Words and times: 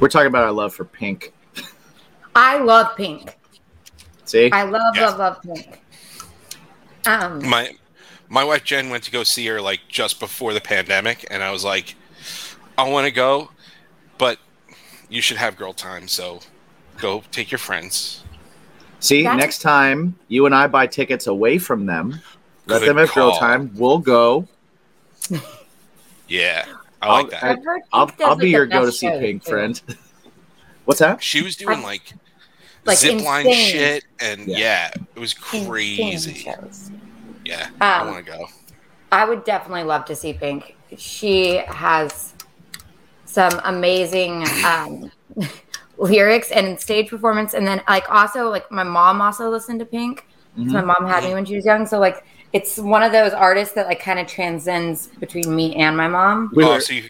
We're 0.00 0.08
talking 0.08 0.28
about 0.28 0.44
our 0.44 0.52
love 0.52 0.74
for 0.74 0.84
Pink. 0.84 1.32
I 2.34 2.58
love 2.58 2.96
Pink. 2.96 3.36
See, 4.24 4.50
I 4.52 4.62
love, 4.64 4.94
Yeah. 4.96 5.08
love, 5.10 5.18
love 5.18 5.42
Pink. 5.42 5.80
Um, 7.06 7.46
My 7.48 7.74
my 8.28 8.44
wife 8.44 8.62
Jen 8.62 8.90
went 8.90 9.04
to 9.04 9.10
go 9.10 9.24
see 9.24 9.46
her 9.46 9.60
like 9.60 9.80
just 9.88 10.20
before 10.20 10.52
the 10.52 10.60
pandemic, 10.60 11.26
and 11.30 11.42
I 11.42 11.50
was 11.50 11.64
like, 11.64 11.94
I 12.76 12.88
want 12.88 13.06
to 13.06 13.10
go, 13.10 13.50
but 14.18 14.38
you 15.08 15.22
should 15.22 15.38
have 15.38 15.56
girl 15.56 15.72
time, 15.72 16.06
so 16.08 16.40
go 16.98 17.22
take 17.32 17.50
your 17.50 17.58
friends. 17.58 18.22
see. 19.00 19.22
That's- 19.22 19.40
Next 19.40 19.62
time 19.62 20.16
you 20.28 20.44
and 20.46 20.54
I 20.54 20.66
buy 20.66 20.86
tickets 20.86 21.26
away 21.26 21.56
from 21.58 21.86
them, 21.86 22.20
let 22.66 22.80
Good 22.80 22.88
them 22.88 22.96
have 22.98 23.14
girl 23.14 23.32
time. 23.38 23.70
We'll 23.74 23.98
go. 23.98 24.46
Yeah, 26.28 26.66
I 27.02 27.06
I'll- 27.06 27.22
like 27.22 27.30
that. 27.30 27.42
I've 27.44 27.64
heard 27.64 27.82
I'll, 27.92 28.10
I'll 28.24 28.36
be 28.36 28.50
your 28.50 28.66
go 28.66 28.84
to 28.86 28.92
see 28.92 29.08
Pink 29.08 29.44
too. 29.44 29.50
friend. 29.50 29.80
What's 30.84 31.00
that? 31.00 31.22
she 31.22 31.42
was 31.42 31.54
doing 31.56 31.82
like, 31.82 32.14
like 32.86 32.96
zip 32.98 33.20
line 33.22 33.50
shit, 33.52 34.04
and 34.20 34.46
Yeah. 34.46 34.58
yeah. 34.58 34.90
it 35.14 35.18
was 35.20 35.34
crazy. 35.34 36.34
shows. 36.34 36.90
Yeah, 37.44 37.68
I 37.80 38.00
Um, 38.00 38.06
want 38.12 38.24
to 38.24 38.32
go. 38.32 38.46
I 39.12 39.24
would 39.24 39.44
definitely 39.44 39.84
love 39.84 40.04
to 40.06 40.16
see 40.16 40.32
Pink. 40.32 40.76
She 40.96 41.56
has 41.68 42.32
some 43.26 43.60
amazing 43.64 44.44
um, 44.64 45.10
lyrics 45.98 46.50
and 46.50 46.78
stage 46.80 47.08
performance, 47.10 47.52
and 47.54 47.66
then 47.66 47.82
like 47.88 48.10
also 48.10 48.48
like 48.48 48.70
my 48.70 48.82
mom 48.82 49.20
also 49.20 49.50
listened 49.50 49.80
to 49.80 49.86
Pink. 49.86 50.24
'cause 50.56 50.66
Mhm. 50.66 50.72
My 50.72 50.80
mom 50.80 51.06
had 51.06 51.22
me 51.24 51.34
when 51.34 51.44
she 51.44 51.54
was 51.54 51.64
young, 51.64 51.86
so 51.86 51.98
like 51.98 52.24
it's 52.52 52.78
one 52.78 53.02
of 53.02 53.12
those 53.12 53.32
artists 53.32 53.74
that 53.74 53.86
like 53.86 54.00
kind 54.00 54.18
of 54.18 54.26
transcends 54.26 55.08
between 55.18 55.54
me 55.54 55.74
and 55.76 55.96
my 55.96 56.08
mom. 56.08 56.50
We 56.54 56.64
oh, 56.64 56.78
so 56.78 56.94
you, 56.94 57.02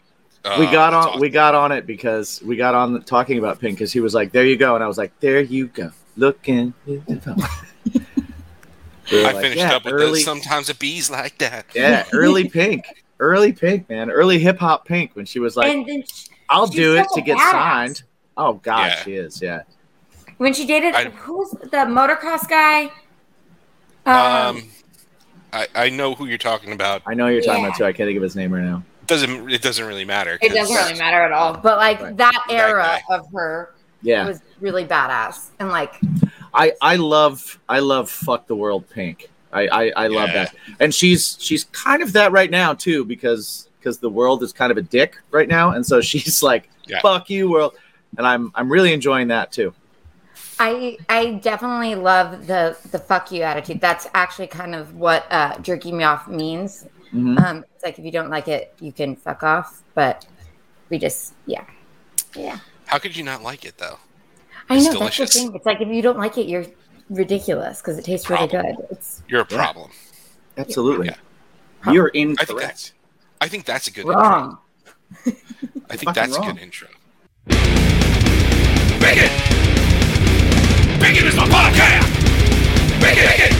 we 0.58 0.66
uh, 0.66 0.72
got 0.72 0.94
on 0.94 1.08
awesome. 1.08 1.20
we 1.20 1.28
got 1.28 1.54
on 1.54 1.72
it 1.72 1.86
because 1.86 2.42
we 2.42 2.56
got 2.56 2.74
on 2.74 2.92
the, 2.94 3.00
talking 3.00 3.38
about 3.38 3.58
pink 3.60 3.76
because 3.76 3.92
he 3.92 4.00
was 4.00 4.14
like 4.14 4.32
there 4.32 4.44
you 4.46 4.56
go 4.56 4.74
and 4.74 4.82
i 4.82 4.86
was 4.86 4.96
like 4.96 5.12
there 5.20 5.40
you 5.40 5.66
go 5.68 5.90
looking 6.16 6.72
beautiful." 6.84 7.34
We 9.10 9.20
I 9.24 9.32
like, 9.32 9.36
finished 9.42 9.56
yeah, 9.58 9.72
up 9.76 9.86
with 9.86 9.94
early. 9.94 10.20
Sometimes 10.20 10.68
it 10.68 10.78
bees 10.78 11.10
like 11.10 11.38
that. 11.38 11.64
yeah 11.74 12.04
early 12.12 12.46
pink 12.50 12.84
early 13.20 13.52
pink 13.54 13.88
man 13.88 14.10
early 14.10 14.38
hip-hop 14.38 14.84
pink 14.84 15.16
when 15.16 15.24
she 15.24 15.38
was 15.38 15.56
like 15.56 15.72
and 15.74 15.86
then 15.86 16.02
sh- 16.06 16.28
i'll 16.50 16.66
do 16.66 16.94
it 16.96 17.06
to 17.14 17.20
get 17.22 17.38
badass. 17.38 17.50
signed 17.50 18.02
oh 18.36 18.54
god 18.54 18.88
Yeah. 18.92 19.02
she 19.04 19.14
is 19.14 19.40
yeah 19.42 19.62
when 20.36 20.52
she 20.54 20.66
dated 20.66 20.94
I- 20.94 21.06
who's 21.10 21.50
the 21.50 21.86
motocross 21.88 22.46
guy? 22.48 22.90
Um, 24.06 24.56
Um, 24.56 24.62
I, 25.52 25.66
I 25.74 25.88
know 25.88 26.14
who 26.14 26.26
you're 26.26 26.38
talking 26.38 26.72
about. 26.72 27.02
i 27.06 27.14
know 27.14 27.26
who 27.26 27.32
you're 27.32 27.42
talking 27.42 27.62
Yeah. 27.62 27.68
about 27.68 27.78
too 27.78 27.84
i 27.84 27.92
can't 27.92 28.06
think 28.08 28.16
of 28.16 28.22
his 28.22 28.36
name 28.36 28.52
right 28.52 28.64
now 28.64 28.82
Doesn't 29.06 29.50
it 29.50 29.62
doesn't 29.62 29.86
really 29.86 30.04
matter? 30.04 30.38
It 30.42 30.52
doesn't 30.52 30.74
really 30.76 30.98
matter 30.98 31.22
at 31.22 31.32
all. 31.32 31.56
But 31.56 31.78
like 31.78 32.00
Right. 32.00 32.16
that 32.18 32.44
That 32.48 32.52
era 32.54 33.00
guy. 33.08 33.14
of 33.16 33.26
her 33.32 33.74
yeah 34.02 34.26
was 34.28 34.40
really 34.60 34.84
badass, 34.84 35.48
and 35.58 35.70
like 35.70 35.94
I 36.54 36.72
I 36.82 36.96
love 36.96 37.58
I 37.68 37.78
love 37.80 38.10
fuck 38.10 38.46
the 38.46 38.54
world 38.56 38.88
pink. 38.90 39.30
I 39.52 39.66
I, 39.68 39.92
I 40.04 40.06
love 40.08 40.28
Yeah. 40.28 40.44
that, 40.44 40.54
and 40.80 40.94
she's 40.94 41.36
she's 41.40 41.64
kind 41.64 42.02
of 42.02 42.12
that 42.12 42.30
right 42.32 42.50
now 42.50 42.74
too 42.74 43.04
because 43.04 43.68
because 43.78 43.98
the 43.98 44.10
world 44.10 44.42
is 44.42 44.52
kind 44.52 44.70
of 44.70 44.76
a 44.76 44.82
dick 44.82 45.16
right 45.30 45.48
now, 45.48 45.70
and 45.70 45.84
so 45.84 46.00
she's 46.10 46.42
like 46.42 46.68
Yeah. 46.86 47.00
fuck 47.00 47.28
you 47.30 47.50
world, 47.50 47.74
and 48.18 48.26
I'm 48.26 48.52
I'm 48.54 48.70
really 48.70 48.92
enjoying 48.92 49.28
that 49.28 49.50
too. 49.52 49.72
I 50.60 50.98
I 51.08 51.32
definitely 51.34 51.94
love 51.94 52.46
the 52.46 52.76
the 52.90 52.98
fuck 52.98 53.30
you 53.32 53.42
attitude. 53.42 53.80
That's 53.80 54.06
actually 54.14 54.48
kind 54.48 54.74
of 54.74 54.94
what 54.96 55.26
uh, 55.30 55.58
jerky 55.58 55.92
me 55.92 56.04
off 56.04 56.28
means. 56.28 56.86
Mhm. 57.12 57.40
Um, 57.42 57.64
it's 57.74 57.84
like 57.84 57.98
if 57.98 58.04
you 58.04 58.10
don't 58.10 58.28
like 58.30 58.48
it, 58.48 58.74
you 58.80 58.92
can 58.92 59.16
fuck 59.16 59.42
off. 59.42 59.82
But 59.94 60.26
we 60.90 60.98
just 60.98 61.34
yeah, 61.46 61.64
yeah. 62.34 62.58
How 62.86 62.98
could 62.98 63.16
you 63.16 63.24
not 63.24 63.42
like 63.42 63.64
it 63.64 63.78
though? 63.78 63.98
I 64.68 64.76
It's 64.76 64.86
know 64.86 64.92
delicious. 64.94 65.18
that's 65.18 65.34
the 65.34 65.40
thing. 65.48 65.54
It's 65.56 65.66
like 65.66 65.80
if 65.80 65.88
you 65.88 66.02
don't 66.02 66.18
like 66.18 66.36
it, 66.38 66.46
you're 66.48 66.66
ridiculous 67.08 67.80
because 67.80 67.96
it 67.98 68.04
tastes 68.04 68.28
really 68.28 68.48
good. 68.48 68.76
It's 68.90 69.22
You're 69.28 69.42
a 69.42 69.46
Yeah. 69.50 69.56
problem. 69.56 69.90
Absolutely, 70.58 71.06
Yeah. 71.08 71.92
you're 71.92 72.08
I 72.08 72.12
think 72.12 72.30
incorrect. 72.40 72.60
that's. 72.60 72.92
I 73.40 73.48
think 73.48 73.64
that's 73.64 73.86
a 73.86 73.92
good 73.92 74.06
wrong. 74.06 74.58
intro. 75.24 75.40
I 75.88 75.96
think 75.96 76.02
fucking 76.04 76.12
that's 76.14 76.36
a 76.36 76.40
good 76.40 76.58
intro. 76.58 76.88
Bacon! 79.00 79.67
Bacon 81.00 81.26
is 81.26 81.36
my 81.36 81.44
podcast! 81.46 82.08
Bacon! 83.00 83.24
Bacon! 83.28 83.52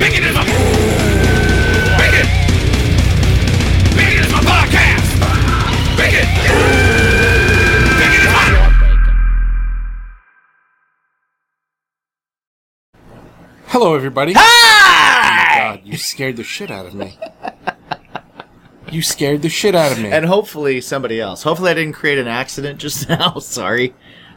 Bacon 0.00 0.24
is 0.24 0.34
my... 0.34 0.44
Bacon! 1.98 2.26
Bacon 3.96 4.24
is 4.24 4.32
my 4.32 4.40
podcast! 4.40 5.08
Bacon! 5.96 6.26
Bacon 7.98 8.20
is 8.20 8.32
my... 8.32 8.44
Hello, 13.68 13.94
everybody. 13.94 14.32
Hi! 14.36 14.40
Oh 14.42 15.70
my 15.70 15.76
god, 15.76 15.80
you 15.86 15.96
scared 15.96 16.36
the 16.36 16.44
shit 16.44 16.70
out 16.70 16.86
of 16.86 16.94
me. 16.94 17.18
You 18.90 19.02
scared 19.02 19.42
the 19.42 19.48
shit 19.48 19.74
out 19.74 19.90
of 19.92 19.98
me. 19.98 20.10
And 20.10 20.24
hopefully 20.24 20.80
somebody 20.80 21.20
else. 21.20 21.42
Hopefully 21.42 21.70
I 21.72 21.74
didn't 21.74 21.94
create 21.94 22.18
an 22.18 22.28
accident 22.28 22.78
just 22.78 23.08
now. 23.08 23.38
Sorry. 23.40 23.92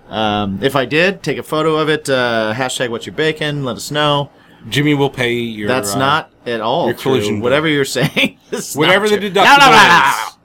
Um, 0.10 0.60
if 0.64 0.76
I 0.76 0.86
did, 0.86 1.22
take 1.24 1.38
a 1.38 1.44
photo 1.44 1.76
of 1.78 1.90
it. 1.90 2.10
Uh, 2.10 2.54
hashtag 2.56 2.90
what's 2.90 3.06
your 3.06 3.16
bacon. 3.16 3.64
Let 3.66 3.76
us 3.78 3.92
know. 3.92 4.32
Jimmy 4.70 4.94
will 4.94 5.10
pay 5.10 5.34
your. 5.34 5.68
That's 5.68 5.94
uh, 5.96 6.00
not 6.00 6.32
at 6.46 6.62
all 6.62 6.86
your 6.88 6.94
true. 6.96 7.12
collision 7.14 7.36
bill. 7.36 7.44
Whatever 7.44 7.68
you're 7.68 7.86
saying. 8.00 8.38
is 8.52 8.76
not 8.76 8.80
whatever 8.80 9.08
the 9.10 9.18
true. 9.18 9.30
deductible 9.30 10.28
is. 10.30 10.38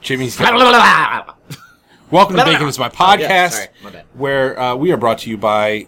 Jimmy's. 0.00 0.38
Welcome 2.10 2.36
to 2.36 2.44
Bacon 2.44 2.66
is 2.66 2.78
my 2.78 2.86
Oh, 2.88 2.90
yeah, 2.90 3.46
podcast, 3.46 3.50
sorry, 3.52 3.66
my 3.84 3.90
bad. 3.90 4.04
where 4.14 4.58
uh, 4.58 4.74
we 4.74 4.90
are 4.90 4.96
brought 4.96 5.18
to 5.20 5.30
you 5.30 5.36
by 5.38 5.86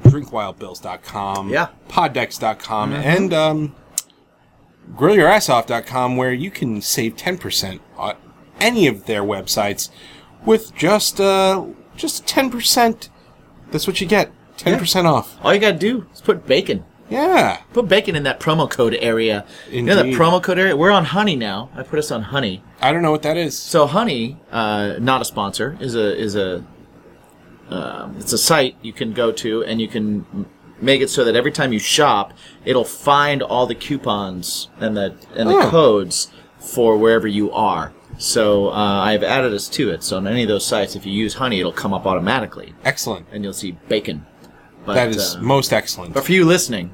DrinkWildBills.com, 0.00 1.48
Yeah. 1.48 1.68
Poddex.com, 1.88 2.92
and 2.92 3.32
um, 3.32 3.74
GrillYourAssOff.com, 4.94 6.16
where 6.16 6.32
you 6.32 6.50
can 6.50 6.82
save 6.82 7.16
ten 7.16 7.38
percent 7.38 7.80
on 7.96 8.16
any 8.60 8.86
of 8.86 9.06
their 9.06 9.22
websites 9.22 9.88
with 10.44 10.74
just 10.74 11.20
uh, 11.20 11.64
just 11.96 12.26
ten 12.26 12.50
percent. 12.50 13.08
That's 13.70 13.86
what 13.86 14.00
you 14.00 14.06
get, 14.06 14.30
ten 14.56 14.78
percent 14.78 15.06
off. 15.06 15.36
All 15.42 15.52
you 15.54 15.60
gotta 15.60 15.78
do 15.78 16.06
is 16.12 16.20
put 16.20 16.46
bacon. 16.46 16.84
Yeah, 17.10 17.60
Put 17.74 17.88
bacon 17.88 18.16
in 18.16 18.22
that 18.22 18.40
promo 18.40 18.70
code 18.70 18.96
area. 18.98 19.44
You 19.70 19.82
know 19.82 19.94
that 19.96 20.06
Indeed. 20.06 20.18
promo 20.18 20.42
code 20.42 20.58
area? 20.58 20.74
We're 20.74 20.90
on 20.90 21.04
Honey 21.04 21.36
now. 21.36 21.68
I 21.74 21.82
put 21.82 21.98
us 21.98 22.10
on 22.10 22.22
Honey. 22.22 22.62
I 22.80 22.90
don't 22.90 23.02
know 23.02 23.10
what 23.10 23.20
that 23.22 23.36
is. 23.36 23.58
So 23.58 23.86
Honey, 23.86 24.38
uh, 24.50 24.94
not 24.98 25.20
a 25.20 25.24
sponsor, 25.26 25.76
is 25.78 25.94
a 25.94 26.16
is 26.18 26.36
a 26.36 26.64
um, 27.68 28.16
it's 28.18 28.32
a 28.32 28.38
site 28.38 28.76
you 28.82 28.92
can 28.92 29.12
go 29.12 29.30
to 29.32 29.62
and 29.64 29.80
you 29.80 29.88
can 29.88 30.24
m- 30.32 30.46
make 30.80 31.00
it 31.00 31.10
so 31.10 31.24
that 31.24 31.36
every 31.36 31.52
time 31.52 31.72
you 31.72 31.78
shop, 31.78 32.32
it'll 32.64 32.84
find 32.84 33.42
all 33.42 33.66
the 33.66 33.74
coupons 33.74 34.68
and 34.78 34.96
the 34.96 35.14
and 35.36 35.48
the 35.50 35.54
Oh. 35.56 35.70
codes 35.70 36.30
for 36.58 36.96
wherever 36.96 37.26
you 37.28 37.50
are. 37.52 37.92
So 38.18 38.68
uh, 38.68 38.72
I've 38.72 39.22
added 39.22 39.52
us 39.52 39.68
to 39.70 39.90
it. 39.90 40.02
So 40.02 40.16
on 40.16 40.26
any 40.26 40.42
of 40.42 40.48
those 40.48 40.64
sites, 40.66 40.94
if 40.96 41.04
you 41.06 41.12
use 41.12 41.34
Honey, 41.34 41.60
it'll 41.60 41.72
come 41.72 41.92
up 41.94 42.06
automatically, 42.06 42.74
Excellent. 42.84 43.26
and 43.32 43.42
you'll 43.42 43.52
see 43.52 43.72
bacon. 43.88 44.24
But, 44.84 44.94
That 44.94 45.08
is 45.10 45.36
uh, 45.36 45.40
most 45.40 45.72
excellent. 45.72 46.12
but 46.14 46.24
for 46.24 46.32
you 46.32 46.44
listening, 46.44 46.92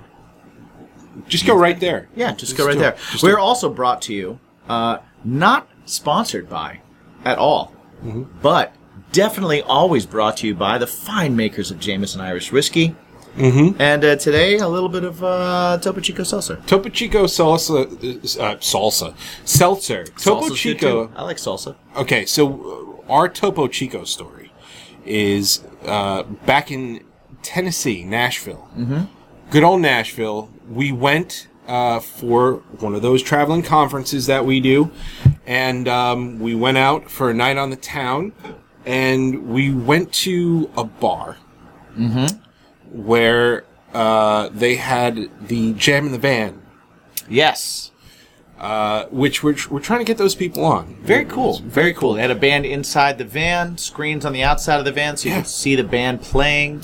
Just 1.26 1.46
go 1.46 1.56
right 1.56 1.78
there. 1.80 2.08
Yeah, 2.14 2.32
just, 2.32 2.56
go 2.56 2.66
right 2.66 2.74
do 2.74 2.78
there. 2.80 2.96
We're 3.22 3.38
it. 3.38 3.40
also 3.40 3.68
brought 3.70 4.02
to 4.02 4.14
you, 4.14 4.38
uh, 4.68 4.98
not 5.24 5.68
sponsored 5.86 6.48
by 6.48 6.80
at 7.24 7.38
all, 7.38 7.74
Mm-hmm. 8.04 8.24
but 8.40 8.74
definitely 9.10 9.60
always 9.62 10.06
brought 10.06 10.36
to 10.38 10.46
you 10.46 10.54
by 10.54 10.78
the 10.78 10.86
fine 10.86 11.34
makers 11.34 11.70
of 11.72 11.80
Jameson 11.80 12.20
Irish 12.20 12.52
Whiskey. 12.52 12.94
Mm-hmm. 13.38 13.81
And 13.81 14.04
uh, 14.04 14.16
today, 14.16 14.59
a 14.59 14.69
little 14.69 14.88
bit 14.88 15.04
of 15.04 15.22
uh, 15.22 15.78
Topo 15.81 16.00
Chico 16.00 16.25
Seltzer. 16.25 16.56
Topo 16.66 16.88
Chico 16.88 17.25
salsa, 17.25 17.84
uh, 17.87 18.56
salsa, 18.56 19.14
seltzer. 19.44 20.05
Topo 20.05 20.49
Salsa's 20.49 20.58
Chico. 20.58 21.11
I 21.14 21.23
like 21.23 21.37
salsa. 21.37 21.76
Okay, 21.96 22.26
so 22.26 22.99
uh, 23.08 23.12
our 23.12 23.29
Topo 23.29 23.69
Chico 23.69 24.05
story 24.05 24.50
is 25.05 25.62
uh, 25.85 26.25
back 26.25 26.70
in 26.70 27.05
Tennessee, 27.43 28.05
Nashville. 28.05 28.69
Mm-hmm. 28.76 29.05
Good 29.50 29.62
old 29.62 29.81
Nashville. 29.81 30.50
We 30.69 30.91
went 30.93 31.46
uh, 31.69 32.00
for 32.00 32.55
one 32.81 32.94
of 32.94 33.02
those 33.02 33.23
traveling 33.23 33.62
conferences 33.62 34.26
that 34.26 34.44
we 34.44 34.58
do, 34.61 34.91
and 35.46 35.87
um, 35.87 36.41
we 36.41 36.55
went 36.55 36.76
out 36.76 37.08
for 37.11 37.31
a 37.31 37.34
night 37.34 37.56
on 37.56 37.70
the 37.70 37.76
town, 37.76 38.32
and 38.84 39.49
we 39.49 39.73
went 39.73 40.12
to 40.12 40.70
a 40.76 40.84
bar 40.84 41.37
where 42.93 43.64
uh, 43.94 44.49
they 44.52 44.76
had 44.76 45.31
the 45.49 45.73
Jam 45.75 46.06
in 46.06 46.12
the 46.12 46.19
Van, 46.19 46.61
Yes. 47.29 47.90
uh, 48.58 49.05
which 49.06 49.43
we're, 49.43 49.56
we're 49.70 49.81
trying 49.81 50.00
to 50.00 50.05
get 50.05 50.19
those 50.19 50.35
people 50.35 50.64
on. 50.64 50.96
Very 51.02 51.25
cool. 51.25 51.61
Very 51.61 51.93
cool. 51.94 52.14
They 52.14 52.23
had 52.23 52.31
a 52.31 52.35
band 52.35 52.67
inside 52.67 53.19
the 53.19 53.25
van, 53.25 53.79
screens 53.79 54.25
on 54.25 54.32
the 54.32 54.43
outside 54.43 54.79
of 54.79 54.85
the 54.85 54.93
van, 54.93 55.17
so 55.17 55.29
you 55.29 55.35
Yeah. 55.35 55.40
could 55.43 55.50
see 55.50 55.75
the 55.76 55.85
band 55.85 56.23
playing 56.23 56.82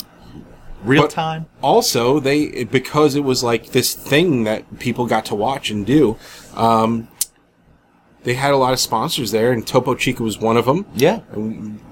real 0.84 1.02
But- 1.02 1.10
time. 1.10 1.46
also 1.62 2.20
they 2.20 2.64
because 2.64 3.14
it 3.14 3.24
was 3.24 3.42
like 3.42 3.70
this 3.72 3.94
thing 3.94 4.44
that 4.44 4.78
people 4.78 5.06
got 5.06 5.24
to 5.26 5.34
watch 5.34 5.70
and 5.70 5.86
do 5.86 6.16
um 6.54 7.08
they 8.22 8.34
had 8.34 8.52
a 8.52 8.56
lot 8.58 8.72
of 8.74 8.78
sponsors 8.80 9.30
there, 9.32 9.50
and 9.52 9.66
Topo 9.66 9.94
Chico 9.94 10.24
was 10.24 10.38
one 10.38 10.56
of 10.56 10.64
them. 10.66 10.86
Yeah. 10.94 11.20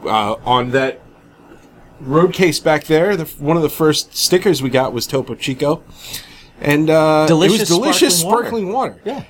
Uh, 0.06 0.37
on 0.47 0.70
that 0.70 1.00
road 2.02 2.32
case 2.32 2.58
back 2.60 2.84
there, 2.84 3.16
the, 3.16 3.25
one 3.43 3.56
of 3.56 3.62
the 3.62 3.69
first 3.69 4.16
stickers 4.16 4.62
we 4.62 4.70
got 4.70 4.93
was 4.93 5.06
Topo 5.06 5.34
Chico, 5.34 5.82
and 6.60 6.90
uh, 6.90 7.26
Delicious 7.26 7.56
it 7.56 7.60
was 7.60 7.69
delicious 7.69 8.20
sparkling 8.20 8.40
sparkling 8.40 8.72
water. 8.72 9.00
Yeah. 9.04 9.25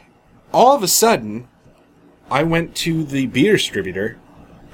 All 0.52 0.74
of 0.76 0.82
a 0.82 0.88
sudden, 0.88 1.48
I 2.30 2.42
went 2.42 2.74
to 2.76 3.04
the 3.04 3.26
beer 3.26 3.52
distributor 3.54 4.18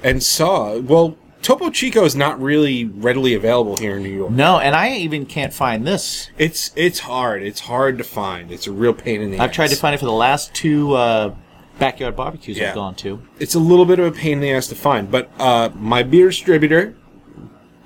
and 0.03 0.23
saw 0.23 0.77
well. 0.79 1.17
Topo 1.41 1.69
Chico 1.69 2.03
is 2.03 2.17
not 2.17 2.41
really 2.41 2.83
readily 2.83 3.33
available 3.33 3.77
here 3.77 3.95
in 3.95 4.03
New 4.03 4.09
York. 4.09 4.29
No, 4.31 4.59
and 4.59 4.75
I 4.75 4.97
even 4.97 5.25
can't 5.25 5.53
find 5.53 5.87
this. 5.87 6.29
It's 6.37 6.73
it's 6.75 6.99
hard. 6.99 7.43
It's 7.43 7.61
hard 7.61 7.97
to 7.97 8.03
find. 8.03 8.51
It's 8.51 8.67
a 8.67 8.73
real 8.73 8.93
pain 8.93 9.21
in 9.21 9.31
the 9.31 9.37
ass. 9.37 9.43
I've 9.43 9.49
ass. 9.51 9.55
tried 9.55 9.69
to 9.69 9.75
find 9.77 9.95
it 9.95 9.99
for 9.99 10.05
the 10.05 10.11
last 10.11 10.53
two 10.53 10.93
uh, 10.95 11.33
backyard 11.79 12.17
barbecues 12.17 12.57
Yeah. 12.57 12.69
I've 12.69 12.75
gone 12.75 12.93
to. 12.95 13.21
It's 13.39 13.55
a 13.55 13.59
little 13.59 13.85
bit 13.85 13.99
of 13.99 14.05
a 14.05 14.11
pain 14.11 14.33
in 14.33 14.39
the 14.41 14.51
ass 14.51 14.67
to 14.67 14.75
find, 14.75 15.09
but 15.09 15.31
uh, 15.39 15.69
my 15.75 16.03
beer 16.03 16.27
distributor, 16.27 16.95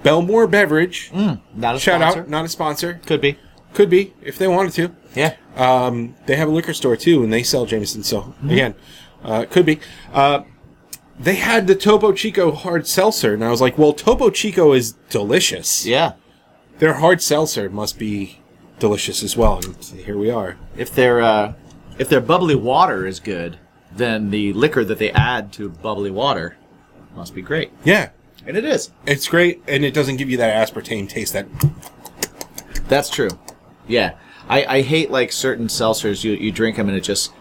Bellmore 0.04 0.50
Beverage, 0.50 1.12
Not 1.14 1.76
a 1.76 1.80
shout 1.80 2.02
sponsor. 2.02 2.20
out, 2.22 2.30
not 2.30 2.46
a 2.46 2.50
sponsor, 2.50 3.00
Could 3.06 3.22
be. 3.22 3.38
could 3.74 3.90
be 3.90 4.14
if 4.22 4.38
they 4.38 4.48
wanted 4.48 4.74
to. 4.74 4.96
Yeah. 5.16 5.36
Um, 5.56 6.16
they 6.26 6.36
have 6.36 6.48
a 6.48 6.52
liquor 6.52 6.74
store 6.74 6.96
too, 6.98 7.24
and 7.24 7.32
they 7.32 7.44
sell 7.44 7.66
Jameson. 7.66 8.04
So 8.04 8.22
Mm-hmm. 8.22 8.50
again, 8.50 8.76
uh, 9.24 9.46
could 9.50 9.66
be. 9.66 9.80
Uh, 10.14 10.42
they 11.20 11.36
had 11.36 11.68
the 11.68 11.76
Topo 11.76 12.12
Chico 12.12 12.52
hard 12.52 12.88
seltzer, 12.88 13.34
and 13.34 13.44
I 13.44 13.50
was 13.50 13.62
like, 13.62 13.78
"Well, 13.78 13.94
Topo 13.94 14.30
Chico 14.32 14.74
is 14.74 14.94
delicious. 15.10 15.86
Yeah. 15.86 16.14
Their 16.80 16.96
hard 16.96 17.22
seltzer 17.22 17.70
must 17.70 17.98
be 18.00 18.40
delicious 18.80 19.22
as 19.24 19.38
well." 19.38 19.62
And 19.64 19.76
here 19.84 20.18
we 20.18 20.30
are. 20.32 20.58
If 20.76 20.94
their 20.96 21.22
uh, 21.22 21.54
if 22.00 22.10
their 22.10 22.20
bubbly 22.20 22.56
water 22.56 23.06
is 23.06 23.20
good, 23.20 23.60
then 23.96 24.32
the 24.32 24.54
liquor 24.54 24.84
that 24.84 24.98
they 24.98 25.12
add 25.12 25.54
to 25.54 25.70
bubbly 25.70 26.10
water 26.12 26.58
must 27.16 27.36
be 27.36 27.44
great. 27.44 27.72
Yeah, 27.86 28.10
And 28.46 28.58
it 28.58 28.66
is. 28.66 28.92
it's 29.06 29.28
great, 29.28 29.64
and 29.68 29.86
it 29.86 29.94
doesn't 29.94 30.18
give 30.18 30.30
you 30.30 30.38
that 30.38 30.68
aspartame 30.68 31.08
taste. 31.08 31.34
That 31.34 31.48
That's 32.88 33.10
true. 33.10 33.30
Yeah. 33.88 34.16
I, 34.50 34.66
I 34.66 34.82
hate 34.82 35.10
like 35.10 35.32
certain 35.32 35.68
seltzers. 35.68 36.24
You 36.24 36.34
you 36.34 36.52
drink 36.52 36.76
them 36.76 36.90
and 36.90 36.98
it 36.98 37.02
just 37.02 37.32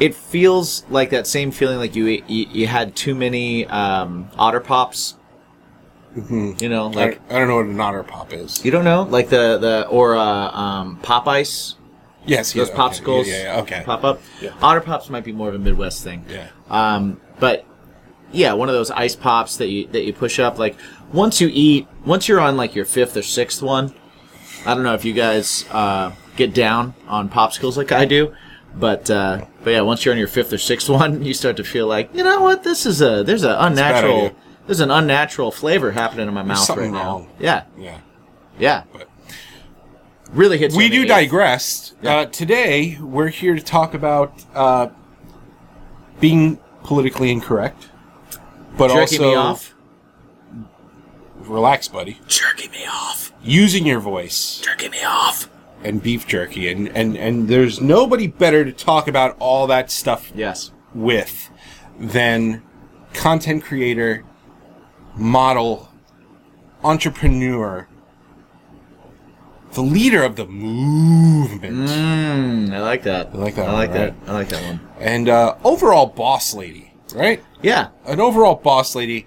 it 0.00 0.14
feels 0.14 0.84
like 0.90 1.10
that 1.10 1.26
same 1.26 1.50
feeling 1.50 1.78
like 1.78 1.94
you 1.94 2.06
you, 2.06 2.46
you 2.50 2.66
had 2.66 2.96
too 2.96 3.14
many 3.14 3.66
um, 3.66 4.28
otter 4.36 4.60
pops. 4.60 5.16
You 6.14 6.68
know, 6.68 6.88
I, 6.88 6.92
like 6.92 7.20
I 7.30 7.38
don't 7.38 7.48
know 7.48 7.56
what 7.56 7.66
an 7.66 7.80
otter 7.80 8.02
pop 8.02 8.32
is. 8.34 8.62
you 8.64 8.70
don't 8.70 8.84
know, 8.84 9.04
like 9.04 9.30
the 9.30 9.58
the 9.58 9.86
or 9.88 10.16
uh, 10.16 10.50
um, 10.50 10.96
pop 11.02 11.26
ice. 11.26 11.76
Yes, 12.24 12.52
Those 12.52 12.68
yeah, 12.68 12.74
popsicles 12.76 13.20
Okay. 13.22 13.30
Yeah, 13.30 13.36
yeah, 13.36 13.54
yeah, 13.54 13.60
okay. 13.62 13.82
pop 13.84 14.04
up. 14.04 14.20
Yeah. 14.40 14.52
Otter 14.62 14.80
pops 14.80 15.10
might 15.10 15.24
be 15.24 15.32
more 15.32 15.48
of 15.48 15.54
a 15.54 15.58
Midwest 15.58 16.04
thing. 16.04 16.24
Yeah. 16.28 16.48
Um, 16.70 17.20
but 17.40 17.64
yeah, 18.32 18.52
one 18.54 18.68
of 18.68 18.74
those 18.74 18.90
ice 18.90 19.14
pops 19.16 19.56
that 19.58 19.68
you 19.68 19.86
that 19.88 20.02
you 20.04 20.12
push 20.12 20.38
up. 20.38 20.58
Like 20.58 20.76
once 21.12 21.40
you 21.40 21.50
eat, 21.52 21.86
once 22.04 22.28
you're 22.28 22.40
on 22.40 22.56
like 22.56 22.74
your 22.74 22.84
fifth 22.84 23.16
or 23.16 23.22
sixth 23.22 23.62
one, 23.62 23.94
I 24.66 24.74
don't 24.74 24.82
know 24.84 24.94
if 24.94 25.04
you 25.04 25.12
guys 25.12 25.64
uh, 25.70 26.12
get 26.36 26.54
down 26.54 26.94
on 27.08 27.28
popsicles 27.28 27.76
like 27.76 27.92
I 27.92 28.04
do, 28.04 28.34
but 28.74 29.10
uh, 29.10 29.44
but 29.62 29.70
yeah, 29.70 29.80
once 29.82 30.04
you're 30.04 30.12
on 30.14 30.18
your 30.18 30.28
fifth 30.28 30.52
or 30.52 30.58
sixth 30.58 30.88
one, 31.00 31.24
you 31.24 31.34
start 31.34 31.56
to 31.58 31.64
feel 31.64 31.86
like 31.86 32.14
you 32.14 32.24
know 32.24 32.40
what 32.40 32.62
this 32.64 32.86
is 32.86 33.00
a 33.02 33.22
there's 33.24 33.44
an 33.44 33.52
unnatural 33.58 34.32
there's 34.66 34.80
an 34.80 34.90
unnatural 34.90 35.50
flavor 35.50 35.90
happening 35.90 36.28
in 36.28 36.34
my 36.34 36.42
mouth 36.42 36.58
something 36.58 36.92
right 36.92 37.04
wrong. 37.04 37.24
now. 37.24 37.30
Yeah, 37.38 37.64
Yeah. 37.78 37.98
yeah, 38.58 38.82
But- 38.92 39.08
really 40.32 40.56
hits. 40.56 40.74
We 40.76 40.88
do 40.88 41.04
digress. 41.04 41.94
Yeah. 42.00 42.16
Uh, 42.18 42.24
today, 42.26 42.96
we're 43.00 43.28
here 43.28 43.54
to 43.56 43.60
talk 43.60 43.92
about 43.92 44.32
uh, 44.54 44.88
being 46.20 46.58
politically 46.84 47.30
incorrect, 47.30 47.88
but 48.76 48.88
Jerking 48.88 49.20
also 49.20 49.30
me 49.30 49.34
off. 49.36 49.74
relax, 51.40 51.88
buddy. 51.88 52.18
Jerking 52.26 52.70
me 52.70 52.86
off. 52.86 53.32
Using 53.44 53.86
your 53.86 54.00
voice 54.00 54.60
Jerking 54.64 54.90
me 54.92 55.02
off. 55.04 55.48
and 55.82 56.02
beef 56.02 56.26
jerky, 56.26 56.70
and 56.70 56.88
and 56.90 57.16
and 57.16 57.48
there's 57.48 57.80
nobody 57.80 58.26
better 58.28 58.64
to 58.64 58.72
talk 58.72 59.08
about 59.08 59.36
all 59.40 59.66
that 59.66 59.90
stuff 59.90 60.30
Yes. 60.34 60.70
with 60.94 61.50
than 61.98 62.62
content 63.14 63.64
creator, 63.64 64.24
model, 65.16 65.88
entrepreneur, 66.84 67.88
the 69.72 69.82
leader 69.82 70.22
of 70.22 70.36
the 70.36 70.46
movement. 70.46 71.88
Mm, 71.88 72.72
I 72.72 72.80
like 72.80 73.02
that. 73.04 73.30
I 73.32 73.36
like 73.36 73.54
that 73.56 73.68
I 73.68 73.72
like 73.72 73.90
one, 73.90 73.98
that. 73.98 74.14
I 74.28 74.32
like 74.32 74.48
that 74.50 74.62
one. 74.62 74.80
and 75.00 75.28
uh, 75.28 75.56
overall 75.64 76.06
boss 76.06 76.54
lady, 76.54 76.92
right? 77.14 77.42
Yeah. 77.62 77.88
An 78.06 78.20
overall 78.20 78.56
boss 78.56 78.94
lady, 78.94 79.26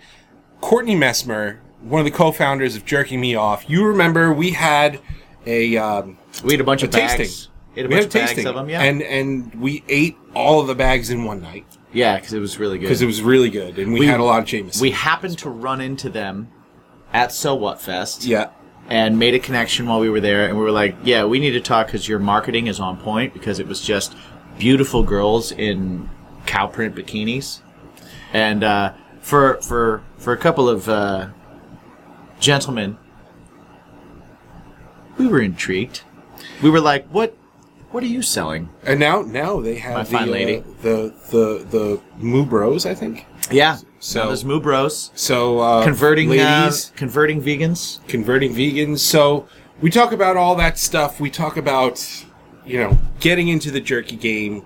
Courtney 0.61 0.95
Messmer, 0.95 1.59
one 1.81 1.99
of 1.99 2.05
the 2.05 2.11
co-founders 2.11 2.75
of 2.75 2.85
Jerking 2.85 3.21
Me 3.21 3.35
Off. 3.35 3.69
You 3.69 3.85
remember 3.85 4.33
we 4.33 4.51
had 4.51 4.99
a 5.45 5.77
um, 5.77 6.17
We 6.43 6.53
had 6.53 6.61
a 6.61 6.63
bunch 6.63 6.83
a 6.83 6.85
of 6.87 6.91
bags. 6.91 7.13
tasting. 7.15 7.51
Ate 7.77 7.85
a 7.85 7.87
we 7.87 7.95
bunch 7.95 8.13
had 8.13 8.21
of 8.29 8.35
bags 8.35 8.45
of 8.45 8.55
them. 8.55 8.69
Yeah. 8.69 8.81
and 8.83 9.01
and 9.01 9.53
we 9.55 9.83
ate 9.89 10.17
all 10.33 10.59
of 10.61 10.67
the 10.67 10.75
bags 10.75 11.09
in 11.09 11.23
one 11.25 11.41
night 11.41 11.65
yeah, 11.93 12.15
because 12.17 12.33
it 12.33 12.39
was 12.39 12.57
really 12.59 12.77
good. 12.77 12.83
because 12.85 13.01
it 13.01 13.05
was 13.05 13.21
really 13.21 13.49
good, 13.49 13.77
and 13.79 13.93
we, 13.93 14.01
We- 14.01 14.05
had 14.07 14.19
a 14.19 14.23
lot 14.23 14.39
of 14.39 14.45
Jameson. 14.45 14.81
we 14.81 14.91
happened 14.91 15.37
to 15.39 15.49
run 15.49 15.79
into 15.81 16.09
them 16.09 16.49
at 17.13 17.31
So 17.31 17.55
What 17.55 17.79
Fest. 17.81 18.25
yeah, 18.25 18.49
And 18.89 19.17
made 19.17 19.33
a 19.33 19.39
connection 19.39 19.87
while 19.87 19.99
we 20.01 20.09
were 20.09 20.19
there, 20.19 20.47
and 20.47 20.57
we 20.57 20.63
were 20.63 20.71
like, 20.71 20.95
"Yeah, 21.03 21.23
we 21.25 21.39
need 21.39 21.51
to 21.51 21.61
talk 21.61 21.87
because 21.87 22.07
your 22.07 22.19
marketing 22.19 22.67
is 22.67 22.79
on 22.81 22.97
point." 22.97 23.33
Because 23.33 23.59
it 23.59 23.67
was 23.67 23.79
just 23.81 24.13
beautiful 24.57 25.03
girls 25.03 25.51
in 25.53 26.09
cow 26.45 26.67
print 26.67 26.95
bikinis, 26.95 27.61
and 28.33 28.63
uh, 28.63 28.93
for 29.21 29.61
for 29.61 30.03
for 30.17 30.33
a 30.33 30.37
couple 30.37 30.67
of 30.69 30.87
uh, 30.89 31.29
gentlemen, 32.39 32.97
we 35.17 35.27
were 35.27 35.41
intrigued. 35.41 36.01
We 36.61 36.69
were 36.69 36.79
like, 36.81 37.07
"What? 37.09 37.35
What 37.91 38.03
are 38.03 38.07
you 38.07 38.21
selling?" 38.21 38.69
and 38.83 38.99
now 38.99 39.21
now 39.21 39.61
they 39.61 39.75
have 39.75 39.95
My 39.95 40.03
the, 40.03 40.09
fine 40.11 40.29
uh, 40.29 40.63
the 40.81 41.13
the 41.31 41.65
the 41.69 42.01
Moo 42.17 42.45
Bros, 42.45 42.85
I 42.85 42.93
think. 42.93 43.25
Yeah. 43.51 43.77
So- 43.99 44.27
there's 44.27 44.45
Moo 44.45 44.59
Bros 44.59 45.11
So 45.15 45.59
uh, 45.59 45.83
converting 45.83 46.29
ladies. 46.29 46.91
uh, 46.91 46.95
converting 46.95 47.41
vegans. 47.41 48.05
converting 48.07 48.53
vegans. 48.53 48.99
So 48.99 49.47
we 49.81 49.89
talk 49.89 50.11
about 50.11 50.37
all 50.37 50.55
that 50.55 50.77
stuff. 50.77 51.19
We 51.19 51.29
talk 51.31 51.57
about, 51.57 52.23
you 52.65 52.77
know, 52.79 52.97
getting 53.19 53.47
into 53.47 53.71
the 53.71 53.79
jerky 53.81 54.15
game. 54.15 54.65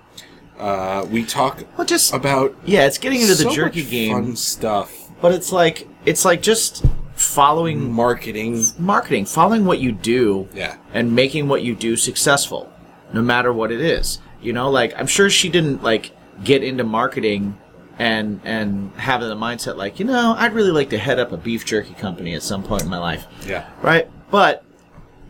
Uh, 0.60 1.06
we 1.10 1.24
talk 1.24 1.64
Well, 1.78 1.86
just 1.86 2.12
about 2.12 2.54
yeah, 2.64 2.86
it's 2.86 2.98
getting 2.98 3.20
into 3.22 3.34
the 3.34 3.44
so 3.44 3.50
jerky 3.54 3.80
much 3.82 3.90
game, 3.90 4.12
fun 4.12 4.36
stuff, 4.36 5.10
but 5.22 5.32
it's 5.32 5.52
like 5.52 5.88
it's 6.04 6.24
like 6.24 6.42
just 6.42 6.84
following 7.14 7.90
marketing. 7.92 8.62
marketing, 8.78 9.24
following 9.26 9.64
what 9.64 9.78
you 9.78 9.92
do, 9.92 10.48
Yeah. 10.54 10.76
and 10.92 11.14
making 11.14 11.48
what 11.48 11.62
you 11.62 11.74
do 11.74 11.96
successful, 11.96 12.70
no 13.12 13.22
matter 13.22 13.52
what 13.52 13.70
it 13.72 13.80
is. 13.80 14.18
You 14.42 14.52
know, 14.52 14.70
like 14.70 14.92
I'm 14.98 15.06
sure 15.06 15.30
she 15.30 15.48
didn't 15.48 15.82
like 15.82 16.12
get 16.44 16.62
into 16.62 16.84
marketing 16.84 17.56
and 17.98 18.40
and 18.44 18.92
have 18.96 19.20
the 19.22 19.34
mindset 19.36 19.76
like, 19.76 19.98
you 19.98 20.04
know, 20.06 20.34
I'd 20.38 20.52
really 20.54 20.70
like 20.72 20.90
to 20.90 20.98
head 20.98 21.18
up 21.18 21.32
a 21.32 21.36
beef 21.36 21.64
jerky 21.64 21.94
company 21.94 22.34
at 22.34 22.42
some 22.42 22.62
point 22.62 22.82
in 22.82 22.88
my 22.88 22.98
life. 22.98 23.26
Yeah. 23.46 23.64
right? 23.82 24.08
But 24.30 24.62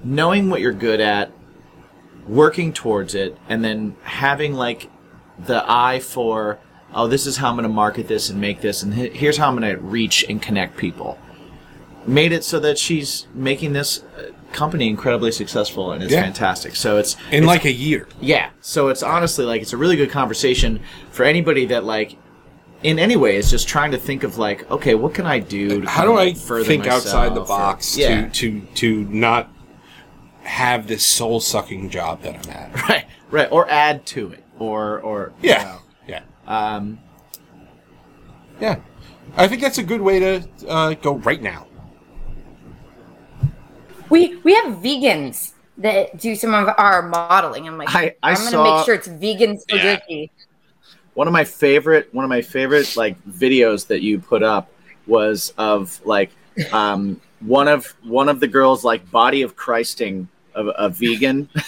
knowing 0.04 0.50
what 0.50 0.60
you're 0.60 0.72
good 0.72 1.00
at, 1.00 1.30
working 2.28 2.72
towards 2.72 3.14
it, 3.14 3.37
and 3.49 3.64
then 3.64 3.96
having 4.02 4.54
like 4.54 4.88
the 5.47 5.64
eye 5.70 6.00
for, 6.00 6.59
oh, 6.94 7.06
this 7.06 7.26
is 7.26 7.37
how 7.38 7.49
I'm 7.49 7.54
going 7.54 7.62
to 7.64 7.68
market 7.68 8.09
this 8.09 8.30
and 8.30 8.40
make 8.40 8.61
this, 8.61 8.82
and 8.82 8.92
here's 8.94 9.37
how 9.37 9.49
I'm 9.49 9.56
going 9.56 9.75
to 9.75 9.80
reach 9.80 10.25
and 10.28 10.40
connect 10.40 10.76
people. 10.76 11.18
Made 12.06 12.32
it 12.32 12.44
so 12.44 12.59
that 12.61 12.78
she's 12.78 13.26
making 13.35 13.73
this 13.75 14.02
uh, 14.18 14.30
company 14.52 14.88
incredibly 14.88 15.30
successful, 15.32 15.92
and 15.92 16.02
it's 16.02 16.12
Yeah. 16.12 16.23
fantastic. 16.23 16.75
So 16.76 16.97
it's 16.97 17.14
In 17.30 17.42
it's- 17.44 17.47
like 17.47 17.64
a 17.66 17.73
year. 17.73 18.09
yeah. 18.20 18.50
So 18.61 18.88
it's 18.88 19.02
honestly 19.02 19.44
like 19.44 19.61
it's 19.62 19.73
a 19.73 19.76
really 19.76 19.97
good 19.97 20.11
conversation 20.11 20.80
for 21.12 21.25
anybody 21.25 21.66
that 21.66 21.85
like 21.85 22.16
in 22.82 22.99
any 22.99 23.14
way 23.16 23.37
is 23.37 23.50
just 23.50 23.68
trying 23.68 23.90
to 23.90 23.99
think 23.99 24.23
of 24.25 24.38
like, 24.38 24.68
okay, 24.70 24.94
what 24.94 25.12
can 25.12 25.26
I 25.26 25.38
do 25.40 25.82
to 25.82 25.88
How 25.88 26.04
do 26.06 26.16
I 26.16 26.32
further 26.32 26.64
think 26.64 26.87
outside 26.87 27.28
the 27.35 27.40
myself 27.42 27.50
or- 27.50 27.59
box 27.59 27.97
yeah. 27.99 28.28
to 28.28 28.30
to 28.30 28.61
to 28.76 29.04
not 29.11 29.50
have 30.42 30.87
this 30.87 31.04
soul 31.04 31.40
sucking 31.40 31.90
job 31.90 32.23
that 32.23 32.35
I'm 32.47 32.50
at? 32.50 32.82
right, 32.88 33.04
right, 33.30 33.49
or 33.52 33.68
add 33.70 34.06
to 34.06 34.30
it, 34.32 34.42
or 34.61 35.00
or 35.00 35.33
you 35.43 35.49
Yeah. 35.50 35.64
know, 35.64 35.79
Yeah. 36.07 36.23
um, 36.47 36.99
Yeah. 38.61 38.76
I 39.37 39.49
think 39.49 39.61
that's 39.62 39.79
a 39.79 39.83
good 39.83 40.00
way 40.00 40.19
to 40.21 40.49
uh, 40.69 40.95
go 40.95 41.14
right 41.17 41.40
now. 41.43 41.67
We 44.11 44.37
we 44.45 44.55
have 44.55 44.75
vegans 44.79 45.52
that 45.79 46.19
do 46.19 46.35
some 46.35 46.52
of 46.52 46.69
our 46.76 47.02
modeling. 47.02 47.67
I'm 47.67 47.79
like, 47.79 47.95
I- 47.95 48.14
I 48.23 48.31
am 48.33 48.37
gonna 48.37 48.50
saw- 48.50 48.76
make 48.76 48.85
sure 48.85 48.95
it's 48.95 49.09
vegans 49.09 49.69
for 49.69 49.76
Yeah. 49.76 49.99
one 51.14 51.26
of 51.26 51.33
my 51.33 51.45
favorite 51.45 52.12
one 52.12 52.25
of 52.25 52.29
my 52.29 52.43
favorite 52.43 52.97
like 52.97 53.17
videos 53.29 53.87
that 53.87 54.02
you 54.02 54.19
put 54.19 54.43
up 54.43 54.71
was 55.07 55.55
of 55.59 56.00
like 56.05 56.31
um 56.73 57.21
one 57.40 57.69
of 57.69 57.87
one 58.02 58.29
of 58.29 58.40
the 58.40 58.49
girls 58.49 58.85
like 58.85 59.09
body 59.11 59.43
of 59.43 59.57
Christing 59.57 60.29
a, 60.55 60.64
a 60.67 60.88
vegan. 60.88 61.49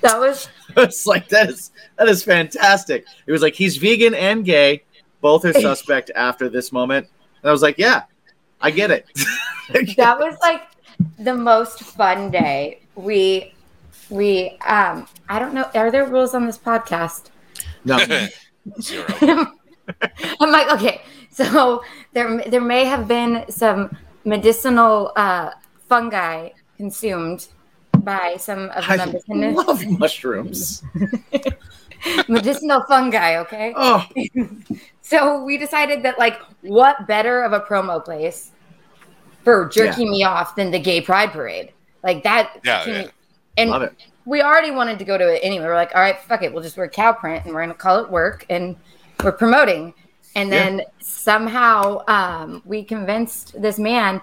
That 0.00 0.18
was 0.18 0.48
it's 0.82 1.06
like 1.12 1.28
that 1.28 1.48
is 1.50 1.70
that 1.96 2.08
is 2.08 2.22
fantastic. 2.22 3.06
It 3.26 3.32
was 3.32 3.42
like 3.42 3.54
he's 3.54 3.76
vegan 3.76 4.14
and 4.14 4.44
gay. 4.44 4.82
Both 5.20 5.44
are 5.44 5.52
suspect 5.60 6.10
after 6.14 6.48
this 6.48 6.72
moment. 6.72 7.08
And 7.42 7.48
I 7.48 7.52
was 7.52 7.62
like, 7.62 7.78
yeah, 7.78 8.04
I 8.60 8.70
get 8.70 8.90
it. 8.90 9.06
that 9.96 10.18
was 10.18 10.36
like 10.40 10.62
the 11.18 11.34
most 11.34 11.80
fun 11.80 12.30
day. 12.30 12.80
We 12.94 13.54
we 14.08 14.58
um 14.66 15.06
I 15.28 15.38
don't 15.38 15.54
know. 15.54 15.70
Are 15.74 15.90
there 15.90 16.06
rules 16.06 16.34
on 16.34 16.46
this 16.46 16.58
podcast? 16.58 17.30
no. 17.84 17.98
Zero. 18.80 19.06
I'm 20.40 20.52
like, 20.52 20.70
okay, 20.72 21.00
so 21.30 21.82
there 22.12 22.42
there 22.48 22.60
may 22.60 22.84
have 22.84 23.08
been 23.08 23.44
some 23.48 23.96
medicinal 24.24 25.12
uh, 25.16 25.50
fungi 25.88 26.50
consumed 26.76 27.48
by 28.04 28.36
some 28.38 28.70
of 28.70 28.84
the 28.86 28.92
I 28.92 28.96
members. 28.96 29.24
in 29.28 29.40
this- 29.40 29.54
love 29.56 29.86
mushrooms. 29.98 30.82
medicinal 32.28 32.82
fungi, 32.88 33.36
okay? 33.38 33.72
Oh, 33.76 34.06
So 35.02 35.42
we 35.42 35.58
decided 35.58 36.02
that 36.04 36.18
like 36.18 36.40
what 36.62 37.06
better 37.06 37.42
of 37.42 37.52
a 37.52 37.60
promo 37.60 38.02
place 38.04 38.52
for 39.42 39.68
jerking 39.68 40.10
me 40.10 40.22
off 40.22 40.54
than 40.54 40.70
the 40.70 40.78
gay 40.78 41.00
pride 41.00 41.32
parade? 41.32 41.72
Like 42.04 42.22
that 42.22 42.60
Yeah, 42.64 42.84
can- 42.84 42.92
yeah. 42.94 43.08
and 43.58 43.70
love 43.70 43.82
it. 43.82 43.92
we 44.24 44.40
already 44.40 44.70
wanted 44.70 44.98
to 45.00 45.04
go 45.04 45.18
to 45.18 45.34
it 45.34 45.40
anyway. 45.42 45.64
We're 45.66 45.74
like, 45.74 45.94
all 45.94 46.00
right, 46.00 46.18
fuck 46.20 46.42
it, 46.42 46.52
we'll 46.52 46.62
just 46.62 46.76
wear 46.76 46.88
cow 46.88 47.12
print 47.12 47.44
and 47.44 47.52
we're 47.54 47.60
gonna 47.62 47.74
call 47.74 48.02
it 48.04 48.10
work 48.10 48.46
and 48.48 48.76
we're 49.22 49.32
promoting. 49.32 49.94
And 50.36 50.50
then 50.52 50.82
somehow 51.00 52.04
um, 52.06 52.62
we 52.64 52.84
convinced 52.84 53.60
this 53.60 53.80
man 53.80 54.22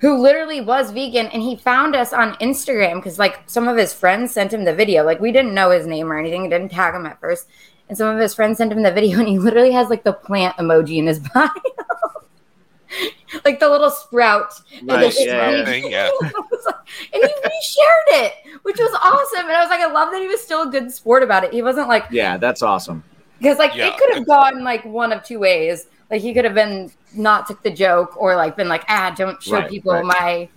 who 0.00 0.16
literally 0.18 0.60
was 0.60 0.90
vegan 0.92 1.26
and 1.26 1.42
he 1.42 1.56
found 1.56 1.94
us 1.94 2.12
on 2.12 2.34
Instagram 2.36 2.96
because 2.96 3.18
like 3.18 3.40
some 3.46 3.68
of 3.68 3.76
his 3.76 3.92
friends 3.92 4.32
sent 4.32 4.52
him 4.52 4.64
the 4.64 4.74
video. 4.74 5.04
Like 5.04 5.20
we 5.20 5.30
didn't 5.32 5.54
know 5.54 5.70
his 5.70 5.86
name 5.86 6.10
or 6.10 6.18
anything, 6.18 6.48
didn't 6.48 6.70
tag 6.70 6.94
him 6.94 7.06
at 7.06 7.20
first. 7.20 7.46
And 7.88 7.98
some 7.98 8.14
of 8.14 8.20
his 8.20 8.34
friends 8.34 8.58
sent 8.58 8.72
him 8.72 8.82
the 8.82 8.92
video 8.92 9.18
and 9.18 9.28
he 9.28 9.38
literally 9.38 9.72
has 9.72 9.88
like 9.90 10.04
the 10.04 10.12
plant 10.12 10.56
emoji 10.56 10.96
in 10.98 11.06
his 11.06 11.18
bio. 11.34 11.48
like 13.44 13.60
the 13.60 13.68
little 13.68 13.90
sprout. 13.90 14.52
And 14.78 14.88
Right, 14.88 15.12
the 15.12 15.24
yeah, 15.24 15.50
yeah. 15.50 15.64
Thing, 15.64 15.84
yeah. 15.90 16.08
and 16.22 17.22
he 17.22 17.28
reshared 17.28 18.24
it, 18.24 18.32
which 18.62 18.78
was 18.78 18.90
awesome. 19.02 19.46
And 19.46 19.56
I 19.56 19.60
was 19.60 19.70
like, 19.70 19.80
I 19.80 19.92
love 19.92 20.10
that 20.12 20.20
he 20.20 20.28
was 20.28 20.40
still 20.40 20.68
a 20.68 20.70
good 20.70 20.90
sport 20.90 21.22
about 21.22 21.44
it. 21.44 21.52
He 21.52 21.62
wasn't 21.62 21.88
like 21.88 22.04
Yeah, 22.10 22.36
that's 22.36 22.62
awesome. 22.62 23.04
because 23.38 23.58
like 23.58 23.74
Yeah. 23.74 23.88
it 23.88 23.98
could 23.98 24.14
have 24.14 24.26
gone 24.26 24.64
like 24.64 24.84
one 24.84 25.12
of 25.12 25.22
two 25.22 25.38
ways. 25.38 25.86
Like 26.10 26.22
he 26.22 26.34
could 26.34 26.44
have 26.44 26.54
been 26.54 26.90
not 27.14 27.46
took 27.46 27.62
the 27.62 27.70
joke 27.70 28.20
or 28.20 28.34
like 28.36 28.56
been 28.56 28.68
like, 28.68 28.84
ah, 28.88 29.14
don't 29.16 29.40
show 29.42 29.52
Right, 29.52 29.70
people 29.70 29.92
right. 29.92 30.04
my. 30.04 30.48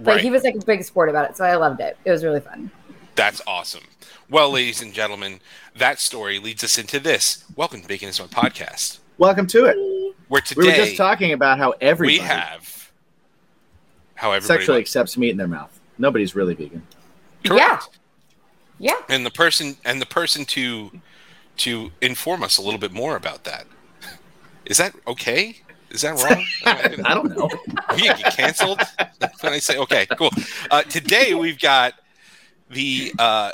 But 0.00 0.12
Right. 0.16 0.20
he 0.20 0.30
was 0.30 0.42
like 0.42 0.54
a 0.56 0.64
big 0.64 0.82
sport 0.82 1.08
about 1.08 1.30
it, 1.30 1.36
so 1.36 1.44
I 1.44 1.54
loved 1.56 1.80
it. 1.80 1.96
It 2.04 2.10
was 2.10 2.24
really 2.24 2.40
fun. 2.40 2.70
That's 3.14 3.40
awesome. 3.46 3.84
Well, 4.28 4.50
ladies 4.50 4.82
and 4.82 4.92
gentlemen, 4.92 5.40
that 5.76 6.00
story 6.00 6.38
leads 6.38 6.64
us 6.64 6.78
into 6.78 6.98
this. 6.98 7.44
Welcome 7.54 7.82
to 7.82 7.88
Bacon 7.88 8.08
is 8.08 8.18
My 8.18 8.26
podcast, 8.26 8.98
Welcome 9.18 9.46
to 9.48 9.66
it. 9.66 9.76
where 10.28 10.42
We 10.56 10.66
were 10.66 10.72
just 10.72 10.96
talking 10.96 11.32
about 11.32 11.58
how 11.58 11.74
everybody 11.80 12.18
we 12.18 12.24
have 12.24 12.90
how 14.16 14.32
everybody 14.32 14.58
sexually 14.60 14.78
likes- 14.78 14.88
accepts 14.90 15.16
meat 15.18 15.30
in 15.30 15.36
their 15.36 15.48
mouth. 15.48 15.78
Nobody's 15.98 16.34
really 16.34 16.54
vegan. 16.54 16.84
Correct. 17.44 17.88
Yeah, 18.78 18.94
and 19.08 19.24
the 19.24 19.30
person 19.30 19.76
and 19.84 20.00
the 20.00 20.06
person 20.06 20.44
to 20.46 21.00
to 21.58 21.92
inform 22.00 22.42
us 22.42 22.56
a 22.58 22.62
little 22.62 22.80
bit 22.80 22.90
more 22.90 23.14
about 23.16 23.44
that. 23.44 23.66
Is 24.66 24.78
that 24.78 24.94
okay? 25.06 25.56
Is 25.90 26.00
that 26.02 26.20
wrong? 26.22 26.44
I 27.04 27.14
don't 27.14 27.36
know. 27.36 27.48
we 27.94 28.02
get 28.02 28.34
canceled 28.36 28.80
when 29.40 29.52
I 29.52 29.58
say 29.58 29.78
okay, 29.78 30.06
cool. 30.18 30.30
Uh, 30.70 30.82
today 30.82 31.34
we've 31.34 31.58
got 31.58 31.94
the 32.70 33.12
uh, 33.18 33.52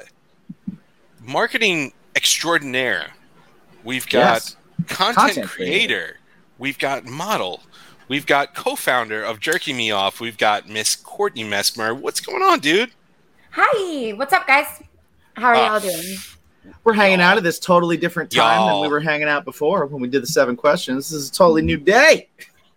marketing 1.20 1.92
extraordinaire. 2.16 3.08
We've 3.84 4.08
got 4.08 4.20
Yes. 4.20 4.56
content, 4.88 5.16
Content 5.16 5.46
creator. 5.48 5.76
creator. 5.86 6.16
We've 6.58 6.78
got 6.78 7.04
model. 7.04 7.62
We've 8.08 8.26
got 8.26 8.54
co-founder 8.54 9.22
of 9.22 9.40
Jerky 9.40 9.72
Me 9.72 9.90
Off. 9.90 10.20
We've 10.20 10.36
got 10.36 10.68
Miss 10.68 10.96
Courtney 10.96 11.44
Mesmer. 11.44 11.94
What's 11.94 12.20
going 12.20 12.42
on, 12.42 12.58
dude? 12.60 12.90
Hi, 13.52 14.10
what's 14.10 14.32
up, 14.32 14.46
guys? 14.46 14.66
How 15.34 15.48
are 15.48 15.54
Uh, 15.54 15.66
y'all 15.68 15.80
doing? 15.80 16.16
We're 16.84 16.92
hanging 16.94 17.20
out 17.20 17.36
at 17.36 17.42
this 17.42 17.58
totally 17.58 17.96
different 17.96 18.30
time 18.30 18.60
than 18.60 18.68
Y'all. 18.68 18.82
we 18.82 18.88
were 18.88 19.00
hanging 19.00 19.28
out 19.28 19.44
before 19.44 19.86
when 19.86 20.00
we 20.00 20.08
did 20.08 20.22
the 20.22 20.26
seven 20.26 20.56
questions. 20.56 21.10
This 21.10 21.12
is 21.22 21.28
a 21.30 21.32
totally 21.32 21.62
new 21.62 21.76
day. 21.76 22.28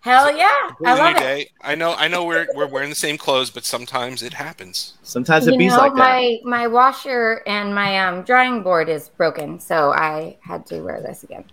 Hell 0.01 0.35
yeah, 0.35 0.69
I 0.85 0.93
love 0.99 1.13
new 1.13 1.19
it. 1.19 1.23
day. 1.23 1.49
I 1.61 1.75
know. 1.75 1.93
I 1.93 2.09
know. 2.09 2.25
We're 2.25 2.45
we're 2.55 2.67
wearing 2.67 2.89
the 2.89 2.95
same 2.95 3.17
clothes, 3.17 3.49
but 3.49 3.63
sometimes 3.63 4.21
it 4.21 4.33
happens. 4.33 4.95
Sometimes 5.03 5.47
it 5.47 5.53
You 5.53 5.59
bees 5.59 5.71
know, 5.71 5.77
like 5.77 5.93
that. 5.93 5.97
my 5.97 6.39
my 6.43 6.67
washer 6.67 7.41
and 7.47 7.73
my 7.73 7.99
um, 7.99 8.23
drying 8.23 8.63
board 8.63 8.89
is 8.89 9.07
broken, 9.09 9.61
so 9.61 9.93
I 9.93 10.37
had 10.41 10.65
to 10.67 10.81
wear 10.81 11.01
this 11.01 11.23
again. 11.23 11.45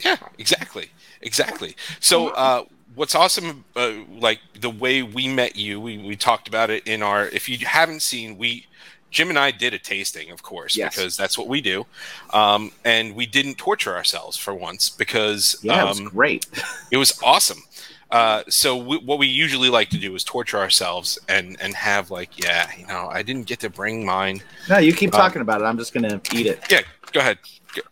Yeah, 0.00 0.16
exactly, 0.38 0.90
exactly. 1.22 1.76
So, 2.00 2.28
uh, 2.30 2.64
what's 2.94 3.14
awesome, 3.14 3.64
uh, 3.74 3.92
like 4.18 4.40
the 4.60 4.68
way 4.68 5.02
we 5.02 5.26
met 5.28 5.56
you, 5.56 5.80
we, 5.80 5.96
we 5.96 6.14
talked 6.14 6.46
about 6.46 6.68
it 6.68 6.86
in 6.86 7.02
our. 7.02 7.28
If 7.28 7.48
you 7.48 7.64
haven't 7.66 8.02
seen, 8.02 8.36
we 8.36 8.66
Jim 9.14 9.28
and 9.30 9.38
I 9.38 9.52
did 9.52 9.72
a 9.72 9.78
tasting, 9.78 10.30
of 10.32 10.42
course, 10.42 10.76
Yes. 10.76 10.94
because 10.96 11.16
that's 11.16 11.38
what 11.38 11.46
we 11.46 11.60
do, 11.60 11.86
um, 12.32 12.72
and 12.84 13.14
we 13.14 13.26
didn't 13.26 13.56
torture 13.56 13.94
ourselves 13.94 14.36
for 14.36 14.52
once 14.52 14.90
because 14.90 15.56
Yeah, 15.62 15.84
it 15.84 15.88
was 15.88 16.00
um, 16.00 16.06
great. 16.06 16.46
it 16.90 16.96
was 16.96 17.16
awesome. 17.22 17.62
Uh, 18.10 18.42
so 18.48 18.76
we, 18.76 18.96
what 18.98 19.18
we 19.20 19.28
usually 19.28 19.68
like 19.70 19.88
to 19.90 19.98
do 19.98 20.14
is 20.16 20.24
torture 20.24 20.58
ourselves 20.58 21.16
and 21.28 21.56
and 21.60 21.74
have 21.74 22.10
like, 22.10 22.42
yeah, 22.42 22.68
you 22.76 22.86
know, 22.88 23.08
I 23.10 23.22
didn't 23.22 23.46
get 23.46 23.60
to 23.60 23.70
bring 23.70 24.04
mine. 24.04 24.42
No, 24.68 24.78
you 24.78 24.92
keep 24.92 25.14
Um, 25.14 25.20
talking 25.20 25.42
about 25.42 25.60
it. 25.60 25.64
I'm 25.64 25.78
just 25.78 25.94
gonna 25.94 26.20
eat 26.32 26.46
it. 26.46 26.60
Yeah, 26.68 26.82
go 27.12 27.20
ahead. 27.20 27.38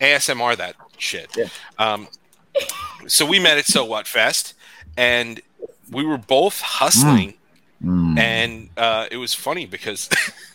ASMR 0.01 0.57
that 0.57 0.75
shit. 0.97 1.29
Yeah. 1.37 1.45
Um, 1.79 2.07
so 3.07 3.25
we 3.25 3.39
met 3.39 3.57
at 3.57 3.65
So 3.65 3.85
What 3.85 4.07
Fest, 4.07 4.55
and 4.97 5.41
we 5.89 6.03
were 6.05 6.17
both 6.17 6.59
hustling, 6.59 7.35
Mm. 7.83 8.17
and 8.17 8.69
uh, 8.77 9.07
it 9.11 9.17
was 9.17 9.33
funny 9.33 9.65
because 9.65 10.09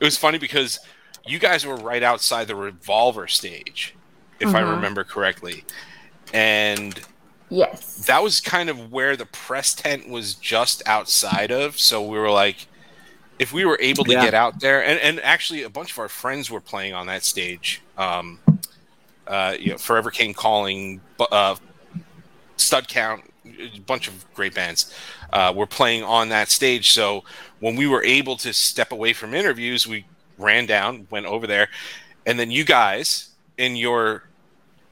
it 0.00 0.04
was 0.04 0.16
funny 0.16 0.38
because 0.38 0.78
you 1.26 1.38
guys 1.38 1.66
were 1.66 1.76
right 1.76 2.02
outside 2.02 2.46
the 2.48 2.56
Revolver 2.56 3.26
stage, 3.28 3.94
if 4.40 4.54
I 4.54 4.62
Mhm. 4.62 4.70
remember 4.70 5.04
correctly, 5.04 5.64
and 6.32 7.00
Yes. 7.50 8.04
that 8.06 8.22
was 8.22 8.40
kind 8.40 8.70
of 8.70 8.90
where 8.92 9.16
the 9.16 9.26
press 9.26 9.74
tent 9.74 10.08
was 10.08 10.34
just 10.34 10.82
outside 10.86 11.50
of. 11.50 11.78
So 11.78 12.02
we 12.02 12.18
were 12.18 12.30
like, 12.30 12.66
if 13.38 13.52
we 13.52 13.64
were 13.64 13.78
able 13.80 14.04
to 14.04 14.12
Yeah. 14.12 14.24
get 14.24 14.34
out 14.34 14.60
there, 14.60 14.84
and, 14.84 14.98
and 15.00 15.20
actually 15.20 15.62
a 15.62 15.70
bunch 15.70 15.92
of 15.92 15.98
our 15.98 16.08
friends 16.08 16.50
were 16.50 16.60
playing 16.60 16.94
on 16.94 17.06
that 17.06 17.24
stage. 17.24 17.80
Um, 17.96 18.40
uh, 19.26 19.54
you 19.58 19.70
know, 19.72 19.78
Forever 19.78 20.10
Came 20.10 20.34
Calling, 20.34 21.00
uh, 21.20 21.56
Stud 22.56 22.88
Count, 22.88 23.22
a 23.76 23.80
bunch 23.80 24.08
of 24.08 24.24
great 24.34 24.54
bands 24.54 24.94
uh, 25.32 25.52
were 25.54 25.66
playing 25.66 26.02
on 26.02 26.28
that 26.30 26.48
stage. 26.48 26.90
So 26.92 27.24
when 27.60 27.76
we 27.76 27.86
were 27.86 28.02
able 28.04 28.36
to 28.38 28.52
step 28.52 28.92
away 28.92 29.12
from 29.12 29.34
interviews, 29.34 29.86
we 29.86 30.04
ran 30.38 30.66
down, 30.66 31.06
went 31.10 31.26
over 31.26 31.46
there, 31.46 31.68
and 32.26 32.38
then 32.38 32.50
you 32.50 32.64
guys 32.64 33.30
in 33.56 33.76
your 33.76 34.24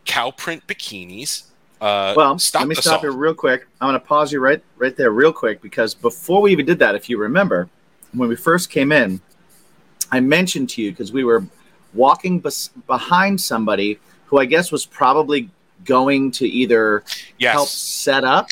cow 0.04 0.30
print 0.30 0.66
bikinis. 0.66 1.44
Uh, 1.80 2.14
Well, 2.16 2.38
let 2.54 2.68
me 2.68 2.74
stop 2.74 3.00
here 3.02 3.12
real 3.12 3.34
quick. 3.34 3.66
I'm 3.80 3.88
going 3.88 4.00
to 4.00 4.06
pause 4.06 4.32
you 4.32 4.40
right 4.40 4.62
right 4.76 4.96
there 4.96 5.10
real 5.10 5.32
quick 5.32 5.60
because 5.60 5.94
before 5.94 6.40
we 6.40 6.52
even 6.52 6.64
did 6.66 6.78
that, 6.78 6.94
if 6.94 7.08
you 7.10 7.18
remember, 7.18 7.68
when 8.12 8.28
we 8.28 8.36
first 8.36 8.70
came 8.70 8.92
in, 8.92 9.20
I 10.10 10.20
mentioned 10.20 10.70
to 10.70 10.82
you 10.82 10.90
because 10.90 11.12
we 11.12 11.24
were 11.24 11.44
walking 11.92 12.40
bes- 12.40 12.70
behind 12.86 13.40
somebody 13.40 13.98
who 14.26 14.38
I 14.38 14.44
guess 14.44 14.72
was 14.72 14.86
probably 14.86 15.50
going 15.86 16.30
to 16.32 16.46
either 16.48 17.04
Yes. 17.38 17.52
help 17.54 17.68
set 17.68 18.24
up 18.24 18.48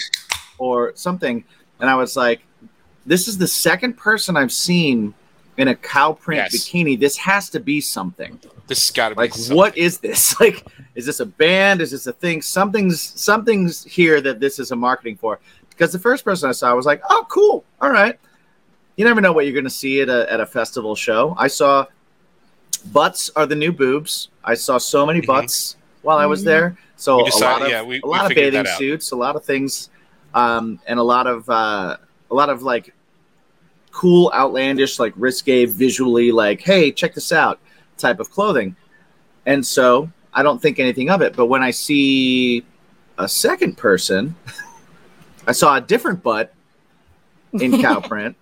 or 0.58 0.92
something, 0.94 1.44
and 1.80 1.90
I 1.90 1.94
was 1.96 2.16
like, 2.16 2.40
"This 3.04 3.28
is 3.28 3.36
the 3.38 3.48
second 3.48 3.96
person 3.96 4.36
I've 4.36 4.52
seen 4.52 5.12
in 5.56 5.68
a 5.68 5.74
cow 5.74 6.12
print 6.12 6.48
Yes. 6.52 6.54
bikini. 6.68 6.98
This 6.98 7.16
has 7.18 7.50
to 7.50 7.60
be 7.60 7.80
something." 7.80 8.38
This 8.66 8.80
has 8.80 8.90
got 8.92 9.10
to 9.10 9.14
be 9.14 9.20
like 9.22 9.34
something. 9.34 9.56
what 9.56 9.76
is 9.76 9.98
this 9.98 10.40
like 10.44 10.64
is 10.94 11.04
this 11.04 11.20
a 11.20 11.26
band 11.26 11.80
is 11.82 11.90
this 11.90 12.06
a 12.06 12.12
thing 12.14 12.40
something's 12.40 13.00
something's 13.20 13.84
here 13.84 14.20
that 14.22 14.40
this 14.40 14.58
is 14.58 14.70
a 14.70 14.76
marketing 14.76 15.16
for 15.16 15.38
because 15.68 15.92
the 15.92 15.98
first 15.98 16.24
person 16.24 16.48
i 16.48 16.52
saw 16.52 16.74
was 16.74 16.86
like 16.86 17.02
oh 17.10 17.26
cool 17.28 17.62
all 17.82 17.90
right 17.90 18.18
you 18.96 19.04
never 19.04 19.20
know 19.20 19.32
what 19.32 19.44
you're 19.44 19.52
going 19.52 19.64
to 19.64 19.68
see 19.84 20.00
at 20.00 20.08
a, 20.08 20.32
at 20.32 20.40
a 20.40 20.46
festival 20.46 20.94
show 20.94 21.34
i 21.38 21.46
saw 21.46 21.84
butts 22.92 23.30
are 23.36 23.44
the 23.44 23.54
new 23.54 23.70
boobs 23.72 24.28
i 24.44 24.54
saw 24.54 24.78
so 24.78 25.04
many 25.04 25.20
Mhm. 25.20 25.26
butts 25.26 25.76
while 26.02 26.16
i 26.16 26.24
was 26.26 26.40
Mhm. 26.40 26.44
there 26.46 26.78
so 26.96 27.24
We 27.24 27.30
a 27.30 27.36
lot 27.36 27.62
of 27.62 27.68
yeah, 27.68 27.82
we- 27.82 27.96
a 27.96 28.00
we 28.06 28.10
lot 28.10 28.30
of 28.30 28.34
bathing 28.34 28.66
suits 28.78 29.10
a 29.12 29.16
lot 29.16 29.36
of 29.36 29.44
things 29.44 29.90
um, 30.34 30.78
and 30.86 30.98
a 30.98 31.02
lot 31.02 31.26
of 31.26 31.48
uh, 31.48 31.96
a 32.30 32.34
lot 32.34 32.48
of 32.50 32.62
like 32.62 32.94
cool 33.92 34.30
outlandish 34.34 34.98
like 34.98 35.12
risque 35.16 35.66
visually 35.66 36.32
like 36.32 36.60
hey 36.60 36.90
check 36.90 37.14
this 37.14 37.30
out 37.30 37.60
type 37.96 38.18
of 38.18 38.28
clothing 38.30 38.74
and 39.46 39.64
so 39.64 40.10
I 40.32 40.42
don't 40.42 40.60
think 40.60 40.80
anything 40.80 41.10
of 41.10 41.22
it. 41.22 41.36
But 41.36 41.46
when 41.46 41.62
I 41.62 41.70
see 41.70 42.64
a 43.18 43.28
second 43.28 43.76
person, 43.76 44.34
I 45.46 45.52
saw 45.52 45.76
a 45.76 45.80
different 45.80 46.24
butt 46.24 46.52
in 47.52 47.80
cow 47.82 48.00
print. 48.00 48.34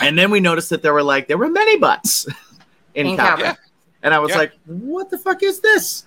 And 0.00 0.18
then 0.18 0.30
we 0.30 0.40
noticed 0.40 0.70
that 0.70 0.80
there 0.80 0.94
were 0.94 1.02
like 1.02 1.28
there 1.28 1.36
were 1.36 1.50
many 1.50 1.76
butts 1.76 2.26
in, 2.94 3.08
In 3.08 3.16
cow 3.18 3.26
cow 3.26 3.36
print. 3.36 3.58
and 4.04 4.14
I 4.14 4.20
was 4.20 4.30
Yeah. 4.30 4.38
like, 4.38 4.52
"What 4.64 5.10
the 5.10 5.18
fuck 5.18 5.42
is 5.42 5.60
this?" 5.60 6.04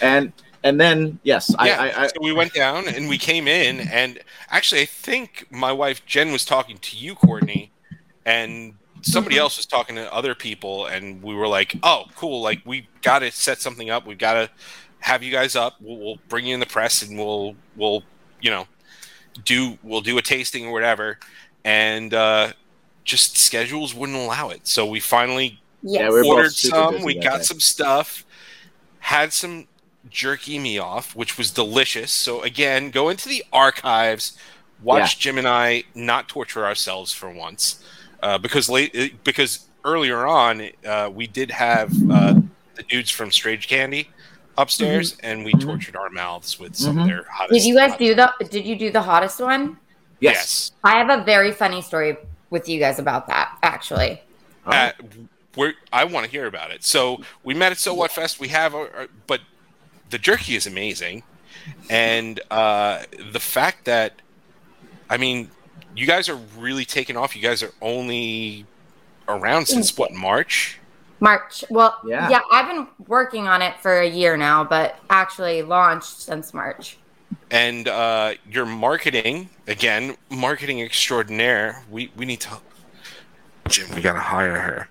And 0.00 0.32
and 0.64 0.80
then 0.80 1.18
yes, 1.22 1.54
yeah, 1.62 1.80
I, 1.80 1.88
I, 1.90 2.02
I 2.02 2.06
so 2.08 2.14
we 2.20 2.32
went 2.32 2.52
down 2.52 2.88
and 2.88 3.08
we 3.08 3.18
came 3.18 3.46
in, 3.46 3.80
and 3.88 4.18
actually, 4.50 4.80
I 4.80 4.86
think 4.86 5.46
my 5.50 5.70
wife 5.70 6.04
Jen 6.06 6.32
was 6.32 6.44
talking 6.44 6.78
to 6.78 6.96
you, 6.96 7.14
Courtney, 7.14 7.70
and 8.26 8.74
somebody 9.02 9.36
Mhm. 9.36 9.40
else 9.40 9.56
was 9.58 9.66
talking 9.66 9.94
to 9.96 10.12
other 10.12 10.34
people, 10.34 10.86
and 10.86 11.22
we 11.22 11.34
were 11.34 11.46
like, 11.46 11.76
"Oh, 11.82 12.06
cool! 12.16 12.40
Like 12.42 12.62
we 12.64 12.88
got 13.02 13.20
to 13.20 13.30
set 13.30 13.60
something 13.60 13.90
up. 13.90 14.06
We've 14.06 14.18
got 14.18 14.34
to 14.34 14.50
have 15.00 15.22
you 15.22 15.30
guys 15.30 15.54
up. 15.54 15.74
We'll, 15.80 15.98
we'll 15.98 16.18
bring 16.28 16.46
you 16.46 16.54
in 16.54 16.60
the 16.60 16.66
press, 16.66 17.02
and 17.02 17.18
we'll 17.18 17.54
we'll 17.76 18.02
you 18.40 18.50
know 18.50 18.66
do 19.44 19.78
we'll 19.82 20.00
do 20.00 20.18
a 20.18 20.22
tasting 20.22 20.66
or 20.66 20.72
whatever." 20.72 21.18
And 21.66 22.12
uh, 22.12 22.52
just 23.04 23.36
schedules 23.38 23.94
wouldn't 23.94 24.18
allow 24.18 24.48
it, 24.50 24.66
so 24.66 24.86
we 24.86 25.00
finally 25.00 25.60
Yes. 25.86 26.00
Yeah, 26.00 26.08
we're 26.08 26.24
ordered 26.24 26.54
some. 26.54 27.02
We 27.02 27.14
got 27.14 27.38
day. 27.38 27.42
some 27.44 27.60
stuff. 27.60 28.24
Had 29.00 29.34
some 29.34 29.66
jerky 30.10 30.58
me 30.58 30.78
off, 30.78 31.14
which 31.16 31.38
was 31.38 31.50
delicious. 31.50 32.10
So 32.12 32.42
again, 32.42 32.90
go 32.90 33.08
into 33.08 33.28
the 33.28 33.44
archives, 33.52 34.36
watch 34.82 35.18
Jim 35.18 35.38
and 35.38 35.48
I 35.48 35.84
not 35.94 36.28
torture 36.28 36.64
ourselves 36.64 37.12
for 37.12 37.30
once, 37.30 37.82
uh, 38.22 38.38
because 38.38 38.68
late 38.68 39.22
because 39.24 39.66
earlier 39.84 40.26
on 40.26 40.70
uh, 40.86 41.10
we 41.12 41.26
did 41.26 41.50
have 41.50 41.92
uh, 42.10 42.34
the 42.74 42.82
dudes 42.88 43.10
from 43.10 43.30
Strange 43.30 43.68
Candy 43.68 44.08
upstairs, 44.56 45.16
and 45.22 45.44
we 45.44 45.52
Mhm. 45.54 45.60
tortured 45.62 45.96
our 45.96 46.10
mouths 46.10 46.58
with 46.60 46.76
some 46.76 46.96
Mhm. 46.96 47.00
of 47.02 47.06
their 47.08 47.26
hottest. 47.30 47.52
Did 47.60 47.64
you 47.68 47.74
guys 47.74 47.90
hot- 47.90 47.98
do 47.98 48.14
the? 48.14 48.32
Did 48.50 48.64
you 48.66 48.76
do 48.76 48.90
the 48.90 49.02
hottest 49.02 49.40
one? 49.40 49.78
yes. 50.20 50.70
I 50.84 50.92
have 50.96 51.10
a 51.10 51.22
very 51.24 51.50
funny 51.52 51.82
story 51.82 52.16
with 52.50 52.68
you 52.68 52.78
guys 52.78 52.98
about 52.98 53.26
that. 53.26 53.58
Actually, 53.62 54.22
Uh, 54.66 54.92
we're, 55.56 55.74
I 55.92 56.04
want 56.04 56.24
to 56.24 56.30
hear 56.30 56.46
about 56.46 56.70
it. 56.70 56.82
So 56.84 57.20
we 57.42 57.52
met 57.52 57.72
at 57.72 57.78
So 57.78 57.92
What 57.92 58.10
Fest. 58.12 58.40
We 58.40 58.48
have, 58.48 58.74
our, 58.74 58.88
our- 58.96 59.08
but 59.26 59.40
the 60.14 60.18
jerky 60.20 60.54
is 60.54 60.68
amazing, 60.68 61.24
and 61.90 62.40
uh, 62.48 63.02
the 63.32 63.40
fact 63.40 63.84
that, 63.86 64.12
I 65.10 65.16
mean, 65.16 65.50
you 65.96 66.06
guys 66.06 66.28
are 66.28 66.38
really 66.56 66.84
taking 66.84 67.16
off. 67.16 67.34
You 67.34 67.42
guys 67.42 67.64
are 67.64 67.72
only 67.82 68.64
around 69.26 69.66
since 69.66 69.98
what 69.98 70.12
March? 70.12 70.78
March. 71.18 71.64
Well, 71.68 71.98
Yeah. 72.06 72.28
yeah. 72.30 72.42
I've 72.52 72.68
been 72.68 72.86
working 73.08 73.48
on 73.48 73.60
it 73.60 73.74
for 73.80 74.02
a 74.02 74.08
year 74.08 74.36
now, 74.36 74.62
but 74.62 75.00
actually 75.10 75.62
launched 75.62 76.20
since 76.20 76.54
March. 76.54 76.96
And 77.50 77.88
uh, 77.88 78.34
your 78.48 78.66
marketing 78.66 79.50
again, 79.66 80.16
marketing 80.30 80.80
extraordinaire. 80.80 81.82
We 81.90 82.12
we 82.16 82.24
need 82.24 82.40
to, 82.42 82.60
Jim. 83.68 83.92
We 83.96 84.00
gotta 84.00 84.20
hire 84.20 84.60
her. 84.60 84.88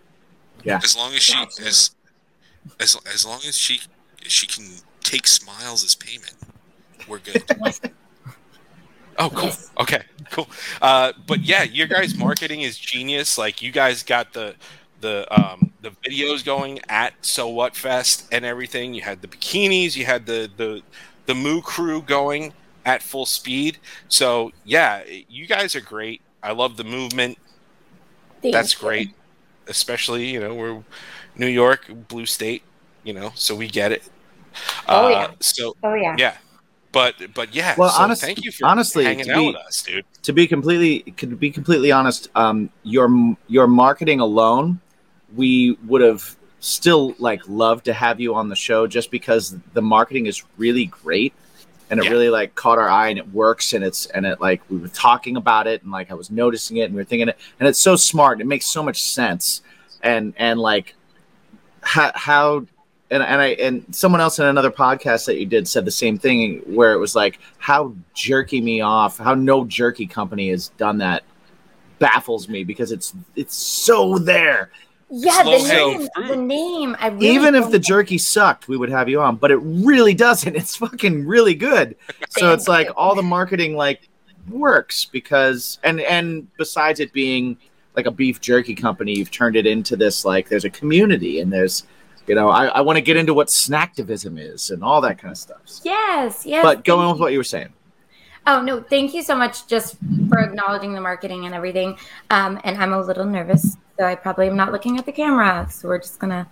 Yeah. 0.66 0.82
As 0.84 0.98
long 0.98 1.14
as 1.14 1.22
she 1.22 1.38
as 1.66 1.96
as 2.80 2.98
as 3.08 3.26
long 3.26 3.40
as 3.48 3.58
she 3.58 3.80
she 4.28 4.48
can 4.48 4.66
take 5.14 5.28
smiles 5.28 5.84
as 5.84 5.96
payment, 5.96 6.36
we're 7.08 7.20
good. 7.20 7.44
Oh, 9.20 9.30
cool. 9.30 9.52
Okay, 9.80 10.02
cool. 10.32 10.50
Uh, 10.82 11.14
but 11.28 11.42
yeah, 11.42 11.64
your 11.64 11.86
guys' 11.86 12.16
marketing 12.16 12.62
is 12.62 12.78
genius. 12.78 13.38
Like 13.38 13.62
you 13.62 13.72
guys 13.72 14.02
got 14.02 14.34
the 14.34 14.56
the 15.02 15.28
um, 15.32 15.72
the 15.82 15.92
videos 15.92 16.44
going 16.44 16.80
at 16.90 17.14
So 17.22 17.48
What 17.48 17.76
Fest 17.76 18.28
and 18.32 18.44
everything. 18.44 18.94
You 18.94 19.02
had 19.02 19.22
the 19.22 19.28
bikinis. 19.28 19.96
You 19.96 20.06
had 20.06 20.26
the 20.26 20.50
the 20.58 20.82
the 21.28 21.36
Moo 21.36 21.62
crew 21.62 22.02
going 22.02 22.54
at 22.86 23.04
full 23.04 23.28
speed. 23.28 23.78
So 24.08 24.52
yeah, 24.66 25.04
you 25.30 25.46
guys 25.46 25.76
are 25.76 25.82
great. 25.82 26.22
I 26.42 26.52
love 26.52 26.78
the 26.78 26.84
movement. 26.84 27.38
Thank 28.42 28.54
That's 28.54 28.74
you. 28.74 28.80
great. 28.80 29.10
Especially 29.68 30.26
you 30.30 30.40
know 30.40 30.56
we're 30.56 30.84
New 31.38 31.48
York, 31.48 31.88
blue 32.08 32.26
state. 32.26 32.64
You 33.04 33.14
know, 33.14 33.32
so 33.36 33.54
we 33.54 33.68
get 33.68 33.92
it. 33.92 34.10
Oh, 34.88 35.06
Uh, 35.06 35.10
yeah. 35.10 35.32
So 35.40 35.76
Oh 35.84 35.94
yeah. 35.94 36.16
yeah, 36.18 36.38
but 36.92 37.16
but 37.34 37.54
yeah. 37.56 37.76
Well, 37.78 37.90
so 37.90 38.04
honest- 38.04 38.22
thank 38.22 38.44
you 38.44 38.52
for 38.52 38.66
honestly, 38.68 39.04
hanging 39.06 39.26
to 39.26 39.32
out 39.34 39.40
be- 39.40 39.48
with 39.48 39.56
us, 39.58 39.82
dude. 39.84 40.06
to 40.24 40.34
be 40.34 40.48
completely 40.48 41.12
to 41.18 41.28
be 41.28 41.50
completely 41.52 41.92
honest, 41.92 42.30
um, 42.36 42.70
your 42.84 43.36
your 43.48 43.68
marketing 43.68 44.20
alone, 44.20 44.80
we 45.36 45.78
would 45.86 46.02
have 46.02 46.36
still 46.60 47.14
like 47.20 47.42
loved 47.48 47.86
to 47.86 47.94
have 47.94 48.20
you 48.22 48.34
on 48.36 48.48
the 48.50 48.56
show 48.56 48.88
just 48.88 49.12
because 49.12 49.56
the 49.74 49.82
marketing 49.82 50.28
is 50.28 50.44
really 50.58 50.86
great 50.86 51.34
and 51.90 52.00
it 52.00 52.06
Yeah. 52.06 52.12
really 52.12 52.30
like 52.30 52.56
caught 52.56 52.78
our 52.80 52.90
eye 52.90 53.10
and 53.10 53.20
it 53.20 53.28
works 53.34 53.74
and 53.74 53.84
it's 53.84 54.06
and 54.08 54.26
it 54.26 54.40
like 54.40 54.62
we 54.70 54.78
were 54.78 54.88
talking 54.88 55.36
about 55.36 55.68
it 55.68 55.84
and 55.84 55.92
like 55.92 56.10
I 56.10 56.14
was 56.14 56.32
noticing 56.32 56.78
it 56.78 56.84
and 56.84 56.94
we 56.94 57.02
were 57.02 57.06
thinking 57.06 57.28
it 57.28 57.38
and 57.60 57.68
it's 57.68 57.80
so 57.80 57.98
smart 57.98 58.40
it 58.40 58.48
makes 58.48 58.66
so 58.66 58.82
much 58.82 59.04
sense 59.04 59.62
and 60.02 60.34
and 60.38 60.58
like 60.58 60.96
how 61.82 62.12
how 62.16 62.66
and, 63.14 63.24
and 63.24 63.42
I 63.42 63.48
and 63.50 63.86
someone 63.96 64.20
else 64.22 64.40
in 64.40 64.46
another 64.46 64.72
podcast 64.72 65.26
that 65.28 65.38
you 65.40 65.46
did 65.46 65.68
said 65.68 65.86
the 65.86 65.92
same 65.92 66.18
thing 66.18 66.60
where 66.66 66.94
it 66.94 66.98
was 66.98 67.16
like 67.16 67.40
how 67.60 67.94
jerky 68.14 68.60
me 68.60 68.82
off 68.82 69.18
how 69.18 69.36
no 69.36 69.66
jerky 69.66 70.08
company 70.08 70.50
has 70.50 70.70
done 70.70 70.98
that 70.98 71.24
baffles 72.00 72.50
me 72.50 72.64
because 72.64 72.92
it's 72.92 73.14
it's 73.36 73.56
so 73.56 74.18
there 74.18 74.72
Yeah, 75.10 75.44
the 75.44 75.58
name. 75.68 76.10
The 76.28 76.36
name. 76.36 76.98
I 77.00 77.08
really 77.10 77.28
even 77.30 77.56
if 77.56 77.66
the 77.66 77.74
like- 77.74 77.82
jerky 77.82 78.18
sucked 78.18 78.68
we 78.68 78.78
would 78.78 78.90
have 78.90 79.08
you 79.08 79.22
on 79.22 79.36
but 79.36 79.52
it 79.52 79.58
really 79.58 80.14
doesn't 80.16 80.56
it's 80.62 80.76
fucking 80.76 81.26
really 81.26 81.54
good 81.56 81.96
so 82.30 82.52
it's 82.52 82.68
like 82.68 82.90
all 82.98 83.16
the 83.16 83.24
marketing 83.24 83.76
like 83.76 84.10
works 84.50 85.06
because 85.06 85.78
and 85.84 86.02
and 86.02 86.48
besides 86.58 87.00
it 87.00 87.14
being 87.14 87.56
like 87.96 88.08
a 88.08 88.12
beef 88.12 88.42
jerky 88.42 88.74
company 88.74 89.14
you've 89.16 89.32
turned 89.32 89.56
it 89.56 89.66
into 89.68 89.96
this 89.96 90.26
like 90.26 90.50
there's 90.50 90.66
a 90.66 90.70
community 90.70 91.40
and 91.40 91.54
there's 91.54 91.84
you 92.28 92.36
know 92.36 92.50
i, 92.50 92.66
I 92.66 92.82
want 92.82 92.98
to 92.98 93.02
get 93.02 93.18
into 93.18 93.34
what 93.34 93.48
snacktivism 93.48 94.40
is 94.40 94.70
and 94.70 94.84
all 94.84 95.02
that 95.02 95.20
kind 95.20 95.32
of 95.32 95.38
stuff 95.38 95.62
Yes, 95.84 96.46
yes. 96.46 96.64
but 96.64 96.84
going 96.84 97.10
with 97.10 97.20
what 97.20 97.32
you 97.32 97.40
were 97.40 97.44
saying 97.44 97.74
Oh 98.46 98.62
no, 98.62 98.82
thank 98.82 99.14
you 99.14 99.24
so 99.24 99.36
much 99.36 99.68
just 99.68 99.96
for 100.28 100.40
acknowledging 100.40 100.94
the 100.94 101.00
marketing 101.00 101.46
and 101.46 101.56
everything. 101.56 101.98
Um, 102.30 102.60
and 102.66 102.78
I'm 102.78 102.92
a 102.92 103.00
little 103.00 103.26
nervous, 103.26 103.78
so 103.98 104.06
I 104.06 104.16
probably 104.16 104.48
am 104.48 104.58
not 104.58 104.72
looking 104.72 104.98
at 105.00 105.06
the 105.06 105.14
camera. 105.14 105.68
So 105.72 105.88
we're 105.88 106.00
just 106.00 106.20
gonna 106.20 106.50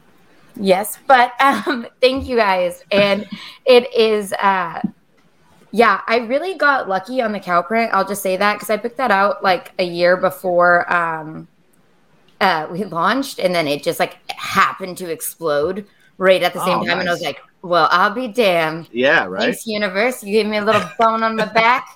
yes, 0.55 0.97
but 1.05 1.33
um, 1.41 1.87
thank 2.01 2.27
you 2.27 2.37
guys. 2.37 2.83
And 2.91 3.27
it 3.65 3.93
is 3.93 4.31
uh, 4.33 4.81
yeah, 5.71 6.01
I 6.07 6.17
really 6.19 6.55
got 6.57 6.87
lucky 6.87 7.21
on 7.21 7.33
the 7.33 7.39
cow 7.41 7.61
print. 7.61 7.91
I'll 7.93 8.07
just 8.07 8.23
say 8.23 8.37
that 8.37 8.53
because 8.53 8.69
I 8.69 8.77
picked 8.77 8.97
that 8.97 9.11
out 9.11 9.43
like 9.43 9.73
a 9.77 9.83
year 9.83 10.15
before 10.15 10.91
um, 10.91 11.47
uh, 12.41 12.67
we 12.71 12.83
launched, 12.83 13.39
and 13.39 13.55
then 13.55 13.67
it 13.67 13.83
just 13.83 13.99
like 13.99 14.17
happened 14.31 14.97
to 14.97 15.09
explode 15.09 15.85
right 16.17 16.43
at 16.43 16.53
the 16.53 16.65
same 16.65 16.79
Oh, 16.79 16.85
time. 16.85 16.99
And 16.99 17.07
I 17.07 17.11
was 17.13 17.21
like, 17.21 17.39
well, 17.61 17.87
I'll 17.91 18.13
be 18.13 18.27
damned. 18.27 18.89
yeah 18.91 19.25
right 19.25 19.41
Thanks, 19.43 19.65
universe. 19.67 20.23
You 20.23 20.33
gave 20.33 20.47
me 20.47 20.57
a 20.57 20.65
little 20.65 20.83
bone 20.99 21.23
on 21.23 21.35
my 21.37 21.45
back. 21.45 21.87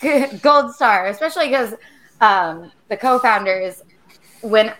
Gold 0.42 0.74
star, 0.74 1.08
especially 1.08 1.48
because 1.48 1.74
um, 2.20 2.70
the 2.88 2.96
co-founders, 2.96 3.82
when 4.42 4.72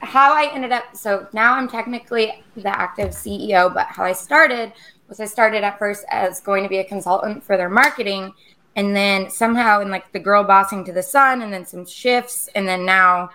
how 0.00 0.32
I 0.32 0.50
ended 0.54 0.72
up. 0.72 0.96
So 0.96 1.26
now 1.32 1.54
I'm 1.54 1.68
technically 1.68 2.44
the 2.56 2.68
active 2.68 3.10
CEO, 3.10 3.72
but 3.74 3.86
how 3.88 4.04
I 4.04 4.12
started 4.12 4.72
was 5.08 5.20
I 5.20 5.24
started 5.26 5.64
at 5.64 5.78
first 5.78 6.04
as 6.10 6.40
going 6.40 6.62
to 6.62 6.68
be 6.68 6.78
a 6.78 6.84
consultant 6.84 7.42
for 7.42 7.56
their 7.56 7.68
marketing, 7.68 8.32
and 8.76 8.94
then 8.94 9.28
somehow 9.28 9.80
in 9.80 9.90
like 9.90 10.10
the 10.12 10.20
girl 10.20 10.44
bossing 10.44 10.84
to 10.84 10.92
the 10.92 11.02
sun, 11.02 11.42
and 11.42 11.52
then 11.52 11.66
some 11.66 11.84
shifts, 11.84 12.48
and 12.54 12.66
then 12.68 12.84
now 12.86 13.30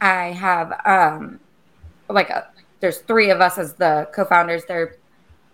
I 0.00 0.32
have 0.32 0.80
um, 0.84 1.40
like 2.08 2.30
a, 2.30 2.48
there's 2.80 2.98
three 2.98 3.30
of 3.30 3.40
us 3.40 3.58
as 3.58 3.74
the 3.74 4.08
co-founders. 4.12 4.64
They're 4.66 4.96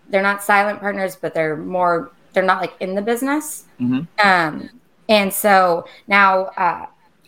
they're 0.09 0.21
not 0.21 0.43
silent 0.43 0.79
partners, 0.79 1.15
but 1.15 1.33
they're 1.33 1.57
more 1.57 2.11
they're 2.33 2.43
not 2.43 2.61
like 2.61 2.73
in 2.79 2.95
the 2.95 3.01
business. 3.01 3.65
Mhm. 3.79 4.07
Um, 4.23 4.69
and 5.09 5.33
so 5.33 5.85
now, 6.07 6.45
uh, 6.57 6.85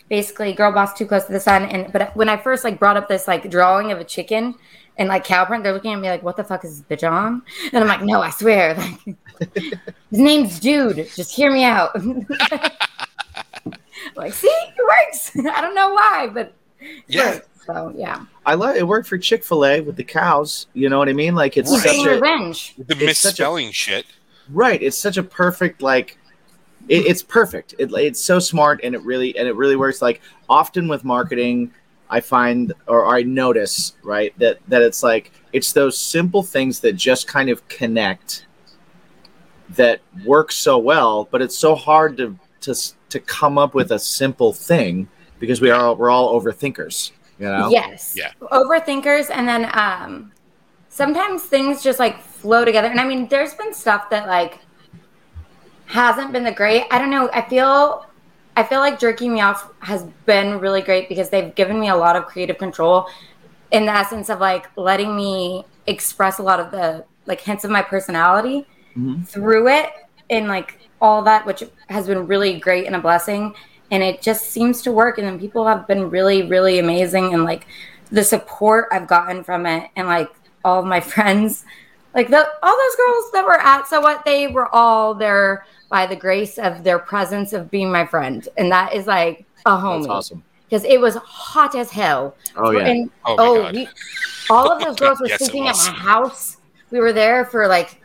basically, 0.10 0.54
girl 0.54 0.72
boss 0.72 0.94
too 0.94 1.06
close 1.06 1.26
to 1.26 1.32
the 1.32 1.40
sun. 1.40 1.64
And 1.64 1.92
but 1.92 2.16
when 2.16 2.30
I 2.30 2.38
first 2.38 2.64
like 2.64 2.80
brought 2.80 2.98
up 2.98 3.08
this 3.08 3.28
like 3.28 3.50
drawing 3.50 3.92
of 3.92 4.00
a 4.00 4.04
chicken 4.04 4.56
and 4.98 5.10
like 5.10 5.24
cow 5.24 5.46
print, 5.46 5.64
they're 5.64 5.74
looking 5.74 5.94
at 5.94 6.00
me 6.00 6.10
like, 6.10 6.24
"What 6.24 6.38
the 6.38 6.44
fuck 6.44 6.66
is 6.66 6.82
this 6.82 7.00
bitch 7.00 7.10
on?" 7.10 7.42
And 7.72 7.84
I'm 7.84 7.88
like, 7.88 8.02
"No, 8.02 8.22
I 8.22 8.30
swear, 8.30 8.76
like 8.76 9.16
his 9.54 10.20
name's 10.20 10.60
Dude. 10.60 11.10
Just 11.16 11.36
hear 11.36 11.52
me 11.52 11.64
out." 11.64 11.96
like, 14.16 14.34
see, 14.34 14.48
it 14.48 14.74
works. 14.78 15.32
I 15.38 15.62
don't 15.62 15.76
know 15.76 15.94
why, 15.94 16.30
but 16.34 16.54
Yeah. 17.08 17.36
works. 17.36 17.48
So 17.66 17.92
yeah, 17.96 18.26
i 18.46 18.54
love 18.54 18.76
it 18.76 18.88
worked 18.88 19.08
for 19.08 19.18
chick-fil-a 19.18 19.82
with 19.82 19.96
the 19.96 20.04
cows 20.04 20.68
you 20.76 20.88
know 20.88 21.00
what 21.00 21.10
i 21.10 21.14
mean 21.14 21.34
like 21.34 21.58
it's 21.58 21.72
Right. 21.72 21.82
such 21.82 22.06
a 22.06 22.10
revenge. 22.12 22.76
The 22.78 22.84
It's 23.08 23.20
such 23.20 23.40
a- 23.40 23.42
misspelling 23.42 23.72
shit. 23.72 24.06
right 24.52 24.80
it's 24.84 24.98
such 24.98 25.18
a 25.18 25.24
perfect 25.24 25.82
like 25.82 26.20
it, 26.88 27.08
it's 27.08 27.24
perfect 27.24 27.74
it, 27.80 27.92
it's 27.94 28.22
so 28.24 28.38
smart 28.38 28.82
and 28.84 28.94
it 28.94 29.02
really 29.02 29.36
and 29.36 29.48
it 29.48 29.56
really 29.56 29.76
works 29.76 30.00
like 30.00 30.22
often 30.48 30.88
with 30.88 31.04
marketing 31.04 31.72
i 32.12 32.20
find 32.20 32.72
or 32.88 33.08
i 33.08 33.24
notice 33.24 33.94
right 34.04 34.38
that 34.38 34.60
that 34.68 34.84
it's 34.84 35.02
like 35.02 35.32
it's 35.52 35.74
those 35.74 35.98
simple 35.98 36.44
things 36.44 36.80
that 36.82 36.94
just 36.94 37.26
kind 37.28 37.50
of 37.50 37.68
connect 37.68 38.46
that 39.70 40.02
work 40.24 40.52
so 40.52 40.78
well 40.78 41.28
but 41.32 41.42
it's 41.42 41.58
so 41.58 41.74
hard 41.74 42.16
to 42.18 42.38
to 42.62 42.76
to 43.10 43.20
come 43.22 43.58
up 43.58 43.74
with 43.74 43.92
a 43.92 43.98
simple 43.98 44.54
thing 44.54 45.08
because 45.40 45.62
we 45.62 45.70
are 45.70 45.94
we're 45.94 46.10
all 46.10 46.40
overthinkers 46.40 47.12
you 47.40 47.48
know 47.48 47.70
Yes. 47.70 48.14
Yeah. 48.16 48.32
Overthinkers, 48.42 49.30
and 49.30 49.48
then 49.48 49.70
um, 49.74 50.32
sometimes 50.90 51.44
things 51.44 51.84
just 51.84 52.00
like 52.00 52.22
flow 52.22 52.64
together. 52.66 52.88
And 52.88 53.00
I 53.00 53.06
mean, 53.06 53.28
there's 53.28 53.54
been 53.54 53.74
stuff 53.74 54.10
that 54.10 54.28
like 54.28 54.60
hasn't 55.86 56.32
been 56.32 56.44
the 56.44 56.52
great. 56.52 56.86
I 56.92 57.00
don't 57.00 57.12
know. 57.12 57.30
I 57.34 57.42
feel 57.48 58.06
I 58.56 58.64
feel 58.64 58.80
like 58.80 59.00
jerking 59.00 59.34
me 59.34 59.42
off 59.42 59.72
has 59.80 60.04
been 60.26 60.60
really 60.60 60.82
great 60.82 61.10
because 61.10 61.30
they've 61.30 61.54
given 61.56 61.80
me 61.80 61.90
a 61.90 61.96
lot 61.96 62.16
of 62.16 62.26
creative 62.26 62.58
control 62.58 63.08
in 63.72 63.86
the 63.86 63.92
essence 63.92 64.30
of 64.30 64.40
like 64.40 64.68
letting 64.78 65.16
me 65.16 65.66
express 65.88 66.40
a 66.40 66.44
lot 66.44 66.60
of 66.60 66.72
the 66.72 67.04
like 67.26 67.42
hints 67.42 67.66
of 67.66 67.72
my 67.72 67.82
personality 67.82 68.66
through 69.26 69.68
it 69.68 69.90
and 70.30 70.48
like 70.48 70.80
all 71.02 71.22
that 71.22 71.46
which 71.46 71.62
has 71.90 72.08
been 72.08 72.26
really 72.26 72.58
great 72.60 72.86
and 72.86 72.96
a 72.96 73.00
blessing 73.00 73.54
and 73.92 74.04
it 74.04 74.22
just 74.22 74.48
seems 74.50 74.82
to 74.82 74.92
work 74.92 75.18
and 75.18 75.28
then 75.28 75.40
people 75.40 75.66
have 75.68 75.88
been 75.88 76.10
really 76.10 76.44
really 76.44 76.80
amazing 76.80 77.34
and 77.34 77.44
like 77.44 77.68
the 78.12 78.24
support 78.24 78.88
i've 78.92 79.08
gotten 79.08 79.44
from 79.44 79.66
it 79.66 79.90
and 79.96 80.08
like 80.08 80.30
all 80.64 80.80
of 80.80 80.86
my 80.86 81.00
friends 81.14 81.64
like 82.14 82.30
the 82.30 82.48
all 82.64 82.78
those 82.78 82.96
girls 82.96 83.32
that 83.34 83.46
were 83.46 83.60
at 83.60 83.88
so 83.88 84.02
what 84.02 84.24
they 84.26 84.48
were 84.48 84.74
all 84.74 85.14
there 85.14 85.66
by 85.90 86.06
the 86.06 86.16
grace 86.16 86.58
of 86.58 86.84
their 86.84 87.00
presence 87.00 87.54
of 87.54 87.70
being 87.70 87.92
my 87.92 88.06
friend 88.06 88.48
and 88.58 88.72
that 88.72 88.94
is 88.94 89.06
like 89.08 89.46
a 89.66 89.78
home 89.78 90.02
That's 90.02 90.12
awesome. 90.12 90.44
because 90.68 90.84
it 90.84 91.00
was 91.00 91.16
hot 91.16 91.76
as 91.76 91.90
hell 91.92 92.36
Oh 92.58 92.72
yeah. 92.72 92.88
and 92.88 93.12
Oh, 93.26 93.36
oh, 93.40 93.72
we, 93.72 93.88
all 94.50 94.72
of 94.72 94.84
those 94.84 94.98
girls 94.98 95.20
were 95.20 95.28
Yes, 95.28 95.40
sleeping 95.40 95.68
at 95.68 95.76
my 95.78 95.92
house. 95.92 96.58
We 96.92 97.00
were 97.00 97.14
there 97.14 97.46
for 97.46 97.68
like, 97.68 98.02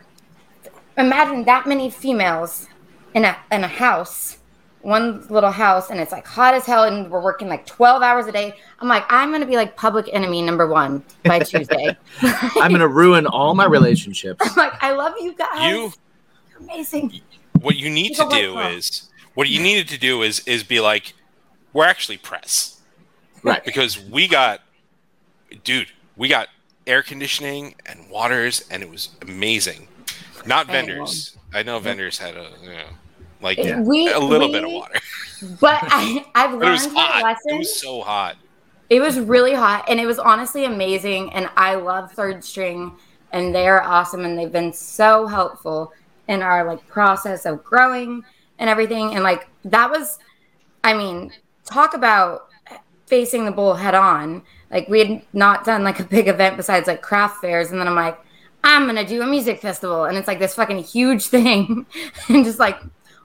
imagine 0.97 1.43
that 1.45 1.67
many 1.67 1.89
females 1.89 2.67
in 3.13 3.25
a 3.25 3.37
in 3.51 3.63
a 3.63 3.67
house, 3.67 4.37
one 4.83 5.25
little 5.29 5.51
house, 5.51 5.89
and 5.89 5.99
it's 5.99 6.11
like 6.11 6.25
hot 6.25 6.53
as 6.53 6.65
hell, 6.65 6.83
and 6.85 7.09
we're 7.11 7.21
working 7.21 7.47
like 7.47 7.65
twelve 7.65 8.01
hours 8.01 8.25
a 8.27 8.31
day. 8.31 8.55
I'm 8.79 8.87
like, 8.87 9.03
I'm 9.09 9.31
gonna 9.31 9.45
be 9.45 9.55
like 9.55 9.75
public 9.75 10.09
enemy 10.11 10.41
number 10.41 10.67
one 10.67 11.03
by 11.23 11.39
Tuesday. 11.51 11.95
I'm 12.21 12.71
gonna 12.71 12.87
ruin 12.87 13.25
all 13.27 13.53
my 13.55 13.65
relationships. 13.65 14.41
I'm 14.49 14.55
like, 14.55 14.73
I 14.83 14.93
love 14.93 15.13
you 15.19 15.33
guys. 15.35 15.63
You 15.71 15.77
You're 16.49 16.59
amazing. 16.59 17.21
what 17.61 17.75
you 17.77 17.89
need 17.89 18.07
He's 18.09 18.17
to 18.17 18.23
a 18.23 18.27
white 18.27 18.41
do 18.41 18.53
girl. 18.55 18.67
is 18.67 19.09
what 19.33 19.47
you 19.49 19.61
needed 19.61 19.87
to 19.89 19.97
do 19.99 20.21
is 20.23 20.39
is 20.47 20.63
be 20.63 20.79
like 20.79 21.13
we're 21.73 21.85
actually 21.85 22.17
press 22.17 22.81
Right. 23.43 23.63
because 23.63 23.99
we 23.99 24.27
got 24.27 24.61
dude 25.63 25.87
we 26.17 26.27
got 26.27 26.47
air 26.87 27.01
conditioning 27.03 27.75
and 27.85 28.09
waters 28.09 28.65
and 28.69 28.83
it 28.83 28.89
was 28.89 29.09
amazing 29.21 29.87
not 30.45 30.67
vendors 30.67 31.37
i 31.53 31.61
know 31.63 31.79
vendors 31.79 32.17
had 32.17 32.35
a 32.35 32.47
you 32.63 32.69
know, 32.69 32.85
like 33.41 33.57
Yeah. 33.57 33.81
We- 33.81 34.11
a 34.11 34.19
little 34.19 34.51
bit 34.51 34.63
of 34.63 34.71
water 34.71 34.99
But 35.59 35.79
I, 35.83 36.25
I've 36.35 36.57
but 36.59 36.67
it 36.67 36.71
was 36.71 36.83
learned 36.85 36.93
my 36.95 37.01
hot 37.01 37.23
lesson. 37.23 37.55
it 37.55 37.57
was 37.59 37.79
so 37.81 38.01
hot 38.01 38.35
It 38.89 38.99
was 39.01 39.19
really 39.19 39.53
hot 39.53 39.85
and 39.89 39.99
it 39.99 40.05
was 40.05 40.19
honestly 40.19 40.65
amazing. 40.65 41.31
And 41.33 41.49
I 41.55 41.75
love 41.75 42.11
third 42.11 42.43
string 42.43 42.91
and 43.31 43.55
they're 43.55 43.81
awesome 43.83 44.25
and 44.25 44.37
they've 44.37 44.51
been 44.51 44.73
so 44.73 45.25
helpful 45.27 45.93
in 46.27 46.41
our 46.41 46.63
like 46.65 46.85
process 46.87 47.45
of 47.45 47.63
growing 47.63 48.23
and 48.59 48.69
everything. 48.69 49.15
And 49.15 49.23
like 49.23 49.47
that 49.65 49.89
was, 49.89 50.19
I 50.83 50.93
mean, 50.93 51.31
talk 51.65 51.93
about 51.93 52.47
facing 53.07 53.45
the 53.45 53.51
bull 53.51 53.73
head 53.75 53.95
on. 53.95 54.43
Like 54.69 54.87
we 54.87 54.99
had 54.99 55.21
not 55.33 55.65
done 55.65 55.83
like 55.83 55.99
a 55.99 56.03
big 56.03 56.27
event 56.27 56.55
besides 56.57 56.87
like 56.87 57.01
craft 57.01 57.41
fairs. 57.41 57.71
And 57.71 57.79
then 57.79 57.87
I'm 57.87 57.95
like, 57.95 58.19
I'm 58.63 58.85
gonna 58.85 59.05
do 59.05 59.21
a 59.21 59.25
music 59.25 59.59
festival. 59.61 60.03
And 60.05 60.17
it's 60.17 60.27
like 60.27 60.39
this 60.39 60.53
fucking 60.55 60.83
huge 60.83 61.27
thing. 61.35 61.85
and 62.29 62.45
just 62.45 62.59
like 62.59 62.79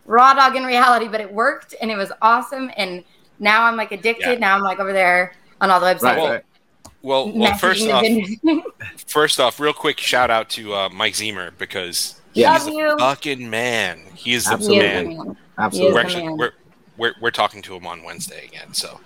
raw 0.06 0.34
dog 0.34 0.56
in 0.56 0.64
reality, 0.64 1.08
but 1.08 1.20
it 1.20 1.32
worked 1.32 1.74
and 1.80 1.90
it 1.90 1.96
was 1.96 2.10
awesome. 2.22 2.70
And 2.76 3.04
now 3.38 3.64
I'm 3.64 3.76
like 3.76 3.92
addicted. 3.92 4.32
Yeah. 4.32 4.38
Now 4.38 4.54
I'm 4.56 4.62
like 4.62 4.78
over 4.78 4.92
there 4.92 5.34
on 5.60 5.70
all 5.70 5.80
the 5.80 5.86
websites. 5.86 6.02
Right. 6.02 6.16
Well, 6.18 6.32
right. 6.32 6.44
well 7.02 7.32
well 7.32 7.56
first 7.58 7.88
off 7.88 8.04
first 9.06 9.40
off 9.40 9.60
real 9.60 9.72
quick 9.72 9.98
shout 10.00 10.30
out 10.30 10.48
to 10.50 10.72
uh, 10.74 10.88
mike 10.90 11.14
zemer 11.14 11.50
because 11.58 12.20
Yeah. 12.34 12.54
he's 12.54 12.64
Love 12.64 12.72
the 12.74 12.78
you. 12.80 12.98
fucking 12.98 13.50
man 13.50 14.00
he 14.14 14.32
is 14.34 14.44
the 14.46 14.52
Absolutely. 14.54 14.88
The 14.88 14.94
man 14.94 15.16
man. 15.18 15.36
Absolutely. 15.58 15.94
we're 15.94 16.00
actually 16.00 16.28
we're, 16.30 16.52
we're 16.96 17.14
we're 17.20 17.30
talking 17.30 17.62
to 17.62 17.74
him 17.76 17.86
on 17.86 18.02
wednesday 18.02 18.46
again 18.46 18.72
so 18.74 18.98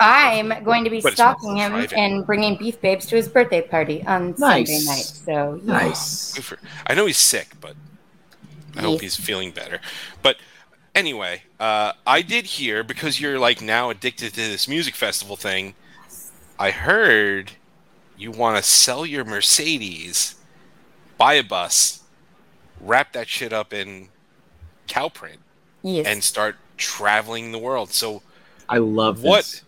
I'm 0.00 0.48
going 0.64 0.84
to 0.84 0.90
be 0.90 1.00
But 1.00 1.12
stalking 1.14 1.56
him 1.56 1.72
private. 1.72 1.92
and 1.96 2.26
bringing 2.26 2.56
beef 2.56 2.80
babes 2.80 3.06
to 3.06 3.16
his 3.16 3.28
birthday 3.28 3.62
party 3.62 4.04
on 4.06 4.34
Nice. 4.38 4.66
Sunday 4.68 4.84
night. 4.84 5.04
So 5.04 5.60
yeah. 5.64 5.72
Nice. 5.72 6.52
I 6.86 6.94
know 6.94 7.06
he's 7.06 7.16
sick, 7.18 7.48
but 7.60 7.74
I 8.78 8.82
hope 8.82 9.02
Yes. 9.02 9.16
he's 9.16 9.16
feeling 9.16 9.50
better. 9.50 9.80
But 10.22 10.36
anyway, 10.94 11.42
uh, 11.58 11.92
I 12.06 12.22
did 12.22 12.46
hear 12.46 12.84
because 12.84 13.20
you're 13.20 13.38
like 13.38 13.60
now 13.60 13.90
addicted 13.90 14.30
to 14.34 14.40
this 14.40 14.68
music 14.68 14.94
festival 14.94 15.36
thing. 15.36 15.74
I 16.58 16.70
heard 16.70 17.52
you 18.16 18.30
want 18.30 18.56
to 18.56 18.62
sell 18.62 19.04
your 19.04 19.24
Mercedes, 19.24 20.36
buy 21.18 21.34
a 21.34 21.42
bus, 21.42 22.02
wrap 22.80 23.12
that 23.14 23.28
shit 23.28 23.52
up 23.52 23.72
in 23.72 24.08
cow 24.86 25.08
print, 25.08 25.40
Yes. 25.82 26.06
and 26.06 26.22
start 26.22 26.56
traveling 26.76 27.50
the 27.52 27.58
world. 27.58 27.92
So, 27.92 28.22
I 28.68 28.78
love 28.78 29.22
What? 29.22 29.62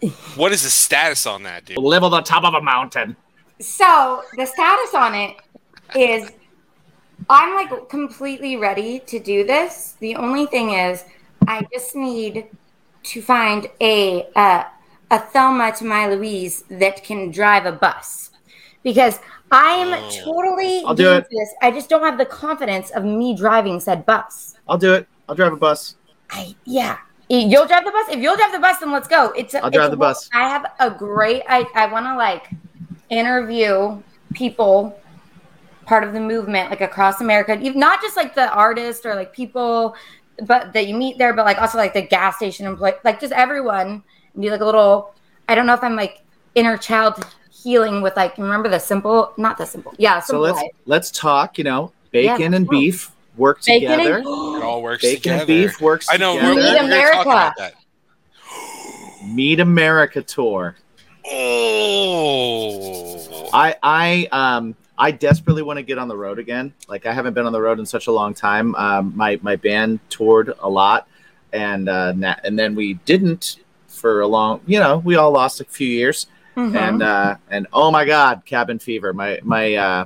this. 0.00 0.14
what 0.36 0.50
is 0.52 0.62
the 0.62 0.70
status 0.70 1.26
on 1.26 1.42
that, 1.42 1.66
dude? 1.66 1.76
Live 1.78 2.02
on 2.04 2.10
the 2.10 2.22
top 2.22 2.44
of 2.44 2.54
a 2.54 2.60
mountain. 2.62 3.16
So 3.60 4.22
the 4.36 4.46
status 4.46 4.94
on 4.94 5.14
it 5.14 5.36
is 5.94 6.30
I'm 7.30 7.54
like 7.54 7.88
completely 7.88 8.56
ready 8.56 8.98
to 9.06 9.18
do 9.20 9.44
this. 9.44 9.94
The 10.00 10.16
only 10.16 10.46
thing 10.46 10.70
is 10.70 11.04
I 11.46 11.64
just 11.72 11.94
need 11.94 12.46
to 13.04 13.22
find 13.22 13.66
a 13.80 14.26
uh, 14.34 14.64
a 15.12 15.18
Thelma 15.18 15.72
to 15.78 15.84
my 15.84 16.06
Louise 16.08 16.64
that 16.70 17.02
can 17.04 17.30
drive 17.30 17.66
a 17.66 17.72
bus 17.72 18.30
because 18.82 19.20
I'm 19.52 19.92
Oh. 19.94 20.10
totally 20.24 20.82
I'll 20.84 20.94
do 20.94 21.12
it. 21.14 21.26
this. 21.30 21.50
I 21.62 21.70
just 21.70 21.88
don't 21.88 22.02
have 22.02 22.18
the 22.18 22.26
confidence 22.26 22.90
of 22.90 23.04
me 23.04 23.34
driving 23.36 23.78
said 23.80 24.04
bus. 24.06 24.56
I'll 24.68 24.78
do 24.78 24.92
it. 24.94 25.08
I'll 25.28 25.34
drive 25.34 25.52
a 25.52 25.56
bus. 25.56 25.94
I, 26.30 26.54
yeah. 26.64 26.98
You'll 27.28 27.66
drive 27.66 27.84
the 27.84 27.92
bus. 27.92 28.08
If 28.10 28.18
you'll 28.20 28.36
drive 28.36 28.52
the 28.52 28.58
bus, 28.58 28.78
then 28.80 28.90
let's 28.90 29.06
go. 29.08 29.30
It's. 29.36 29.54
A, 29.54 29.62
I'll 29.64 29.70
drive 29.70 29.86
it's 29.86 29.90
the 29.90 29.96
a- 29.96 30.08
bus. 30.08 30.28
I 30.34 30.48
have 30.48 30.66
a 30.80 30.90
great. 30.90 31.42
I 31.48 31.64
I 31.76 31.86
want 31.86 32.06
to 32.06 32.16
like 32.16 32.50
interview 33.08 34.00
people, 34.34 34.99
part 35.90 36.04
of 36.04 36.12
the 36.12 36.20
movement, 36.20 36.70
like 36.70 36.80
across 36.80 37.20
America. 37.20 37.58
Even 37.60 37.80
not 37.80 38.00
just 38.00 38.16
like 38.16 38.32
the 38.36 38.48
artist 38.52 39.04
or 39.04 39.16
like 39.16 39.32
people, 39.32 39.96
but 40.46 40.72
that 40.72 40.86
you 40.86 40.94
meet 40.94 41.18
there, 41.18 41.34
but 41.34 41.44
like 41.44 41.60
also 41.60 41.76
like 41.76 41.92
the 41.92 42.00
gas 42.02 42.36
station 42.36 42.64
employee, 42.64 42.92
like 43.04 43.18
just 43.20 43.32
everyone. 43.32 44.02
And 44.34 44.42
do 44.42 44.50
like 44.50 44.60
a 44.60 44.64
little. 44.64 45.12
I 45.48 45.56
don't 45.56 45.66
know 45.66 45.74
if 45.74 45.82
I'm 45.82 45.96
like 45.96 46.22
inner 46.54 46.76
child 46.76 47.26
healing 47.52 48.02
with 48.02 48.16
like 48.16 48.38
remember 48.38 48.68
the 48.68 48.78
simple, 48.78 49.32
not 49.36 49.58
the 49.58 49.66
simple. 49.66 49.92
Yeah, 49.98 50.20
So 50.20 50.38
let's 50.38 50.56
life. 50.58 50.70
let's 50.86 51.10
talk. 51.10 51.58
You 51.58 51.64
know, 51.64 51.92
bacon 52.12 52.40
Yeah, 52.40 52.46
and 52.46 52.54
let's 52.68 52.70
beef 52.70 53.10
work 53.36 53.60
Bacon 53.64 53.90
together. 53.98 54.18
and- 54.18 54.26
It 54.26 54.62
all 54.62 54.82
works 54.82 55.02
bacon 55.02 55.22
together. 55.22 55.38
and 55.40 55.46
beef 55.48 55.80
works 55.80 56.06
I 56.08 56.16
know. 56.18 56.34
together. 56.36 56.54
We're, 56.54 56.62
Meet 56.62 56.82
we're, 56.82 56.88
we're 56.88 57.12
talking 57.24 57.32
America. 57.32 57.76
Meet 59.26 59.58
America 59.60 60.22
tour. 60.22 60.76
Oh, 61.32 63.50
I 63.52 63.74
I 63.82 64.28
um 64.30 64.76
I 65.00 65.10
desperately 65.12 65.62
want 65.62 65.78
to 65.78 65.82
get 65.82 65.96
on 65.96 66.08
the 66.08 66.16
road 66.16 66.38
again. 66.38 66.74
Like 66.86 67.06
I 67.06 67.12
haven't 67.14 67.32
been 67.32 67.46
on 67.46 67.52
the 67.52 67.60
road 67.60 67.78
in 67.78 67.86
such 67.86 68.06
a 68.06 68.12
long 68.12 68.34
time. 68.34 68.74
Um, 68.74 69.14
my 69.16 69.38
my 69.42 69.56
band 69.56 69.98
toured 70.10 70.52
a 70.60 70.68
lot, 70.68 71.08
and 71.54 71.88
uh, 71.88 72.12
and 72.44 72.58
then 72.58 72.74
we 72.74 72.94
didn't 73.06 73.56
for 73.88 74.20
a 74.20 74.26
long. 74.26 74.60
You 74.66 74.78
know, 74.78 74.98
we 74.98 75.16
all 75.16 75.30
lost 75.32 75.60
a 75.62 75.64
few 75.64 75.88
years, 75.88 76.26
Mhm. 76.54 76.76
and 76.76 77.02
uh, 77.02 77.36
and 77.50 77.66
oh 77.72 77.90
my 77.90 78.04
God, 78.04 78.42
cabin 78.44 78.78
fever. 78.78 79.14
My 79.14 79.40
my 79.42 79.74
uh, 79.74 80.04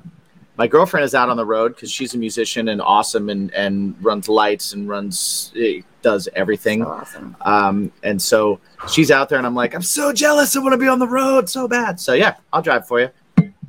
my 0.56 0.68
girlfriend 0.68 1.04
is 1.04 1.12
out 1.12 1.28
on 1.28 1.36
the 1.36 1.44
road 1.44 1.74
because 1.74 1.90
she's 1.90 2.14
a 2.14 2.18
musician 2.18 2.68
and 2.68 2.80
awesome 2.80 3.28
and 3.30 3.52
and 3.52 3.96
runs 4.00 4.28
lights 4.28 4.74
and 4.74 4.88
runs 4.88 5.52
eh, 5.56 5.80
does 6.02 6.28
everything. 6.36 6.84
So 6.84 6.88
awesome. 6.90 7.36
Um, 7.40 7.92
and 8.04 8.22
so 8.22 8.60
she's 8.88 9.10
out 9.10 9.28
there, 9.28 9.38
and 9.38 9.46
I'm 9.46 9.56
like, 9.56 9.74
I'm 9.74 9.82
so 9.82 10.12
jealous. 10.12 10.54
I 10.54 10.60
want 10.60 10.72
to 10.74 10.78
be 10.78 10.86
on 10.86 11.00
the 11.00 11.08
road 11.08 11.48
so 11.50 11.66
bad. 11.66 11.98
So 11.98 12.12
yeah, 12.12 12.36
I'll 12.52 12.62
drive 12.62 12.86
for 12.86 13.00
you. 13.00 13.10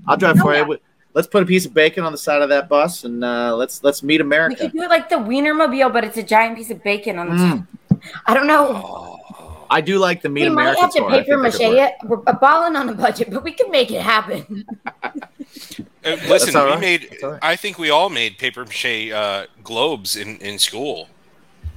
I'll 0.07 0.17
drive 0.17 0.37
for 0.37 0.53
Yeah. 0.53 0.67
you. 0.67 0.77
Let's 1.15 1.27
put 1.27 1.41
a 1.41 1.45
piece 1.45 1.65
of 1.65 1.73
bacon 1.73 2.03
on 2.03 2.11
the 2.11 2.17
side 2.17 2.41
of 2.43 2.49
that 2.49 2.67
bus, 2.69 3.05
and 3.05 3.23
uh, 3.23 3.55
let's 3.55 3.83
let's 3.83 4.03
meet 4.03 4.19
America. 4.21 4.57
We 4.63 4.67
could 4.69 4.73
do 4.77 4.83
it 4.83 4.89
like 4.89 5.09
the 5.09 5.15
Wienermobile, 5.15 5.91
but 5.93 6.03
it's 6.03 6.17
a 6.17 6.23
giant 6.23 6.57
piece 6.57 6.69
of 6.69 6.83
bacon 6.83 7.17
on 7.17 7.29
the 7.29 7.35
Mm. 7.35 7.67
top. 7.89 7.99
I 8.27 8.33
don't 8.33 8.45
know. 8.47 8.81
Oh. 8.85 9.65
I 9.69 9.81
do 9.81 9.97
like 9.97 10.21
the 10.21 10.29
meet 10.29 10.43
we 10.43 10.49
might 10.49 10.77
have 10.77 10.91
to 10.91 10.99
tour. 10.99 11.09
I 11.09 11.21
paper 11.23 11.41
think 11.41 11.59
mache 11.59 11.61
it. 11.61 11.93
We're 12.03 12.17
balling 12.17 12.75
on 12.75 12.87
a 12.89 12.93
budget, 12.93 13.31
but 13.31 13.43
we 13.43 13.51
can 13.51 13.71
make 13.71 13.89
it 13.91 14.01
happen. 14.01 14.65
Uh, 16.05 16.17
listen, 16.27 16.55
all 16.55 16.65
we 16.65 16.71
right. 16.71 16.79
made. 16.79 17.07
That's 17.09 17.23
all 17.23 17.31
right. 17.31 17.39
I 17.41 17.55
think 17.55 17.79
we 17.79 17.89
all 17.89 18.09
made 18.09 18.37
paper 18.37 18.63
mache 18.63 19.09
uh, 19.11 19.47
globes 19.63 20.15
in, 20.15 20.37
in 20.37 20.59
school. 20.59 21.09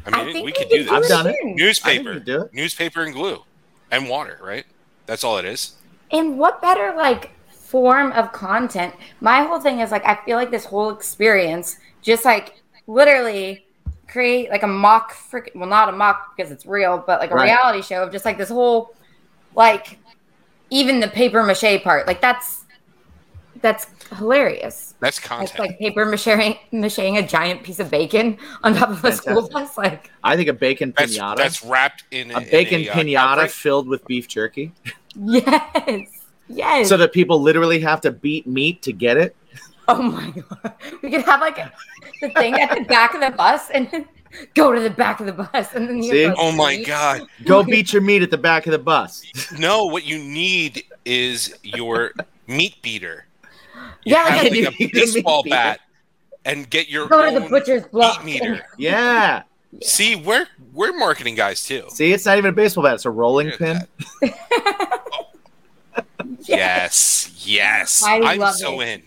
I 0.04 0.10
I 0.20 0.24
mean, 0.24 0.32
think 0.34 0.44
we 0.44 0.52
could 0.52 0.68
do 0.68 0.84
could 0.84 1.02
this. 1.02 1.10
I've 1.10 1.24
done 1.24 1.26
it. 1.28 1.36
Newspaper, 1.56 1.90
I 1.90 1.94
think 1.94 2.06
we 2.08 2.14
could 2.14 2.24
do 2.26 2.42
it. 2.42 2.52
newspaper 2.54 3.02
and 3.04 3.14
glue, 3.14 3.42
and 3.90 4.06
water. 4.06 4.38
Right? 4.42 4.66
That's 5.06 5.24
all 5.24 5.38
it 5.38 5.46
is. 5.46 5.76
And 6.10 6.38
what 6.38 6.60
better 6.60 6.92
like 6.94 7.30
form 7.70 8.12
of 8.12 8.32
content? 8.32 8.94
My 9.20 9.42
whole 9.42 9.60
thing 9.60 9.80
is 9.80 9.90
like 9.90 10.04
I 10.06 10.16
feel 10.24 10.36
like 10.36 10.50
this 10.50 10.64
whole 10.64 10.90
experience 10.90 11.76
just 12.02 12.24
like 12.24 12.54
literally 12.86 13.66
create 14.08 14.50
like 14.50 14.62
a 14.62 14.66
mock 14.68 15.12
freaking 15.12 15.56
well 15.56 15.68
not 15.68 15.88
a 15.88 15.92
mock 15.92 16.34
because 16.36 16.50
it's 16.52 16.66
real, 16.66 17.02
but 17.06 17.20
like 17.20 17.30
a 17.30 17.36
Right. 17.36 17.48
reality 17.48 17.82
show 17.82 18.02
of 18.02 18.12
just 18.12 18.24
like 18.24 18.38
this 18.38 18.48
whole 18.48 18.94
like 19.54 19.98
even 20.70 21.00
the 21.00 21.08
paper 21.08 21.42
mache 21.42 21.82
part. 21.82 22.06
Like 22.06 22.20
that's 22.20 22.64
that's 23.60 23.86
hilarious. 24.16 24.94
That's 25.00 25.18
It's 25.38 25.52
content. 25.52 25.58
like 25.58 25.78
paper 25.78 26.04
macheing, 26.06 26.58
macheing 26.72 27.18
a 27.18 27.26
giant 27.26 27.62
piece 27.62 27.80
of 27.80 27.90
bacon 27.90 28.38
on 28.62 28.74
top 28.74 28.90
of 28.90 29.04
a 29.04 29.12
school 29.12 29.48
Fantastic. 29.48 29.52
bus. 29.52 29.76
Like, 29.78 30.10
I 30.22 30.36
think 30.36 30.48
a 30.48 30.52
bacon 30.52 30.92
that's 30.96 31.18
pinata, 31.18 31.36
that's 31.36 31.62
wrapped 31.64 32.04
in 32.10 32.30
a 32.32 32.40
bacon 32.40 32.82
in 32.82 32.88
uh, 32.88 32.94
pinata 32.94 33.16
outbreak. 33.16 33.50
filled 33.50 33.88
with 33.88 34.06
beef 34.06 34.28
jerky, 34.28 34.74
yes, 35.14 36.17
yes. 36.48 36.88
so 36.88 36.96
that 36.96 37.12
people 37.12 37.40
literally 37.40 37.80
have 37.80 38.00
to 38.02 38.10
beat 38.10 38.46
meat 38.46 38.82
to 38.82 38.92
get 38.92 39.16
it. 39.16 39.36
oh 39.88 40.02
my 40.02 40.30
god, 40.30 40.74
we 41.02 41.10
could 41.10 41.22
have 41.22 41.40
like 41.40 41.56
the 42.20 42.28
thing 42.30 42.54
at 42.60 42.74
the 42.76 42.84
back 42.84 43.14
of 43.14 43.20
the 43.20 43.30
bus 43.30 43.70
and 43.70 44.06
go 44.54 44.72
to 44.72 44.80
the 44.80 44.90
back 44.90 45.20
of 45.20 45.26
the 45.26 45.32
bus 45.32 45.74
and 45.74 45.88
then 45.88 46.02
you 46.02 46.10
See? 46.12 46.22
have 46.22 46.34
Oh 46.38 46.52
my 46.52 46.74
eat. 46.74 46.86
god! 46.86 47.22
Go 47.44 47.62
beat 47.62 47.92
your 47.92 48.02
meat 48.02 48.22
at 48.22 48.30
the 48.30 48.36
back 48.38 48.66
of 48.66 48.72
the 48.72 48.78
bus. 48.78 49.22
No, 49.58 49.86
what 49.86 50.04
you 50.04 50.18
need 50.18 50.84
is 51.06 51.54
your 51.62 52.12
meat 52.46 52.74
beater. 52.82 53.24
You 54.04 54.14
Yeah, 54.14 54.24
have 54.28 54.42
like 54.44 54.52
You 54.54 54.64
like 54.66 54.80
a 54.80 54.86
baseball 54.92 55.36
meat 55.38 55.44
beater. 55.44 55.56
bat 55.56 55.80
and 56.44 56.68
get 56.68 56.88
your 56.88 57.08
Go 57.08 57.24
to 57.24 57.38
the 57.38 57.44
own 57.44 57.50
butcher's 57.50 57.84
block. 57.86 58.24
meat 58.24 58.42
meter. 58.42 58.66
Yeah. 58.76 59.42
See, 59.82 60.16
we're 60.16 60.46
we're 60.72 60.92
marketing 60.96 61.34
guys 61.34 61.62
too. 61.64 61.84
See, 61.88 62.12
it's 62.12 62.24
not 62.26 62.36
even 62.38 62.50
a 62.50 62.52
baseball 62.54 62.84
bat; 62.84 62.94
it's 62.94 63.04
a 63.06 63.10
rolling 63.10 63.48
Look 63.48 63.60
at 63.60 63.88
pin. 64.20 64.30
Yes, 66.40 67.32
yes. 67.46 68.02
I 68.02 68.20
I'm 68.20 68.38
love 68.38 68.54
so 68.54 68.80
it. 68.80 68.88
in. 68.88 69.02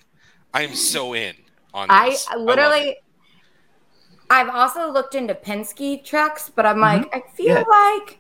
I'm 0.54 0.76
so 0.76 1.14
in 1.14 1.34
on 1.74 1.88
I 1.90 2.10
this. 2.10 2.28
I 2.30 2.36
literally, 2.36 2.90
it. 2.90 3.04
I've 4.30 4.50
also 4.50 4.92
looked 4.92 5.16
into 5.16 5.34
Penske 5.34 6.04
trucks, 6.04 6.52
but 6.54 6.66
I'm 6.66 6.80
like, 6.80 7.12
mm-hmm. 7.12 7.18
I 7.18 7.36
feel 7.36 7.48
Yeah. 7.48 7.64
like 7.68 8.20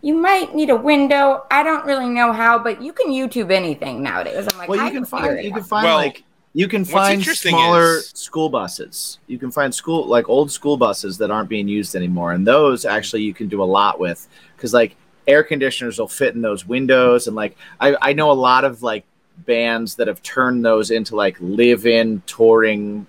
you 0.00 0.14
might 0.14 0.54
need 0.54 0.70
a 0.70 0.76
window. 0.76 1.44
I 1.50 1.62
don't 1.62 1.84
really 1.86 2.08
know 2.08 2.32
how, 2.32 2.58
but 2.58 2.82
you 2.82 2.92
can 2.92 3.08
YouTube 3.08 3.50
anything 3.50 4.02
nowadays. 4.02 4.48
I'm 4.50 4.58
like, 4.58 4.68
Well, 4.68 4.80
I 4.80 4.86
you 4.86 4.92
can 4.92 5.04
find 5.04 5.44
you 5.44 5.52
can 5.52 5.62
find 5.64 5.84
Well, 5.84 5.96
like 5.96 6.24
you 6.54 6.68
can 6.68 6.84
find 6.84 7.20
interesting 7.20 7.52
smaller 7.52 7.98
is- 7.98 8.08
school 8.14 8.48
buses. 8.50 9.18
You 9.26 9.38
can 9.38 9.50
find 9.50 9.74
school 9.74 10.06
like 10.06 10.28
old 10.28 10.50
school 10.50 10.76
buses 10.76 11.16
that 11.18 11.30
aren't 11.30 11.48
being 11.48 11.68
used 11.68 11.94
anymore, 11.96 12.32
and 12.32 12.46
those 12.46 12.84
mm-hmm. 12.84 12.94
actually 12.94 13.22
you 13.22 13.32
can 13.32 13.48
do 13.48 13.62
a 13.62 13.64
lot 13.64 13.98
with 13.98 14.28
because 14.56 14.74
like 14.74 14.96
air 15.26 15.42
conditioners 15.42 15.98
will 15.98 16.08
fit 16.08 16.34
in 16.34 16.42
those 16.42 16.66
windows, 16.66 17.26
and 17.26 17.36
like 17.36 17.56
I 17.80 17.96
I 18.00 18.12
know 18.12 18.30
a 18.30 18.34
lot 18.34 18.64
of 18.64 18.82
like 18.82 19.04
bands 19.46 19.96
that 19.96 20.08
have 20.08 20.22
turned 20.22 20.64
those 20.64 20.90
into 20.90 21.16
like 21.16 21.36
live-in 21.40 22.22
touring 22.26 23.06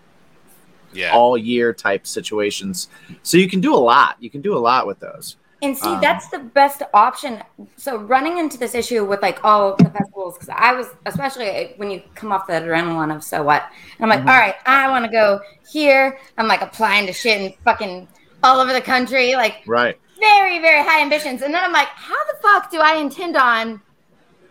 yeah. 0.94 1.12
all 1.12 1.38
year 1.38 1.74
type 1.74 2.08
situations. 2.08 2.88
So 3.24 3.38
you 3.38 3.50
can 3.50 3.62
do 3.62 3.74
a 3.76 3.78
lot. 3.78 4.16
You 4.20 4.30
can 4.30 4.42
do 4.42 4.56
a 4.56 4.60
lot 4.60 4.88
with 4.88 5.00
those. 5.00 5.36
And 5.62 5.78
see, 5.78 5.88
Um, 5.88 6.02
that's 6.02 6.28
the 6.28 6.40
best 6.40 6.84
option. 6.94 7.42
So 7.78 7.98
running 7.98 8.38
into 8.38 8.58
this 8.58 8.76
issue 8.76 9.06
with 9.06 9.22
like 9.22 9.44
all 9.46 9.76
the 9.76 9.90
festivals, 9.90 10.36
because 10.36 10.50
I 10.50 10.74
was 10.74 10.88
especially 11.06 11.74
when 11.78 11.90
you 11.90 12.02
come 12.16 12.32
off 12.32 12.48
the 12.48 12.54
adrenaline 12.54 13.16
of 13.16 13.24
so 13.24 13.44
what, 13.44 13.64
and 13.98 14.04
I'm 14.04 14.10
like, 14.10 14.26
Mhm. 14.26 14.34
all 14.34 14.40
right, 14.40 14.56
I 14.66 14.90
want 14.90 15.06
to 15.06 15.12
go 15.12 15.40
here. 15.70 16.20
I'm 16.38 16.48
like 16.48 16.62
applying 16.62 17.06
to 17.08 17.14
shit 17.14 17.40
and 17.40 17.54
fucking 17.64 18.08
all 18.44 18.60
over 18.60 18.74
the 18.74 18.82
country, 18.82 19.36
like 19.36 19.64
Right. 19.66 19.98
Very 20.24 20.60
very 20.60 20.84
high 20.84 21.02
ambitions. 21.02 21.42
And 21.42 21.54
then 21.54 21.64
I'm 21.64 21.72
like, 21.74 21.90
how 21.90 22.22
the 22.32 22.38
fuck 22.42 22.72
do 22.72 22.80
I 22.80 22.96
intend 22.96 23.36
on? 23.36 23.82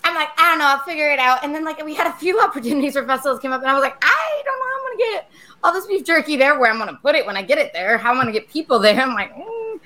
I'm 0.05 0.15
like, 0.17 0.29
I 0.37 0.51
don't 0.51 0.59
know, 0.59 0.67
I'll 0.67 0.81
figure 0.85 1.09
it 1.11 1.19
out. 1.21 1.45
And 1.45 1.55
then 1.55 1.65
like 1.65 1.83
we 1.85 1.95
had 1.95 2.07
a 2.09 2.13
few 2.15 2.41
opportunities 2.47 2.95
for 2.95 3.07
festivals 3.07 3.41
came 3.41 3.53
up, 3.53 3.61
and 3.63 3.71
I 3.71 3.75
was 3.75 3.83
like, 3.83 3.97
I 4.03 4.43
don't 4.45 4.59
know 4.59 4.67
how 4.67 4.77
I'm 4.79 4.99
gonna 4.99 5.13
get 5.13 5.31
all 5.65 5.73
this 5.73 5.87
beef 5.87 6.05
jerky 6.05 6.37
there, 6.37 6.59
where 6.59 6.71
I'm 6.71 6.79
gonna 6.79 6.99
put 7.03 7.15
it 7.15 7.25
when 7.27 7.37
I 7.37 7.43
get 7.43 7.59
it 7.59 7.73
there, 7.73 7.97
how 7.99 8.11
I'm 8.11 8.17
gonna 8.17 8.33
get 8.33 8.49
people 8.49 8.79
there. 8.79 9.01
I'm 9.01 9.15
like, 9.15 9.33
mm, 9.35 9.81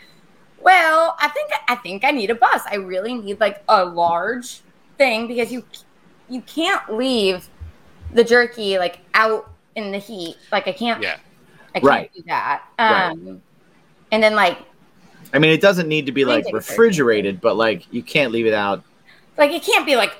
well, 0.62 1.16
I 1.20 1.28
think 1.28 1.50
I 1.68 1.76
think 1.76 2.04
I 2.04 2.10
need 2.10 2.30
a 2.30 2.34
bus. 2.34 2.62
I 2.70 2.76
really 2.76 3.14
need 3.14 3.40
like 3.40 3.62
a 3.68 3.84
large 3.84 4.60
thing 4.98 5.26
because 5.28 5.52
you 5.52 5.62
you 6.28 6.40
can't 6.42 6.94
leave 6.94 7.48
the 8.14 8.24
jerky 8.24 8.78
like 8.78 9.00
out 9.14 9.50
in 9.76 9.92
the 9.92 9.98
heat. 9.98 10.36
Like 10.50 10.66
I 10.66 10.72
can't, 10.72 11.02
Yeah. 11.02 11.18
I 11.74 11.80
can't 11.80 11.84
Right. 11.84 12.10
do 12.14 12.22
that. 12.26 12.62
Right. 12.78 13.10
Um, 13.10 13.42
and 14.10 14.22
then 14.22 14.34
like 14.34 14.58
I 15.36 15.38
mean, 15.38 15.50
it 15.52 15.60
doesn't 15.60 15.86
need 15.86 16.06
to 16.06 16.12
be 16.12 16.24
like 16.24 16.46
refrigerated, 16.52 17.40
but 17.40 17.56
like 17.56 17.86
you 17.92 18.02
can't 18.02 18.32
leave 18.32 18.46
it 18.46 18.54
out 18.54 18.82
like 19.38 19.50
it 19.52 19.62
can't 19.62 19.84
be 19.84 19.94
like 19.96 20.14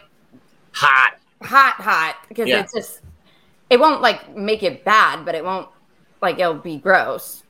hot. 0.72 1.14
hot 1.42 1.74
hot 1.74 2.16
because 2.28 2.46
Yeah. 2.48 2.60
it's 2.60 2.74
just 2.74 3.00
it 3.70 3.80
won't 3.80 4.02
like 4.02 4.36
make 4.36 4.62
it 4.62 4.84
bad 4.84 5.24
but 5.24 5.34
it 5.34 5.42
won't 5.44 5.68
like 6.20 6.38
it'll 6.38 6.54
be 6.54 6.76
gross 6.76 7.42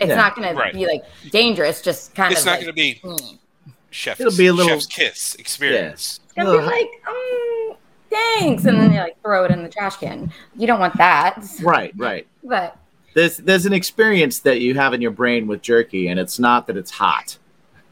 it's 0.00 0.08
Yeah. 0.10 0.14
not 0.14 0.36
gonna 0.36 0.54
be 0.72 0.86
like 0.86 1.02
dangerous 1.32 1.82
just 1.82 2.14
kind 2.14 2.30
It's 2.32 2.42
of 2.46 2.46
It's 2.46 2.46
not 2.46 2.52
like, 2.52 2.76
going 2.76 2.94
to 3.02 3.20
be 3.20 3.32
mm. 3.32 3.38
chef's, 3.90 4.20
It'll 4.20 4.36
be 4.36 4.46
a 4.46 4.52
little- 4.52 4.70
chef's 4.78 4.86
kiss 4.86 5.34
experience. 5.36 6.20
it's 6.24 6.32
gonna 6.34 6.56
be 6.56 6.64
like 6.64 6.88
um, 7.08 7.76
thanks 8.10 8.64
and 8.64 8.78
then 8.78 8.92
they 8.92 8.98
like 9.00 9.20
throw 9.22 9.44
it 9.44 9.50
in 9.50 9.64
the 9.64 9.68
trash 9.68 9.96
can 9.96 10.32
you 10.56 10.66
don't 10.68 10.78
want 10.80 10.96
that 10.98 11.44
Right, 11.62 11.92
right. 11.96 12.26
but 12.44 12.76
There's 13.14 13.38
there's 13.38 13.66
an 13.66 13.72
experience 13.72 14.40
that 14.40 14.60
you 14.60 14.74
have 14.74 14.94
in 14.94 15.00
your 15.00 15.10
brain 15.10 15.46
with 15.46 15.62
jerky, 15.62 16.08
and 16.08 16.20
it's 16.20 16.38
not 16.38 16.66
that 16.66 16.76
it's 16.76 16.90
hot. 16.90 17.38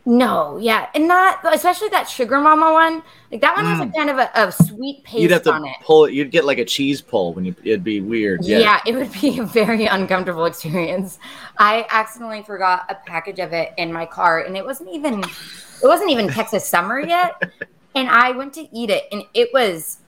no 0.09 0.57
yeah 0.59 0.87
and 0.95 1.09
not 1.09 1.41
especially 1.53 1.89
that 1.89 2.09
sugar 2.09 2.39
mama 2.41 2.73
one 2.73 3.03
like 3.33 3.41
that 3.41 3.57
one 3.57 3.65
has 3.65 3.81
a 3.81 3.91
kind 3.91 4.09
of 4.09 4.19
a, 4.19 4.31
a 4.37 4.53
sweet 4.53 5.03
paste 5.03 5.19
Mm. 5.19 5.23
You'd 5.23 5.31
have 5.33 5.43
to 5.43 5.53
on 5.53 5.65
it 5.65 5.75
pull 5.83 6.05
it. 6.05 6.15
You'd 6.15 6.31
get 6.31 6.45
like 6.45 6.59
a 6.59 6.65
cheese 6.65 7.01
pull 7.03 7.35
when 7.35 7.45
you. 7.45 7.57
It'd 7.65 7.83
be 7.83 8.01
weird. 8.01 8.45
Yeah. 8.45 8.59
Yeah. 8.59 8.81
it 8.87 8.95
would 8.95 9.11
be 9.21 9.41
a 9.41 9.45
very 9.45 9.87
uncomfortable 9.87 10.45
experience. 10.45 11.19
I 11.59 11.87
accidentally 11.91 12.43
forgot 12.45 12.87
a 12.89 12.95
package 12.95 13.41
of 13.41 13.53
it 13.53 13.73
in 13.79 13.93
my 13.93 14.07
car, 14.07 14.43
and 14.43 14.57
it 14.57 14.65
wasn't 14.65 14.91
even 14.91 15.25
it 15.25 15.87
wasn't 15.87 16.11
even 16.11 16.29
Texas 16.29 16.65
summer 16.69 17.01
yet. 17.01 17.33
And 17.97 18.11
I 18.11 18.33
went 18.33 18.53
to 18.55 18.69
eat 18.77 18.91
it, 18.91 19.05
and 19.11 19.23
it 19.33 19.49
was 19.55 19.99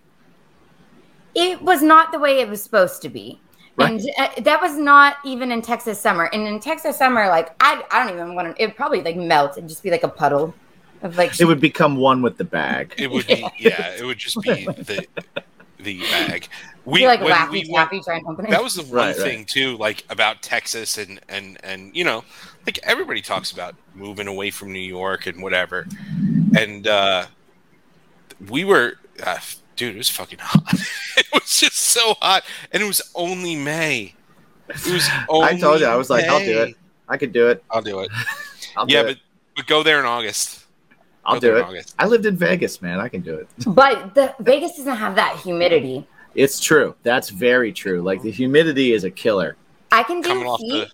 it 1.35 1.61
was 1.63 1.83
not 1.83 2.13
the 2.13 2.19
way 2.19 2.39
it 2.41 2.49
was 2.49 2.63
supposed 2.63 3.01
to 3.03 3.09
be. 3.09 3.41
And 3.79 4.01
uh, 4.19 4.29
that 4.41 4.61
was 4.61 4.77
not 4.77 5.17
even 5.25 5.53
in 5.53 5.63
Texas 5.63 6.01
summer. 6.01 6.29
And 6.33 6.47
in 6.47 6.61
Texas 6.61 6.97
summer, 6.97 7.29
like 7.29 7.55
I, 7.61 7.83
I 7.91 8.05
don't 8.05 8.13
even 8.15 8.35
want 8.35 8.55
to. 8.57 8.63
It 8.63 8.67
would 8.67 8.77
probably 8.77 9.03
like 9.03 9.17
melt 9.17 9.57
and 9.57 9.69
just 9.69 9.83
be 9.83 9.91
like 9.91 10.03
a 10.03 10.09
puddle 10.09 10.55
of 11.03 11.17
like. 11.17 11.39
It 11.41 11.45
would 11.45 11.61
become 11.61 11.97
one 11.97 12.23
with 12.23 12.37
the 12.37 12.45
bag. 12.45 12.95
It 12.99 13.11
would 13.11 13.27
be, 13.27 13.47
yeah, 13.59 13.95
it 13.97 14.05
would 14.05 14.19
just 14.19 14.41
be 14.43 14.65
the 14.67 15.07
the 15.79 16.01
bag. 16.01 16.49
We 16.85 17.01
be 17.01 17.07
like 17.07 17.21
when 17.21 17.33
Laffy 17.33 17.51
we 17.51 17.59
went, 17.71 17.91
Taffy 17.91 18.01
trying 18.01 18.25
to 18.25 18.43
that 18.51 18.63
was 18.63 18.75
the 18.75 18.83
one 18.83 18.93
Right, 18.93 19.17
right. 19.17 19.17
thing 19.17 19.45
too, 19.45 19.77
like 19.77 20.05
about 20.11 20.43
Texas 20.43 20.99
and 20.99 21.21
and 21.29 21.59
and 21.63 21.95
you 21.95 22.03
know, 22.03 22.25
like 22.67 22.79
everybody 22.83 23.21
talks 23.21 23.53
about 23.53 23.75
moving 23.95 24.27
away 24.27 24.51
from 24.51 24.73
New 24.73 24.79
York 24.81 25.27
and 25.27 25.43
whatever, 25.43 25.87
and 26.57 26.87
uh 26.89 27.27
we 28.49 28.65
were, 28.65 28.95
uh, 29.25 29.39
dude, 29.79 29.95
it 29.95 29.99
was 29.99 30.11
fucking 30.11 30.41
hot. 30.41 30.63
it 31.17 31.27
was 31.33 31.59
just 31.59 31.77
so 31.77 32.15
hot, 32.21 32.45
and 32.73 32.83
it 32.83 32.87
was 32.87 33.01
only 33.15 33.57
May. 33.57 34.15
It 34.69 34.93
was. 34.93 35.09
Only 35.29 35.49
I 35.57 35.59
told 35.59 35.81
you, 35.81 35.87
I 35.87 35.97
was 35.97 36.11
like, 36.11 36.27
I'll 36.27 36.45
do 36.45 36.63
it. 36.63 36.77
I 37.09 37.17
could 37.17 37.33
do 37.33 37.49
it. 37.49 37.65
I'll 37.71 37.81
do 37.81 38.01
it. 38.01 38.11
I'll 38.77 38.85
do 38.85 38.95
yeah, 38.95 39.03
it. 39.03 39.07
but 39.07 39.19
but 39.57 39.67
go 39.67 39.83
there 39.83 39.99
in 39.99 40.05
August. 40.05 40.67
I'll 41.25 41.41
go 41.41 41.53
do 41.53 41.57
it. 41.57 41.63
August. 41.63 41.95
I 41.99 42.07
lived 42.07 42.27
in 42.27 42.37
Vegas, 42.37 42.83
man. 42.83 43.01
I 43.01 43.09
can 43.09 43.23
do 43.23 43.35
it. 43.35 43.49
but 43.67 44.15
the 44.15 44.35
Vegas 44.41 44.77
doesn't 44.77 44.97
have 44.97 45.15
that 45.15 45.37
humidity. 45.39 46.07
It's 46.35 46.61
true. 46.61 46.95
That's 47.03 47.31
very 47.31 47.73
true. 47.73 48.03
Like 48.03 48.23
the 48.23 48.31
humidity 48.31 48.93
is 48.93 49.05
a 49.05 49.11
killer. 49.11 49.57
I 49.91 50.03
can 50.03 50.21
do 50.21 50.29
Coming 50.29 50.57
heat. 50.59 50.71
the 50.71 50.91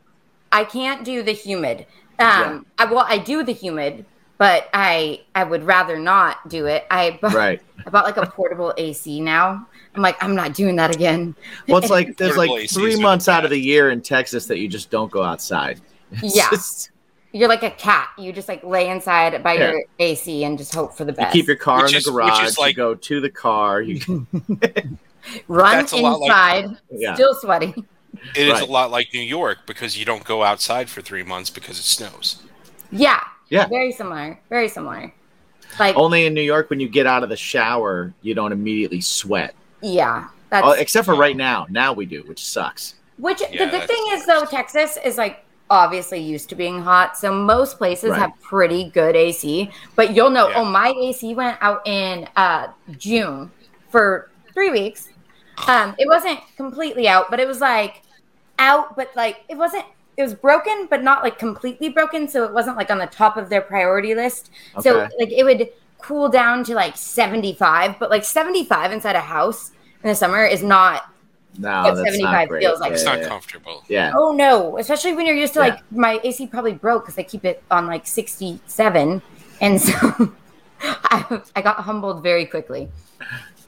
I 0.52 0.64
can't 0.64 1.04
do 1.04 1.22
the 1.22 1.32
humid. 1.32 1.86
Um, 2.18 2.64
I, 2.78 2.84
well, 2.84 3.04
I 3.08 3.18
do 3.18 3.42
the 3.42 3.52
humid, 3.52 4.06
but 4.38 4.68
I 4.74 5.20
I 5.34 5.44
would 5.44 5.64
rather 5.64 5.98
not 5.98 6.48
do 6.48 6.66
it. 6.66 6.86
I 6.90 7.18
bought, 7.22 7.34
Right. 7.34 7.60
I 7.86 7.90
bought 7.90 8.04
like 8.04 8.16
a 8.16 8.26
portable 8.26 8.72
AC 8.76 9.20
now. 9.20 9.66
I'm 9.94 10.02
like, 10.02 10.20
I'm 10.22 10.34
not 10.34 10.54
doing 10.54 10.76
that 10.76 10.94
again. 10.94 11.34
Well, 11.68 11.78
it's 11.78 11.90
like 11.98 12.16
there's 12.16 12.34
Portable 12.34 12.54
like 12.56 12.64
ACs 12.64 12.74
three 12.74 12.94
would 12.96 13.02
months 13.02 13.28
out 13.28 13.44
of 13.44 13.50
the 13.50 13.60
year 13.60 13.90
in 13.90 14.00
Texas 14.02 14.46
that 14.46 14.58
you 14.58 14.68
just 14.68 14.90
don't 14.90 15.10
go 15.10 15.22
outside. 15.22 15.80
It's 16.22 16.36
Yeah. 16.36 16.48
just- 16.50 16.90
You're 17.32 17.48
like 17.48 17.62
a 17.64 17.70
cat. 17.70 18.08
You 18.18 18.32
just 18.32 18.46
like 18.48 18.62
lay 18.62 18.88
inside 18.88 19.42
by 19.42 19.54
Yeah. 19.54 19.70
your 19.72 19.82
AC 19.98 20.44
and 20.44 20.56
just 20.56 20.72
hope 20.74 20.94
for 20.96 21.04
the 21.04 21.12
you 21.12 21.16
best. 21.16 21.32
keep 21.32 21.46
your 21.48 21.56
car 21.56 21.82
Which 21.82 21.92
in 21.92 21.98
is- 21.98 22.04
the 22.04 22.12
which 22.12 22.24
is 22.26 22.30
garage. 22.54 22.58
like- 22.58 22.70
you 22.70 22.76
go 22.76 22.94
to 22.94 23.20
the 23.20 23.30
car. 23.30 23.80
You 23.82 24.00
Run 25.48 25.78
That's 25.78 25.92
a 25.92 25.96
like- 25.96 26.22
inside, 26.22 26.76
Yeah. 26.90 27.14
still 27.14 27.34
sweaty. 27.34 27.74
It 28.36 28.46
is 28.46 28.52
Right. 28.52 28.62
a 28.62 28.66
lot 28.70 28.90
like 28.90 29.08
New 29.12 29.20
York 29.22 29.58
because 29.66 29.98
you 29.98 30.04
don't 30.04 30.22
go 30.24 30.44
outside 30.44 30.88
for 30.88 31.00
three 31.00 31.22
months 31.24 31.50
because 31.50 31.78
it 31.78 31.84
snows. 31.84 32.42
Yeah. 32.92 33.20
Yeah. 33.54 33.66
Very 33.68 33.92
similar. 33.92 34.38
Very 34.50 34.68
similar. 34.68 35.12
Like, 35.78 35.96
only 35.96 36.26
in 36.26 36.34
New 36.34 36.42
York 36.42 36.70
when 36.70 36.78
you 36.80 36.88
get 36.88 37.06
out 37.06 37.22
of 37.22 37.28
the 37.28 37.36
shower, 37.36 38.12
you 38.22 38.34
don't 38.34 38.52
immediately 38.52 39.00
sweat. 39.00 39.54
yeah. 39.80 40.28
That's 40.50 40.66
Oh, 40.68 40.70
except 40.72 41.06
for 41.06 41.16
right 41.16 41.36
now. 41.36 41.66
Now 41.68 41.92
we 41.92 42.06
do, 42.06 42.22
which 42.28 42.44
sucks. 42.44 42.94
Which 43.18 43.40
Yeah, 43.40 43.48
the 43.50 43.56
good 43.56 43.72
that's- 43.72 43.88
thing 43.88 44.04
is 44.12 44.24
though, 44.24 44.44
Texas 44.44 44.96
is 45.04 45.18
like 45.18 45.44
obviously 45.68 46.20
used 46.20 46.48
to 46.50 46.54
being 46.54 46.80
hot, 46.80 47.16
so 47.18 47.32
most 47.32 47.76
places 47.78 48.10
Right. 48.10 48.20
have 48.20 48.30
pretty 48.40 48.90
good 48.90 49.16
AC. 49.16 49.70
But 49.96 50.14
you'll 50.14 50.30
know, 50.30 50.48
Yeah. 50.48 50.58
oh, 50.60 50.64
my 50.64 50.90
AC 50.96 51.34
went 51.34 51.58
out 51.60 51.82
in 51.86 52.28
uh, 52.36 52.68
June 52.98 53.50
for 53.88 54.30
three 54.52 54.70
weeks. 54.70 55.08
Um, 55.66 55.96
it 55.98 56.06
wasn't 56.06 56.38
completely 56.56 57.08
out, 57.08 57.30
but 57.30 57.40
it 57.40 57.48
was 57.48 57.60
like 57.60 58.02
out, 58.60 58.94
but 58.94 59.10
like 59.16 59.38
it 59.48 59.56
wasn't. 59.56 59.84
It 60.16 60.22
was 60.22 60.34
broken, 60.34 60.86
but 60.88 61.02
not 61.02 61.22
like 61.22 61.38
completely 61.38 61.88
broken. 61.88 62.28
So 62.28 62.44
it 62.44 62.52
wasn't 62.52 62.76
like 62.76 62.90
on 62.90 62.98
the 62.98 63.06
top 63.06 63.36
of 63.36 63.48
their 63.48 63.60
priority 63.60 64.14
list. 64.14 64.50
So 64.80 65.08
like 65.18 65.32
it 65.32 65.44
would 65.44 65.70
cool 65.98 66.28
down 66.28 66.62
to 66.64 66.74
like 66.74 66.96
seventy 66.96 67.52
five, 67.54 67.98
but 67.98 68.10
like 68.10 68.24
seventy 68.24 68.64
five 68.64 68.92
inside 68.92 69.16
a 69.16 69.20
house 69.20 69.72
in 70.02 70.08
the 70.08 70.14
summer 70.14 70.44
is 70.44 70.62
not. 70.62 71.10
No, 71.56 71.82
What 71.84 71.94
that's 71.94 72.16
75 72.16 72.22
not 72.32 72.48
great. 72.48 72.62
feels 72.64 72.80
like. 72.80 72.92
It's 72.92 73.04
not 73.04 73.22
comfortable. 73.22 73.84
yeah. 73.88 74.12
Oh 74.16 74.32
no! 74.32 74.76
Especially 74.78 75.12
when 75.14 75.24
you're 75.24 75.36
used 75.36 75.52
to 75.54 75.60
Yeah. 75.60 75.66
like 75.66 75.92
my 75.92 76.20
AC 76.24 76.48
probably 76.48 76.72
broke 76.74 77.04
because 77.04 77.14
they 77.14 77.22
keep 77.22 77.44
it 77.44 77.62
on 77.70 77.86
like 77.86 78.06
67, 78.08 79.22
and 79.60 79.80
so 79.80 79.92
I, 80.82 81.40
I 81.54 81.62
got 81.62 81.76
humbled 81.78 82.22
very 82.24 82.44
quickly. 82.46 82.88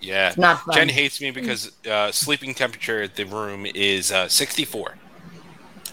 Yeah. 0.01 0.29
It's 0.29 0.37
not 0.37 0.61
fun. 0.63 0.75
Jen 0.75 0.89
hates 0.89 1.21
me 1.21 1.31
because 1.31 1.73
uh, 1.89 2.11
sleeping 2.13 2.55
temperature 2.55 3.03
at 3.03 3.15
the 3.15 3.25
room 3.25 3.67
is 3.67 4.11
uh, 4.13 4.29
64. 4.29 4.97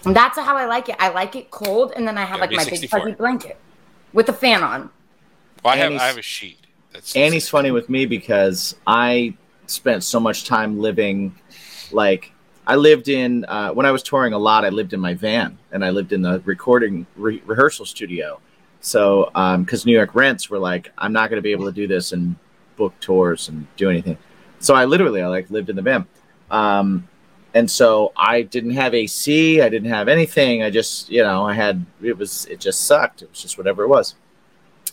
And 0.06 0.14
that's 0.14 0.38
how 0.38 0.56
I 0.56 0.66
like 0.66 0.88
it. 0.88 0.96
I 0.98 1.08
like 1.10 1.36
it 1.36 1.50
cold, 1.50 1.92
and 1.96 2.06
then 2.06 2.18
I 2.18 2.24
have 2.24 2.36
Yeah, 2.38 2.42
like 2.42 2.52
my 2.52 2.62
64. 2.64 2.98
big 2.98 3.04
fuzzy 3.04 3.16
blanket 3.16 3.56
with 4.12 4.28
a 4.28 4.32
fan 4.32 4.62
on. 4.62 4.90
Well, 5.64 5.74
I 5.74 5.76
have 5.76 5.86
Annie's- 5.86 6.02
I 6.02 6.06
have 6.06 6.18
a 6.18 6.22
sheet. 6.22 6.58
That's 6.92 7.16
Annie's 7.16 7.48
funny 7.48 7.70
with 7.70 7.88
me 7.88 8.06
because 8.06 8.76
I 8.86 9.34
spent 9.66 10.04
so 10.04 10.20
much 10.20 10.44
time 10.44 10.78
living 10.78 11.34
like 11.90 12.30
I 12.66 12.76
lived 12.76 13.08
in 13.08 13.44
uh, 13.46 13.70
when 13.72 13.84
I 13.86 13.90
was 13.90 14.02
touring 14.02 14.32
a 14.32 14.38
lot. 14.38 14.64
I 14.64 14.68
lived 14.68 14.92
in 14.92 15.00
my 15.00 15.14
van 15.14 15.58
and 15.72 15.84
I 15.84 15.90
lived 15.90 16.12
in 16.12 16.22
the 16.22 16.40
recording 16.44 17.06
re- 17.16 17.42
rehearsal 17.46 17.84
studio. 17.84 18.40
So 18.80 19.30
because 19.60 19.84
New 19.86 19.92
York 19.92 20.14
rents 20.14 20.50
were 20.50 20.58
like, 20.58 20.90
I'm 20.98 21.12
not 21.12 21.30
going 21.30 21.38
to 21.38 21.42
be 21.42 21.52
able 21.52 21.64
to 21.66 21.72
do 21.72 21.86
this 21.86 22.12
and 22.12 22.36
book 22.76 22.92
tours 23.00 23.48
and 23.48 23.66
do 23.76 23.90
anything. 23.90 24.16
So 24.60 24.74
I 24.74 24.84
literally 24.84 25.20
I 25.22 25.26
like 25.28 25.50
lived 25.50 25.68
in 25.70 25.76
the 25.76 25.82
van. 25.82 26.06
Um, 26.50 27.08
and 27.54 27.70
so 27.70 28.12
I 28.16 28.42
didn't 28.42 28.72
have 28.72 28.94
AC. 28.94 29.60
I 29.60 29.68
didn't 29.68 29.88
have 29.88 30.08
anything. 30.08 30.64
I 30.64 30.70
just, 30.70 31.08
you 31.08 31.22
know, 31.22 31.46
I 31.46 31.54
had 31.54 31.86
it 32.02 32.18
was 32.18 32.46
it 32.46 32.58
just 32.60 32.82
sucked. 32.82 33.22
It 33.22 33.30
was 33.30 33.40
just 33.40 33.56
whatever 33.56 33.84
it 33.84 33.88
was. 33.88 34.16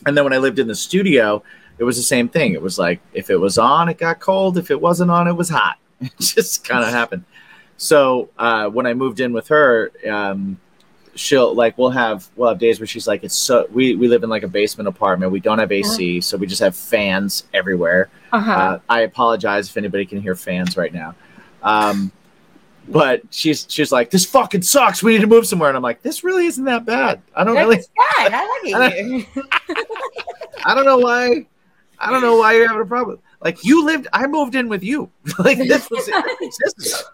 And 0.06 0.16
then 0.16 0.24
when 0.24 0.32
I 0.32 0.38
lived 0.38 0.60
in 0.60 0.68
the 0.68 0.74
studio, 0.74 1.42
it 1.78 1.84
was 1.84 1.96
the 1.96 2.02
same 2.02 2.28
thing. 2.28 2.52
It 2.52 2.62
was 2.62 2.78
like 2.78 3.00
if 3.12 3.30
it 3.30 3.36
was 3.36 3.58
on, 3.58 3.88
it 3.88 3.98
got 3.98 4.20
cold. 4.20 4.58
If 4.58 4.70
it 4.70 4.80
wasn't 4.80 5.10
on, 5.10 5.26
it 5.26 5.36
was 5.36 5.48
hot. 5.48 5.78
It 6.00 6.12
just 6.18 6.64
kind 6.64 6.84
of 6.84 6.90
happened. 6.90 7.24
So 7.76 8.30
uh, 8.36 8.68
when 8.68 8.86
I 8.86 8.94
moved 8.94 9.20
in 9.20 9.32
with 9.32 9.46
her, 9.48 9.92
um, 10.10 10.58
she'll 11.14 11.54
like 11.54 11.78
we'll 11.78 11.90
have 11.90 12.28
we'll 12.36 12.48
have 12.48 12.58
days 12.58 12.80
where 12.80 12.86
she's 12.86 13.06
like 13.06 13.22
it's 13.22 13.36
so 13.36 13.68
we 13.72 13.94
we 13.94 14.08
live 14.08 14.22
in 14.24 14.30
like 14.30 14.42
a 14.42 14.48
basement 14.48 14.88
apartment. 14.88 15.30
We 15.30 15.40
don't 15.40 15.58
have 15.58 15.70
AC, 15.70 16.20
so 16.20 16.36
we 16.36 16.46
just 16.46 16.60
have 16.60 16.74
fans 16.74 17.44
everywhere. 17.54 18.08
Uh-huh. 18.32 18.52
Uh, 18.52 18.78
I 18.88 19.00
apologize 19.00 19.68
if 19.68 19.76
anybody 19.76 20.06
can 20.06 20.20
hear 20.20 20.34
fans 20.34 20.76
right 20.76 20.92
now. 20.92 21.14
Um, 21.62 22.10
but 22.88 23.22
she's 23.30 23.66
she's 23.68 23.92
like 23.92 24.10
this 24.10 24.24
fucking 24.24 24.62
sucks. 24.62 25.02
We 25.02 25.12
need 25.14 25.20
to 25.20 25.26
move 25.26 25.46
somewhere, 25.46 25.68
and 25.70 25.76
I'm 25.76 25.82
like 25.82 26.02
this 26.02 26.24
really 26.24 26.46
isn't 26.46 26.64
that 26.64 26.84
bad. 26.84 27.20
I 27.34 27.44
don't 27.44 27.56
really 27.56 27.76
That's 27.76 27.88
fine. 28.16 28.32
I 28.34 28.80
like 28.80 28.92
it. 28.94 29.26
I 30.64 30.74
don't 30.74 30.84
know 30.84 30.98
why. 30.98 31.46
I 31.98 32.10
don't 32.10 32.20
know 32.22 32.36
why 32.36 32.54
you're 32.54 32.66
having 32.66 32.82
a 32.82 32.86
problem. 32.86 33.18
Like 33.40 33.64
you 33.64 33.84
lived, 33.84 34.08
I 34.12 34.26
moved 34.26 34.54
in 34.56 34.68
with 34.68 34.82
you. 34.82 35.10
like 35.38 35.58
this 35.58 35.88
was 35.90 36.06
this, 36.40 36.62
is, 36.78 37.04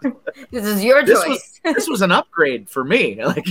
this 0.51 0.65
is 0.65 0.83
your 0.83 1.03
This 1.03 1.19
choice. 1.23 1.59
was- 1.63 1.75
this 1.75 1.87
was 1.89 2.01
an 2.01 2.11
upgrade 2.11 2.69
for 2.69 2.83
me. 2.83 3.23
Like 3.23 3.45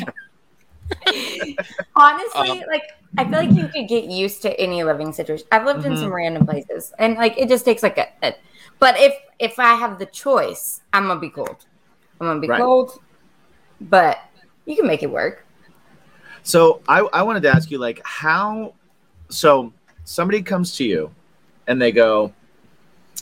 Honestly, 1.97 2.51
Um, 2.51 2.63
like 2.69 2.83
I 3.17 3.25
feel 3.25 3.33
like 3.39 3.51
you 3.53 3.69
could 3.69 3.89
get 3.89 4.05
used 4.05 4.43
to 4.43 4.59
any 4.61 4.83
living 4.85 5.13
situation. 5.13 5.47
I've 5.53 5.65
lived 5.65 5.85
in 5.85 5.93
Mhm. 5.93 6.01
some 6.01 6.15
random 6.15 6.47
places, 6.47 6.93
and 6.99 7.17
like 7.17 7.37
it 7.39 7.49
just 7.49 7.65
takes 7.65 7.83
like 7.83 7.99
a, 7.99 8.09
a. 8.23 8.35
But 8.79 8.99
if 8.99 9.15
if 9.39 9.59
I 9.59 9.75
have 9.75 9.99
the 9.99 10.07
choice, 10.07 10.81
I'm 10.93 11.07
gonna 11.07 11.21
be 11.21 11.31
cold. 11.31 11.65
I'm 12.21 12.27
gonna 12.27 12.41
be 12.41 12.49
Right. 12.49 12.61
cold, 12.61 13.01
but 13.81 14.19
you 14.67 14.77
can 14.77 14.87
make 14.87 15.03
it 15.03 15.11
work. 15.11 15.45
so, 16.43 16.81
I 16.89 17.01
I 17.13 17.23
wanted 17.23 17.43
to 17.43 17.51
ask 17.51 17.71
you 17.71 17.79
like 17.79 18.01
how. 18.05 18.75
So 19.29 19.73
somebody 20.05 20.41
comes 20.43 20.75
to 20.77 20.85
you, 20.85 21.15
and 21.67 21.81
they 21.81 21.93
go, 21.93 22.33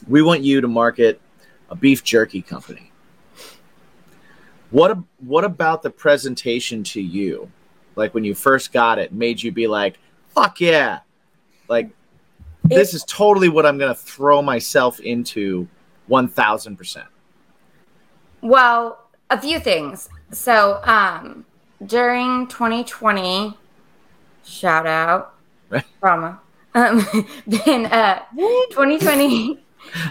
"We 0.06 0.22
want 0.22 0.42
you 0.42 0.60
to 0.60 0.68
market 0.68 1.20
a 1.70 1.74
beef 1.74 2.04
jerky 2.04 2.42
company." 2.42 2.92
What 4.70 4.98
what 5.18 5.44
about 5.44 5.82
the 5.82 5.90
presentation 5.90 6.82
to 6.84 7.00
you, 7.00 7.50
like 7.96 8.14
when 8.14 8.24
you 8.24 8.34
first 8.34 8.72
got 8.72 8.98
it, 8.98 9.12
made 9.12 9.42
you 9.42 9.52
be 9.52 9.66
like, 9.66 9.98
"Fuck 10.34 10.60
yeah!" 10.60 11.00
Like 11.68 11.90
this 12.62 12.94
is 12.94 13.04
totally 13.04 13.48
what 13.48 13.64
I'm 13.64 13.78
going 13.78 13.94
to 13.94 14.00
throw 14.00 14.42
myself 14.42 14.98
into, 15.00 15.68
one 16.08 16.26
thousand 16.28 16.76
percent. 16.76 17.06
Well, 18.46 18.98
a 19.30 19.40
few 19.40 19.58
things. 19.58 20.08
So, 20.30 20.80
um, 20.84 21.44
during 21.84 22.46
2020, 22.46 23.54
shout 24.44 24.86
out, 24.86 25.34
Right. 25.70 25.84
drama. 26.00 26.40
Um, 26.74 27.04
then 27.46 27.86
uh, 27.86 28.22
2020. 28.70 29.60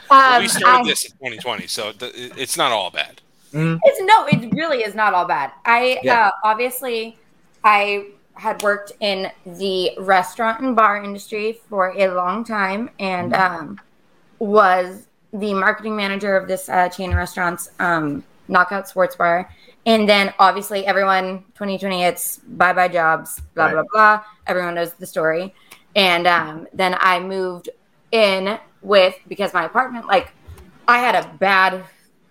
Um, 0.10 0.42
we 0.42 0.48
started 0.48 0.86
I- 0.86 0.88
this 0.88 1.04
in 1.04 1.12
2020, 1.12 1.68
so 1.68 1.92
th- 1.92 2.14
it's 2.16 2.56
not 2.56 2.72
all 2.72 2.90
bad. 2.92 3.20
It's 3.52 4.02
no, 4.02 4.26
it 4.26 4.54
really 4.54 4.84
is 4.84 4.96
not 4.96 5.14
all 5.14 5.26
bad. 5.26 5.52
I 5.66 6.00
Yeah. 6.02 6.28
uh, 6.28 6.32
obviously 6.46 7.18
I 7.64 8.08
had 8.36 8.64
worked 8.64 8.94
in 9.02 9.30
the 9.46 9.92
restaurant 10.00 10.62
and 10.62 10.76
bar 10.78 11.04
industry 11.04 11.60
for 11.70 11.94
a 11.98 12.08
long 12.10 12.46
time 12.46 12.90
and 13.00 13.34
um, 13.34 13.80
was 14.40 15.08
the 15.40 15.54
marketing 15.54 15.96
manager 15.96 16.36
of 16.36 16.48
this 16.48 16.70
uh, 16.70 16.90
chain 16.90 17.12
of 17.12 17.18
restaurants, 17.18 17.70
um, 17.80 18.24
Knockout 18.48 18.88
Sports 18.88 19.16
Bar. 19.16 19.50
And 19.86 20.08
then 20.10 20.34
obviously 20.40 20.86
everyone 20.86 21.44
2020 21.56 22.04
it's 22.04 22.38
bye 22.48 22.74
bye 22.74 22.88
jobs, 22.88 23.40
blah 23.54 23.66
Right. 23.66 23.74
blah 23.74 23.84
blah. 23.92 24.24
Everyone 24.48 24.76
knows 24.76 24.94
the 24.94 25.06
story. 25.06 25.54
And 25.96 26.26
um, 26.28 26.68
then 26.74 26.96
I 27.00 27.20
moved 27.20 27.70
in 28.12 28.60
with 28.82 29.16
because 29.28 29.54
my 29.54 29.66
apartment 29.66 30.08
like 30.08 30.32
I 30.88 31.00
had 31.00 31.16
a 31.16 31.28
bad 31.40 31.84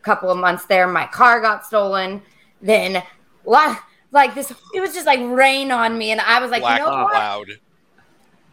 couple 0.02 0.30
of 0.30 0.38
months 0.38 0.64
there. 0.66 0.86
My 0.86 1.06
car 1.06 1.40
got 1.40 1.64
stolen. 1.66 2.22
Then, 2.62 3.02
la- 3.44 3.76
like 4.12 4.34
this, 4.34 4.52
it 4.72 4.80
was 4.80 4.94
just 4.94 5.06
like 5.06 5.18
rain 5.20 5.70
on 5.72 5.98
me, 5.98 6.12
and 6.12 6.20
I 6.20 6.40
was 6.40 6.50
like, 6.50 6.62
Black 6.62 6.78
you 6.78 6.86
know 6.86 7.02
what? 7.02 7.12
cloud. 7.12 7.48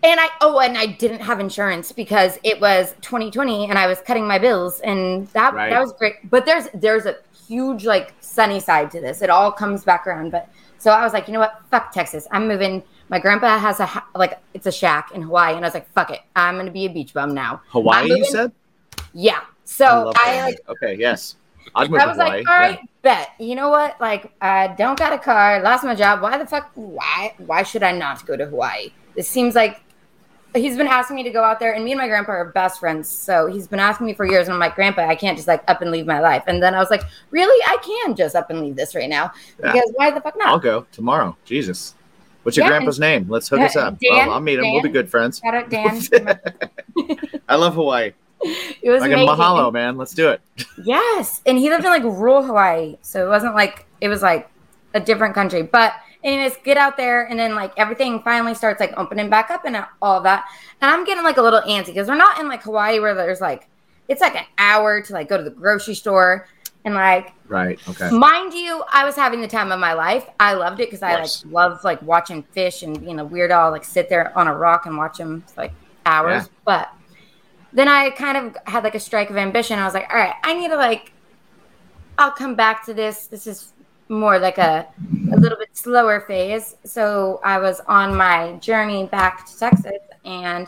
And 0.03 0.19
I 0.19 0.29
oh, 0.41 0.59
and 0.59 0.77
I 0.77 0.87
didn't 0.87 1.19
have 1.21 1.39
insurance 1.39 1.91
because 1.91 2.39
it 2.43 2.59
was 2.59 2.95
2020, 3.01 3.69
and 3.69 3.77
I 3.77 3.85
was 3.85 3.99
cutting 4.01 4.27
my 4.27 4.39
bills, 4.39 4.79
and 4.79 5.27
that 5.29 5.53
Right. 5.53 5.69
that 5.69 5.79
was 5.79 5.93
great. 5.93 6.27
But 6.29 6.45
there's 6.45 6.67
there's 6.73 7.05
a 7.05 7.17
huge 7.47 7.85
like 7.85 8.13
sunny 8.19 8.59
side 8.59 8.89
to 8.91 9.01
this. 9.01 9.21
It 9.21 9.29
all 9.29 9.51
comes 9.51 9.83
back 9.83 10.07
around. 10.07 10.31
But 10.31 10.49
so 10.79 10.91
I 10.91 11.03
was 11.03 11.13
like, 11.13 11.27
you 11.27 11.33
know 11.33 11.39
what? 11.39 11.61
Fuck 11.69 11.91
Texas. 11.91 12.27
I'm 12.31 12.47
moving. 12.47 12.81
My 13.09 13.19
grandpa 13.19 13.59
has 13.59 13.79
a 13.79 13.85
ha- 13.85 14.07
like 14.15 14.39
it's 14.55 14.65
a 14.65 14.71
shack 14.71 15.11
in 15.13 15.21
Hawaii, 15.21 15.55
and 15.55 15.63
I 15.63 15.67
was 15.67 15.75
like, 15.75 15.91
fuck 15.93 16.09
it. 16.09 16.21
I'm 16.35 16.57
gonna 16.57 16.71
be 16.71 16.85
a 16.85 16.89
beach 16.89 17.13
bum 17.13 17.35
now. 17.35 17.61
Hawaii, 17.67 18.07
you 18.07 18.25
said? 18.25 18.51
Yeah. 19.13 19.41
So 19.65 19.85
love 20.05 20.15
I, 20.17 20.41
like 20.45 20.59
okay, 20.67 20.95
yes. 20.95 21.35
I 21.75 21.85
to 21.85 21.91
was 21.91 22.01
Hawaii. 22.01 22.17
like, 22.17 22.49
all 22.49 22.57
right, 22.59 22.79
bet. 23.03 23.29
You 23.39 23.53
know 23.53 23.69
what? 23.69 24.01
Like, 24.01 24.31
I 24.41 24.69
don't 24.69 24.97
got 24.97 25.13
a 25.13 25.19
car, 25.19 25.61
lost 25.61 25.83
my 25.83 25.93
job. 25.93 26.21
Why 26.21 26.37
the 26.39 26.45
fuck? 26.47 26.71
Why? 26.73 27.35
Why 27.37 27.61
should 27.63 27.83
I 27.83 27.91
not 27.91 28.25
go 28.25 28.35
to 28.35 28.47
Hawaii? 28.47 28.91
This 29.15 29.27
seems 29.27 29.53
like 29.53 29.79
he's 30.53 30.75
been 30.77 30.87
asking 30.87 31.15
me 31.15 31.23
to 31.23 31.29
go 31.29 31.43
out 31.43 31.59
there, 31.59 31.73
and 31.73 31.83
me 31.85 31.91
and 31.91 31.99
my 31.99 32.07
grandpa 32.07 32.31
are 32.33 32.45
best 32.45 32.79
friends. 32.79 33.07
So 33.09 33.47
he's 33.47 33.67
been 33.67 33.79
asking 33.79 34.07
me 34.07 34.13
for 34.13 34.25
years, 34.25 34.47
and 34.47 34.53
I'm 34.53 34.59
like, 34.59 34.75
Grandpa, 34.75 35.07
I 35.07 35.15
can't 35.15 35.37
just 35.37 35.47
like 35.47 35.63
up 35.67 35.81
and 35.81 35.91
leave 35.91 36.05
my 36.05 36.19
life. 36.19 36.43
And 36.47 36.61
then 36.61 36.73
I 36.75 36.79
was 36.79 36.89
like, 36.89 37.03
really? 37.29 37.63
I 37.67 37.77
can 37.83 38.15
just 38.15 38.35
up 38.35 38.49
and 38.49 38.61
leave 38.61 38.75
this 38.75 38.93
right 38.95 39.09
now 39.09 39.31
Yeah. 39.59 39.71
because 39.73 39.91
why 39.95 40.11
the 40.11 40.21
fuck 40.21 40.37
not? 40.37 40.47
I'll 40.49 40.59
go 40.59 40.85
tomorrow. 40.91 41.35
Jesus. 41.45 41.95
What's 42.43 42.57
your 42.57 42.65
Yeah, 42.65 42.69
grandpa's 42.71 42.99
name? 42.99 43.27
Let's 43.29 43.47
hook 43.49 43.59
us 43.61 43.75
up. 43.75 43.99
Dan- 43.99 44.27
I'll, 44.29 44.33
I'll 44.35 44.39
meet 44.39 44.57
him. 44.57 44.71
We'll 44.71 44.81
be 44.81 44.89
good 44.89 45.09
friends. 45.09 45.39
Shout 45.43 45.53
out 45.53 45.69
Dan. 45.69 46.01
I 47.47 47.55
love 47.55 47.75
Hawaii. 47.75 48.13
it 48.81 48.89
was 48.89 49.01
Like 49.01 49.11
in 49.11 49.19
amazing. 49.19 49.35
Mahalo, 49.35 49.71
man. 49.71 49.95
Let's 49.97 50.13
do 50.15 50.29
it. 50.29 50.41
Yes, 50.83 51.41
and 51.45 51.57
he 51.57 51.69
lived 51.69 51.85
in 51.85 51.91
like 51.91 52.03
rural 52.03 52.43
Hawaii, 52.43 52.97
so 53.03 53.23
it 53.25 53.29
wasn't 53.29 53.53
like 53.53 53.85
it 54.01 54.07
was 54.07 54.21
like 54.23 54.49
a 54.95 54.99
different 54.99 55.35
country. 55.35 55.61
But 55.61 55.93
anyways, 56.23 56.57
get 56.63 56.77
out 56.77 56.97
there, 56.97 57.25
and 57.27 57.39
then 57.39 57.55
like 57.55 57.73
everything 57.77 58.21
finally 58.21 58.53
starts 58.53 58.79
like 58.79 58.93
opening 58.97 59.29
back 59.29 59.49
up 59.49 59.65
and 59.65 59.84
all 60.01 60.22
that. 60.22 60.45
And 60.82 60.91
I'm 60.91 61.03
getting 61.05 61.24
like 61.24 61.38
a 61.38 61.41
little 61.41 61.61
antsy 61.61 61.88
because 61.88 62.07
we're 62.07 62.15
not 62.15 62.39
in 62.39 62.47
like 62.47 62.63
Hawaii 62.63 62.99
where 62.99 63.13
there's 63.15 63.41
like 63.41 63.67
it's 64.07 64.22
like 64.22 64.36
an 64.36 64.45
hour 64.57 65.01
to 65.01 65.13
like 65.13 65.30
go 65.30 65.38
to 65.38 65.43
the 65.43 65.49
grocery 65.49 65.95
store 65.95 66.47
and 66.84 66.95
like 66.95 67.34
Right. 67.51 67.80
Okay. 67.89 68.09
mind 68.11 68.53
you, 68.53 68.82
I 68.93 69.03
was 69.03 69.15
having 69.17 69.41
the 69.41 69.47
time 69.47 69.74
of 69.74 69.80
my 69.80 69.91
life. 69.91 70.26
I 70.39 70.53
loved 70.53 70.80
it 70.80 70.88
because 70.88 71.03
I 71.03 71.19
like 71.19 71.30
love 71.51 71.84
like 71.84 72.01
watching 72.01 72.43
fish 72.43 72.82
and 72.82 72.97
being 73.01 73.19
a 73.19 73.26
weirdo. 73.26 73.51
I'll, 73.51 73.72
like 73.72 73.84
sit 73.84 74.07
there 74.07 74.36
on 74.38 74.47
a 74.47 74.55
rock 74.55 74.86
and 74.86 74.97
watch 74.97 75.17
them 75.17 75.41
for, 75.41 75.63
like 75.63 75.74
hours. 76.05 76.43
Yeah. 76.43 76.53
But 76.63 76.89
then 77.74 77.89
I 77.89 78.09
kind 78.11 78.38
of 78.38 78.55
had 78.67 78.86
like 78.86 78.95
a 78.95 79.01
strike 79.01 79.30
of 79.30 79.36
ambition. 79.36 79.78
I 79.80 79.84
was 79.84 79.93
like, 79.93 80.09
all 80.09 80.15
right, 80.15 80.34
I 80.43 80.53
need 80.53 80.69
to 80.69 80.78
like, 80.78 81.11
I'll 82.17 82.32
come 82.32 82.55
back 82.55 82.86
to 82.86 82.93
this. 82.93 83.28
This 83.28 83.47
is 83.47 83.74
more 84.12 84.38
like 84.38 84.57
a, 84.57 84.86
a 85.32 85.38
little 85.38 85.57
bit 85.57 85.70
slower 85.72 86.22
phase. 86.22 86.76
So 86.84 87.39
I 87.43 87.57
was 87.57 87.80
on 87.88 88.16
my 88.16 88.53
journey 88.53 89.05
back 89.05 89.45
to 89.47 89.57
Texas 89.57 90.01
and 90.26 90.68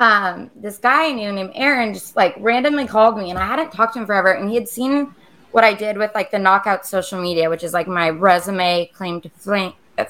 um, 0.00 0.50
this 0.54 0.78
guy 0.78 1.08
I 1.08 1.12
knew 1.12 1.32
named 1.32 1.52
Aaron 1.54 1.94
just 1.94 2.14
like 2.14 2.34
randomly 2.38 2.86
called 2.86 3.16
me 3.16 3.30
and 3.30 3.38
I 3.38 3.46
hadn't 3.46 3.72
talked 3.72 3.94
to 3.94 4.00
him 4.00 4.06
forever 4.06 4.32
and 4.32 4.48
he 4.48 4.54
had 4.54 4.68
seen 4.68 5.14
what 5.50 5.64
I 5.64 5.72
did 5.72 5.96
with 5.96 6.14
like 6.14 6.30
the 6.30 6.38
knockout 6.38 6.84
social 6.84 7.20
media, 7.20 7.48
which 7.48 7.64
is 7.64 7.72
like 7.72 7.88
my 7.88 8.10
resume 8.10 8.86
claim 8.92 9.20
to 9.22 9.30
flame, 9.30 9.72
uh, 9.96 10.04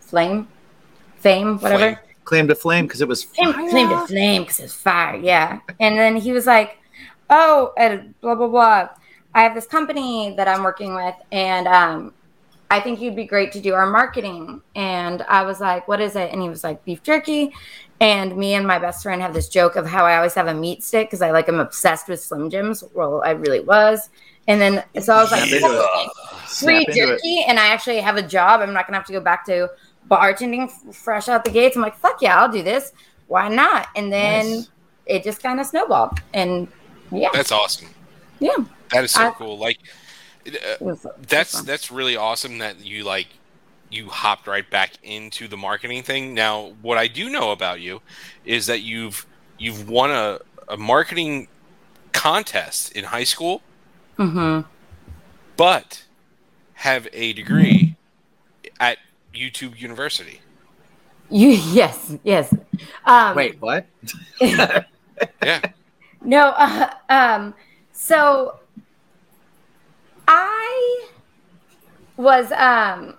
flame, 0.00 0.48
fame, 1.16 1.58
whatever. 1.58 1.94
Flame. 1.94 1.98
Claim 2.24 2.48
to 2.48 2.54
flame 2.54 2.86
because 2.86 3.00
it 3.00 3.08
was 3.08 3.24
fire. 3.24 3.52
claim 3.52 3.88
to 3.88 4.06
flame 4.06 4.42
because 4.42 4.60
it's 4.60 4.74
fire, 4.74 5.16
yeah. 5.16 5.60
And 5.80 5.98
then 5.98 6.16
he 6.16 6.32
was 6.32 6.46
like, 6.46 6.78
oh, 7.30 7.72
and 7.76 8.20
blah 8.20 8.34
blah 8.34 8.48
blah. 8.48 8.88
I 9.34 9.42
have 9.42 9.54
this 9.54 9.66
company 9.66 10.34
that 10.36 10.46
I'm 10.48 10.62
working 10.62 10.94
with, 10.94 11.14
and 11.30 11.66
um, 11.66 12.12
I 12.70 12.80
think 12.80 13.00
you'd 13.00 13.16
be 13.16 13.24
great 13.24 13.52
to 13.52 13.60
do 13.60 13.74
our 13.74 13.86
marketing. 13.86 14.60
And 14.74 15.22
I 15.22 15.42
was 15.42 15.60
like, 15.60 15.88
what 15.88 16.00
is 16.00 16.16
it? 16.16 16.32
And 16.32 16.42
he 16.42 16.48
was 16.48 16.62
like, 16.64 16.84
beef 16.84 17.02
jerky. 17.02 17.52
And 18.00 18.36
me 18.36 18.54
and 18.54 18.66
my 18.66 18.78
best 18.78 19.02
friend 19.02 19.22
have 19.22 19.32
this 19.32 19.48
joke 19.48 19.76
of 19.76 19.86
how 19.86 20.04
I 20.04 20.16
always 20.16 20.34
have 20.34 20.48
a 20.48 20.54
meat 20.54 20.82
stick 20.82 21.06
because 21.08 21.22
I 21.22 21.30
like 21.30 21.48
I'm 21.48 21.60
obsessed 21.60 22.08
with 22.08 22.20
Slim 22.20 22.50
Jims. 22.50 22.82
Well, 22.94 23.22
I 23.24 23.30
really 23.30 23.60
was. 23.60 24.08
And 24.48 24.60
then 24.60 24.82
so 25.00 25.14
I 25.14 25.22
was 25.22 25.30
like, 25.30 25.48
Snap 25.48 25.60
free 25.60 26.46
Snap 26.46 26.88
into 26.88 26.90
it. 26.90 27.06
jerky, 27.06 27.44
and 27.46 27.60
I 27.60 27.68
actually 27.68 28.00
have 28.00 28.16
a 28.16 28.22
job. 28.22 28.60
I'm 28.60 28.72
not 28.72 28.86
gonna 28.88 28.96
have 28.98 29.06
to 29.06 29.12
go 29.12 29.20
back 29.20 29.46
to 29.46 29.70
bartending 30.10 30.68
fresh 30.92 31.28
out 31.28 31.44
the 31.44 31.50
gates. 31.52 31.76
I'm 31.76 31.82
like, 31.82 31.96
fuck 31.96 32.20
yeah, 32.20 32.40
I'll 32.40 32.50
do 32.50 32.62
this. 32.64 32.92
Why 33.28 33.48
not? 33.48 33.86
And 33.94 34.12
then 34.12 34.46
Nice. 34.50 34.70
it 35.06 35.22
just 35.22 35.40
kind 35.42 35.60
of 35.60 35.66
snowballed, 35.66 36.18
and 36.34 36.66
yeah, 37.12 37.28
That's 37.32 37.52
awesome. 37.52 37.88
yeah, 38.40 38.56
That 38.92 39.04
is 39.04 39.12
so 39.12 39.28
I- 39.28 39.30
cool. 39.32 39.58
Like, 39.58 39.78
uh, 40.46 40.94
that's 41.28 41.62
that's 41.62 41.90
really 41.90 42.16
awesome 42.16 42.58
that 42.58 42.84
you 42.84 43.04
like 43.04 43.28
you 43.90 44.08
hopped 44.08 44.46
right 44.46 44.68
back 44.68 44.92
into 45.02 45.46
the 45.48 45.56
marketing 45.56 46.02
thing. 46.02 46.34
Now, 46.34 46.72
what 46.82 46.98
I 46.98 47.06
do 47.08 47.28
know 47.30 47.52
about 47.52 47.80
you 47.80 48.00
is 48.44 48.66
that 48.66 48.80
you've 48.82 49.26
you've 49.58 49.88
won 49.88 50.10
a, 50.10 50.40
a 50.68 50.76
marketing 50.76 51.48
contest 52.12 52.92
in 52.92 53.04
high 53.04 53.24
school, 53.24 53.62
Mhm. 54.18 54.64
but 55.56 56.04
have 56.74 57.06
a 57.12 57.32
degree 57.34 57.94
at 58.80 58.98
YouTube 59.34 59.78
University. 59.80 60.40
You 61.30 61.48
yes, 61.50 62.14
yes. 62.24 62.52
Um, 63.04 63.36
Wait, 63.36 63.60
what? 63.60 63.86
Yeah. 64.40 65.60
No, 66.24 66.48
uh, 66.56 66.90
um, 67.08 67.54
so 67.92 68.58
I 70.34 71.08
was, 72.16 72.50
um, 72.52 73.14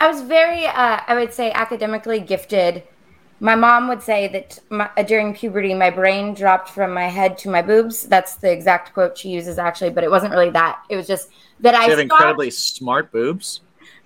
I 0.00 0.08
was 0.08 0.22
very, 0.22 0.66
uh, 0.66 1.00
I 1.06 1.14
would 1.14 1.34
say, 1.34 1.52
academically 1.52 2.20
gifted. 2.20 2.82
My 3.40 3.54
mom 3.54 3.88
would 3.88 4.02
say 4.02 4.26
that 4.28 4.58
my, 4.70 4.88
uh, 4.96 5.02
during 5.02 5.34
puberty, 5.34 5.74
my 5.74 5.90
brain 5.90 6.32
dropped 6.32 6.70
from 6.70 6.94
my 6.94 7.08
head 7.08 7.36
to 7.38 7.50
my 7.50 7.60
boobs. 7.60 8.04
That's 8.04 8.36
the 8.36 8.50
exact 8.50 8.94
quote 8.94 9.18
she 9.18 9.28
uses, 9.28 9.58
actually, 9.58 9.90
but 9.90 10.02
it 10.02 10.10
wasn't 10.10 10.32
really 10.32 10.50
that. 10.50 10.82
It 10.88 10.96
was 10.96 11.06
just 11.06 11.28
that 11.60 11.74
I 11.74 11.82
have 11.82 11.92
stopped- 11.92 12.02
incredibly 12.02 12.50
smart 12.50 13.12
boobs. 13.12 13.60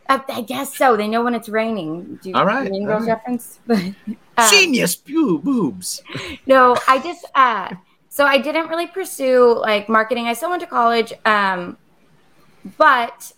I, 0.09 0.21
I 0.29 0.41
guess 0.41 0.75
so. 0.77 0.97
They 0.97 1.07
know 1.07 1.23
when 1.23 1.35
it's 1.35 1.49
raining. 1.49 2.19
Do 2.21 2.31
you 2.31 2.35
All 2.35 2.47
right, 2.47 2.69
Mean 2.69 2.85
Girls 2.87 3.07
right. 3.07 3.13
reference? 3.15 3.61
Um, 4.39 4.51
Genius 4.51 4.95
boo- 4.95 5.41
boobs. 5.41 6.01
no 6.47 6.77
i 6.87 7.01
just 7.01 7.27
uh 7.35 7.75
so 8.09 8.25
i 8.25 8.39
didn't 8.39 8.69
really 8.69 8.87
pursue 8.87 9.59
like 9.61 9.89
marketing 9.89 10.27
i 10.27 10.33
still 10.33 10.51
went 10.51 10.61
to 10.61 10.67
college 10.67 11.13
um 11.25 11.77
but 12.77 13.33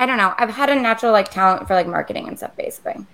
i 0.00 0.06
don't 0.06 0.16
know 0.16 0.34
i've 0.38 0.50
had 0.50 0.70
a 0.70 0.74
natural 0.74 1.12
like 1.12 1.30
talent 1.30 1.66
for 1.66 1.74
like 1.74 1.86
marketing 1.86 2.28
and 2.28 2.36
stuff 2.38 2.54
basically 2.56 3.04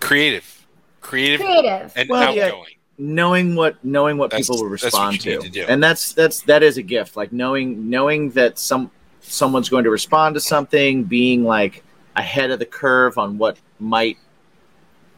Creative. 0.00 0.66
Creative, 1.00 1.40
creative 1.40 1.92
and 1.96 2.08
Well, 2.08 2.34
yeah. 2.34 2.46
outgoing. 2.46 2.74
knowing 2.98 3.54
what 3.54 3.82
knowing 3.84 4.16
what 4.18 4.30
That's- 4.30 4.46
people 4.48 4.62
will 4.62 4.70
respond 4.70 5.20
to. 5.22 5.38
to 5.38 5.60
and 5.64 5.82
that's 5.82 6.12
that's 6.12 6.40
that 6.42 6.62
is 6.62 6.76
a 6.78 6.82
gift 6.82 7.16
like 7.16 7.32
knowing 7.32 7.88
knowing 7.88 8.30
that 8.30 8.58
some 8.58 8.90
someone's 9.20 9.68
going 9.70 9.84
to 9.84 9.90
respond 9.90 10.34
to 10.34 10.40
something 10.40 11.04
being 11.04 11.44
like 11.44 11.82
ahead 12.16 12.50
of 12.50 12.58
the 12.58 12.66
curve 12.66 13.16
on 13.18 13.38
what 13.38 13.56
might 13.80 14.18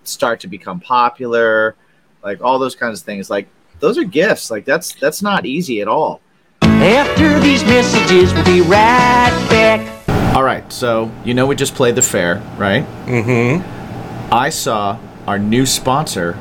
start 0.04 0.40
to 0.40 0.48
become 0.48 0.78
popular 0.80 1.74
like 2.22 2.40
all 2.42 2.58
those 2.58 2.74
kinds 2.76 3.00
of 3.00 3.04
things 3.06 3.28
like 3.30 3.48
those 3.80 3.98
are 3.98 4.04
gifts 4.04 4.50
like 4.50 4.64
that's 4.64 4.94
that's 4.94 5.22
not 5.22 5.44
easy 5.46 5.80
at 5.80 5.88
all 5.88 6.20
After 6.62 7.38
these 7.40 7.62
messages, 7.64 8.32
we'll 8.34 8.44
be 8.44 8.60
right 8.62 9.46
back. 9.50 10.34
all 10.34 10.42
right 10.42 10.70
so 10.72 11.10
you 11.24 11.34
know 11.34 11.46
we 11.46 11.54
just 11.56 11.74
played 11.74 11.94
the 11.94 12.02
fair 12.02 12.36
right 12.56 12.84
Mm-hmm. 13.06 14.32
i 14.32 14.48
saw 14.50 14.98
our 15.26 15.38
new 15.38 15.66
sponsor 15.66 16.38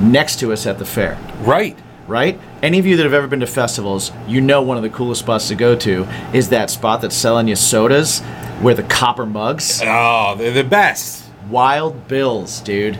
next 0.00 0.38
to 0.40 0.52
us 0.52 0.66
at 0.66 0.78
the 0.78 0.84
fair 0.86 1.18
Right. 1.40 1.78
right? 2.06 2.38
Any 2.62 2.78
of 2.78 2.84
you 2.86 2.96
that 2.98 3.02
have 3.04 3.14
ever 3.14 3.26
been 3.26 3.40
to 3.40 3.46
festivals, 3.46 4.12
you 4.28 4.40
know 4.42 4.60
one 4.60 4.76
of 4.76 4.82
the 4.82 4.90
coolest 4.90 5.22
spots 5.22 5.48
to 5.48 5.54
go 5.54 5.74
to 5.76 6.06
is 6.34 6.50
that 6.50 6.68
spot 6.68 7.00
that's 7.00 7.14
selling 7.16 7.48
you 7.48 7.56
sodas 7.56 8.20
where 8.60 8.74
the 8.74 8.82
copper 8.82 9.24
mugs. 9.24 9.80
Oh, 9.82 10.34
they're 10.36 10.52
the 10.52 10.64
best. 10.64 11.24
Wild 11.48 12.08
Bills, 12.08 12.60
dude. 12.60 12.98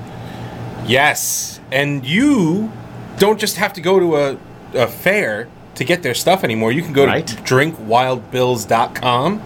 Yes. 0.86 1.60
And 1.70 2.04
you 2.06 2.72
don't 3.20 3.38
just 3.38 3.56
have 3.56 3.72
to 3.74 3.80
go 3.80 4.00
to 4.00 4.16
a, 4.16 4.36
a 4.74 4.86
fair 4.88 5.46
to 5.76 5.84
get 5.84 6.02
their 6.02 6.14
stuff 6.14 6.42
anymore. 6.42 6.72
You 6.72 6.82
can 6.82 6.92
go 6.92 7.06
Right. 7.06 7.24
to 7.26 7.36
drinkwildbills.com 7.36 9.40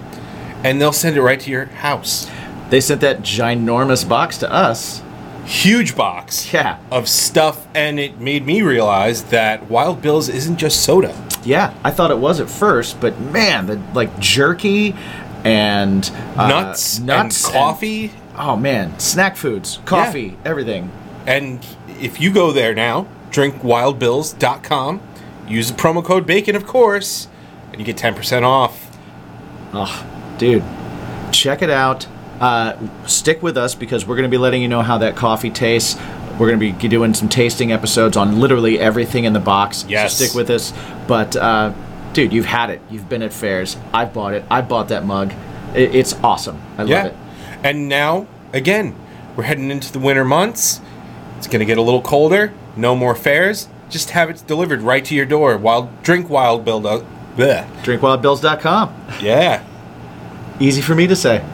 and 0.65 0.81
they'll 0.81 0.93
send 0.93 1.17
it 1.17 1.23
right 1.23 1.39
to 1.41 1.51
your 1.51 1.67
house. 1.67 2.31
They 2.71 2.81
sent 2.81 3.03
that 3.03 3.21
ginormous 3.21 4.09
box 4.09 4.39
to 4.39 4.51
us. 4.51 5.03
Huge 5.45 5.95
box 5.95 6.53
Yeah. 6.55 6.79
of 6.91 7.07
stuff, 7.07 7.67
and 7.75 8.01
it 8.01 8.19
made 8.19 8.47
me 8.47 8.63
realize 8.63 9.25
that 9.25 9.69
Wild 9.71 10.01
Bills 10.01 10.31
isn't 10.31 10.57
just 10.57 10.81
soda. 10.81 11.15
Yeah, 11.45 11.75
I 11.85 11.91
thought 11.91 12.11
it 12.11 12.17
was 12.19 12.41
at 12.41 12.49
first, 12.49 12.99
but 12.99 13.21
man, 13.21 13.67
the 13.67 13.79
like 13.93 14.19
jerky 14.19 14.95
and 15.45 16.11
uh, 16.39 16.49
nuts, 16.49 16.99
nuts 16.99 17.45
and 17.45 17.53
coffee. 17.55 18.11
oh 18.39 18.57
man, 18.57 18.99
snack 18.99 19.37
foods, 19.37 19.81
coffee, 19.85 20.39
everything. 20.47 20.91
And 21.27 21.65
if 22.01 22.23
you 22.23 22.33
go 22.33 22.51
there 22.51 22.75
now, 22.75 23.07
drinkwildbills.com, 23.35 25.01
use 25.49 25.71
the 25.71 25.77
promo 25.77 26.05
code 26.05 26.25
BACON, 26.27 26.55
of 26.55 26.67
course, 26.67 27.29
and 27.73 27.81
you 27.81 27.85
get 27.85 27.97
10% 27.97 28.43
off. 28.43 28.97
Oh, 29.73 30.35
dude, 30.39 30.63
check 31.33 31.61
it 31.61 31.71
out. 31.71 32.07
Uh, 32.41 32.79
stick 33.07 33.43
with 33.43 33.57
us 33.57 33.75
because 33.75 34.07
we're 34.07 34.15
going 34.17 34.29
to 34.29 34.35
be 34.35 34.39
letting 34.39 34.63
you 34.63 34.69
know 34.69 34.83
how 34.83 34.99
that 34.99 35.17
coffee 35.17 35.51
tastes. 35.51 36.01
We're 36.39 36.49
going 36.49 36.61
to 36.61 36.73
be 36.79 36.89
doing 36.89 37.15
some 37.15 37.29
tasting 37.29 37.73
episodes 37.73 38.17
on 38.17 38.41
literally 38.41 38.79
everything 38.79 39.25
in 39.25 39.33
the 39.33 39.41
box. 39.41 39.85
Yes. 39.89 40.17
So 40.17 40.25
stick 40.25 40.37
with 40.37 40.51
us. 40.51 40.73
But, 41.07 41.37
uh, 41.37 41.73
dude, 42.13 42.33
you've 42.33 42.47
had 42.47 42.71
it. 42.71 42.81
You've 42.91 43.09
been 43.09 43.23
at 43.23 43.33
fairs. 43.33 43.77
I've 43.93 44.13
bought 44.13 44.35
it. 44.35 44.45
I 44.51 44.61
bought 44.63 44.89
that 44.89 45.05
mug. 45.05 45.33
It's 45.75 46.15
awesome. 46.15 46.61
I 46.77 46.83
love 46.83 46.89
yeah. 46.89 47.07
it. 47.07 47.15
And 47.65 47.89
now, 47.89 48.27
again, 48.53 48.97
we're 49.37 49.45
heading 49.45 49.71
into 49.71 49.93
the 49.93 49.99
winter 49.99 50.25
months. 50.25 50.81
It's 51.39 51.47
going 51.47 51.61
to 51.61 51.67
get 51.67 51.79
a 51.79 51.83
little 51.83 52.03
colder. 52.03 52.53
No 52.77 52.95
more 52.97 53.15
fares. 53.15 53.69
Just 53.91 54.11
have 54.11 54.31
it 54.31 54.43
delivered 54.47 54.83
right 54.83 55.05
to 55.05 55.15
your 55.15 55.27
door. 55.27 55.57
Wild 55.57 56.03
Drink 56.03 56.29
Wild 56.29 56.65
Bill. 56.65 56.85
uh, 56.87 57.05
bleh. 57.37 57.67
DrinkWildBills.com. 57.85 58.95
Yeah. 59.21 59.63
Easy 60.61 60.81
for 60.81 60.95
me 60.95 61.07
to 61.07 61.17
say 61.17 61.45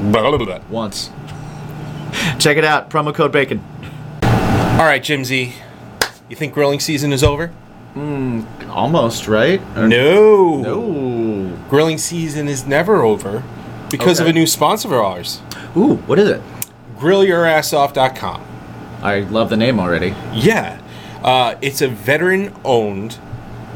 Blah, 0.00 0.30
blah, 0.36 0.38
blah, 0.44 0.60
once. 0.68 1.10
Check 2.38 2.56
it 2.56 2.64
out. 2.64 2.90
Promo 2.90 3.14
code 3.14 3.32
BACON. 3.32 3.60
All 4.78 4.86
right, 4.86 5.02
Jimsy. 5.02 5.52
You 6.28 6.36
think 6.36 6.52
grilling 6.54 6.80
season 6.80 7.12
is 7.12 7.22
over? 7.24 7.52
Almost, 8.70 9.26
right? 9.28 9.60
Or- 9.76 9.88
No. 9.88 10.56
No. 10.62 11.58
Grilling 11.68 11.98
season 11.98 12.48
is 12.48 12.66
never 12.66 13.02
over 13.02 13.42
because 13.90 14.20
of 14.20 14.26
a 14.26 14.32
new 14.32 14.46
sponsor 14.46 14.88
of 14.88 14.94
ours. 14.94 15.40
Ooh, 15.76 15.96
what 16.06 16.18
is 16.18 16.28
it? 16.28 16.40
GrillYourAssOff.com. 16.98 18.42
I 19.02 19.20
love 19.20 19.50
the 19.50 19.56
name 19.56 19.80
already. 19.80 20.14
Yeah. 20.32 20.80
Uh, 21.22 21.56
it's 21.60 21.80
a 21.82 21.88
veteran 21.88 22.54
owned 22.64 23.18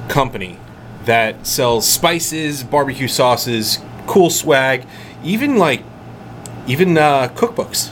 company 0.08 0.58
that 1.04 1.46
sells 1.46 1.86
spices, 1.86 2.62
barbecue 2.62 3.08
sauces, 3.08 3.78
cool 4.06 4.30
swag, 4.30 4.86
even 5.22 5.56
like 5.56 5.82
even 6.66 6.96
uh, 6.96 7.28
cookbooks. 7.28 7.90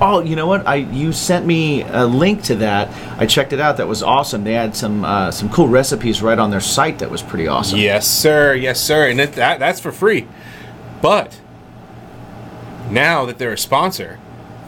Oh, 0.00 0.20
you 0.20 0.34
know 0.34 0.46
what? 0.46 0.66
I 0.66 0.76
you 0.76 1.12
sent 1.12 1.46
me 1.46 1.82
a 1.82 2.04
link 2.06 2.42
to 2.44 2.56
that. 2.56 2.88
I 3.18 3.26
checked 3.26 3.52
it 3.52 3.60
out. 3.60 3.76
That 3.76 3.86
was 3.86 4.02
awesome. 4.02 4.44
They 4.44 4.54
had 4.54 4.74
some 4.74 5.04
uh, 5.04 5.30
some 5.30 5.48
cool 5.50 5.68
recipes 5.68 6.20
right 6.22 6.38
on 6.38 6.50
their 6.50 6.60
site. 6.60 6.98
That 6.98 7.10
was 7.10 7.22
pretty 7.22 7.46
awesome. 7.46 7.78
Yes, 7.78 8.06
sir. 8.06 8.54
Yes, 8.54 8.80
sir. 8.80 9.08
And 9.08 9.20
it, 9.20 9.34
that 9.34 9.58
that's 9.58 9.80
for 9.80 9.92
free. 9.92 10.26
But 11.00 11.40
now 12.90 13.24
that 13.26 13.38
they're 13.38 13.52
a 13.52 13.58
sponsor, 13.58 14.18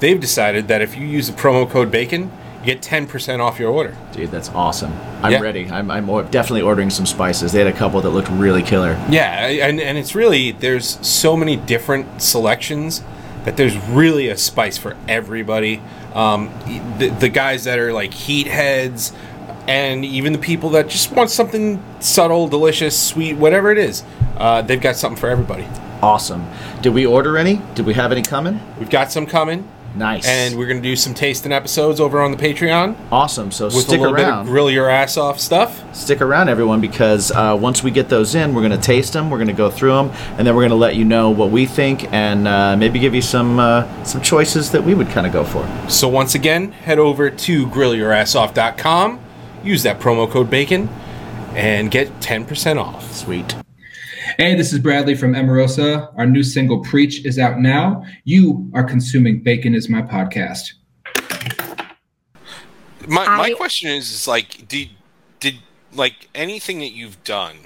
they've 0.00 0.20
decided 0.20 0.68
that 0.68 0.82
if 0.82 0.96
you 0.96 1.06
use 1.06 1.26
the 1.28 1.32
promo 1.36 1.68
code 1.68 1.90
BACON, 1.90 2.30
you 2.60 2.64
get 2.74 2.82
10% 2.82 3.40
off 3.40 3.58
your 3.58 3.70
order. 3.70 3.96
Dude, 4.12 4.30
that's 4.30 4.48
awesome. 4.50 4.92
I'm 5.22 5.32
Yeah. 5.32 5.40
ready. 5.40 5.70
I'm, 5.70 5.90
I'm 5.90 6.06
definitely 6.30 6.62
ordering 6.62 6.90
some 6.90 7.06
spices. 7.06 7.52
They 7.52 7.58
had 7.58 7.68
a 7.72 7.76
couple 7.76 8.00
that 8.00 8.10
looked 8.10 8.30
really 8.30 8.62
killer. 8.62 8.92
Yeah, 9.08 9.46
and, 9.46 9.80
and 9.80 9.96
it's 9.98 10.14
really, 10.14 10.52
there's 10.52 10.98
so 11.06 11.36
many 11.36 11.56
different 11.56 12.20
selections 12.22 13.02
that 13.44 13.56
there's 13.56 13.76
really 13.88 14.28
a 14.28 14.36
spice 14.36 14.76
for 14.76 14.96
everybody. 15.06 15.80
Um, 16.14 16.50
the, 16.98 17.08
the 17.10 17.28
guys 17.28 17.64
that 17.64 17.78
are 17.78 17.92
like 17.92 18.12
heat 18.12 18.48
heads, 18.48 19.12
and 19.68 20.04
even 20.04 20.32
the 20.32 20.38
people 20.38 20.70
that 20.70 20.88
just 20.88 21.12
want 21.12 21.30
something 21.30 21.82
subtle, 22.00 22.48
delicious, 22.48 22.98
sweet, 23.00 23.34
whatever 23.36 23.70
it 23.70 23.78
is, 23.78 24.02
uh, 24.36 24.62
they've 24.62 24.80
got 24.80 24.96
something 24.96 25.18
for 25.20 25.28
everybody. 25.28 25.66
Awesome. 26.02 26.46
Did 26.82 26.94
we 26.94 27.06
order 27.06 27.36
any? 27.38 27.60
Did 27.74 27.86
we 27.86 27.94
have 27.94 28.10
any 28.12 28.22
coming? 28.22 28.60
We've 28.78 28.90
got 28.90 29.10
some 29.12 29.26
coming. 29.26 29.68
Nice. 29.96 30.26
And 30.26 30.56
we're 30.58 30.66
going 30.66 30.82
to 30.82 30.88
do 30.88 30.96
some 30.96 31.14
tasting 31.14 31.52
episodes 31.52 32.00
over 32.00 32.20
on 32.20 32.30
the 32.30 32.36
Patreon 32.36 32.96
awesome. 33.10 33.50
So 33.50 33.66
with 33.66 33.74
stick 33.74 33.98
a 33.98 34.02
little 34.02 34.14
around. 34.14 34.44
bit 34.44 34.46
of 34.46 34.46
grill 34.46 34.70
your 34.70 34.90
ass 34.90 35.16
off 35.16 35.40
stuff. 35.40 35.82
stick 35.94 36.20
around 36.20 36.48
everyone 36.48 36.80
because 36.80 37.30
uh, 37.32 37.56
once 37.60 37.82
we 37.82 37.90
get 37.90 38.08
those 38.08 38.34
in 38.34 38.54
we're 38.54 38.60
going 38.60 38.78
to 38.78 38.84
taste 38.84 39.12
them 39.12 39.30
we're 39.30 39.38
going 39.38 39.48
to 39.48 39.54
go 39.54 39.70
through 39.70 39.92
them 39.92 40.10
and 40.36 40.46
then 40.46 40.54
we're 40.54 40.62
going 40.62 40.70
to 40.70 40.76
let 40.76 40.96
you 40.96 41.04
know 41.04 41.30
what 41.30 41.50
we 41.50 41.66
think 41.66 42.12
and 42.12 42.46
uh, 42.46 42.76
maybe 42.76 42.98
give 42.98 43.14
you 43.14 43.22
some 43.22 43.58
uh, 43.58 44.04
some 44.04 44.20
choices 44.20 44.70
that 44.70 44.82
we 44.82 44.94
would 44.94 45.08
kind 45.08 45.26
of 45.26 45.32
go 45.32 45.44
for 45.44 45.66
So 45.88 46.08
once 46.08 46.34
again, 46.34 46.72
head 46.72 46.98
over 46.98 47.30
to 47.30 47.66
grillyourassoff.com, 47.66 49.20
use 49.64 49.82
that 49.82 50.00
promo 50.00 50.30
code 50.30 50.50
BACON, 50.50 50.88
and 51.54 51.90
get 51.90 52.08
10% 52.20 52.78
off. 52.78 53.12
sweet 53.14 53.56
Hey, 54.38 54.54
this 54.54 54.74
is 54.74 54.80
Bradley 54.80 55.14
from 55.14 55.32
Emerosa. 55.32 56.12
Our 56.18 56.26
new 56.26 56.42
single, 56.42 56.80
Preach, 56.80 57.24
is 57.24 57.38
out 57.38 57.58
now. 57.58 58.04
You 58.24 58.70
are 58.74 58.84
consuming 58.84 59.40
Bacon 59.42 59.74
is 59.74 59.88
My 59.88 60.02
podcast. 60.02 60.74
My 63.08 63.24
my 63.24 63.44
I- 63.44 63.54
question 63.54 63.88
is, 63.88 64.10
is 64.10 64.28
like, 64.28 64.68
did 64.68 64.90
did 65.40 65.54
like 65.94 66.28
anything 66.34 66.80
that 66.80 66.92
you've 66.92 67.24
done, 67.24 67.56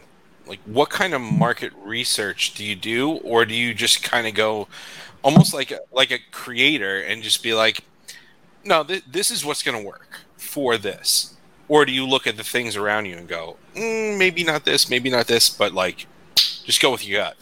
like 0.47 0.61
what 0.65 0.91
kind 0.91 1.13
of 1.13 1.21
market 1.21 1.73
research 1.83 2.55
do 2.55 2.65
you 2.65 2.77
do, 2.77 3.15
or 3.25 3.45
do 3.45 3.53
you 3.55 3.75
just 3.75 4.05
kind 4.05 4.29
of 4.29 4.35
go, 4.35 4.69
almost 5.25 5.53
like 5.53 5.73
a, 5.73 5.81
like 5.91 6.13
a 6.13 6.21
creator 6.31 7.01
and 7.01 7.25
just 7.25 7.43
be 7.43 7.53
like, 7.53 7.81
no, 8.65 8.85
th- 8.85 9.03
this 9.11 9.33
is 9.33 9.45
what's 9.45 9.65
going 9.65 9.77
to 9.77 9.85
work 9.85 10.21
for 10.37 10.79
this, 10.79 11.35
or 11.67 11.85
do 11.85 11.91
you 11.91 12.07
look 12.07 12.29
at 12.29 12.37
the 12.37 12.45
things 12.45 12.77
around 12.77 13.07
you 13.07 13.17
and 13.17 13.27
go, 13.27 13.57
mm, 13.75 14.17
maybe 14.17 14.45
not 14.45 14.65
this, 14.65 14.89
maybe 14.89 15.11
not 15.11 15.27
this, 15.27 15.51
but 15.51 15.73
like, 15.75 16.07
just 16.71 16.81
go 16.81 16.93
with 16.93 17.07
your 17.07 17.21
gut. 17.21 17.37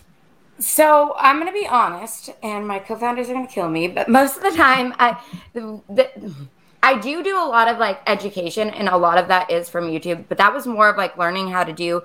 So 0.58 1.14
I'm 1.18 1.36
going 1.36 1.46
to 1.46 1.52
be 1.52 1.68
honest, 1.68 2.30
and 2.42 2.66
my 2.66 2.80
co-founders 2.80 3.28
are 3.28 3.34
going 3.34 3.46
to 3.46 3.52
kill 3.52 3.68
me, 3.68 3.86
but 3.86 4.08
most 4.08 4.36
of 4.36 4.42
the 4.42 4.50
time, 4.50 4.92
I 4.98 5.22
the, 5.52 5.80
the, 5.88 6.34
I 6.82 6.98
do 6.98 7.22
do 7.22 7.36
a 7.36 7.46
lot 7.46 7.68
of 7.68 7.78
like 7.78 8.00
education, 8.06 8.70
and 8.70 8.88
a 8.88 8.96
lot 8.96 9.18
of 9.18 9.28
that 9.28 9.50
is 9.50 9.68
from 9.68 9.88
YouTube. 9.88 10.24
But 10.28 10.38
that 10.38 10.52
was 10.52 10.66
more 10.66 10.88
of 10.88 10.96
like 10.96 11.16
learning 11.16 11.48
how 11.50 11.62
to 11.62 11.72
do 11.72 12.02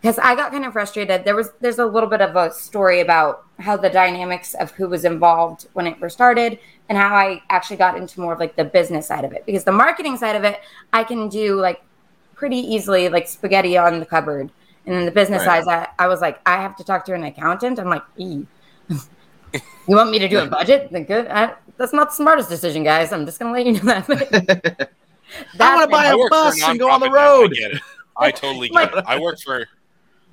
because 0.00 0.18
I 0.18 0.34
got 0.34 0.50
kind 0.50 0.64
of 0.64 0.72
frustrated. 0.72 1.24
There 1.24 1.36
was 1.36 1.52
there's 1.60 1.78
a 1.78 1.86
little 1.86 2.08
bit 2.08 2.20
of 2.20 2.34
a 2.34 2.52
story 2.52 3.00
about 3.00 3.44
how 3.60 3.76
the 3.76 3.90
dynamics 3.90 4.54
of 4.54 4.72
who 4.72 4.88
was 4.88 5.04
involved 5.04 5.68
when 5.74 5.86
it 5.86 5.98
first 5.98 6.16
started, 6.16 6.58
and 6.88 6.98
how 6.98 7.14
I 7.14 7.42
actually 7.50 7.76
got 7.76 7.96
into 7.96 8.20
more 8.20 8.32
of 8.32 8.40
like 8.40 8.56
the 8.56 8.64
business 8.64 9.06
side 9.06 9.24
of 9.24 9.32
it. 9.32 9.46
Because 9.46 9.62
the 9.62 9.72
marketing 9.72 10.16
side 10.16 10.34
of 10.34 10.42
it, 10.42 10.60
I 10.92 11.04
can 11.04 11.28
do 11.28 11.60
like 11.60 11.82
pretty 12.34 12.58
easily, 12.58 13.08
like 13.08 13.28
spaghetti 13.28 13.76
on 13.76 14.00
the 14.00 14.06
cupboard. 14.06 14.50
And 14.86 14.94
then 14.94 15.04
the 15.04 15.10
business 15.10 15.44
Right. 15.44 15.64
side, 15.64 15.88
I, 15.98 16.04
I 16.04 16.06
was 16.06 16.20
like, 16.20 16.40
I 16.46 16.60
have 16.62 16.76
to 16.76 16.84
talk 16.84 17.04
to 17.06 17.14
an 17.14 17.24
accountant. 17.24 17.78
I'm 17.78 17.88
like, 17.88 18.04
"Ee." 18.16 18.46
you 18.88 19.60
want 19.88 20.10
me 20.10 20.18
to 20.20 20.28
do 20.28 20.38
a 20.38 20.46
budget? 20.46 20.90
Then 20.92 21.04
good. 21.04 21.26
I, 21.26 21.54
that's 21.76 21.92
not 21.92 22.10
the 22.10 22.14
smartest 22.14 22.48
decision, 22.48 22.84
guys. 22.84 23.12
I'm 23.12 23.26
just 23.26 23.38
gonna 23.38 23.52
let 23.52 23.66
you 23.66 23.72
know 23.72 23.80
that. 23.80 24.06
But 24.06 24.90
I 25.60 25.74
wanna 25.74 25.88
buy 25.88 26.06
a 26.06 26.16
work 26.16 26.28
for 26.28 26.30
bus 26.30 26.62
and 26.62 26.78
go 26.78 26.90
on 26.90 27.00
the 27.00 27.06
nonprofit 27.06 27.10
now, 27.10 27.38
road. 27.40 27.52
I 27.52 27.54
get 27.56 27.72
it. 27.72 27.82
I 28.18 28.30
totally 28.30 28.68
get 28.68 28.94
it. 28.94 29.04
I 29.06 29.20
work 29.20 29.38
for 29.40 29.66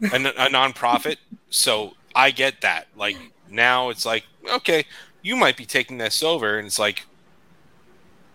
a 0.01 0.07
nonprofit, 0.07 1.17
so 1.49 1.93
I 2.15 2.31
get 2.31 2.61
that. 2.61 2.87
Like 2.95 3.17
now, 3.49 3.89
it's 3.89 4.05
like 4.05 4.23
okay, 4.51 4.85
you 5.23 5.35
might 5.35 5.57
be 5.57 5.65
taking 5.65 5.97
this 5.97 6.21
over, 6.21 6.59
and 6.59 6.67
it's 6.67 6.79
like, 6.79 7.05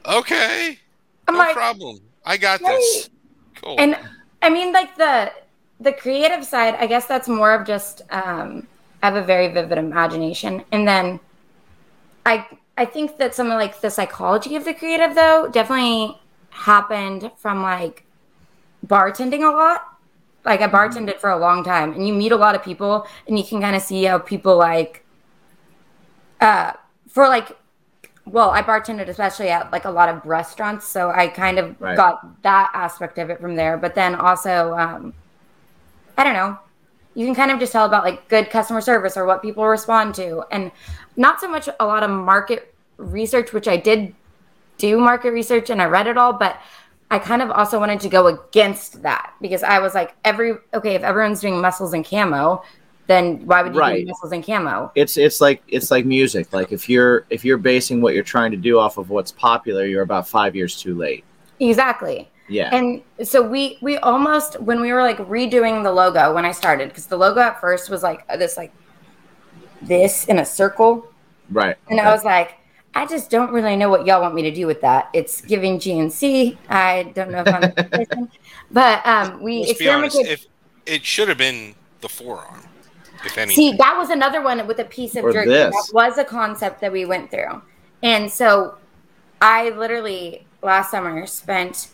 okay, 0.04 0.78
I'm 1.28 1.34
no 1.34 1.40
like, 1.40 1.54
problem. 1.54 2.00
I 2.26 2.36
got 2.36 2.60
this. 2.60 3.08
Cool. 3.62 3.76
and 3.78 3.96
I 4.42 4.50
mean, 4.50 4.72
like 4.72 4.96
the 4.96 5.32
the 5.80 5.92
creative 5.92 6.44
side, 6.44 6.74
I 6.76 6.86
guess 6.86 7.06
that's 7.06 7.28
more 7.28 7.52
of 7.54 7.66
just 7.66 8.02
um, 8.10 8.66
I 9.02 9.06
have 9.06 9.16
a 9.16 9.22
very 9.22 9.48
vivid 9.48 9.78
imagination, 9.78 10.64
and 10.72 10.86
then 10.86 11.20
I 12.26 12.46
I 12.76 12.84
think 12.84 13.18
that 13.18 13.34
some 13.34 13.48
of 13.50 13.54
like 13.54 13.80
the 13.80 13.90
psychology 13.90 14.56
of 14.56 14.64
the 14.64 14.74
creative 14.74 15.14
though 15.14 15.48
definitely 15.50 16.20
happened 16.50 17.30
from 17.36 17.62
like 17.62 18.04
bartending 18.86 19.48
a 19.48 19.54
lot. 19.56 19.84
Like 20.44 20.62
I 20.62 20.68
bartended 20.68 21.18
for 21.18 21.30
a 21.30 21.38
long 21.38 21.64
time, 21.64 21.92
and 21.94 22.06
you 22.08 22.14
meet 22.14 22.32
a 22.32 22.36
lot 22.36 22.56
of 22.56 22.62
people, 22.64 23.06
and 23.28 23.38
you 23.38 23.44
can 23.44 23.60
kind 23.60 23.76
of 23.76 23.82
see 23.82 24.04
how 24.04 24.18
people 24.18 24.56
like 24.58 25.04
uh 26.40 26.72
for 27.08 27.28
like 27.28 27.56
well 28.26 28.50
i 28.50 28.62
bartended 28.62 29.08
especially 29.08 29.48
at 29.48 29.70
like 29.72 29.84
a 29.84 29.90
lot 29.90 30.08
of 30.08 30.24
restaurants 30.24 30.86
so 30.86 31.10
i 31.10 31.28
kind 31.28 31.58
of 31.58 31.76
Right. 31.80 31.96
got 31.96 32.42
that 32.42 32.70
aspect 32.74 33.18
of 33.18 33.30
it 33.30 33.40
from 33.40 33.56
there 33.56 33.76
but 33.76 33.94
then 33.94 34.14
also 34.14 34.74
um 34.74 35.14
i 36.18 36.24
don't 36.24 36.34
know. 36.34 36.58
You 37.14 37.24
can 37.26 37.34
kind 37.34 37.50
of 37.50 37.58
just 37.58 37.72
tell 37.72 37.86
about 37.86 38.04
like 38.04 38.28
good 38.28 38.48
customer 38.50 38.80
service 38.80 39.16
or 39.16 39.24
what 39.24 39.42
people 39.42 39.66
respond 39.66 40.14
to. 40.16 40.44
And 40.52 40.70
not 41.16 41.40
so 41.40 41.48
much 41.48 41.68
a 41.80 41.86
lot 41.86 42.02
of 42.02 42.10
market 42.10 42.74
research 42.98 43.52
which 43.52 43.68
i 43.68 43.76
did 43.76 44.12
do 44.76 44.98
market 44.98 45.30
research 45.30 45.70
and 45.70 45.80
i 45.80 45.84
read 45.84 46.08
it 46.08 46.18
all 46.18 46.32
but 46.32 46.60
i 47.12 47.18
kind 47.18 47.42
of 47.42 47.50
also 47.50 47.78
wanted 47.78 48.00
to 48.00 48.08
go 48.08 48.26
against 48.26 49.02
that 49.02 49.32
because 49.40 49.62
i 49.62 49.78
was 49.78 49.94
like 49.94 50.16
every 50.24 50.54
okay 50.74 50.96
if 50.96 51.02
everyone's 51.02 51.40
doing 51.40 51.60
muscles 51.60 51.92
and 51.92 52.04
camo 52.04 52.60
then 53.06 53.46
why 53.46 53.62
would 53.62 53.72
you 53.72 53.80
Right. 53.80 54.00
do 54.04 54.08
muscles 54.08 54.32
and 54.32 54.44
camo? 54.44 54.90
It's 54.94 55.16
it's 55.16 55.40
like 55.40 55.62
it's 55.68 55.90
like 55.90 56.04
music. 56.04 56.52
Like 56.52 56.72
if 56.72 56.90
you're 56.90 57.24
if 57.30 57.42
you're 57.42 57.56
basing 57.56 58.02
what 58.02 58.12
you're 58.14 58.22
trying 58.22 58.50
to 58.50 58.56
do 58.58 58.78
off 58.78 58.98
of 58.98 59.08
what's 59.08 59.32
popular 59.32 59.86
you're 59.86 60.02
about 60.02 60.28
five 60.28 60.54
years 60.54 60.76
too 60.78 60.94
late. 60.94 61.24
Exactly 61.58 62.28
yeah 62.48 62.74
And 62.74 63.02
so 63.22 63.42
we 63.42 63.78
we 63.80 63.98
almost 63.98 64.60
when 64.60 64.80
we 64.80 64.92
were 64.92 65.02
like 65.02 65.18
redoing 65.18 65.82
the 65.82 65.92
logo 65.92 66.34
when 66.34 66.44
I 66.44 66.52
started 66.52 66.88
because 66.88 67.06
the 67.06 67.16
logo 67.16 67.40
at 67.40 67.60
first 67.60 67.90
was 67.90 68.02
like 68.02 68.26
this 68.38 68.56
like 68.56 68.72
this 69.82 70.24
in 70.26 70.38
a 70.38 70.44
circle 70.44 71.06
right 71.50 71.76
and 71.88 72.00
I 72.00 72.10
was 72.10 72.24
like 72.24 72.54
I 72.94 73.06
just 73.06 73.30
don't 73.30 73.52
really 73.52 73.76
know 73.76 73.88
what 73.90 74.06
y'all 74.06 74.20
want 74.22 74.34
me 74.34 74.42
to 74.42 74.50
do 74.50 74.66
with 74.66 74.80
that. 74.80 75.08
It's 75.12 75.40
giving 75.40 75.78
GNC. 75.78 76.56
I 76.68 77.04
don't 77.14 77.30
know 77.30 77.44
if 77.46 77.54
I'm 77.54 78.28
but 78.70 79.06
um 79.06 79.42
we 79.42 79.64
Let's 79.66 79.78
be 79.78 79.88
honest. 79.88 80.18
If 80.18 80.46
it 80.86 81.04
should 81.04 81.28
have 81.28 81.38
been 81.38 81.74
the 82.00 82.08
forearm, 82.08 82.66
if 83.24 83.36
anything. 83.36 83.54
See, 83.56 83.76
that 83.76 83.96
was 83.96 84.10
another 84.10 84.42
one 84.42 84.66
with 84.66 84.78
a 84.78 84.84
piece 84.84 85.16
of 85.16 85.24
Or 85.24 85.32
jerky. 85.32 85.50
this. 85.50 85.74
That 85.74 85.94
was 85.94 86.18
a 86.18 86.24
concept 86.24 86.80
that 86.80 86.90
we 86.90 87.04
went 87.04 87.30
through. 87.30 87.62
And 88.02 88.30
so 88.30 88.78
I 89.40 89.70
literally 89.70 90.46
last 90.62 90.90
summer 90.90 91.26
spent 91.26 91.90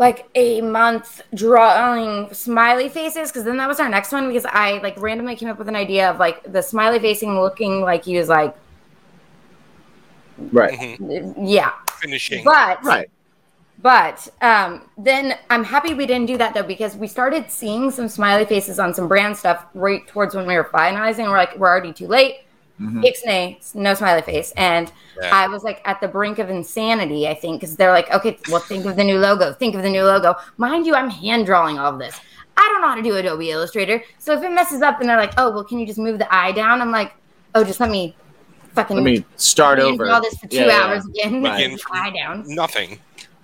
like 0.00 0.26
a 0.34 0.62
month 0.62 1.20
drawing 1.34 2.32
smiley 2.32 2.88
faces 2.88 3.28
because 3.30 3.44
then 3.44 3.58
that 3.58 3.68
was 3.68 3.78
our 3.78 3.88
next 3.88 4.10
one 4.12 4.26
because 4.28 4.46
I 4.46 4.78
like 4.78 4.98
randomly 4.98 5.36
came 5.36 5.50
up 5.50 5.58
with 5.58 5.68
an 5.68 5.76
idea 5.76 6.10
of 6.10 6.18
like 6.18 6.50
the 6.50 6.62
smiley 6.62 6.98
facing 6.98 7.38
looking 7.38 7.82
like 7.82 8.06
he 8.06 8.16
was 8.16 8.28
like 8.30 8.56
right 10.52 10.72
Mhm. 10.78 11.34
yeah. 11.38 11.72
finishing. 12.00 12.42
But 12.44 12.82
right 12.82 13.10
But 13.82 14.26
um, 14.40 14.88
then 14.96 15.36
I'm 15.50 15.64
happy 15.64 15.92
we 15.92 16.06
didn't 16.06 16.26
do 16.28 16.38
that 16.38 16.54
though 16.54 16.62
because 16.62 16.96
we 16.96 17.06
started 17.06 17.50
seeing 17.50 17.90
some 17.90 18.08
smiley 18.08 18.46
faces 18.46 18.78
on 18.78 18.94
some 18.94 19.06
brand 19.06 19.36
stuff 19.36 19.66
right 19.74 20.06
towards 20.06 20.34
when 20.34 20.46
we 20.46 20.54
were 20.56 20.64
finalizing. 20.64 21.24
We're 21.28 21.36
like, 21.44 21.56
we're 21.58 21.68
already 21.68 21.92
too 21.92 22.06
late. 22.06 22.36
Mhm. 22.80 23.04
Ixnay, 23.04 23.74
no 23.74 23.94
smiley 23.94 24.22
face. 24.22 24.52
And 24.56 24.90
Yeah. 25.20 25.30
I 25.34 25.48
was 25.48 25.62
like 25.64 25.82
at 25.84 26.00
the 26.00 26.08
brink 26.08 26.38
of 26.38 26.48
insanity, 26.48 27.28
I 27.28 27.34
think, 27.34 27.60
because 27.60 27.76
they're 27.76 27.92
like, 27.92 28.10
okay, 28.12 28.38
well, 28.48 28.60
think 28.60 28.86
of 28.86 28.96
the 28.96 29.04
new 29.04 29.18
logo. 29.18 29.52
Think 29.52 29.74
of 29.74 29.82
the 29.82 29.90
new 29.90 30.02
logo. 30.04 30.34
Mind 30.56 30.86
you, 30.86 30.94
I'm 30.94 31.10
hand 31.10 31.46
drawing 31.46 31.78
all 31.78 31.92
of 31.92 31.98
this. 31.98 32.18
I 32.56 32.62
don't 32.72 32.80
know 32.82 32.88
how 32.88 32.94
to 32.94 33.02
do 33.02 33.14
Adobe 33.16 33.50
Illustrator. 33.50 34.02
So 34.18 34.32
if 34.32 34.42
it 34.42 34.50
messes 34.50 34.82
up 34.82 35.00
and 35.00 35.08
they're 35.08 35.16
like, 35.18 35.34
oh, 35.38 35.50
well, 35.50 35.64
can 35.64 35.78
you 35.78 35.86
just 35.86 35.98
move 35.98 36.18
the 36.18 36.34
eye 36.34 36.52
down? 36.52 36.80
I'm 36.80 36.90
like, 36.90 37.12
oh, 37.54 37.64
just 37.64 37.80
let 37.80 37.90
me 37.90 38.16
fucking 38.74 38.96
let 38.96 39.02
me 39.02 39.24
start 39.36 39.78
hand 39.78 39.94
over 39.94 40.04
draw 40.06 40.20
this 40.20 40.36
for 40.38 40.46
two 40.46 40.56
Yeah, 40.58 40.66
yeah, 40.66 40.84
hours 40.84 41.04
again. 41.06 41.42
Right. 41.42 41.56
Begin 41.56 41.76
from 41.78 41.96
eye 41.96 42.10
down 42.10 42.44
Nothing. 42.46 42.98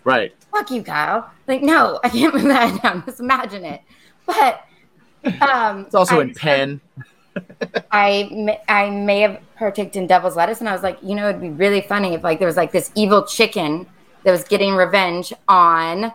right 0.05 0.32
fuck 0.53 0.70
you, 0.70 0.82
Kyle. 0.82 1.30
Like, 1.47 1.62
no, 1.62 2.01
I 2.03 2.09
can't 2.09 2.32
move 2.34 2.45
that 2.45 2.82
down. 2.82 3.05
Just 3.07 3.20
imagine 3.20 3.64
it. 3.64 3.82
But 4.24 4.64
um, 5.43 5.80
it's 5.87 5.95
also 5.95 6.20
I, 6.20 6.22
in 6.22 6.34
pen 6.34 6.80
I 7.91 8.28
may, 8.32 8.61
I 8.68 8.91
may 8.91 9.20
have 9.20 9.41
partaked 9.57 9.97
in 9.97 10.07
devil's 10.07 10.37
lettuce, 10.37 10.61
and 10.61 10.68
I 10.68 10.72
was 10.72 10.82
like, 10.82 10.99
you 11.03 11.14
know, 11.14 11.28
it'd 11.28 11.41
be 11.41 11.51
really 11.51 11.80
funny 11.80 12.14
if 12.14 12.22
like 12.24 12.39
there 12.39 12.47
was 12.49 12.57
like 12.57 12.72
this 12.72 12.91
evil 12.95 13.24
chicken 13.24 13.87
that 14.24 14.32
was 14.32 14.45
getting 14.45 14.74
revenge 14.74 15.32
on. 15.49 16.12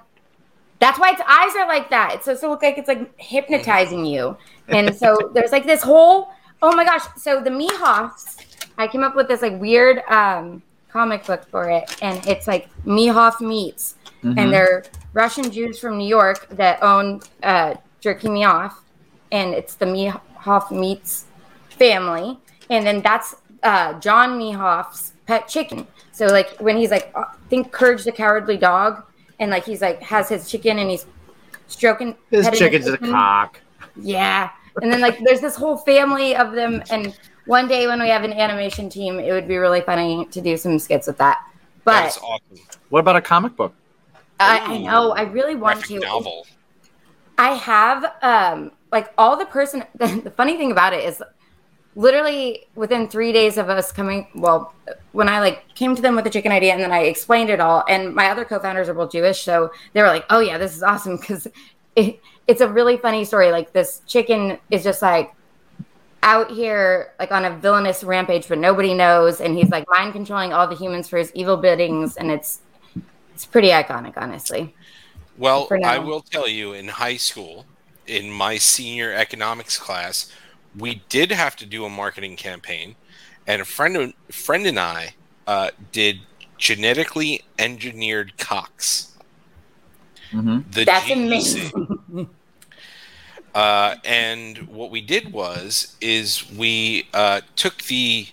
That's 0.80 1.00
why 1.00 1.12
its 1.12 1.22
eyes 1.28 1.56
are 1.56 1.68
like 1.68 1.90
that. 1.92 2.12
It's 2.16 2.26
supposed 2.26 2.42
to 2.42 2.50
look 2.50 2.62
like 2.64 2.78
it's 2.78 2.88
like 2.88 3.12
hypnotizing 3.20 4.06
you. 4.06 4.36
And 4.68 4.96
so 4.96 5.16
there's 5.34 5.52
like 5.52 5.66
this 5.66 5.82
whole. 5.82 6.32
Oh 6.62 6.76
my 6.76 6.84
gosh! 6.86 7.04
So 7.18 7.42
the 7.42 7.50
Mihofs, 7.50 8.68
I 8.78 8.88
came 8.88 9.04
up 9.04 9.16
with 9.16 9.28
this 9.28 9.42
like 9.42 9.60
weird 9.60 10.00
um, 10.10 10.62
comic 10.90 11.26
book 11.26 11.46
for 11.50 11.70
it, 11.70 11.98
and 12.02 12.26
it's 12.28 12.48
like 12.48 12.70
Mihoff 12.86 13.42
meats, 13.42 13.96
Mhm. 14.24 14.38
and 14.38 14.54
they're 14.54 14.84
Russian 15.14 15.50
Jews 15.52 15.80
from 15.80 15.98
New 15.98 16.08
York 16.08 16.48
that 16.52 16.82
own 16.84 17.22
uh, 17.42 17.76
Jerky 18.00 18.30
Me 18.30 18.44
Off, 18.44 18.84
and 19.32 19.54
it's 19.54 19.74
the 19.76 19.86
Mihoff 20.44 20.72
Meats 20.72 21.26
family, 21.70 22.40
and 22.70 22.86
then 22.86 23.02
that's 23.02 23.36
uh, 23.64 24.00
John 24.00 24.40
Mihoff's 24.40 25.14
pet 25.26 25.48
chicken. 25.48 25.88
So 26.12 26.28
like 26.28 26.58
when 26.60 26.78
he's 26.78 26.92
like, 26.92 27.12
uh, 27.16 27.26
think 27.50 27.72
Courage 27.72 28.04
the 28.04 28.12
Cowardly 28.12 28.58
Dog, 28.58 29.04
and 29.40 29.52
like 29.52 29.66
he's 29.66 29.82
like 29.82 30.02
has 30.02 30.30
his 30.30 30.50
chicken 30.50 30.80
and 30.80 30.90
he's 30.90 31.06
stroking 31.68 32.16
his 32.30 32.46
petting 32.46 32.52
the 32.52 32.58
chicken's 32.58 32.88
a 32.88 32.98
cock 32.98 33.62
Yeah. 33.96 34.50
And 34.82 34.92
then 34.92 35.02
like 35.02 35.20
there's 35.24 35.42
this 35.42 35.56
whole 35.56 35.78
family 35.78 36.36
of 36.36 36.54
them 36.54 36.84
and 36.92 37.18
one 37.46 37.68
day 37.68 37.88
when 37.88 38.00
we 38.00 38.08
have 38.10 38.24
an 38.24 38.34
animation 38.34 38.88
team, 38.88 39.20
it 39.20 39.32
would 39.32 39.48
be 39.48 39.58
really 39.58 39.82
funny 39.82 40.26
to 40.26 40.42
do 40.42 40.56
some 40.58 40.78
skits 40.78 41.08
with 41.08 41.18
that. 41.18 41.40
that 41.86 42.04
But 42.04 42.08
is 42.08 42.18
awesome. 42.18 42.66
What 42.90 43.00
about 43.00 43.16
a 43.16 43.22
comic 43.22 43.56
book? 43.56 43.74
I, 44.40 44.60
I 44.60 44.78
know 44.78 45.12
I 45.12 45.24
really 45.24 45.56
want 45.56 45.84
to. 45.86 46.00
novel. 46.00 46.46
I 47.38 47.54
have 47.56 48.14
um 48.22 48.72
like 48.92 49.12
all 49.18 49.38
the 49.38 49.46
person. 49.46 49.84
The, 49.96 50.32
funny 50.32 50.58
thing 50.58 50.72
about 50.72 50.94
it 50.94 51.04
is, 51.04 51.22
literally 51.96 52.68
within 52.76 53.08
three 53.08 53.32
days 53.32 53.58
of 53.58 53.70
us 53.70 53.92
coming, 53.92 54.28
well, 54.36 54.74
when 55.12 55.28
I 55.28 55.40
like 55.40 55.76
came 55.76 55.96
to 55.96 56.02
them 56.02 56.16
with 56.16 56.24
the 56.24 56.30
chicken 56.30 56.52
idea 56.52 56.74
and 56.74 56.82
then 56.82 56.92
I 56.92 57.02
explained 57.02 57.50
it 57.50 57.60
all, 57.60 57.84
and 57.90 58.14
my 58.14 58.30
other 58.30 58.46
co-founders 58.46 58.90
are 58.90 58.94
both 58.94 59.12
Jewish, 59.12 59.44
so 59.44 59.72
they 59.94 60.02
were 60.02 60.08
like, 60.08 60.26
"Oh 60.30 60.40
yeah, 60.40 60.58
this 60.58 60.76
is 60.76 60.84
awesome," 60.84 61.18
because 61.18 61.48
it, 61.96 62.20
it's 62.48 62.62
a 62.62 62.68
really 62.68 62.98
funny 62.98 63.26
story. 63.26 63.52
Like 63.52 63.74
this 63.74 64.02
chicken 64.08 64.58
is 64.70 64.84
just 64.84 65.02
like 65.02 65.34
out 66.24 66.52
here 66.52 67.14
like 67.20 67.32
on 67.32 67.46
a 67.46 67.58
villainous 67.58 68.04
rampage, 68.04 68.48
but 68.48 68.58
nobody 68.58 68.94
knows, 68.94 69.42
and 69.42 69.58
he's 69.58 69.70
like 69.70 69.86
mind 69.90 70.14
controlling 70.14 70.54
all 70.54 70.68
the 70.68 70.76
humans 70.76 71.10
for 71.10 71.18
his 71.18 71.32
evil 71.34 71.58
biddings, 71.58 72.18
and 72.18 72.32
it's 72.32 72.62
it's 73.34 73.46
pretty 73.46 73.70
iconic, 73.70 74.14
honestly. 74.18 74.76
Well, 75.38 75.68
I 75.84 75.98
will 75.98 76.22
tell 76.22 76.48
you, 76.48 76.74
in 76.74 76.88
high 76.88 77.16
school, 77.18 77.66
in 78.12 78.30
my 78.30 78.58
senior 78.58 79.14
economics 79.14 79.78
class, 79.78 80.32
we 80.78 81.02
did 81.08 81.32
have 81.32 81.56
to 81.56 81.66
do 81.66 81.86
a 81.86 81.90
marketing 81.90 82.36
campaign, 82.36 82.96
and 83.48 83.62
a 83.62 83.66
friend, 83.66 84.14
friend 84.30 84.68
and 84.68 84.80
I 84.80 85.16
uh, 85.48 85.72
did 85.92 86.20
genetically 86.58 87.42
engineered 87.58 88.38
cocks. 88.38 89.18
Mm-hmm. 90.32 90.70
The 90.72 90.86
That's 90.86 91.06
GEC. 91.06 91.14
amazing. 91.14 92.30
Uh, 93.54 93.96
and 94.06 94.60
what 94.70 94.92
we 94.92 95.02
did 95.02 95.34
was 95.34 95.98
is 96.00 96.50
we 96.52 97.06
uh, 97.14 97.42
took 97.58 97.84
the 97.84 98.28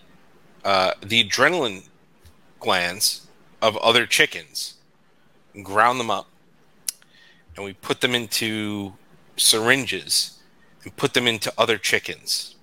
uh, 0.65 0.93
the 1.05 1.25
adrenaline 1.25 1.89
glands 2.61 3.27
of 3.61 3.77
other 3.79 4.07
chickens, 4.07 4.75
and 5.55 5.65
ground 5.65 5.99
them 5.99 6.09
up, 6.09 6.29
and 7.57 7.65
we 7.65 7.73
put 7.73 8.01
them 8.01 8.15
into 8.15 8.93
syringes 9.39 10.39
and 10.85 10.95
put 10.97 11.15
them 11.15 11.27
into 11.27 11.53
other 11.59 11.79
chickens. 11.79 12.57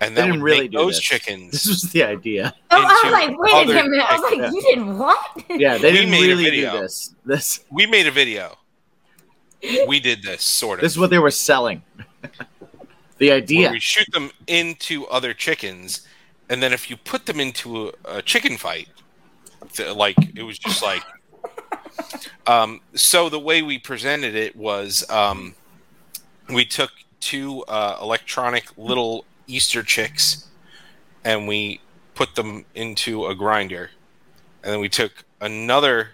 And 0.00 0.16
They 0.16 0.22
then 0.22 0.30
would 0.32 0.42
really 0.42 0.60
make 0.62 0.72
those 0.72 0.94
this. 0.96 1.00
chickens. 1.00 1.50
This 1.52 1.66
was 1.66 1.82
the 1.92 2.04
idea. 2.04 2.54
Oh, 2.70 2.76
I 2.80 3.02
was 3.04 3.12
like, 3.12 3.38
wait 3.38 3.64
a 3.84 3.88
minute. 3.88 4.06
I 4.08 4.12
was 4.16 4.22
like, 4.22 4.32
chickens. 4.34 4.54
you 4.54 4.74
did 4.74 4.86
what? 4.86 5.44
Yeah, 5.60 5.76
they 5.78 5.90
We 5.90 5.96
didn't 5.98 6.10
made 6.12 6.30
a 6.30 6.36
really 6.36 6.50
do 6.52 6.70
this. 6.70 7.14
This 7.24 7.60
We 7.70 7.86
made 7.86 8.06
a 8.06 8.12
video. 8.12 8.58
We 9.88 9.98
did 9.98 10.22
this 10.22 10.44
sort 10.44 10.78
of. 10.78 10.82
this 10.82 10.92
is 10.92 10.98
what 10.98 11.10
they 11.10 11.18
were 11.18 11.32
selling. 11.32 11.82
the 13.18 13.28
where 13.28 13.36
idea. 13.38 13.70
we 13.72 13.80
shoot 13.80 14.06
them 14.12 14.30
into 14.46 15.04
other 15.08 15.34
chickens, 15.34 16.06
and 16.48 16.62
then 16.62 16.72
if 16.72 16.88
you 16.88 16.96
put 16.96 17.26
them 17.26 17.40
into 17.40 17.88
a, 17.88 18.18
a 18.18 18.22
chicken 18.22 18.56
fight, 18.56 18.86
th- 19.72 19.96
like 19.96 20.16
it 20.36 20.44
was 20.44 20.58
just 20.60 20.80
like. 20.80 21.02
Um, 22.46 22.80
so 22.94 23.28
the 23.28 23.40
way 23.40 23.62
we 23.62 23.78
presented 23.78 24.34
it 24.34 24.56
was 24.56 25.04
um, 25.10 25.54
we 26.48 26.64
took 26.64 26.90
two 27.20 27.64
uh, 27.68 27.98
electronic 28.00 28.66
little 28.76 29.26
Easter 29.46 29.82
chicks, 29.82 30.46
and 31.24 31.48
we 31.48 31.82
put 32.14 32.34
them 32.34 32.64
into 32.74 33.26
a 33.26 33.34
grinder, 33.34 33.90
and 34.62 34.72
then 34.74 34.80
we 34.80 34.88
took 34.88 35.24
another 35.40 36.10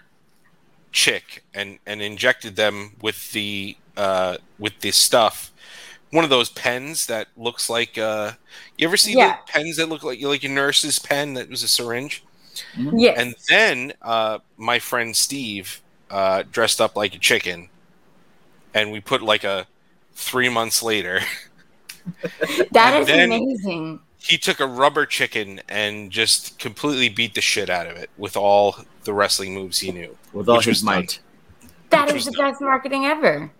chick 0.91 1.43
and 1.53 1.79
and 1.85 2.01
injected 2.01 2.55
them 2.55 2.95
with 3.01 3.31
the 3.33 3.77
uh, 3.97 4.37
with 4.59 4.79
the 4.81 4.91
stuff. 4.91 5.53
One 6.11 6.23
of 6.23 6.29
those 6.29 6.49
pens 6.49 7.07
that 7.07 7.27
looks 7.35 7.69
like 7.69 7.97
uh 7.97 8.33
you 8.77 8.87
ever 8.87 8.97
see 8.97 9.15
Yeah. 9.15 9.37
the 9.45 9.51
pens 9.51 9.77
that 9.77 9.89
look 9.89 10.03
like 10.03 10.21
like 10.21 10.43
your 10.43 10.51
nurse's 10.53 10.99
pen 10.99 11.33
that 11.35 11.49
was 11.49 11.63
a 11.63 11.67
syringe 11.67 12.23
yes. 12.77 13.17
and 13.17 13.35
then 13.49 13.93
uh 14.01 14.37
my 14.57 14.79
friend 14.79 15.15
steve 15.15 15.81
uh 16.11 16.43
dressed 16.51 16.79
up 16.81 16.95
like 16.95 17.15
a 17.15 17.19
chicken 17.19 17.69
and 18.73 18.91
we 18.91 18.99
put 18.99 19.21
like 19.21 19.43
a 19.43 19.65
three 20.13 20.49
months 20.49 20.81
later 20.83 21.19
that 22.71 22.93
and 22.93 23.01
is 23.01 23.07
then- 23.07 23.31
amazing. 23.31 23.99
he 24.17 24.37
took 24.37 24.59
a 24.59 24.65
rubber 24.67 25.05
chicken 25.05 25.59
and 25.69 26.11
just 26.11 26.57
completely 26.59 27.09
beat 27.09 27.33
the 27.35 27.41
shit 27.41 27.69
out 27.69 27.87
of 27.87 27.95
it 27.97 28.09
with 28.17 28.37
all 28.37 28.75
the 29.03 29.13
wrestling 29.13 29.53
moves 29.53 29.79
he 29.79 29.91
knew 29.91 30.15
with 30.33 30.47
all 30.49 30.59
his 30.61 30.83
might. 30.83 31.19
That 31.91 32.07
which 32.07 32.15
is 32.17 32.25
was 32.27 32.35
the 32.35 32.41
best 32.41 32.61
marketing 32.61 33.05
ever. 33.05 33.51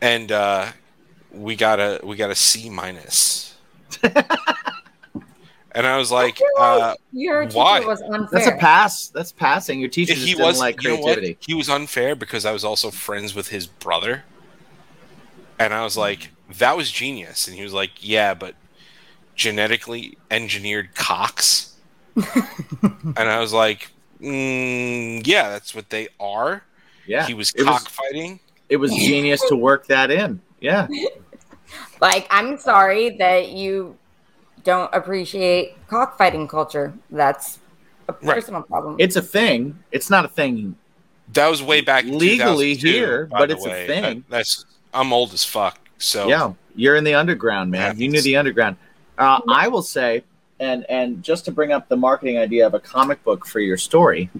and 0.00 0.30
uh 0.32 0.72
we 1.32 1.56
got 1.56 1.80
a 1.80 2.00
we 2.04 2.16
got 2.16 2.30
a 2.30 2.34
c 2.34 2.70
minus 2.70 3.54
and 5.74 5.86
i 5.86 5.96
was 5.96 6.10
like 6.12 6.40
uh 6.58 6.94
Your 7.12 7.44
teacher 7.44 7.56
why? 7.58 7.80
was 7.80 8.00
unfair. 8.02 8.28
That's 8.32 8.46
a 8.46 8.56
pass. 8.56 9.08
That's 9.08 9.32
passing. 9.32 9.80
Your 9.80 9.88
teacher 9.90 10.12
If 10.12 10.18
just 10.18 10.28
he 10.28 10.34
didn't 10.34 10.46
was 10.46 10.58
like 10.58 10.82
you 10.82 10.90
know 10.90 10.96
what? 10.96 11.14
creativity. 11.18 11.38
He 11.46 11.54
was 11.54 11.68
unfair 11.68 12.14
because 12.14 12.44
I 12.44 12.52
was 12.52 12.64
also 12.64 12.90
friends 12.90 13.34
with 13.34 13.48
his 13.48 13.66
brother, 13.66 14.24
and 15.58 15.72
I 15.74 15.84
was 15.84 15.96
like, 15.96 16.30
"That 16.58 16.76
was 16.76 16.90
genius." 16.90 17.46
And 17.48 17.56
he 17.56 17.62
was 17.62 17.72
like, 17.72 17.90
"Yeah, 18.00 18.34
but 18.34 18.54
genetically 19.34 20.16
engineered 20.30 20.94
cocks." 20.94 21.76
and 22.16 23.28
I 23.28 23.40
was 23.40 23.52
like, 23.52 23.90
mm, 24.20 25.24
"Yeah, 25.26 25.48
that's 25.50 25.74
what 25.74 25.90
they 25.90 26.08
are." 26.20 26.62
Yeah, 27.06 27.26
He 27.26 27.34
was 27.34 27.52
it 27.54 27.62
was 27.64 27.68
cockfighting. 27.82 28.40
it 28.68 28.76
was 28.76 28.90
genius 28.92 29.42
to 29.48 29.56
work 29.56 29.86
that 29.88 30.10
in. 30.10 30.40
Yeah, 30.60 30.88
Like, 32.00 32.26
I'm 32.30 32.58
sorry 32.58 33.16
that 33.18 33.50
you 33.50 33.96
don't 34.64 34.92
appreciate 34.94 35.76
cockfighting 35.88 36.48
culture. 36.48 36.94
That's 37.10 37.58
a 38.08 38.12
Right. 38.12 38.34
personal 38.36 38.62
problem. 38.62 38.96
it's 38.98 39.16
a 39.16 39.22
thing. 39.22 39.78
It's 39.92 40.10
not 40.10 40.24
a 40.24 40.28
thing. 40.28 40.76
That 41.32 41.48
was 41.48 41.62
way 41.62 41.80
back 41.80 42.04
Legally 42.04 42.74
here, 42.74 43.26
but 43.26 43.48
the 43.48 43.54
it's 43.54 43.66
a 43.66 43.86
thing. 43.86 44.02
That- 44.02 44.30
that's 44.30 44.66
I'm 44.92 45.12
old 45.12 45.32
as 45.32 45.44
fuck. 45.44 45.78
So 45.98 46.28
Yeah, 46.28 46.52
you're 46.76 46.96
in 46.96 47.04
the 47.04 47.14
underground, 47.14 47.70
man. 47.70 47.98
You 47.98 48.08
knew 48.08 48.20
the 48.20 48.36
underground. 48.36 48.76
Uh, 49.16 49.40
I 49.48 49.68
will 49.68 49.82
say, 49.82 50.24
and 50.60 50.84
and 50.88 51.22
just 51.22 51.44
to 51.46 51.52
bring 51.52 51.72
up 51.72 51.88
the 51.88 51.96
marketing 51.96 52.38
idea 52.38 52.66
of 52.66 52.74
a 52.74 52.80
comic 52.80 53.22
book 53.24 53.46
for 53.46 53.60
your 53.60 53.76
story, 53.76 54.30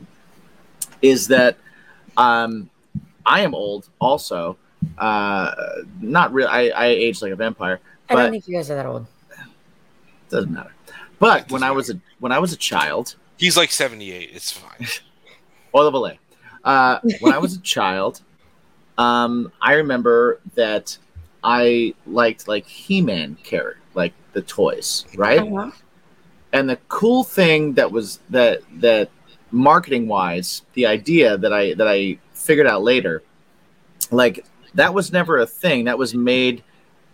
is 1.03 1.29
that 1.29 1.57
um, 2.16 2.70
I 3.27 3.41
am 3.41 3.55
old 3.55 3.89
also. 4.01 4.57
Uh, 4.99 5.55
not 6.01 6.33
real. 6.33 6.47
I, 6.47 6.68
I 6.68 6.87
age 6.87 7.22
like 7.22 7.33
a 7.33 7.37
vampire, 7.37 7.81
I 8.11 8.14
don't 8.14 8.31
think 8.31 8.47
you 8.47 8.55
guys 8.55 8.70
are 8.70 8.75
that 8.77 8.87
old. 8.87 9.07
Doesn't 10.29 10.53
matter. 10.53 10.72
But 11.18 11.43
It 11.43 11.53
when 11.53 11.61
doesn't 11.61 11.64
I 11.64 11.70
was 11.72 11.91
a 11.91 12.01
when 12.20 12.33
I 12.33 12.39
was 12.39 12.53
a 12.53 12.57
child, 12.57 13.16
he's 13.37 13.57
like 13.57 13.70
78. 13.70 14.31
It's 14.33 14.53
fine. 14.53 14.87
Oil 15.75 15.87
of 15.87 15.95
Olay. 15.95 16.18
Uh, 16.64 16.99
when 17.20 17.33
I 17.33 17.39
was 17.39 17.57
a 17.57 17.61
child, 17.61 18.22
um, 18.97 19.53
I 19.61 19.75
remember 19.75 20.41
that 20.55 20.97
I 21.43 21.95
liked 22.07 22.49
like 22.49 22.66
He-Man 22.66 23.37
character, 23.43 23.81
like 23.95 24.14
the 24.33 24.43
toys, 24.43 25.05
right? 25.16 25.41
Uh-huh. 25.41 25.70
And 26.53 26.70
the 26.70 26.77
cool 26.89 27.25
thing 27.25 27.75
that 27.75 27.91
was 27.91 28.20
that 28.31 28.61
that 28.81 29.11
marketing 29.51 30.09
wise, 30.09 30.62
the 30.75 30.87
idea 30.87 31.37
that 31.37 31.53
I 31.53 31.75
that 31.75 31.89
I 31.89 32.18
figured 32.33 32.66
out 32.66 32.83
later, 32.83 33.22
like 34.11 34.45
that 34.75 34.95
was 34.95 35.12
never 35.12 35.39
a 35.39 35.47
thing. 35.47 35.85
That 35.85 35.99
was 35.99 36.14
made 36.14 36.62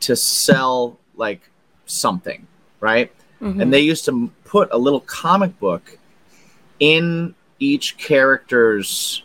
to 0.01 0.15
sell 0.15 0.99
like 1.17 1.51
something, 1.87 2.47
right? 2.81 3.13
Mhm. 3.41 3.63
and 3.63 3.73
they 3.73 3.81
used 3.81 4.05
to 4.05 4.31
put 4.45 4.69
a 4.71 4.77
little 4.77 5.01
comic 5.01 5.59
book 5.59 5.97
in 6.79 7.35
each 7.59 7.97
character's 7.97 9.23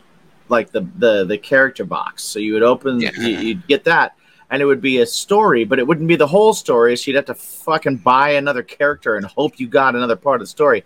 like 0.48 0.70
the 0.72 0.86
the 0.98 1.24
the 1.24 1.36
character 1.36 1.84
box 1.84 2.22
so 2.22 2.38
you 2.38 2.54
would 2.54 2.62
open 2.62 2.98
Yeah. 3.00 3.10
you, 3.18 3.28
you'd 3.38 3.66
get 3.66 3.84
that 3.84 4.14
and 4.50 4.62
it 4.62 4.64
would 4.64 4.80
be 4.80 5.00
a 5.00 5.06
story 5.06 5.64
but 5.64 5.78
it 5.78 5.86
wouldn't 5.86 6.08
be 6.08 6.16
the 6.16 6.26
whole 6.26 6.54
story 6.54 6.96
so 6.96 7.10
you'd 7.10 7.16
have 7.16 7.26
to 7.26 7.34
fucking 7.34 7.96
buy 7.98 8.30
another 8.30 8.62
character 8.62 9.16
and 9.16 9.26
hope 9.26 9.58
you 9.60 9.66
got 9.68 9.94
another 9.94 10.16
part 10.16 10.40
of 10.40 10.46
the 10.46 10.50
story 10.50 10.84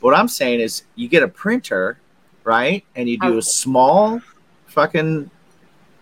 what 0.00 0.12
i'm 0.14 0.28
saying 0.28 0.60
is 0.60 0.82
you 0.96 1.08
get 1.08 1.22
a 1.22 1.28
printer 1.28 1.98
right 2.44 2.84
and 2.96 3.08
you 3.08 3.18
do 3.18 3.38
a 3.38 3.42
small 3.42 4.20
fucking 4.66 5.30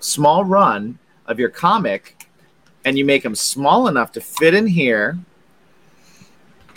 small 0.00 0.44
run 0.44 0.98
of 1.26 1.38
your 1.38 1.50
comic 1.50 2.26
and 2.84 2.96
you 2.96 3.04
make 3.04 3.22
them 3.22 3.34
small 3.34 3.86
enough 3.88 4.10
to 4.12 4.20
fit 4.20 4.54
in 4.54 4.66
here 4.66 5.18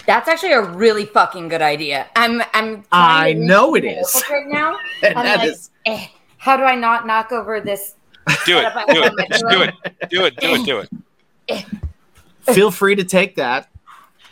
That's 0.05 0.27
actually 0.27 0.53
a 0.53 0.61
really 0.61 1.05
fucking 1.05 1.47
good 1.49 1.61
idea. 1.61 2.07
I'm 2.15 2.41
I'm 2.53 2.83
I 2.91 3.33
know 3.33 3.73
read 3.73 3.85
it 3.85 3.95
the 3.95 4.01
is. 4.01 4.13
notebook 4.15 4.29
right 4.31 4.47
now. 4.47 4.77
and 5.03 5.17
I'm 5.17 5.25
that 5.25 5.37
like, 5.39 5.47
is- 5.49 5.69
eh, 5.85 6.07
how 6.37 6.57
do 6.57 6.63
I 6.63 6.75
not 6.75 7.05
knock 7.05 7.31
over 7.31 7.59
this? 7.61 7.95
Do 8.45 8.57
it. 8.57 8.63
What 8.63 8.71
about- 8.71 8.87
Do 8.89 9.03
it. 9.03 9.29
Just 9.29 9.45
do 9.49 9.61
it. 9.61 9.73
Do 10.09 10.25
it. 10.25 10.35
Do 10.37 10.53
it. 10.55 10.65
Do 10.65 10.85
it. 11.49 11.65
feel 12.53 12.71
free 12.71 12.95
to 12.95 13.03
take 13.03 13.35
that 13.35 13.67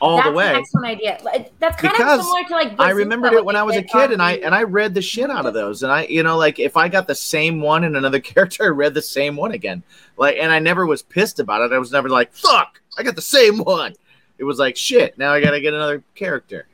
all 0.02 0.18
That's 0.18 0.30
the 0.30 0.34
way 0.34 0.50
an 0.50 0.56
excellent 0.56 0.86
idea. 0.86 1.18
Eh, 1.34 1.44
that's 1.60 1.82
kind 1.82 1.94
Because 1.94 2.20
of 2.20 2.26
similar 2.26 2.44
to 2.46 2.54
like. 2.54 2.80
I 2.80 2.92
remembered 2.92 3.34
it 3.34 3.44
when 3.44 3.56
I 3.58 3.64
was 3.64 3.76
a 3.76 3.84
kid, 3.84 4.12
and 4.12 4.22
I 4.22 4.34
and 4.34 4.56
I 4.56 4.64
read 4.64 4.94
the 4.94 5.02
shit 5.02 5.30
out 5.30 5.46
of 5.46 5.54
those. 5.54 5.84
And 5.84 5.92
I, 5.92 6.04
you 6.06 6.24
know, 6.24 6.38
like 6.38 6.58
if 6.58 6.78
I 6.78 6.88
got 6.88 7.06
the 7.08 7.16
same 7.16 7.60
one 7.62 7.84
in 7.84 7.96
another 7.96 8.20
character, 8.22 8.64
I 8.64 8.68
read 8.68 8.94
the 8.94 9.02
same 9.02 9.36
one 9.36 9.52
again. 9.52 9.84
Like, 10.18 10.38
and 10.40 10.52
I 10.52 10.60
never 10.60 10.86
was 10.86 11.02
pissed 11.02 11.40
about 11.40 11.62
it. 11.70 11.74
I 11.74 11.80
was 11.80 11.92
never 11.92 12.08
like, 12.10 12.34
"Fuck, 12.34 12.82
I 12.98 13.04
got 13.04 13.16
the 13.16 13.22
same 13.22 13.58
one." 13.60 13.94
It 14.40 14.44
was 14.46 14.58
like 14.58 14.76
shit. 14.76 15.18
Now 15.18 15.34
I 15.34 15.42
gotta 15.42 15.60
get 15.60 15.74
another 15.74 16.02
character. 16.16 16.68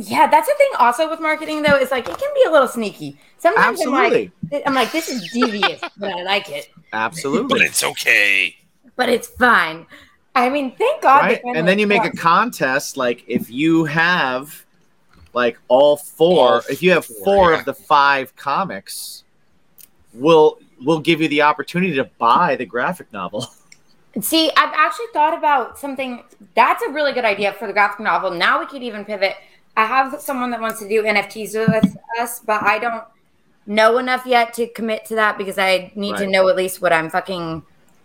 Yeah, 0.00 0.28
that's 0.28 0.46
the 0.46 0.54
thing. 0.56 0.70
Also 0.78 1.10
with 1.10 1.20
marketing 1.20 1.62
though, 1.62 1.76
is 1.76 1.90
like 1.90 2.08
it 2.08 2.16
can 2.18 2.34
be 2.34 2.44
a 2.46 2.50
little 2.52 2.68
sneaky. 2.68 3.18
Sometimes 3.38 3.80
Absolutely. 3.80 4.32
I'm 4.44 4.50
like, 4.50 4.62
I'm 4.66 4.74
like, 4.74 4.92
this 4.92 5.08
is 5.08 5.30
devious, 5.32 5.80
but 5.96 6.12
I 6.12 6.22
like 6.22 6.50
it. 6.50 6.70
Absolutely, 6.92 7.58
but 7.58 7.60
it's 7.66 7.82
okay. 7.82 8.56
But 8.96 9.08
it's 9.08 9.26
fine. 9.26 9.86
I 10.36 10.48
mean, 10.50 10.76
thank 10.76 11.02
God. 11.02 11.22
they 11.22 11.40
right? 11.44 11.56
And 11.56 11.66
then 11.66 11.80
you 11.80 11.86
make 11.88 12.04
a 12.04 12.12
contest. 12.12 12.96
Like 12.96 13.24
if 13.26 13.50
you 13.50 13.84
have 13.86 14.64
like 15.34 15.58
all 15.66 15.96
four, 15.96 16.54
All 16.54 16.62
if 16.70 16.80
you 16.80 16.92
have 16.92 17.04
four, 17.04 17.24
four 17.24 17.52
yeah. 17.52 17.58
of 17.58 17.64
the 17.64 17.74
five 17.74 18.34
comics, 18.36 19.24
we'll 20.14 20.58
we'll 20.80 21.00
give 21.00 21.20
you 21.20 21.26
the 21.28 21.42
opportunity 21.42 21.94
to 21.96 22.04
buy 22.18 22.54
the 22.54 22.66
graphic 22.66 23.12
novel. 23.12 23.46
See, 24.20 24.50
I've 24.56 24.72
actually 24.74 25.06
thought 25.12 25.36
about 25.36 25.78
something. 25.78 26.24
That's 26.54 26.82
a 26.82 26.90
really 26.90 27.12
good 27.12 27.24
idea 27.24 27.52
for 27.52 27.66
the 27.66 27.72
graphic 27.72 28.00
novel. 28.00 28.30
Now 28.30 28.58
we 28.58 28.66
could 28.66 28.82
even 28.82 29.04
pivot. 29.04 29.36
I 29.76 29.84
have 29.84 30.20
someone 30.20 30.50
that 30.50 30.60
wants 30.60 30.80
to 30.80 30.88
do 30.88 31.02
NFTs 31.04 31.54
with 31.54 31.96
us, 32.18 32.40
but 32.40 32.62
I 32.62 32.78
don't 32.78 33.04
know 33.66 33.98
enough 33.98 34.26
yet 34.26 34.54
to 34.54 34.66
commit 34.66 35.04
to 35.04 35.14
that 35.14 35.38
because 35.38 35.58
I 35.58 35.92
need 35.94 36.16
to 36.16 36.26
know 36.26 36.48
at 36.48 36.56
least 36.56 36.80
what 36.80 36.92
I'm 36.92 37.10
fucking, 37.10 37.62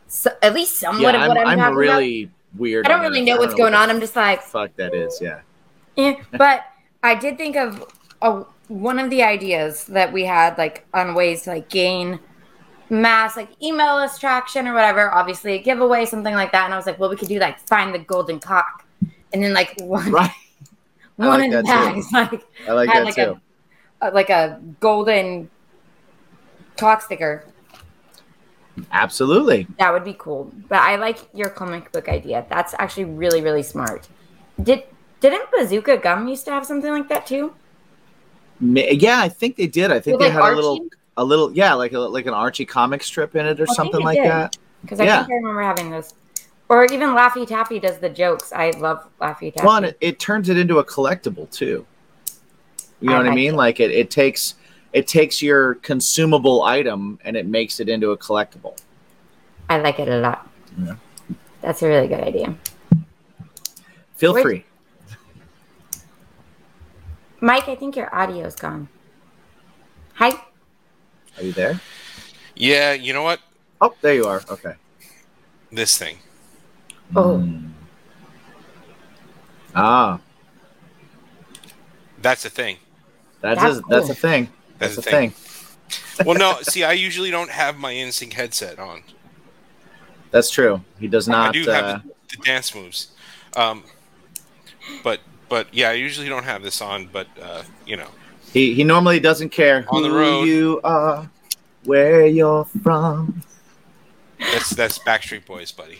so, 0.08 0.30
at 0.41 0.54
least 0.54 0.82
yeah, 0.82 0.91
somewhat 0.91 1.16
of 1.16 1.22
I'm, 1.22 1.28
what 1.30 1.38
I'm, 1.39 1.47
I'm 1.47 1.58
talking 1.58 1.76
really 1.76 2.32
weird. 2.56 2.86
I 2.86 2.89
don't 2.89 3.01
really 3.01 3.22
know 3.22 3.38
what's 3.38 3.56
going 3.56 3.74
what 3.74 3.82
on. 3.82 3.89
I'm 3.89 3.99
just 3.99 4.16
like, 4.16 4.43
Fuck 4.43 4.76
that 4.76 4.93
is, 4.93 5.20
yeah. 5.22 5.39
Eh, 5.97 6.16
but 6.34 6.66
I 7.01 7.16
did 7.16 7.38
think 7.38 7.56
of 7.56 7.84
a, 8.22 8.43
one 8.68 8.99
of 8.99 9.10
the 9.10 9.24
ideas 9.24 9.86
that 9.86 10.14
we 10.14 10.26
had, 10.26 10.58
like 10.58 10.86
on 10.93 11.16
ways 11.16 11.43
to 11.43 11.51
like 11.51 11.70
gain 11.70 12.20
mass, 12.94 13.36
like 13.36 13.50
email 13.62 13.96
list 13.96 14.22
traction 14.22 14.68
or 14.68 14.74
whatever. 14.74 15.12
Obviously, 15.12 15.54
a 15.56 15.62
giveaway, 15.62 16.06
something 16.06 16.34
like 16.34 16.52
that. 16.52 16.66
And 16.66 16.74
I 16.74 16.78
was 16.78 16.86
like, 16.86 17.00
well, 17.00 17.10
we 17.10 17.16
could 17.16 17.28
do 17.28 17.39
like 17.39 17.60
find 17.68 17.94
the 17.94 18.00
golden 18.00 18.39
cock, 18.39 18.86
and 19.34 19.44
then 19.44 19.54
like 19.54 19.76
one 19.82 20.12
Right. 20.12 20.32
One 21.16 21.30
like 21.30 21.44
in 21.44 21.52
the 21.52 21.62
bag 21.62 21.98
is 21.98 22.12
like 22.14 22.41
I 22.68 22.72
like 22.72 22.89
had 22.89 23.02
that 23.02 23.06
like 23.06 23.16
too. 23.16 23.39
a, 24.02 24.10
a 24.10 24.12
like 24.12 24.30
a 24.32 24.60
golden 24.80 25.48
cock 26.76 27.04
sticker. 27.04 27.46
Absolutely. 28.91 29.68
That 29.78 29.94
would 29.94 30.04
be 30.04 30.16
cool. 30.18 30.52
But 30.68 30.80
I 30.80 30.96
like 30.96 31.20
your 31.32 31.50
comic 31.50 31.91
book 31.91 32.10
idea. 32.10 32.48
That's 32.50 32.74
actually 32.80 33.06
really 33.06 33.41
really 33.41 33.62
smart. 33.62 34.10
Did 34.62 34.86
didn't 35.20 35.52
Bazooka 35.52 35.98
Gum 35.98 36.28
used 36.28 36.46
to 36.46 36.52
have 36.52 36.66
something 36.66 36.89
like 36.89 37.10
that 37.10 37.28
too? 37.28 37.54
Yeah, 38.60 39.20
I 39.20 39.30
think 39.30 39.56
they 39.56 39.68
did. 39.68 39.91
I 39.91 40.00
think 40.00 40.18
With, 40.18 40.28
they 40.28 40.34
like, 40.34 40.44
had 40.44 40.54
a 40.54 40.56
little, 40.56 40.88
a 41.18 41.24
little, 41.24 41.51
yeah, 41.53 41.74
like 41.74 41.93
a, 41.93 41.99
like 41.99 42.26
an 42.26 42.34
Archie 42.34 42.66
comic 42.66 43.03
strip 43.03 43.36
in 43.36 43.45
it 43.45 43.59
or 43.59 43.68
I 43.70 43.74
something 43.74 44.01
like 44.01 44.18
did. 44.18 44.26
that. 44.32 44.57
Because 44.82 44.99
I 44.99 45.05
Yeah. 45.05 45.20
think 45.20 45.32
I 45.32 45.36
remember 45.36 45.61
having 45.61 45.89
those. 45.91 46.14
Or 46.70 46.86
even 46.86 47.09
Laffy 47.09 47.45
Taffy 47.47 47.80
does 47.80 47.99
the 47.99 48.09
jokes. 48.09 48.51
I 48.51 48.72
love 48.72 49.07
Laffy 49.22 49.53
Taffy. 49.53 49.66
Well, 49.68 49.84
it, 49.84 49.97
it 50.01 50.20
turns 50.20 50.49
it 50.49 50.57
into 50.57 50.80
a 50.80 50.84
collectible 50.84 51.49
too. 51.51 51.86
You 52.99 53.09
know 53.09 53.16
I 53.16 53.18
what 53.20 53.28
I 53.28 53.36
mean? 53.36 53.53
it. 53.53 53.57
Like 53.57 53.80
it, 53.80 53.91
it 53.91 54.09
takes 54.09 54.55
it 54.93 55.07
takes 55.07 55.41
your 55.41 55.76
consumable 55.76 56.64
item 56.64 57.20
and 57.26 57.36
it 57.36 57.45
makes 57.45 57.80
it 57.80 57.89
into 57.89 58.11
a 58.11 58.18
collectible. 58.18 58.78
I 59.70 59.80
like 59.80 59.99
it 59.99 60.07
a 60.07 60.18
lot. 60.20 60.49
Yeah. 60.82 60.95
That's 61.61 61.82
a 61.84 61.88
really 61.88 62.07
good 62.07 62.22
idea. 62.22 62.55
Feel 64.16 64.34
Where's- 64.34 64.43
free. 64.43 64.66
Mike, 67.41 67.68
I 67.68 67.76
think 67.76 67.95
your 67.95 68.14
audio's 68.16 68.55
gone. 68.55 68.88
Hi. 70.16 70.32
Are 71.38 71.44
you 71.44 71.52
there? 71.52 71.80
Yeah, 72.56 72.94
you 72.94 73.14
know 73.14 73.24
what? 73.24 73.40
Oh, 73.82 73.94
there 74.02 74.14
you 74.14 74.26
are. 74.26 74.42
Okay. 74.50 74.74
This 75.72 75.98
thing. 75.98 76.18
Oh, 77.16 77.38
Mm. 77.38 77.72
Ah, 79.76 80.20
That's 82.22 82.46
a 82.46 82.50
thing. 82.50 82.78
that's 83.42 83.60
That's 83.62 83.78
a, 83.80 83.82
that's 83.90 84.10
a 84.10 84.16
thing. 84.16 84.50
That's 84.78 84.96
That's, 84.96 85.08
a 85.08 85.10
a 85.10 85.12
thing. 85.12 85.32
thing. 85.32 86.26
Well, 86.28 86.38
no. 86.38 86.60
see, 86.62 86.84
I 86.84 86.94
usually 86.94 87.32
don't 87.32 87.50
have 87.50 87.78
my 87.78 87.92
NSYNC 87.94 88.34
headset 88.34 88.78
on. 88.80 89.04
That's 90.32 90.50
true. 90.52 90.82
He 91.00 91.08
does 91.08 91.28
not. 91.28 91.50
I 91.50 91.52
do 91.52 91.70
uh, 91.70 91.74
have 91.74 92.04
the, 92.04 92.14
the 92.38 92.44
dance 92.44 92.74
moves, 92.76 93.12
um, 93.56 93.84
but 95.04 95.20
but 95.50 95.68
yeah, 95.74 95.90
I 95.90 95.94
usually 95.94 96.30
don't 96.30 96.46
have 96.46 96.62
this 96.64 96.82
on. 96.82 97.08
But 97.12 97.28
uh, 97.42 97.64
you 97.86 97.98
know, 97.98 98.10
he 98.54 98.74
he 98.74 98.84
normally 98.84 99.20
doesn't 99.20 99.49
care 99.49 99.86
On 99.89 100.01
the 100.04 100.10
who 100.10 100.18
road. 100.18 100.43
you 100.43 100.82
are, 100.84 101.30
where 101.84 102.26
you're 102.26 102.66
from. 102.84 103.41
that's 104.39 104.70
that's 104.72 104.99
Backstreet 104.99 105.45
Boys, 105.45 105.72
buddy. 105.72 105.97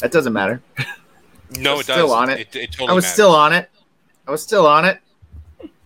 That 0.00 0.12
doesn't 0.12 0.32
matter. 0.32 0.62
No, 1.58 1.76
was 1.76 1.80
it 1.80 1.86
does. 1.88 1.96
still 1.96 2.12
on 2.12 2.30
it. 2.30 2.40
It, 2.40 2.56
it 2.56 2.72
totally 2.72 2.88
I 2.90 2.92
was 2.92 3.04
matters. 3.04 3.12
still 3.14 3.34
on 3.34 3.52
it. 3.52 3.70
I 4.26 4.30
was 4.30 4.42
still 4.42 4.66
on 4.66 4.84
it. 4.84 5.00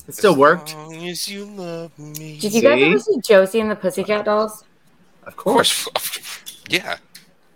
It 0.09 0.15
still 0.15 0.35
worked. 0.37 0.75
Long 0.75 1.09
as 1.09 1.29
you 1.29 1.45
love 1.45 1.97
me. 1.99 2.37
did 2.39 2.53
you 2.53 2.61
guys 2.61 2.75
See? 2.81 2.85
ever 2.91 2.99
see 2.99 3.21
Josie 3.21 3.61
and 3.61 3.71
the 3.71 3.77
Pussycat 3.77 4.25
Dolls? 4.25 4.65
Of 5.23 5.29
Of 5.29 5.37
course. 5.37 5.85
course. 5.85 6.43
yeah. 6.69 6.97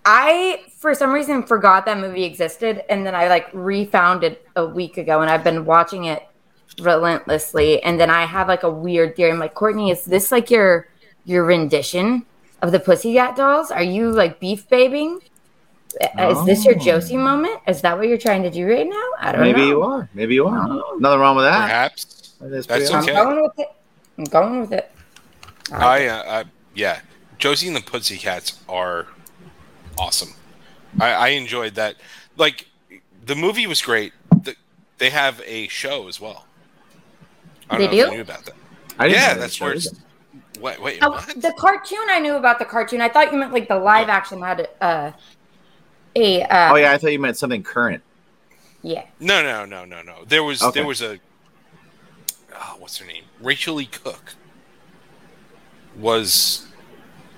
I, 0.05 0.63
for 0.79 0.95
some 0.95 1.11
reason, 1.13 1.43
forgot 1.43 1.85
that 1.87 1.99
movie 1.99 2.23
existed, 2.23 2.85
and 2.89 3.05
then 3.05 3.17
I 3.17 3.27
like 3.27 3.49
refound 3.53 4.23
it 4.23 4.47
a 4.55 4.65
week 4.65 4.97
ago, 4.99 5.21
and 5.21 5.29
I've 5.29 5.43
been 5.43 5.65
watching 5.65 6.05
it 6.05 6.23
relentlessly. 6.81 7.83
And 7.83 7.99
then 8.01 8.11
I 8.11 8.25
have 8.27 8.49
like 8.49 8.63
a 8.63 8.71
weird 8.71 9.17
theory. 9.17 9.31
I'm 9.31 9.39
like, 9.39 9.55
Courtney, 9.55 9.91
is 9.91 10.05
this 10.05 10.33
like 10.33 10.51
your 10.51 10.89
your 11.25 11.45
rendition 11.45 12.25
of 12.63 12.73
the 12.73 12.81
Pussycat 12.81 13.37
Dolls? 13.37 13.71
Are 13.71 13.83
you 13.83 14.11
like 14.11 14.41
beef 14.41 14.69
babing? 14.69 15.21
Is 16.19 16.45
this 16.45 16.65
your 16.65 16.75
Oh. 16.77 16.79
Josie 16.79 17.17
moment? 17.17 17.61
Is 17.67 17.81
that 17.81 17.97
what 17.97 18.07
you're 18.09 18.19
trying 18.19 18.43
to 18.43 18.51
do 18.51 18.69
right 18.69 18.87
now? 18.87 19.09
I 19.19 19.33
don't 19.33 19.41
Maybe 19.41 19.53
know. 19.53 19.59
Maybe 19.59 19.69
you 19.69 19.83
are. 19.83 20.09
Maybe 20.15 20.35
you 20.35 20.47
are. 20.47 20.67
Oh. 20.69 20.97
Nothing 20.99 21.21
wrong 21.21 21.37
with 21.37 21.47
that. 21.47 21.63
Perhaps. 21.63 22.35
That's 22.41 22.67
That's 22.67 22.91
pretty 22.91 23.13
I'm 23.13 23.25
going 23.25 23.43
with 23.43 23.59
it. 23.59 23.69
I'm 24.19 24.25
going 24.25 24.61
with 24.61 24.73
it. 24.73 24.93
I 25.73 25.77
I, 25.77 26.07
uh, 26.07 26.23
I 26.27 26.45
yeah, 26.75 27.01
Josie 27.39 27.67
and 27.69 27.77
the 27.77 27.81
Pussycats 27.81 28.61
are 28.69 29.07
awesome. 29.99 30.35
I, 31.01 31.13
I 31.13 31.29
enjoyed 31.29 31.75
that. 31.77 31.97
Like 32.37 32.69
the 33.25 33.35
movie 33.35 33.67
was 33.67 33.81
great. 33.81 34.13
The, 34.43 34.55
they 34.99 35.11
have 35.11 35.43
a 35.47 35.69
show 35.69 36.09
as 36.09 36.21
well. 36.21 36.46
I 37.71 37.79
don't 37.79 37.91
They 37.91 37.97
know 37.97 38.03
if 38.03 38.09
do? 38.09 38.11
you 38.11 38.17
knew 38.17 38.23
about 38.23 38.45
that. 38.45 38.55
I 38.99 39.07
Yeah, 39.07 39.35
that's 39.35 39.59
that 39.59 39.65
where 39.65 39.77
Wait, 40.61 40.81
wait, 40.81 40.99
Oh, 41.03 41.11
what? 41.11 41.27
the 41.43 41.53
cartoon 41.59 42.07
I 42.09 42.19
knew 42.19 42.35
about 42.35 42.59
the 42.59 42.65
cartoon. 42.65 43.01
I 43.01 43.09
thought 43.09 43.31
you 43.33 43.39
meant 43.39 43.53
like 43.53 43.69
the 43.69 43.77
live 43.79 44.09
action 44.09 44.41
had 44.41 44.69
uh, 44.81 45.13
a 46.15 46.43
uh, 46.45 46.73
Oh 46.73 46.77
yeah, 46.77 46.93
I 46.93 46.99
thought 46.99 47.13
you 47.13 47.19
meant 47.19 47.37
something 47.37 47.63
current. 47.63 48.03
yeah. 48.83 49.05
No, 49.21 49.43
no, 49.43 49.65
no, 49.67 49.85
no, 49.85 50.03
no. 50.03 50.25
There 50.27 50.43
was 50.43 50.63
Okay. 50.63 50.81
there 50.81 50.87
was 50.87 51.03
a. 51.03 51.19
Oh, 52.55 52.77
what's 52.79 52.97
her 52.99 53.07
name? 53.07 53.25
Rachel 53.43 53.81
E. 53.81 53.87
Cook 53.87 54.35
was 55.99 56.67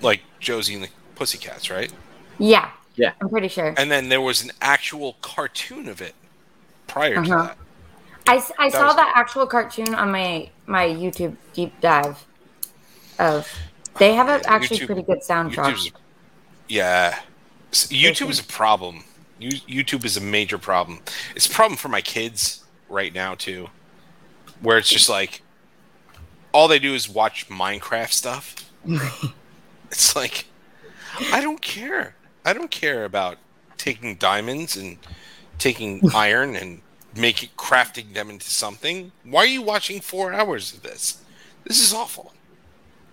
like 0.01 0.21
Josie 0.39 0.75
and 0.75 0.85
the 0.85 0.89
Pussycats, 1.17 1.71
right? 1.71 1.93
Yeah. 2.39 2.71
Yeah. 2.95 3.13
I'm 3.21 3.29
pretty 3.29 3.49
sure. 3.49 3.75
And 3.77 3.91
then 3.91 4.09
there 4.09 4.21
was 4.21 4.43
an 4.43 4.53
actual 4.61 5.17
cartoon 5.23 5.89
of 5.89 6.01
it 6.01 6.15
prior 6.87 7.15
to 7.15 7.21
Uh-huh. 7.21 7.43
that. 7.45 7.59
I, 8.29 8.35
I 8.59 8.69
That 8.71 8.73
saw 8.79 8.87
was- 8.89 8.97
that 8.97 9.13
actual 9.17 9.47
cartoon 9.47 9.95
on 9.95 10.11
my 10.13 10.51
my 10.67 10.87
YouTube 10.87 11.37
deep 11.55 11.73
dive 11.81 12.25
of 13.19 13.49
they 13.99 14.15
have 14.15 14.29
a 14.29 14.39
Yeah, 14.43 14.55
actually 14.55 14.79
YouTube- 14.81 14.87
pretty 14.87 15.03
good 15.03 15.21
soundtrack. 15.23 15.73
YouTube's, 15.75 15.93
yeah, 16.69 17.21
YouTube 17.73 18.31
is 18.31 18.39
a 18.41 18.45
problem. 18.45 19.05
YouTube 19.41 20.05
is 20.05 20.17
a 20.17 20.21
major 20.21 20.59
problem. 20.59 21.01
It's 21.35 21.47
a 21.47 21.51
problem 21.51 21.77
for 21.77 21.89
my 21.89 22.01
kids 22.01 22.65
right 22.89 23.15
now 23.15 23.35
too, 23.35 23.69
where 24.61 24.79
it's 24.79 24.89
just 24.89 25.09
like 25.09 25.43
all 26.53 26.67
they 26.69 26.79
do 26.79 26.95
is 26.95 27.09
watch 27.09 27.49
Minecraft 27.49 28.13
stuff. 28.13 28.57
it's 29.91 30.15
like 30.17 30.47
I 31.33 31.41
don't 31.41 31.61
care. 31.63 32.15
I 32.45 32.53
don't 32.53 32.71
care 32.71 33.05
about 33.05 33.39
taking 33.77 34.17
diamonds 34.17 34.77
and 34.77 34.99
taking 35.59 36.03
iron 36.15 36.57
and 36.57 36.81
making 37.19 37.51
crafting 37.57 38.15
them 38.15 38.31
into 38.31 38.51
something. 38.51 39.13
Why 39.25 39.41
are 39.43 39.47
you 39.47 39.63
watching 39.63 40.01
four 40.01 40.33
hours 40.33 40.73
of 40.73 40.83
this? 40.83 41.23
This 41.65 41.81
is 41.81 41.93
awful. 41.93 42.33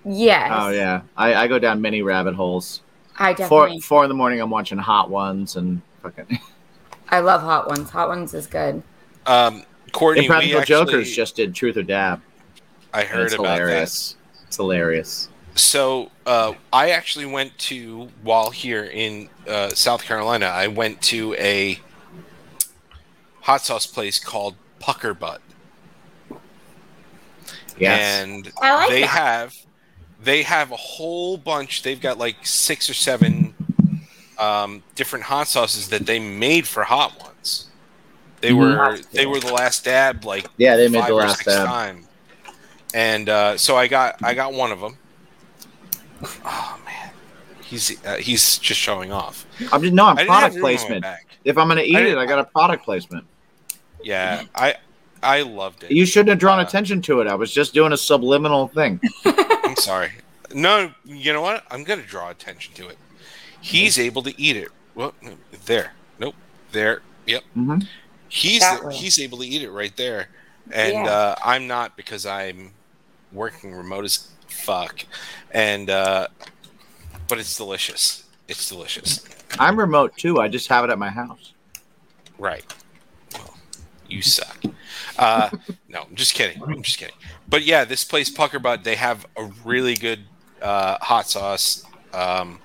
Yes. 0.05 0.51
Oh 0.53 0.69
yeah, 0.69 1.01
I, 1.17 1.33
I 1.33 1.47
go 1.47 1.59
down 1.59 1.81
many 1.81 2.01
rabbit 2.01 2.35
holes. 2.35 2.81
I 3.17 3.33
Four 3.33 3.37
definitely 3.37 3.79
four 3.79 3.99
four 3.99 4.03
in 4.03 4.09
the 4.09 4.15
morning, 4.15 4.41
I'm 4.41 4.49
watching 4.49 4.77
Hot 4.77 5.09
Ones 5.09 5.55
and 5.55 5.81
fucking 6.03 6.39
I 7.09 7.19
love 7.19 7.41
Hot 7.41 7.67
Ones. 7.67 7.89
Hot 7.89 8.07
Ones 8.07 8.33
is 8.33 8.47
good. 8.47 8.83
Um, 9.25 9.63
Courtney, 9.91 10.21
we 10.21 10.25
Impractical 10.25 10.61
actually, 10.61 10.85
Jokers 10.85 11.15
just 11.15 11.35
did 11.35 11.55
Truth 11.55 11.77
or 11.77 11.83
Dab. 11.83 12.21
I 12.93 13.01
and 13.01 13.09
heard 13.09 13.25
it's 13.25 13.33
about 13.33 13.59
hilarious. 13.59 14.15
It's 14.47 14.57
hilarious. 14.57 15.29
So 15.55 16.11
uh, 16.25 16.53
I 16.73 16.91
actually 16.91 17.25
went 17.25 17.57
to 17.59 18.09
while 18.23 18.51
here 18.51 18.83
in 18.83 19.29
uh, 19.47 19.69
South 19.69 20.03
Carolina. 20.03 20.47
I 20.47 20.67
went 20.67 21.01
to 21.03 21.33
a 21.35 21.79
hot 23.45 23.61
sauce 23.61 23.85
place 23.85 24.17
called 24.17 24.55
Pucker 24.79 25.13
Butt, 25.13 25.39
Yes. 27.77 28.21
and 28.21 28.51
I 28.61 28.73
like 28.73 28.89
they 28.89 29.01
that. 29.01 29.09
have 29.09 29.53
they 30.23 30.43
have 30.43 30.71
a 30.71 30.75
whole 30.75 31.37
bunch. 31.37 31.83
They've 31.83 32.01
got 32.01 32.17
like 32.17 32.37
six 32.45 32.89
or 32.89 32.93
seven 32.95 33.53
um, 34.39 34.83
different 34.95 35.25
hot 35.25 35.47
sauces 35.47 35.89
that 35.89 36.05
they 36.05 36.19
made 36.19 36.67
for 36.67 36.83
hot 36.83 37.17
ones. 37.21 37.67
They 38.41 38.49
Mhm. 38.51 38.57
were 38.57 38.97
they 39.11 39.25
were 39.25 39.39
the 39.39 39.53
last 39.53 39.85
dab 39.85 40.25
like 40.25 40.47
Yeah, 40.57 40.75
they 40.75 40.87
made 40.89 41.05
the 41.05 41.13
last 41.13 41.45
dab. 41.45 41.67
time. 41.67 42.05
And 42.93 43.29
uh, 43.29 43.57
so 43.57 43.75
I 43.77 43.87
got 43.87 44.15
I 44.23 44.33
got 44.33 44.53
one 44.53 44.71
of 44.71 44.79
them. 44.79 44.97
Oh 46.45 46.79
man, 46.85 47.11
he's 47.61 48.03
uh, 48.05 48.15
he's 48.17 48.57
just 48.57 48.79
showing 48.79 49.11
off. 49.11 49.45
I'm 49.71 49.81
just 49.81 49.93
no, 49.93 50.05
I'm 50.05 50.17
I 50.17 50.25
product 50.25 50.55
have 50.55 50.55
room 50.55 50.65
on 50.65 50.71
my 50.71 50.77
placement. 50.77 51.01
back. 51.03 51.25
If 51.43 51.57
I'm 51.57 51.67
gonna 51.67 51.81
eat 51.81 51.95
I 51.95 52.01
it, 52.01 52.17
I 52.17 52.25
got 52.25 52.39
a 52.39 52.45
product 52.45 52.83
placement. 52.85 53.25
Yeah, 54.05 54.43
I 54.55 54.75
I 55.23 55.41
loved 55.41 55.83
it. 55.83 55.91
You 55.91 56.05
shouldn't 56.05 56.29
have 56.29 56.39
drawn 56.39 56.59
Uh, 56.59 56.63
attention 56.63 57.01
to 57.03 57.19
it. 57.21 57.27
I 57.27 57.35
was 57.35 57.51
just 57.51 57.73
doing 57.73 57.91
a 57.91 57.97
subliminal 57.97 58.67
thing. 58.69 59.01
I'm 59.25 59.75
sorry. 59.75 60.11
No, 60.53 60.93
you 61.03 61.33
know 61.33 61.41
what? 61.41 61.63
I'm 61.71 61.83
gonna 61.83 62.03
draw 62.03 62.29
attention 62.29 62.73
to 62.75 62.87
it. 62.87 62.97
He's 63.61 63.97
able 63.97 64.21
to 64.23 64.39
eat 64.41 64.55
it. 64.55 64.69
Well, 64.93 65.13
there. 65.65 65.93
Nope. 66.19 66.35
There. 66.71 67.01
Yep. 67.25 67.43
hmm 67.55 67.79
He's 68.29 68.61
That 68.61 68.83
way. 68.85 68.93
he's 68.95 69.19
able 69.19 69.39
to 69.39 69.45
eat 69.47 69.61
it 69.63 69.71
right 69.71 69.95
there, 69.97 70.29
and 70.71 70.93
Yeah. 70.93 71.05
uh, 71.05 71.35
I'm 71.43 71.65
not 71.67 71.95
because 71.97 72.25
I'm 72.25 72.71
working 73.31 73.73
remote 73.73 74.05
as 74.05 74.29
fuck, 74.47 75.03
and 75.51 75.89
uh, 75.89 76.27
but 77.27 77.39
it's 77.39 77.57
delicious. 77.57 78.23
It's 78.47 78.69
delicious. 78.69 79.25
I'm 79.59 79.79
remote 79.79 80.15
too. 80.17 80.39
I 80.39 80.47
just 80.47 80.67
have 80.67 80.83
it 80.83 80.91
at 80.91 80.99
my 80.99 81.09
house. 81.09 81.53
Right. 82.37 82.63
Well, 84.05 84.15
you 84.15 84.21
suck. 84.21 84.63
Uh, 85.17 85.49
no, 85.89 86.03
I'm 86.09 86.15
just 86.15 86.33
kidding. 86.33 86.61
I'm 86.63 86.81
just 86.83 86.97
kidding. 86.97 87.15
But 87.47 87.63
yeah, 87.63 87.85
this 87.85 88.03
place 88.03 88.29
Pucker 88.29 88.59
Butt, 88.59 88.83
they 88.83 88.95
have 88.95 89.25
a 89.37 89.45
really 89.63 89.95
good 89.95 90.19
uh, 90.61 90.97
hot 91.01 91.27
sauce. 91.29 91.83
Um, 92.13 92.59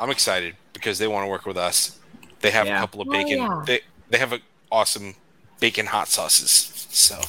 I'm 0.00 0.10
excited 0.10 0.56
because 0.72 0.98
they 0.98 1.08
want 1.08 1.24
to 1.24 1.28
work 1.28 1.46
with 1.46 1.56
us. 1.56 1.98
They 2.40 2.50
have 2.50 2.66
Yeah. 2.66 2.76
a 2.76 2.80
couple 2.80 3.00
of 3.00 3.08
Oh, 3.08 3.12
bacon. 3.12 3.38
yeah. 3.38 3.62
They 3.66 3.80
they 4.10 4.18
have 4.18 4.32
a 4.32 4.40
awesome 4.70 5.14
bacon 5.60 5.86
hot 5.86 6.08
sauces. 6.08 6.86
So 6.90 7.20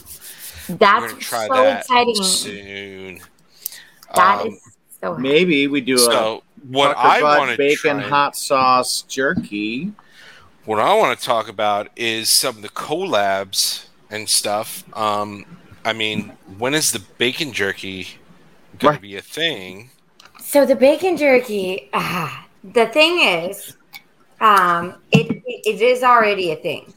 we're 0.67 0.75
That's 0.75 1.11
gonna 1.11 1.19
try 1.21 1.47
so 1.47 1.53
that 1.53 1.79
exciting. 1.81 2.23
soon. 2.23 3.21
That 4.15 4.41
Um, 4.41 4.47
is 4.49 4.61
so. 5.01 5.15
Maybe 5.17 5.67
we 5.67 5.81
do 5.81 5.95
a. 6.09 6.39
What 6.67 6.95
Pucker 6.95 7.07
I 7.07 7.21
Butt 7.21 7.37
want 7.39 7.57
bacon 7.57 7.99
try, 7.99 8.09
hot 8.09 8.35
sauce 8.35 9.03
jerky. 9.03 9.91
What 10.65 10.79
I 10.79 10.95
want 10.95 11.17
to 11.19 11.25
talk 11.25 11.47
about 11.47 11.89
is 11.95 12.29
some 12.29 12.57
of 12.57 12.61
the 12.63 12.69
collabs 12.69 13.87
and 14.09 14.27
stuff. 14.27 14.83
Um, 14.93 15.45
I 15.83 15.93
mean, 15.93 16.33
when 16.57 16.73
is 16.73 16.91
the 16.91 17.03
bacon 17.19 17.53
jerky 17.53 18.07
going 18.77 18.95
to 18.95 18.99
be 18.99 19.15
a 19.15 19.21
thing? 19.21 19.91
So 20.39 20.65
the 20.65 20.75
bacon 20.75 21.17
jerky, 21.17 21.89
ah, 21.93 22.47
the 22.63 22.87
thing 22.87 23.19
is, 23.21 23.75
um, 24.41 24.95
it 25.11 25.27
it 25.45 25.81
is 25.81 26.03
already 26.03 26.51
a 26.51 26.55
thing. 26.55 26.93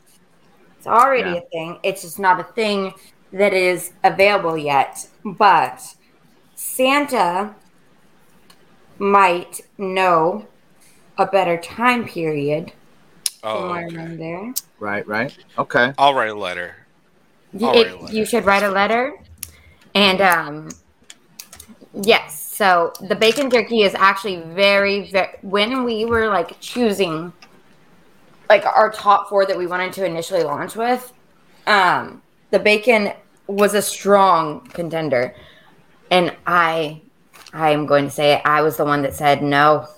It's 0.78 0.86
already 0.86 1.34
Yeah. 1.34 1.36
a 1.36 1.42
thing. 1.52 1.78
It's 1.82 2.02
just 2.02 2.18
not 2.18 2.40
a 2.40 2.44
thing 2.54 2.94
that 3.32 3.52
is 3.52 3.92
available 4.04 4.56
yet. 4.58 4.98
But 5.24 5.82
Santa 6.54 7.56
might 8.98 9.60
know 9.78 10.48
a 11.18 11.26
better 11.26 11.58
time 11.58 12.06
period 12.06 12.72
Oh, 13.42 13.60
somewhere 13.60 13.86
okay. 13.86 13.96
in 13.96 14.18
there. 14.18 14.54
Right, 14.78 15.06
right. 15.06 15.36
Okay. 15.58 15.92
I'll 15.98 16.14
write 16.14 16.30
a 16.30 16.34
letter. 16.34 16.74
You- 17.52 17.70
it- 17.70 17.86
write 17.86 17.92
a 17.92 17.96
letter. 17.96 18.14
you 18.14 18.24
should 18.24 18.44
write 18.44 18.62
a 18.62 18.70
letter. 18.70 19.14
And 19.94 20.20
um, 20.20 20.68
yes, 22.02 22.40
so 22.40 22.92
the 23.00 23.14
bacon 23.16 23.50
jerky 23.50 23.82
is 23.82 23.94
actually 23.94 24.36
very, 24.40 25.10
very. 25.10 25.28
When 25.42 25.84
we 25.84 26.04
were 26.04 26.28
like 26.28 26.58
choosing, 26.60 27.32
like 28.48 28.64
our 28.66 28.90
top 28.90 29.28
four 29.28 29.46
that 29.46 29.56
we 29.56 29.66
wanted 29.66 29.92
to 29.94 30.04
initially 30.04 30.42
launch 30.42 30.76
with, 30.76 31.12
um, 31.66 32.22
the 32.50 32.58
bacon 32.58 33.12
was 33.46 33.74
a 33.74 33.82
strong 33.82 34.60
contender, 34.68 35.34
and 36.10 36.36
I, 36.46 37.00
I 37.52 37.70
am 37.70 37.86
going 37.86 38.04
to 38.04 38.10
say 38.10 38.34
it, 38.34 38.42
I 38.44 38.60
was 38.62 38.76
the 38.76 38.84
one 38.84 39.02
that 39.02 39.14
said 39.14 39.42
no. 39.42 39.88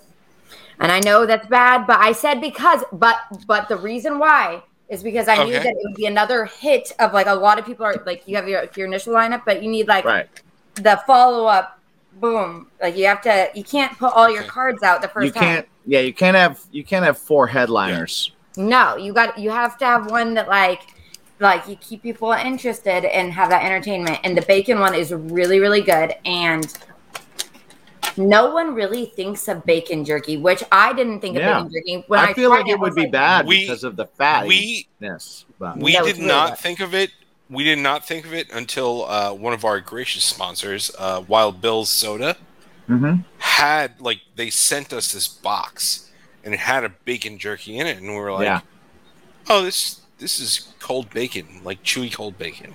And 0.80 0.90
I 0.90 1.00
know 1.00 1.26
that's 1.26 1.46
bad, 1.46 1.86
but 1.86 1.98
I 1.98 2.12
said 2.12 2.40
because, 2.40 2.82
but, 2.92 3.18
but 3.46 3.68
the 3.68 3.76
reason 3.76 4.18
why 4.18 4.62
is 4.88 5.02
because 5.02 5.28
I 5.28 5.44
knew 5.44 5.52
that 5.52 5.66
it 5.66 5.76
would 5.84 5.94
be 5.94 6.06
another 6.06 6.46
hit 6.46 6.92
of 6.98 7.12
like 7.12 7.26
a 7.28 7.34
lot 7.34 7.58
of 7.58 7.64
people 7.64 7.86
are 7.86 8.02
like 8.06 8.26
you 8.26 8.34
have 8.36 8.48
your 8.48 8.64
your 8.76 8.86
initial 8.86 9.14
lineup, 9.14 9.42
but 9.46 9.62
you 9.62 9.70
need 9.70 9.86
like 9.86 10.04
Right. 10.04 10.28
the 10.74 11.00
follow 11.06 11.46
up. 11.46 11.78
Boom! 12.14 12.66
Like 12.82 12.96
you 12.96 13.06
have 13.06 13.22
to, 13.22 13.50
you 13.54 13.62
can't 13.62 13.96
put 13.96 14.12
all 14.12 14.28
your 14.28 14.42
cards 14.42 14.82
out 14.82 15.00
the 15.00 15.06
first 15.08 15.26
You 15.26 15.32
time. 15.32 15.42
can't. 15.42 15.66
Yeah, 15.86 16.00
you 16.00 16.12
can't 16.12 16.36
have. 16.36 16.60
You 16.72 16.82
can't 16.82 17.04
have 17.04 17.16
four 17.16 17.46
headliners. 17.46 18.32
No, 18.56 18.96
you 18.96 19.12
got 19.12 19.38
you 19.38 19.50
have 19.50 19.78
to 19.78 19.84
have 19.86 20.10
one 20.10 20.34
that 20.34 20.48
like 20.48 20.82
like 21.38 21.68
you 21.68 21.76
keep 21.76 22.02
people 22.02 22.32
interested 22.32 23.04
and 23.04 23.32
have 23.32 23.48
that 23.50 23.64
entertainment. 23.64 24.18
And 24.24 24.36
the 24.36 24.42
bacon 24.42 24.80
one 24.80 24.94
is 24.94 25.12
really 25.12 25.60
really 25.60 25.82
good. 25.82 26.14
And 26.24 26.66
no 28.18 28.50
one 28.52 28.74
really 28.74 29.06
thinks 29.06 29.48
of 29.48 29.64
bacon 29.64 30.04
jerky, 30.04 30.36
which 30.36 30.62
I 30.72 30.92
didn't 30.92 31.20
think 31.20 31.36
Yeah. 31.36 31.58
of 31.60 31.64
bacon 31.68 31.72
jerky. 31.72 32.04
When 32.08 32.20
I, 32.20 32.26
I, 32.26 32.34
feel 32.34 32.50
like 32.50 32.66
it 32.68 32.72
I 32.72 32.76
would 32.76 32.94
be 32.94 33.02
like, 33.02 33.12
bad 33.12 33.46
We- 33.46 33.62
because 33.62 33.84
of 33.84 33.96
the 33.96 34.06
fat. 34.06 34.46
We 34.46 34.86
fattiness. 35.02 35.44
but- 35.58 35.76
we 35.78 35.92
did 35.92 36.16
really 36.16 36.26
not 36.26 36.50
good. 36.50 36.58
think 36.58 36.80
of 36.80 36.94
it. 36.94 37.10
We 37.48 37.64
did 37.64 37.78
not 37.80 38.06
think 38.06 38.24
of 38.26 38.32
it 38.32 38.48
until 38.52 39.06
uh, 39.06 39.32
one 39.32 39.52
of 39.52 39.64
our 39.64 39.80
gracious 39.80 40.24
sponsors, 40.24 40.90
uh, 40.98 41.24
Wild 41.26 41.60
Bill's 41.60 41.90
Soda, 41.90 42.36
Mhm. 42.88 43.24
had 43.38 44.00
like 44.00 44.20
they 44.36 44.50
sent 44.50 44.92
us 44.92 45.12
this 45.12 45.26
box 45.28 46.10
and 46.44 46.54
it 46.54 46.60
had 46.60 46.84
a 46.84 46.88
bacon 46.88 47.38
jerky 47.38 47.78
in 47.78 47.86
it, 47.86 47.98
and 47.98 48.06
we 48.08 48.14
were 48.14 48.32
like, 48.32 48.44
yeah. 48.44 48.60
"Oh, 49.48 49.62
this 49.62 50.00
this 50.18 50.38
is 50.38 50.68
cold 50.78 51.10
bacon, 51.10 51.60
like 51.64 51.82
chewy 51.82 52.12
cold 52.12 52.38
bacon." 52.38 52.74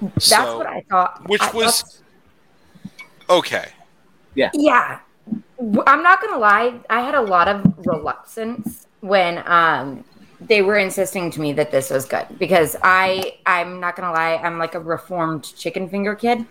That's 0.00 0.26
So- 0.26 0.58
what 0.58 0.66
I 0.66 0.84
thought. 0.90 1.28
which 1.28 1.42
I- 1.42 1.52
was 1.52 2.00
okay. 3.30 3.68
Yeah 4.34 4.50
Yeah. 4.54 5.00
I'm 5.86 6.02
not 6.02 6.20
gonna 6.20 6.38
lie 6.38 6.80
i 6.90 7.00
had 7.00 7.14
a 7.14 7.20
lot 7.20 7.48
of 7.48 7.86
reluctance 7.86 8.86
when 9.00 9.42
um 9.46 10.04
they 10.40 10.60
were 10.62 10.76
insisting 10.76 11.30
to 11.30 11.40
me 11.40 11.52
that 11.52 11.70
this 11.70 11.90
was 11.90 12.04
good 12.04 12.26
because 12.38 12.76
i 12.82 13.34
i'm 13.46 13.78
not 13.78 13.94
gonna 13.94 14.10
lie 14.12 14.36
i'm 14.42 14.58
like 14.58 14.74
a 14.74 14.80
reformed 14.80 15.44
chicken 15.56 15.88
finger 15.88 16.14
kid 16.16 16.44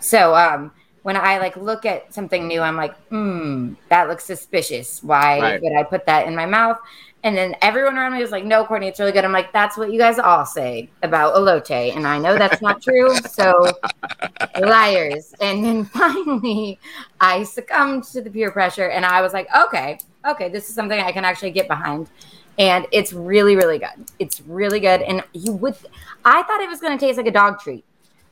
so 0.00 0.34
um 0.34 0.72
when 1.06 1.16
i 1.16 1.38
like 1.38 1.56
look 1.56 1.86
at 1.86 2.12
something 2.12 2.48
new 2.48 2.60
i'm 2.60 2.76
like 2.76 2.94
hmm 3.10 3.74
that 3.90 4.08
looks 4.08 4.24
suspicious 4.24 5.00
why 5.02 5.38
Right. 5.40 5.62
would 5.62 5.76
i 5.78 5.84
put 5.84 6.04
that 6.06 6.26
in 6.26 6.34
my 6.34 6.46
mouth 6.46 6.78
and 7.22 7.36
then 7.36 7.54
everyone 7.62 7.96
around 7.96 8.12
me 8.14 8.20
was 8.20 8.32
like 8.32 8.44
no 8.44 8.64
courtney 8.64 8.88
it's 8.88 8.98
really 8.98 9.12
good 9.12 9.24
i'm 9.24 9.32
like 9.32 9.52
that's 9.52 9.76
what 9.76 9.92
you 9.92 9.98
guys 9.98 10.18
all 10.18 10.44
say 10.44 10.90
about 11.02 11.34
elote 11.36 11.70
and 11.96 12.06
i 12.06 12.18
know 12.18 12.36
that's 12.36 12.60
not 12.60 12.82
true 12.82 13.20
so 13.24 13.78
liars 14.56 15.34
and 15.40 15.64
then 15.64 15.84
finally 16.00 16.80
I 17.20 17.44
succumbed 17.44 18.04
to 18.12 18.22
the 18.22 18.30
peer 18.30 18.50
pressure 18.50 18.88
and 18.88 19.04
I 19.04 19.22
was 19.22 19.32
like, 19.32 19.48
okay, 19.54 19.98
okay, 20.26 20.48
this 20.48 20.68
is 20.68 20.74
something 20.74 20.98
I 20.98 21.12
can 21.12 21.24
actually 21.24 21.50
get 21.50 21.68
behind. 21.68 22.10
And 22.58 22.86
it's 22.92 23.12
really, 23.12 23.56
really 23.56 23.78
good. 23.78 24.08
It's 24.18 24.40
really 24.40 24.80
good. 24.80 25.02
And 25.02 25.22
you 25.34 25.52
would, 25.52 25.76
I 26.24 26.42
thought 26.42 26.60
it 26.60 26.68
was 26.70 26.80
going 26.80 26.98
to 26.98 27.04
taste 27.04 27.18
like 27.18 27.26
a 27.26 27.30
dog 27.32 27.60
treat. 27.60 27.84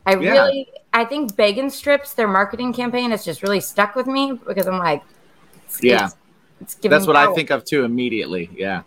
I 0.06 0.16
Yeah. 0.16 0.32
really, 0.32 0.68
I 0.92 1.04
think 1.04 1.34
Bacon 1.36 1.70
Strips, 1.70 2.14
their 2.14 2.28
marketing 2.28 2.72
campaign 2.72 3.10
has 3.10 3.24
just 3.24 3.42
really 3.42 3.60
stuck 3.60 3.94
with 3.94 4.06
me 4.06 4.38
because 4.46 4.66
I'm 4.66 4.78
like, 4.78 5.02
it's, 5.64 5.82
Yeah. 5.82 6.06
it's, 6.06 6.16
it's 6.60 6.74
giving 6.74 6.90
That's 6.90 7.04
me 7.04 7.14
what 7.14 7.16
I 7.16 7.32
think 7.34 7.50
of 7.50 7.64
too 7.64 7.84
immediately. 7.84 8.50
Yeah. 8.52 8.82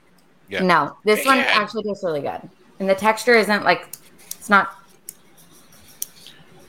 Yeah. 0.49 0.61
No, 0.63 0.95
this 1.03 1.25
one 1.25 1.39
actually 1.39 1.83
tastes 1.83 2.03
really 2.03 2.21
good. 2.21 2.41
And 2.79 2.87
the 2.87 2.95
texture 2.95 3.33
isn't 3.35 3.63
like, 3.63 3.87
it's 4.31 4.49
not, 4.49 4.73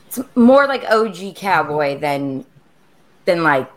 it's 0.07 0.19
more 0.35 0.67
like 0.67 0.83
OG 0.89 1.35
cowboy 1.35 1.99
than, 1.99 2.45
than 3.25 3.43
like 3.43 3.69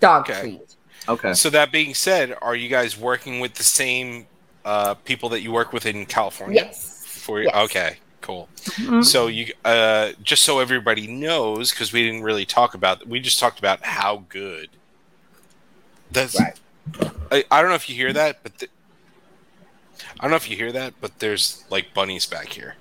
dog 0.00 0.30
Okay. 0.30 0.40
treat. 0.40 0.76
Okay. 1.08 1.34
So 1.34 1.50
that 1.50 1.70
being 1.72 1.92
said, 1.92 2.34
are 2.40 2.54
you 2.56 2.68
guys 2.68 2.96
working 2.96 3.40
with 3.40 3.54
the 3.54 3.64
same 3.64 4.26
uh, 4.64 4.94
people 4.94 5.28
that 5.30 5.42
you 5.42 5.52
work 5.52 5.72
with 5.72 5.84
in 5.84 6.06
California? 6.06 6.62
Yes. 6.66 7.04
For 7.04 7.42
Yes. 7.42 7.54
okay, 7.54 7.96
cool. 8.24 8.48
Mhm. 8.64 9.04
So 9.04 9.26
you 9.26 9.52
uh, 9.66 10.12
just 10.22 10.44
so 10.44 10.58
everybody 10.58 11.06
knows, 11.06 11.70
because 11.70 11.92
we 11.92 12.02
didn't 12.04 12.22
really 12.22 12.46
talk 12.46 12.72
about, 12.74 13.06
we 13.06 13.20
just 13.20 13.38
talked 13.38 13.58
about 13.58 13.84
how 13.84 14.24
good. 14.30 14.70
That's 16.10 16.40
Right. 16.40 16.58
I, 17.30 17.44
I 17.50 17.60
don't 17.60 17.68
know 17.68 17.76
if 17.76 17.88
you 17.88 17.94
hear 17.94 18.14
that, 18.14 18.42
but 18.42 18.58
the, 18.58 18.68
I 20.18 20.22
don't 20.22 20.30
know 20.30 20.36
if 20.36 20.48
you 20.48 20.56
hear 20.56 20.72
that, 20.72 20.94
but 21.02 21.18
there's 21.18 21.64
like 21.68 21.92
bunnies 21.92 22.24
back 22.24 22.48
here. 22.48 22.76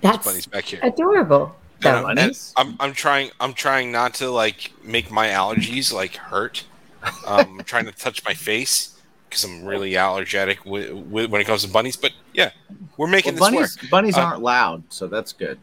There's 0.00 0.14
That's 0.14 0.26
bunnies 0.26 0.46
back 0.46 0.64
here. 0.64 0.80
adorable. 0.82 1.54
And 1.84 2.18
and 2.18 2.50
I'm, 2.56 2.76
I'm 2.80 2.92
trying 2.92 3.30
I'm 3.38 3.52
trying 3.52 3.92
not 3.92 4.14
to 4.14 4.30
like 4.30 4.72
make 4.82 5.10
my 5.12 5.28
allergies 5.28 5.92
like 5.92 6.16
hurt. 6.16 6.64
Um, 7.24 7.58
I'm 7.60 7.64
trying 7.64 7.84
to 7.84 7.92
touch 7.92 8.24
my 8.24 8.34
face 8.34 8.95
because 9.36 9.50
I'm 9.50 9.64
really 9.64 9.94
allergic 9.94 10.58
wi- 10.64 10.88
wi- 10.88 11.26
when 11.26 11.40
it 11.40 11.44
comes 11.44 11.62
to 11.62 11.68
bunnies. 11.68 11.96
But 11.96 12.12
yeah, 12.32 12.50
we're 12.96 13.06
making 13.06 13.36
Well, 13.36 13.50
this 13.50 13.56
bunnies 13.56 13.78
work. 13.82 13.90
bunnies 13.90 14.16
Uh, 14.16 14.20
aren't 14.22 14.42
loud, 14.42 14.82
so 14.88 15.06
that's 15.06 15.32
good. 15.32 15.58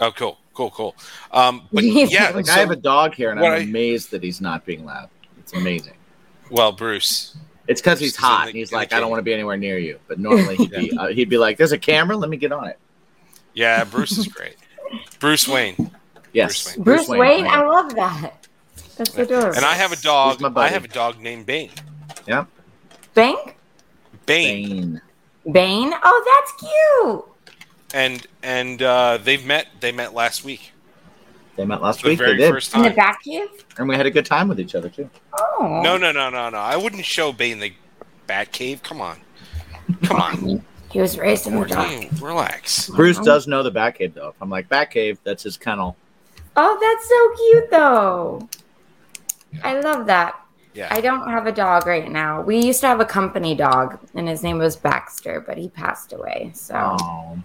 Oh, 0.00 0.10
cool, 0.12 0.38
cool, 0.54 0.70
cool. 0.70 0.96
Um, 1.32 1.62
but 1.72 1.84
Yeah. 1.84 2.06
yeah, 2.10 2.30
Like 2.30 2.46
so- 2.46 2.52
I 2.52 2.58
have 2.58 2.70
a 2.70 2.76
dog 2.76 3.14
here, 3.14 3.30
and 3.30 3.38
I'm 3.40 3.52
I- 3.52 3.56
amazed 3.58 4.10
that 4.10 4.22
he's 4.22 4.40
not 4.40 4.64
being 4.66 4.84
loud. 4.84 5.08
It's 5.38 5.52
amazing. 5.52 5.94
well, 6.50 6.72
Bruce, 6.72 7.36
It's 7.68 7.80
because 7.80 7.98
he's 8.00 8.12
Bruce 8.12 8.18
is 8.18 8.18
in 8.18 8.24
hot. 8.24 8.42
the- 8.44 8.48
and 8.50 8.56
he's 8.58 8.72
like, 8.72 8.92
I 8.92 9.00
don't 9.00 9.10
want 9.10 9.18
to 9.20 9.24
be 9.24 9.32
anywhere 9.34 9.56
near 9.56 9.78
you. 9.78 9.98
But 10.08 10.18
normally 10.18 10.56
he'd 10.56 10.70
be, 10.70 10.92
uh, 10.98 11.06
he'd 11.08 11.28
be 11.30 11.38
like, 11.38 11.56
"There's 11.56 11.72
a 11.72 11.78
camera. 11.78 12.16
Let 12.16 12.28
me 12.30 12.36
get 12.36 12.52
on 12.52 12.66
it." 12.68 12.78
Yeah, 13.54 13.84
Bruce 13.84 14.18
is 14.18 14.26
great. 14.28 14.56
Bruce 15.20 15.46
Wayne. 15.48 15.90
Yes, 16.32 16.74
Bruce 16.76 16.76
Wayne. 16.76 16.84
Bruce, 16.84 17.08
Wayne, 17.08 17.46
I 17.46 17.62
love 17.62 17.94
that. 17.94 18.46
That's 18.96 19.16
adorable. 19.16 19.56
And 19.56 19.64
I 19.64 19.74
have 19.74 19.92
a 19.92 19.96
dog. 19.96 20.40
My. 20.40 20.50
I 20.62 20.68
have 20.68 20.84
a 20.84 20.88
dog 20.88 21.20
named 21.20 21.46
Bane. 21.46 21.70
Yeah, 22.28 22.44
Bank? 23.14 23.56
Bane. 24.26 25.00
Bane. 25.44 25.52
Bane? 25.52 25.92
Oh, 26.02 26.42
that's 26.60 26.60
cute. 26.60 27.24
And 27.94 28.26
and 28.42 28.82
uh, 28.82 29.18
they've 29.22 29.44
met. 29.44 29.68
They 29.80 29.92
met 29.92 30.14
last 30.14 30.44
week. 30.44 30.72
They 31.56 31.64
met 31.64 31.80
last 31.80 32.02
The 32.02 32.08
week. 32.10 32.18
They 32.18 32.24
very 32.24 32.36
did, 32.38 32.50
first 32.50 32.74
In 32.74 32.82
the 32.82 32.88
time. 32.88 32.96
back 32.96 33.22
cave? 33.22 33.48
and 33.78 33.88
we 33.88 33.94
had 33.96 34.06
a 34.06 34.10
good 34.10 34.26
time 34.26 34.48
with 34.48 34.58
each 34.58 34.74
other 34.74 34.88
too. 34.88 35.08
Oh. 35.38 35.80
No, 35.84 35.96
no, 35.96 36.10
no, 36.10 36.28
no, 36.30 36.50
no. 36.50 36.58
I 36.58 36.76
wouldn't 36.76 37.04
show 37.04 37.32
Bane 37.32 37.60
the 37.60 37.72
Bat 38.26 38.50
Cave. 38.52 38.82
Come 38.82 39.00
on. 39.00 39.18
Come 40.04 40.20
on. 40.20 40.64
He 40.90 41.00
was 41.00 41.18
raised 41.18 41.48
in 41.48 41.58
the 41.58 41.66
dark. 41.66 42.04
Relax. 42.20 42.88
Bruce 42.88 43.18
does 43.18 43.48
know 43.48 43.64
the 43.64 43.72
Batcave 43.72 44.14
though. 44.14 44.28
If 44.28 44.36
I'm 44.40 44.48
like 44.48 44.68
Batcave, 44.68 45.18
that's 45.24 45.42
his 45.42 45.56
kennel. 45.56 45.96
Oh, 46.54 46.78
that's 46.80 47.08
so 47.08 47.50
cute 47.50 47.68
though. 47.72 48.48
I 49.64 49.80
love 49.80 50.06
that. 50.06 50.36
Yeah. 50.74 50.88
I 50.90 51.00
don't 51.00 51.30
have 51.30 51.46
a 51.46 51.52
dog 51.52 51.86
right 51.86 52.10
now. 52.10 52.42
We 52.42 52.58
used 52.58 52.80
to 52.80 52.88
have 52.88 53.00
a 53.00 53.04
company 53.04 53.54
dog, 53.54 53.98
and 54.14 54.28
his 54.28 54.42
name 54.42 54.58
was 54.58 54.74
Baxter, 54.76 55.40
but 55.40 55.56
he 55.56 55.68
passed 55.68 56.12
away. 56.12 56.50
So 56.54 56.96
Oh, 57.00 57.38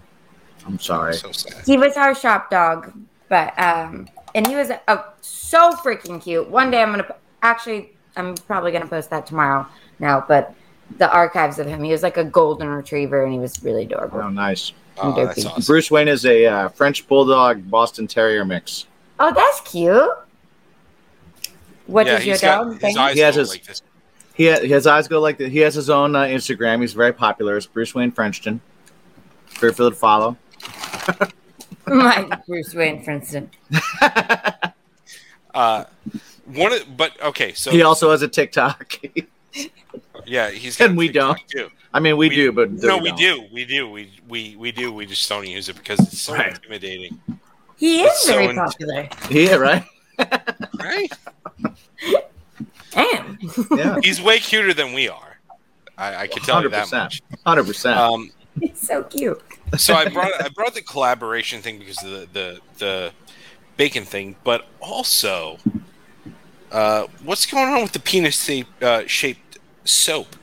I'm 0.65 0.79
sorry. 0.79 1.13
so 1.13 1.31
sad. 1.31 1.63
he 1.65 1.77
was 1.77 1.95
our 1.95 2.15
shop 2.15 2.49
dog, 2.49 2.91
but 3.29 3.57
um, 3.59 4.09
and 4.33 4.47
he 4.47 4.55
was 4.55 4.71
uh, 4.87 5.03
so 5.21 5.71
freaking 5.73 6.21
cute. 6.21 6.49
One 6.49 6.71
day 6.71 6.81
I'm 6.81 6.89
gonna 6.91 7.13
actually, 7.43 7.91
I'm 8.17 8.33
probably 8.35 8.71
gonna 8.71 8.87
post 8.87 9.09
that 9.11 9.27
tomorrow 9.27 9.67
now, 9.99 10.25
but 10.27 10.53
the 10.97 11.11
archives 11.11 11.59
of 11.59 11.67
him. 11.67 11.83
He 11.83 11.91
was 11.91 12.01
like 12.01 12.17
a 12.17 12.23
golden 12.23 12.67
retriever, 12.67 13.23
and 13.23 13.31
he 13.31 13.37
was 13.39 13.63
really 13.63 13.83
adorable. 13.83 14.21
Oh, 14.21 14.29
nice. 14.29 14.73
Oh, 14.97 15.13
that's 15.15 15.45
awesome. 15.45 15.63
Bruce 15.65 15.91
Wayne 15.91 16.07
is 16.07 16.25
a 16.25 16.45
uh, 16.47 16.69
French 16.69 17.07
Bulldog 17.07 17.69
Boston 17.69 18.07
Terrier 18.07 18.43
mix. 18.43 18.87
Oh, 19.19 19.31
that's 19.33 19.61
cute. 19.61 20.09
What 21.89 22.05
yeah, 22.05 22.15
does 22.17 22.25
your 22.25 22.33
he's 22.35 22.41
got 22.41 22.63
dog 22.63 22.71
his 22.73 22.81
think? 22.81 22.97
eyes 22.97 23.13
He 23.15 23.19
has 23.21 23.35
his- 23.35 23.49
like 23.49 23.63
this. 23.65 23.81
He 24.35 24.45
his 24.45 24.87
eyes 24.87 25.07
go 25.09 25.19
like 25.19 25.37
that. 25.39 25.49
He 25.51 25.59
has 25.59 25.75
his 25.75 25.89
own 25.89 26.15
uh, 26.15 26.23
Instagram. 26.23 26.79
He's 26.81 26.93
very 26.93 27.11
popular. 27.11 27.57
It's 27.57 27.65
Bruce 27.65 27.93
Wayne 27.93 28.11
Frenchton. 28.11 28.61
Fairfield 29.47 29.93
to 29.93 29.99
follow. 29.99 30.37
My 31.87 32.39
Bruce 32.47 32.73
Wayne, 32.73 33.03
Frenchton. 33.03 33.49
Uh, 35.53 35.83
one 36.45 36.71
of, 36.71 36.95
but 36.95 37.19
okay, 37.21 37.53
so 37.53 37.71
he 37.71 37.81
also 37.81 38.11
has 38.11 38.21
a 38.21 38.27
TikTok. 38.27 38.97
yeah, 40.25 40.51
he's 40.51 40.79
And 40.79 40.91
got 40.93 40.97
we 40.97 41.07
TikTok, 41.07 41.37
don't. 41.37 41.47
too. 41.49 41.69
I 41.91 41.99
mean, 41.99 42.17
we, 42.17 42.29
We- 42.29 42.35
do, 42.35 42.51
but 42.51 42.71
No, 42.71 42.99
we 42.99 43.09
don't. 43.09 43.17
do, 43.17 43.43
we 43.51 43.65
do, 43.65 43.89
we 43.89 44.11
we 44.29 44.55
we 44.55 44.71
do. 44.71 44.93
We 44.93 45.07
just 45.07 45.27
don't 45.27 45.47
use 45.47 45.67
it 45.69 45.75
because 45.75 45.99
it's 45.99 46.21
so 46.21 46.35
Right. 46.35 46.53
intimidating, 46.53 47.19
He 47.77 48.03
is 48.03 48.15
So 48.19 48.33
very 48.33 48.45
in- 48.49 48.55
popular. 48.55 49.09
Yeah, 49.31 49.55
right. 49.55 49.83
Right? 50.79 51.11
Damn. 52.91 53.37
Yeah, 53.71 53.99
He's 54.01 54.21
way 54.21 54.39
cuter 54.39 54.73
than 54.73 54.93
we 54.93 55.07
are. 55.07 55.37
I, 55.97 56.15
I 56.23 56.27
can 56.27 56.41
tell 56.43 56.61
you 56.61 56.69
that 56.69 56.87
100%. 56.87 56.91
much. 56.91 57.21
hundred 57.45 57.65
percent. 57.67 57.97
Um, 57.97 58.31
He's 58.59 58.79
so 58.79 59.03
cute. 59.03 59.41
so 59.77 59.93
I 59.93 60.09
brought 60.09 60.31
I 60.41 60.49
brought 60.49 60.73
the 60.73 60.81
collaboration 60.81 61.61
thing 61.61 61.77
because 61.79 62.03
of 62.03 62.09
the 62.11 62.27
the, 62.33 62.59
the 62.79 63.11
bacon 63.77 64.03
thing, 64.05 64.35
but 64.43 64.65
also, 64.81 65.57
uh, 66.71 67.07
what's 67.23 67.45
going 67.45 67.67
on 67.73 67.81
with 67.83 67.91
the 67.93 67.99
penis 67.99 68.41
shaped, 68.43 68.83
uh, 68.83 69.07
shaped 69.07 69.59
soap? 69.85 70.35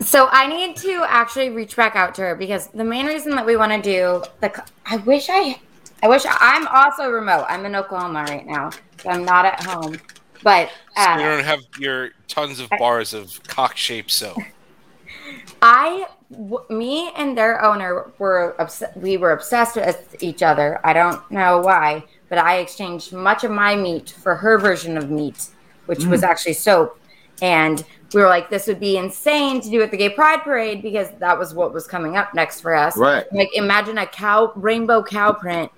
So 0.00 0.28
I 0.30 0.46
need 0.46 0.76
to 0.76 1.04
actually 1.08 1.50
reach 1.50 1.74
back 1.76 1.96
out 1.96 2.14
to 2.16 2.22
her 2.22 2.34
because 2.36 2.68
the 2.68 2.84
main 2.84 3.06
reason 3.06 3.32
that 3.34 3.44
we 3.44 3.56
want 3.56 3.72
to 3.72 3.82
do 3.82 4.22
the 4.40 4.64
I 4.86 4.96
wish 4.98 5.26
I 5.28 5.60
I 6.02 6.08
wish 6.08 6.24
I'm 6.28 6.68
also 6.68 7.10
remote. 7.10 7.44
I'm 7.48 7.66
in 7.66 7.74
Oklahoma 7.74 8.24
right 8.28 8.46
now, 8.46 8.70
so 8.70 8.78
I'm 9.06 9.24
not 9.24 9.44
at 9.44 9.62
home. 9.64 9.98
But 10.42 10.70
you 10.96 11.02
uh, 11.02 11.18
don't 11.18 11.44
have 11.44 11.60
your 11.78 12.10
tons 12.28 12.60
of 12.60 12.70
bars 12.78 13.12
of 13.12 13.42
cock 13.44 13.76
shaped 13.76 14.10
soap. 14.10 14.38
I, 15.62 16.06
w- 16.30 16.64
me 16.70 17.10
and 17.16 17.36
their 17.36 17.64
owner 17.64 18.12
were 18.18 18.54
obs- 18.60 18.84
we 18.94 19.16
were 19.16 19.32
obsessed 19.32 19.76
with 19.76 20.16
each 20.20 20.42
other. 20.42 20.80
I 20.84 20.92
don't 20.92 21.28
know 21.30 21.58
why, 21.58 22.04
but 22.28 22.38
I 22.38 22.58
exchanged 22.58 23.12
much 23.12 23.42
of 23.42 23.50
my 23.50 23.74
meat 23.74 24.10
for 24.10 24.36
her 24.36 24.58
version 24.58 24.96
of 24.96 25.10
meat, 25.10 25.48
which 25.86 26.04
was 26.04 26.22
actually 26.22 26.52
soap. 26.54 27.00
And 27.42 27.84
we 28.14 28.20
were 28.20 28.28
like, 28.28 28.50
this 28.50 28.66
would 28.66 28.80
be 28.80 28.96
insane 28.96 29.60
to 29.60 29.70
do 29.70 29.82
at 29.82 29.90
the 29.90 29.96
Gay 29.96 30.10
Pride 30.10 30.42
Parade 30.42 30.82
because 30.82 31.10
that 31.18 31.38
was 31.38 31.54
what 31.54 31.72
was 31.72 31.86
coming 31.86 32.16
up 32.16 32.34
next 32.34 32.60
for 32.60 32.74
us. 32.74 32.96
Right. 32.96 33.30
Like, 33.32 33.50
imagine 33.54 33.98
a 33.98 34.06
cow 34.06 34.52
rainbow 34.56 35.02
cow 35.02 35.32
print 35.32 35.70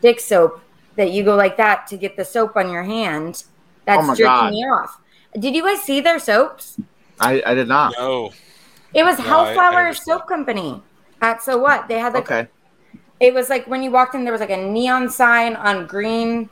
dick 0.00 0.20
soap 0.20 0.60
that 0.96 1.10
you 1.12 1.24
go 1.24 1.34
like 1.36 1.56
that 1.56 1.86
to 1.88 1.96
get 1.96 2.16
the 2.16 2.24
soap 2.24 2.56
on 2.56 2.70
your 2.70 2.82
hand. 2.82 3.44
That's 3.84 4.02
Oh 4.06 4.14
jerking 4.14 4.24
God. 4.24 4.52
me 4.52 4.58
off. 4.64 5.00
Did 5.38 5.54
you 5.54 5.62
guys 5.62 5.82
see 5.82 6.00
their 6.00 6.18
soaps? 6.18 6.78
I, 7.20 7.42
I 7.46 7.54
did 7.54 7.68
not. 7.68 7.94
No, 7.98 8.32
It 8.94 9.04
was 9.04 9.18
No, 9.18 9.24
I- 9.24 9.28
I 9.28 9.30
Hellflower. 9.54 9.94
Soap 9.94 10.26
Company 10.28 10.82
at 11.20 11.42
So 11.42 11.56
What. 11.58 11.88
They 11.88 11.98
had 11.98 12.12
like 12.14 12.24
Okay. 12.30 12.48
it 13.20 13.32
was 13.32 13.48
like 13.48 13.66
when 13.66 13.82
you 13.82 13.90
walked 13.90 14.14
in, 14.14 14.24
there 14.24 14.32
was 14.32 14.40
like 14.40 14.50
a 14.50 14.56
neon 14.56 15.08
sign 15.08 15.56
on 15.56 15.86
green 15.86 16.48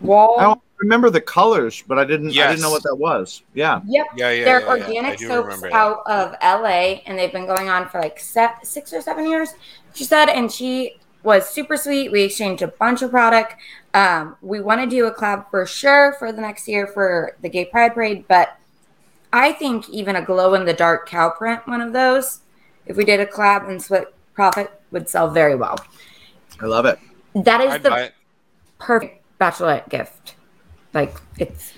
wall. 0.00 0.36
I 0.38 0.44
don't 0.44 0.60
remember 0.78 1.10
the 1.10 1.20
colors, 1.20 1.82
but 1.86 1.98
I 1.98 2.04
didn't. 2.04 2.28
I 2.30 2.48
didn't 2.48 2.60
know 2.62 2.70
what 2.70 2.82
that 2.84 2.96
was. 2.96 3.42
Yeah. 3.54 3.80
Yep, 3.86 4.06
yeah, 4.16 4.30
yeah, 4.30 4.44
they're 4.44 4.60
yeah, 4.60 4.74
yeah. 4.76 4.82
Organic 4.84 5.18
do 5.18 5.26
soaps 5.28 5.62
out 5.72 6.02
of 6.06 6.32
LA, 6.42 7.00
and 7.06 7.18
they've 7.18 7.32
been 7.32 7.46
going 7.46 7.68
on 7.68 7.88
for 7.88 8.00
like 8.00 8.18
se- 8.20 8.62
six 8.62 8.92
or 8.92 9.00
seven 9.00 9.28
years. 9.28 9.50
She 9.94 10.04
said, 10.04 10.28
and 10.28 10.50
she 10.52 10.98
was 11.26 11.48
super 11.48 11.76
sweet. 11.76 12.10
We 12.12 12.22
exchanged 12.22 12.62
a 12.62 12.68
bunch 12.68 13.02
of 13.02 13.10
product. 13.10 13.56
Um, 13.92 14.36
we 14.40 14.60
want 14.60 14.80
to 14.80 14.86
do 14.86 15.06
a 15.06 15.12
collab 15.12 15.50
for 15.50 15.66
sure 15.66 16.14
for 16.18 16.32
the 16.32 16.40
next 16.40 16.68
year 16.68 16.86
for 16.86 17.36
the 17.42 17.48
Gay 17.48 17.64
Pride 17.66 17.92
Parade, 17.94 18.24
but 18.28 18.56
I 19.32 19.52
think 19.52 19.88
even 19.90 20.16
a 20.16 20.22
glow 20.22 20.54
in 20.54 20.64
the 20.64 20.72
dark 20.72 21.08
cow 21.08 21.30
print, 21.30 21.66
one 21.66 21.80
of 21.80 21.92
those, 21.92 22.40
if 22.86 22.96
we 22.96 23.04
did 23.04 23.20
a 23.20 23.26
collab 23.26 23.68
and 23.68 23.82
split 23.82 24.14
profit, 24.34 24.70
would 24.92 25.08
sell 25.08 25.28
very 25.28 25.56
well. 25.56 25.76
I 26.62 26.66
love 26.66 26.86
it. 26.86 26.98
That 27.34 27.60
is 27.60 27.72
I'd 27.72 27.82
the 27.82 28.12
perfect 28.78 29.22
bachelorette 29.40 29.88
gift. 29.90 30.36
Like 30.94 31.16
it's 31.38 31.72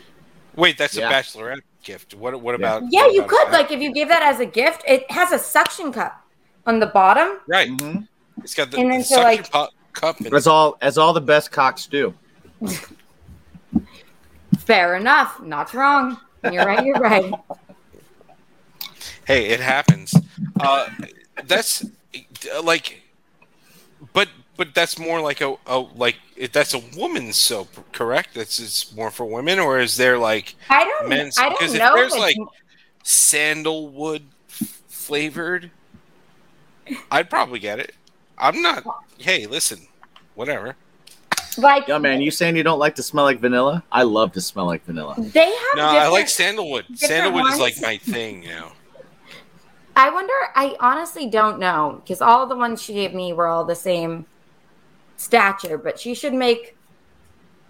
Wait, 0.56 0.76
that's 0.76 0.96
Yeah. 0.96 1.08
a 1.08 1.12
bachelorette 1.12 1.62
gift. 1.82 2.14
What? 2.14 2.40
What 2.40 2.54
about? 2.54 2.82
yeah, 2.90 3.02
what 3.04 3.14
you 3.14 3.20
about 3.22 3.30
could 3.30 3.50
like 3.52 3.70
if 3.72 3.80
you 3.80 3.92
give 3.92 4.08
that 4.08 4.22
as 4.22 4.40
a 4.40 4.46
gift. 4.46 4.82
It 4.86 5.10
has 5.10 5.32
a 5.32 5.38
suction 5.38 5.92
cup 5.92 6.22
on 6.66 6.80
the 6.80 6.86
bottom. 6.86 7.38
right. 7.48 7.68
hmm 7.70 8.00
It's 8.42 8.54
got 8.54 8.70
the, 8.70 8.78
And 8.78 8.90
then 8.90 8.98
the 9.00 9.04
so, 9.04 9.16
suction 9.16 9.42
like- 9.42 9.50
pu- 9.70 9.74
cup. 9.92 10.20
And, 10.20 10.32
As 10.34 10.46
all 10.46 10.76
as 10.80 10.96
all 10.98 11.12
the 11.12 11.20
best 11.20 11.50
cocks 11.50 11.86
do. 11.86 12.14
Fair 14.58 14.96
enough. 14.96 15.40
Not 15.42 15.72
wrong. 15.74 16.18
You're 16.50 16.64
right. 16.64 16.84
You're 16.84 16.98
right. 17.00 17.32
hey, 19.26 19.46
it 19.48 19.60
happens. 19.60 20.14
Uh, 20.60 20.88
that's 21.44 21.84
like, 22.62 23.02
but 24.12 24.28
but 24.56 24.74
that's 24.74 24.98
more 24.98 25.20
like 25.20 25.40
a, 25.40 25.56
a 25.66 25.78
like 25.78 26.16
that's 26.52 26.74
a 26.74 26.80
woman's 26.96 27.36
soap, 27.36 27.68
correct? 27.92 28.34
That's 28.34 28.58
it's 28.60 28.94
more 28.94 29.10
for 29.10 29.24
women, 29.26 29.58
or 29.58 29.80
is 29.80 29.96
there 29.96 30.18
like 30.18 30.54
I 30.70 30.84
don't. 30.84 31.08
men's? 31.08 31.38
I 31.38 31.48
Because 31.50 31.72
don't 31.72 31.76
if 31.76 31.80
know. 31.82 31.94
there's 31.94 32.14
if 32.14 32.18
like 32.20 32.36
sandalwood 33.02 34.22
f- 34.48 34.82
flavored, 34.88 35.70
I'd 37.10 37.30
probably 37.30 37.58
get 37.58 37.78
it. 37.80 37.94
I'm 38.38 38.62
not. 38.62 38.84
Hey, 39.18 39.46
listen, 39.46 39.80
whatever. 40.34 40.76
like 41.56 41.88
Yeah, 41.88 41.98
man. 41.98 42.20
You 42.20 42.30
saying 42.30 42.56
you 42.56 42.62
don't 42.62 42.78
like 42.78 42.94
to 42.96 43.02
smell 43.02 43.24
like 43.24 43.40
vanilla? 43.40 43.82
I 43.90 44.04
love 44.04 44.32
to 44.32 44.40
smell 44.40 44.66
like 44.66 44.84
vanilla. 44.84 45.14
they 45.18 45.46
have. 45.46 45.76
No, 45.76 45.86
I 45.86 46.08
like 46.08 46.28
sandalwood. 46.28 46.86
different 46.88 47.10
Sandalwood 47.10 47.52
is 47.52 47.58
like 47.58 47.80
my 47.80 47.98
thing, 47.98 48.42
you 48.42 48.50
know. 48.50 48.72
I 49.96 50.10
wonder. 50.10 50.32
I 50.54 50.76
honestly 50.78 51.28
don't 51.28 51.58
know 51.58 52.00
because 52.02 52.20
all 52.20 52.46
the 52.46 52.56
ones 52.56 52.80
she 52.80 52.94
gave 52.94 53.14
me 53.14 53.32
were 53.32 53.48
all 53.48 53.64
the 53.64 53.74
same 53.74 54.26
stature, 55.16 55.76
but 55.76 55.98
she 55.98 56.14
should 56.14 56.34
make 56.34 56.76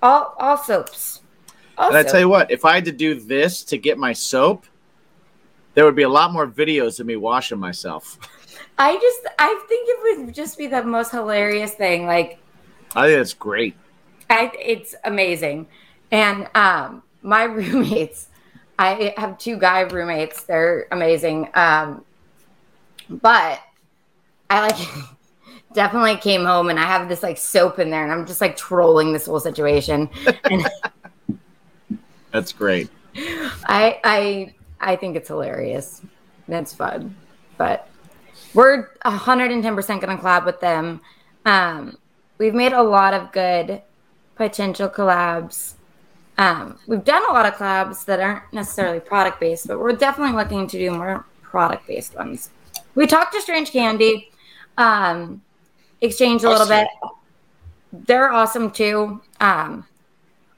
all 0.03 0.35
all 0.39 0.59
soaps. 0.59 1.23
All 1.79 1.89
And 1.89 1.97
I 1.97 2.03
tell 2.03 2.21
you 2.21 2.29
what, 2.29 2.51
if 2.51 2.65
I 2.65 2.75
had 2.75 2.85
to 2.87 2.93
do 2.93 3.15
this 3.19 3.63
to 3.65 3.79
get 3.79 3.99
my 3.99 4.13
soap, 4.13 4.67
there 5.75 5.85
would 5.85 5.95
be 5.97 6.03
a 6.03 6.09
lot 6.09 6.33
more 6.33 6.47
videos 6.47 6.99
of 7.01 7.07
me 7.07 7.17
washing 7.17 7.59
myself. 7.59 8.19
I 8.79 8.95
just 8.95 9.35
I 9.39 9.65
think 9.69 9.89
it 9.89 10.27
would 10.27 10.35
just 10.35 10.57
be 10.57 10.69
the 10.69 10.85
most 10.85 11.11
hilarious 11.11 11.75
thing. 11.75 12.07
Like 12.07 12.39
I 12.95 13.07
think 13.07 13.19
that's 13.19 13.35
great. 13.35 13.77
I, 14.31 14.53
it's 14.59 14.95
amazing. 15.05 15.67
And 16.11 16.49
um, 16.55 17.03
my 17.23 17.43
roommates, 17.45 18.29
I 18.79 19.15
have 19.17 19.39
two 19.39 19.57
guy 19.57 19.81
roommates. 19.81 20.45
They're 20.45 20.87
amazing. 20.91 21.49
Um, 21.55 22.05
but 23.09 23.61
I 24.51 24.69
like 24.69 24.89
definitely 25.73 26.17
came 26.17 26.45
home 26.45 26.71
and 26.71 26.79
I 26.79 26.85
have 26.85 27.09
this 27.09 27.23
like 27.23 27.37
soap 27.37 27.79
in 27.79 27.91
there, 27.91 28.05
and 28.05 28.13
I'm 28.13 28.27
just 28.27 28.41
like 28.41 28.57
trolling 28.57 29.13
this 29.13 29.27
whole 29.27 29.41
situation. 29.41 30.09
And 30.45 30.69
That's 32.31 32.53
great. 32.53 32.91
I 33.17 34.01
I 34.05 34.55
I 34.81 34.97
think 34.97 35.17
it's 35.17 35.29
hilarious. 35.29 36.03
That's 36.47 36.73
fun. 36.73 37.17
But 37.57 37.89
we're 38.55 38.89
110% 39.05 39.63
going 39.63 40.17
to 40.17 40.23
collab 40.23 40.45
with 40.45 40.61
them. 40.61 41.01
Um, 41.45 41.99
we've 42.39 42.55
made 42.55 42.73
a 42.73 42.83
lot 42.83 43.15
of 43.15 43.33
good 43.33 43.83
potential 44.37 44.89
collabs. 44.89 45.75
Um, 46.39 46.79
we've 46.87 47.05
done 47.05 47.23
a 47.29 47.33
lot 47.33 47.47
of 47.47 47.55
collabs 47.55 48.05
that 48.05 48.21
aren't 48.21 48.53
necessarily 48.53 49.01
product 49.01 49.41
based, 49.41 49.67
but 49.67 49.79
we're 49.79 49.93
definitely 49.93 50.37
looking 50.37 50.67
to 50.69 50.79
do 50.79 50.91
more 50.93 51.27
product 51.43 51.87
based 51.87 52.15
ones. 52.15 52.51
We 52.95 53.07
talked 53.07 53.33
to 53.35 53.41
Strange 53.41 53.73
Candy, 53.73 54.31
um, 54.77 55.43
exchanged 56.01 56.45
a 56.45 56.49
little 56.49 56.63
Awesome. 56.63 56.87
bit. 57.93 58.07
They're 58.07 58.31
awesome 58.31 58.71
too. 58.71 59.21
Um, 59.41 59.87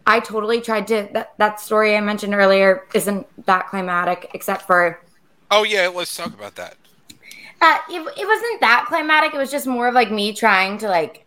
I 0.06 0.20
totally 0.20 0.60
tried 0.60 0.86
to 0.88 1.08
that, 1.12 1.34
that 1.38 1.60
story 1.60 1.96
I 1.96 2.00
mentioned 2.00 2.34
earlier 2.34 2.84
isn't 2.94 3.26
that 3.46 3.68
climatic, 3.68 4.30
except 4.34 4.62
for 4.62 5.00
Oh 5.50 5.62
yeah, 5.64 5.88
let's 5.88 6.14
talk 6.16 6.34
about 6.34 6.54
that. 6.56 6.76
Uh, 7.60 7.78
it, 7.90 8.00
it 8.18 8.26
wasn't 8.26 8.60
that 8.60 8.86
climatic. 8.88 9.34
It 9.34 9.38
was 9.38 9.50
just 9.50 9.66
more 9.66 9.88
of 9.88 9.94
like 9.94 10.10
me 10.10 10.32
trying 10.32 10.78
to 10.78 10.88
like 10.88 11.26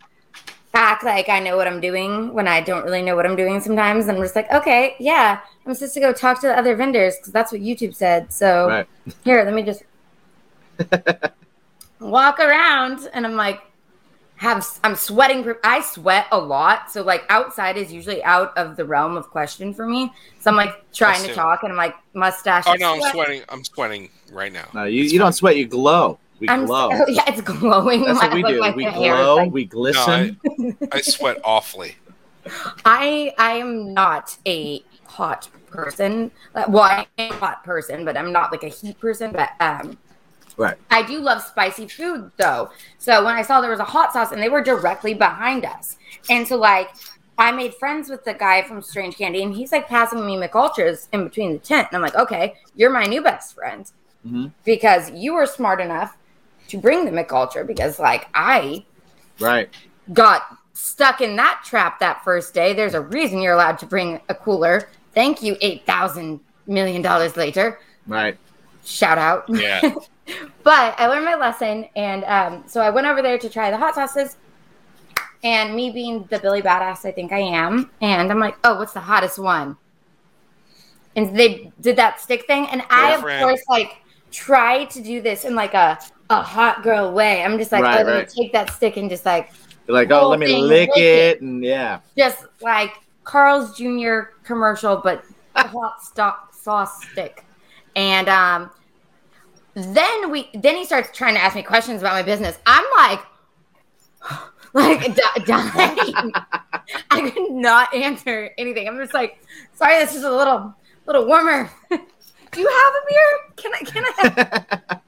act 0.74 1.04
like 1.04 1.30
I 1.30 1.40
know 1.40 1.56
what 1.56 1.68
I'm 1.68 1.80
doing 1.80 2.34
when 2.34 2.48
I 2.48 2.60
don't 2.62 2.84
really 2.84 3.04
know 3.04 3.16
what 3.16 3.26
I'm 3.26 3.36
doing 3.36 3.62
sometimes. 3.62 4.08
And 4.08 4.18
I'm 4.18 4.24
just 4.24 4.36
like, 4.36 4.52
okay, 4.52 4.96
yeah, 5.00 5.40
I'm 5.66 5.74
supposed 5.76 5.94
to 5.94 6.00
go 6.00 6.12
talk 6.14 6.42
to 6.42 6.48
the 6.48 6.58
other 6.58 6.76
vendors 6.76 7.16
because 7.18 7.32
that's 7.32 7.52
what 7.52 7.62
YouTube 7.62 7.94
said. 7.94 8.34
So 8.34 8.68
Right. 8.68 8.88
here, 9.24 9.44
let 9.44 9.54
me 9.54 9.64
just 9.64 9.84
walk 12.00 12.40
around, 12.40 13.10
and 13.14 13.26
I'm 13.26 13.36
like, 13.36 13.62
have 14.36 14.66
I'm 14.84 14.96
sweating. 14.96 15.44
for- 15.44 15.60
I 15.64 15.82
sweat 15.82 16.28
a 16.32 16.38
lot, 16.38 16.92
so 16.92 17.04
like 17.04 17.24
outside 17.30 17.78
is 17.78 17.94
usually 17.94 18.24
out 18.24 18.58
of 18.58 18.76
the 18.76 18.84
realm 18.86 19.16
of 19.16 19.30
question 19.30 19.74
for 19.74 19.88
me. 19.88 20.12
So 20.40 20.50
I'm 20.50 20.58
like 20.58 20.92
trying 20.92 21.24
to 21.28 21.34
talk, 21.34 21.64
and 21.64 21.72
I'm 21.72 21.78
like 21.78 21.96
mustache. 22.14 22.66
Oh 22.68 22.74
is 22.74 22.82
no, 22.82 22.96
I'm 22.96 23.12
sweating. 23.12 23.44
I'm 23.50 23.64
sweating 23.64 24.10
right 24.32 24.52
now. 24.52 24.68
No, 24.74 24.86
you, 24.86 25.04
you 25.04 25.20
don't 25.20 25.34
sweat. 25.34 25.56
You 25.56 25.68
glow. 25.68 26.20
We 26.44 26.50
I'm 26.50 26.66
glow. 26.66 26.90
so- 26.90 27.08
yeah, 27.08 27.24
it's 27.28 27.40
glowing. 27.40 28.04
That's 28.04 28.20
My- 28.20 28.28
what 28.28 28.36
we 28.36 28.60
like, 28.60 28.74
do. 28.74 28.78
We 28.78 28.92
glow. 28.92 29.36
like- 29.38 29.52
we 29.54 29.64
glisten. 29.64 30.38
I 30.92 31.00
sweat 31.00 31.40
awfully. 31.46 31.96
I 32.84 33.34
I 33.38 33.54
am 33.54 33.94
not 33.94 34.38
a 34.46 34.84
hot 35.06 35.48
person. 35.68 36.32
Well, 36.68 36.84
I 36.84 37.08
am 37.18 37.32
a 37.32 37.36
hot 37.36 37.64
person, 37.64 38.04
but 38.04 38.18
I'm 38.18 38.34
not 38.34 38.52
like 38.52 38.64
a 38.64 38.68
heat 38.68 39.00
person. 39.00 39.32
But 39.32 39.52
um, 39.62 39.98
right. 40.58 40.76
I 40.92 41.02
do 41.04 41.20
love 41.20 41.42
spicy 41.42 41.88
food 41.88 42.30
though. 42.36 42.72
So 42.98 43.24
when 43.24 43.36
I 43.36 43.42
saw 43.42 43.62
there 43.62 43.72
was 43.72 43.80
a 43.80 43.86
hot 43.86 44.12
sauce 44.12 44.34
and 44.34 44.42
they 44.44 44.50
were 44.50 44.62
directly 44.62 45.14
behind 45.14 45.64
us, 45.64 45.98
and 46.30 46.46
so 46.46 46.58
like 46.58 46.90
I 47.38 47.54
made 47.54 47.74
friends 47.76 48.10
with 48.10 48.26
the 48.26 48.34
guy 48.34 48.64
from 48.64 48.82
Strange 48.82 49.16
Candy, 49.16 49.42
and 49.44 49.56
he's 49.56 49.72
like 49.72 49.88
passing 49.88 50.26
me 50.26 50.36
Mich 50.36 50.52
Ultras 50.54 51.08
in 51.14 51.24
between 51.24 51.54
the 51.54 51.60
tent, 51.60 51.88
and 51.92 51.96
I'm 51.96 52.02
like, 52.04 52.16
okay, 52.16 52.56
you're 52.76 52.90
my 52.92 53.06
new 53.06 53.22
best 53.24 53.56
friend 53.56 53.90
Mhm. 54.28 54.52
because 54.66 55.12
you 55.12 55.34
were 55.34 55.46
smart 55.46 55.80
enough 55.82 56.18
to 56.74 56.80
bring 56.80 57.06
the 57.06 57.12
Mich 57.12 57.32
Ultra 57.32 57.64
because 57.64 58.00
like 58.00 58.28
I 58.34 58.84
Right. 59.40 59.70
got 60.12 60.58
stuck 60.74 61.22
in 61.22 61.36
that 61.36 61.62
trap 61.64 62.00
that 62.00 62.24
first 62.24 62.54
day. 62.56 62.74
There's 62.74 62.96
a 62.96 63.02
reason 63.02 63.42
you're 63.42 63.54
allowed 63.54 63.78
to 63.80 63.86
bring 63.86 64.20
a 64.28 64.34
cooler. 64.34 64.90
Thank 65.14 65.44
you, 65.44 65.56
eight 65.62 65.86
thousand 65.86 66.40
million 66.66 67.04
dollars 67.04 67.38
later. 67.38 67.80
Right. 68.08 68.38
Shout 68.84 69.20
out. 69.20 69.46
Yeah. 69.48 69.82
but 70.64 71.00
I 71.00 71.06
learned 71.06 71.26
my 71.26 71.36
lesson, 71.36 71.86
and 71.96 72.24
um, 72.24 72.64
so 72.66 72.82
I 72.82 72.90
went 72.90 73.06
over 73.06 73.22
there 73.22 73.38
to 73.38 73.50
try 73.50 73.70
the 73.70 73.78
hot 73.78 73.94
sauces. 73.94 74.38
And 75.44 75.76
me 75.76 75.92
being 75.92 76.24
the 76.32 76.40
Billy 76.40 76.62
Badass 76.62 77.06
I 77.06 77.12
think 77.12 77.32
I 77.32 77.40
am, 77.40 77.92
and 78.02 78.32
I'm 78.32 78.40
like, 78.40 78.56
oh, 78.64 78.80
what's 78.80 78.94
the 78.94 79.02
hottest 79.02 79.38
one? 79.38 79.78
And 81.16 81.38
they 81.38 81.72
did 81.82 81.98
that 81.98 82.20
stick 82.20 82.48
thing, 82.48 82.66
and 82.72 82.82
I 82.90 83.14
of 83.14 83.22
course 83.22 83.62
like 83.70 83.98
tried 84.34 84.90
to 84.90 85.02
do 85.02 85.22
this 85.22 85.46
in 85.46 85.56
like 85.56 85.74
a 85.76 86.00
a 86.40 86.44
hot 86.44 86.84
girl 86.84 87.12
way. 87.12 87.44
I'm 87.44 87.58
just 87.58 87.72
like, 87.72 87.84
Right, 87.84 88.02
oh, 88.02 88.04
let 88.04 88.08
me 88.08 88.20
right. 88.20 88.30
take 88.30 88.54
that 88.54 88.72
stick 88.72 88.98
and 88.98 89.10
just 89.10 89.26
like 89.26 89.52
You're 89.88 89.96
like, 89.96 90.12
oh, 90.12 90.30
let 90.30 90.40
me 90.40 90.62
lick 90.62 90.90
lick 90.90 90.98
it, 90.98 91.42
and 91.42 91.64
yeah. 91.64 92.00
just 92.18 92.46
like 92.62 92.92
Carl's 93.24 93.78
Jr. 93.78 94.32
commercial, 94.44 94.98
but 94.98 95.24
a 95.56 95.68
hot 95.68 96.04
stock 96.04 96.54
sauce 96.54 97.06
stick. 97.12 97.46
And 97.96 98.28
um, 98.28 98.72
then 99.76 100.32
we 100.32 100.50
then 100.54 100.76
he 100.76 100.86
starts 100.86 101.16
trying 101.16 101.36
to 101.36 101.42
ask 101.42 101.56
me 101.56 101.64
questions 101.64 102.02
about 102.02 102.14
my 102.14 102.24
business. 102.24 102.58
I'm 102.66 102.86
like, 102.98 103.20
like 104.74 105.16
dying. 105.46 106.32
I 107.12 107.30
could 107.30 107.52
not 107.52 107.94
answer 107.94 108.52
anything. 108.58 108.88
I'm 108.88 108.98
just 108.98 109.14
like, 109.14 109.44
sorry, 109.76 110.00
this 110.00 110.16
is 110.16 110.24
a 110.24 110.32
little 110.32 110.74
little 111.06 111.26
warmer. 111.26 111.70
Do 111.90 112.62
you 112.62 112.68
have 112.68 112.94
a 112.94 113.02
beer? 113.10 113.40
Can 113.56 113.74
I 113.74 113.80
can 113.80 114.04
I? 114.08 115.00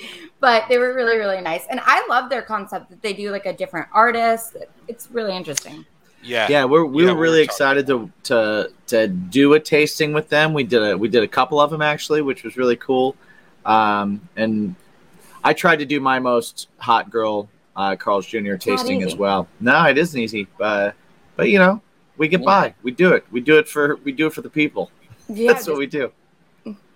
Have? 0.00 0.30
but 0.40 0.64
they 0.68 0.78
were 0.78 0.94
really 0.94 1.16
really 1.16 1.40
nice, 1.40 1.66
and 1.70 1.80
I 1.84 2.04
love 2.08 2.30
their 2.30 2.42
concept 2.42 2.90
that 2.90 3.02
they 3.02 3.12
do 3.12 3.30
like 3.30 3.46
a 3.46 3.52
different 3.52 3.88
artist. 3.92 4.56
It's 4.88 5.08
really 5.10 5.36
interesting. 5.36 5.84
Yeah. 6.22 6.46
yeah, 6.48 6.64
we're 6.64 6.84
we 6.86 7.04
Yeah, 7.04 7.10
were 7.12 7.16
we 7.16 7.22
really 7.22 7.40
were 7.40 7.46
talking 7.46 7.78
excited 7.78 7.86
to 7.88 8.10
to 8.24 8.70
to 8.88 9.08
do 9.08 9.52
a 9.54 9.60
tasting 9.60 10.12
with 10.12 10.28
them. 10.28 10.54
We 10.54 10.64
did 10.64 10.82
a 10.82 10.96
we 10.96 11.08
did 11.08 11.22
a 11.22 11.28
couple 11.28 11.60
of 11.60 11.70
them 11.70 11.82
actually, 11.82 12.22
which 12.22 12.44
was 12.44 12.56
really 12.56 12.76
cool. 12.76 13.14
Um, 13.66 14.26
and 14.36 14.74
I 15.42 15.52
tried 15.52 15.80
to 15.80 15.84
do 15.86 16.00
my 16.00 16.18
most 16.18 16.68
hot 16.78 17.10
girl 17.10 17.48
uh, 17.76 17.96
Carl's 17.96 18.26
Jr. 18.26 18.40
not 18.52 18.60
tasting 18.60 19.02
as 19.02 19.16
well. 19.16 19.48
No, 19.60 19.84
it 19.84 19.98
isn't 19.98 20.18
easy, 20.18 20.46
but 20.58 20.94
but 21.36 21.48
you 21.50 21.58
know 21.58 21.80
we 22.16 22.28
get 22.28 22.40
Yeah. 22.40 22.46
by. 22.46 22.74
We 22.82 22.92
do 22.92 23.12
it. 23.12 23.26
We 23.30 23.40
do 23.40 23.58
it 23.58 23.68
for 23.68 23.96
we 24.04 24.12
do 24.12 24.26
it 24.28 24.32
for 24.32 24.40
the 24.42 24.50
people. 24.50 24.90
Yeah, 25.28 25.48
That's 25.52 25.66
what 25.66 25.76
we 25.78 25.86
do. 25.86 26.10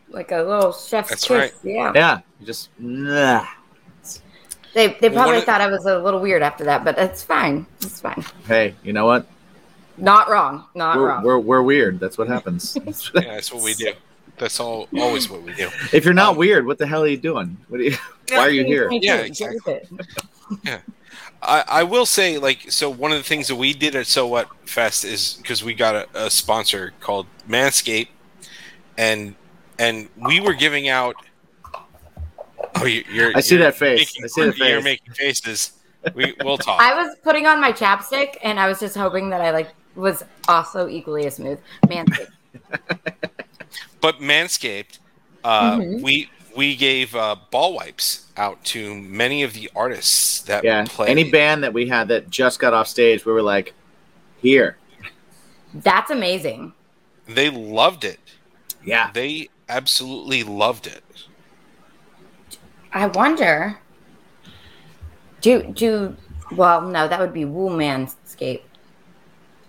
like 0.09 0.31
a 0.33 0.39
little 0.43 0.73
chef's 0.73 1.11
That's 1.11 1.25
kiss. 1.25 1.31
right. 1.31 1.53
Yeah. 1.63 1.93
Yeah, 1.95 2.21
you 2.41 2.47
just 2.47 2.71
nah. 2.79 3.47
They 4.75 4.89
they 5.01 5.09
probably 5.11 5.17
one 5.33 5.35
of- 5.37 5.45
thought 5.45 5.61
I 5.61 5.67
was 5.69 5.87
a 5.87 5.99
little 5.99 6.21
weird 6.21 6.43
after 6.43 6.65
that, 6.65 6.85
but 6.85 6.99
it's 6.99 7.23
fine. 7.23 7.67
It's 7.81 8.01
fine. 8.01 8.25
Hey, 8.47 8.75
you 8.83 8.93
know 8.93 9.07
what? 9.07 9.27
Not 9.97 10.29
wrong. 10.31 10.65
Not 10.75 10.97
We're, 10.99 11.09
wrong. 11.09 11.23
we're 11.25 11.39
we're 11.39 11.63
weird. 11.63 11.99
That's 11.99 12.17
what 12.19 12.29
happens. 12.29 12.77
Yeah, 12.85 12.93
that's 13.35 13.53
what 13.53 13.65
we 13.65 13.75
do. 13.75 13.93
That's 14.39 14.61
all. 14.61 14.87
Always 14.97 15.29
what 15.29 15.43
we 15.43 15.53
do. 15.55 15.69
if 15.93 16.05
you're 16.05 16.15
not 16.15 16.33
Um, 16.33 16.37
weird, 16.37 16.65
what 16.67 16.79
the 16.79 16.87
hell 16.87 17.03
are 17.03 17.09
you 17.09 17.17
doing? 17.17 17.57
What 17.69 17.81
are 17.81 17.85
you? 17.85 17.97
Why 18.31 18.39
are 18.39 18.51
you 18.51 18.65
here? 18.65 18.89
Me. 18.89 19.01
Yeah, 19.03 19.17
exactly. 19.17 19.81
with 19.91 19.99
it. 20.65 20.81
I, 21.43 21.65
I 21.69 21.83
will 21.85 22.07
say, 22.07 22.39
like, 22.39 22.71
so 22.71 22.91
one 22.91 23.11
of 23.13 23.19
the 23.19 23.25
things 23.25 23.49
that 23.49 23.57
we 23.57 23.73
did 23.73 23.95
at 23.95 24.07
So 24.07 24.27
What 24.27 24.49
Fest 24.69 25.05
is 25.05 25.35
because 25.43 25.63
we 25.65 25.73
got 25.75 25.95
a, 25.95 26.27
a 26.27 26.31
sponsor 26.31 26.93
called 27.01 27.27
Manscaped, 27.49 28.09
and 28.97 29.35
and 29.79 30.09
we 30.17 30.39
were 30.41 30.55
giving 30.55 30.89
out. 30.89 31.17
Oh, 32.77 32.85
you, 32.85 33.05
you're. 33.13 33.33
I 33.37 33.41
see 33.41 33.55
you're 33.57 33.65
that 33.65 33.77
face. 33.77 34.01
making- 34.19 34.25
I 34.25 34.27
see 34.29 34.59
the 34.59 34.69
You're 34.69 34.83
making 34.83 35.13
faces. 35.15 35.73
We 36.15 36.35
we'll 36.45 36.59
talk. 36.69 36.81
I 36.81 36.95
was 37.03 37.17
putting 37.23 37.47
on 37.47 37.61
my 37.61 37.73
chapstick, 37.73 38.37
and 38.43 38.59
I 38.61 38.69
was 38.69 38.79
just 38.81 38.97
hoping 38.97 39.31
that 39.31 39.41
I 39.41 39.51
like 39.51 39.71
was 39.95 40.25
also 40.49 40.89
equally 40.89 41.27
as 41.27 41.37
smooth. 41.37 41.59
Man, 41.89 42.07
but 44.01 44.21
Manscaped, 44.21 44.99
uh, 45.45 45.77
Mhm. 45.79 46.03
we 46.03 46.31
we 46.57 46.75
gave 46.77 47.15
uh, 47.15 47.37
ball 47.51 47.75
wipes 47.75 48.27
out 48.37 48.63
to 48.65 48.95
many 48.95 49.43
of 49.45 49.53
the 49.55 49.71
artists 49.77 50.41
that 50.43 50.65
Yeah. 50.65 50.85
play. 50.89 51.09
Any 51.09 51.31
band 51.31 51.63
that 51.63 51.73
we 51.73 51.89
had 51.89 52.09
that 52.09 52.31
just 52.31 52.59
got 52.59 52.75
off 52.75 52.89
stage, 52.89 53.25
we 53.25 53.33
were 53.33 53.43
like, 53.43 53.75
here. 54.41 54.77
that's 55.75 56.11
amazing. 56.11 56.73
They 57.29 57.51
loved 57.51 58.05
it. 58.05 58.19
Yeah. 58.85 59.11
They 59.13 59.51
absolutely 59.69 60.43
loved 60.43 60.87
it. 60.87 61.03
I 62.93 63.07
wonder. 63.07 63.79
Do 65.41 65.63
do 65.63 66.17
well? 66.53 66.83
No, 66.83 67.07
that 67.09 67.21
would 67.21 67.33
be 67.33 67.45
Woo 67.45 67.71
Manscape. 67.71 68.63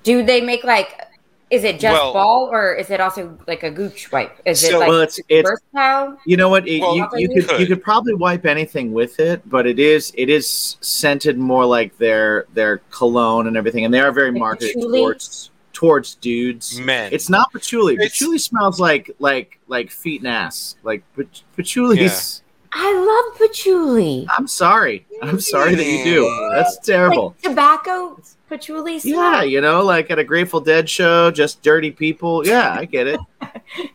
Do 0.03 0.23
they 0.23 0.41
make 0.41 0.63
like? 0.63 1.05
Is 1.51 1.63
it 1.63 1.79
just 1.79 1.99
Well- 1.99 2.13
ball 2.13 2.49
or 2.51 2.75
is 2.75 2.91
it 2.91 2.99
also 3.01 3.35
like 3.47 3.63
a 3.63 3.71
gooch 3.71 4.11
wipe? 4.11 4.39
Is 4.45 4.63
it 4.63 4.77
like 4.77 4.87
well, 4.87 5.01
it's 5.01 5.19
it's 5.29 5.49
versatile? 5.49 6.15
you 6.25 6.37
know 6.37 6.47
what 6.47 6.67
it, 6.67 6.79
Well, 6.79 6.95
you, 6.95 7.07
you 7.17 7.27
could 7.27 7.47
could. 7.49 7.59
you 7.59 7.65
could 7.65 7.81
probably 7.83 8.13
wipe 8.13 8.45
anything 8.45 8.93
with 8.93 9.19
it, 9.19 9.41
but 9.49 9.65
it 9.65 9.79
is 9.79 10.11
it 10.15 10.29
is 10.29 10.77
scented 10.81 11.39
more 11.39 11.65
like 11.65 11.97
their 11.97 12.45
their 12.53 12.77
cologne 12.91 13.47
and 13.47 13.57
everything, 13.57 13.83
and 13.83 13.91
they 13.91 13.99
are 13.99 14.11
very 14.11 14.29
Like 14.31 14.39
marketed 14.39 14.75
patchouli? 14.75 14.99
towards 14.99 15.49
towards 15.73 16.15
dudes. 16.15 16.79
Men. 16.81 17.11
It's 17.11 17.29
not 17.29 17.51
patchouli. 17.51 17.93
It's- 17.95 18.09
patchouli 18.11 18.37
smells 18.37 18.79
like 18.79 19.09
like 19.17 19.59
like 19.67 19.89
feet 19.89 20.21
and 20.21 20.27
ass. 20.29 20.75
Like 20.83 21.01
pach- 21.15 21.41
patchouli's. 21.57 22.43
I 22.71 22.93
love 22.93 23.37
patchouli. 23.39 24.27
I'm 24.37 24.47
sorry. 24.47 25.05
I'm 25.21 25.39
sorry 25.39 25.75
that 25.75 25.85
you 25.85 26.03
do. 26.03 26.49
That's 26.53 26.77
terrible. 26.79 27.29
Like 27.29 27.41
tobacco 27.41 28.21
patchouli 28.47 28.99
smell. 28.99 29.13
Yeah, 29.15 29.41
you 29.43 29.61
know, 29.61 29.83
like 29.83 30.11
at 30.11 30.19
a 30.19 30.23
Grateful 30.23 30.61
Dead 30.61 30.89
show, 30.89 31.31
just 31.31 31.61
dirty 31.63 31.91
people. 31.91 32.45
Yeah, 32.45 32.75
I 32.77 32.85
get 32.85 33.07
it. 33.07 33.19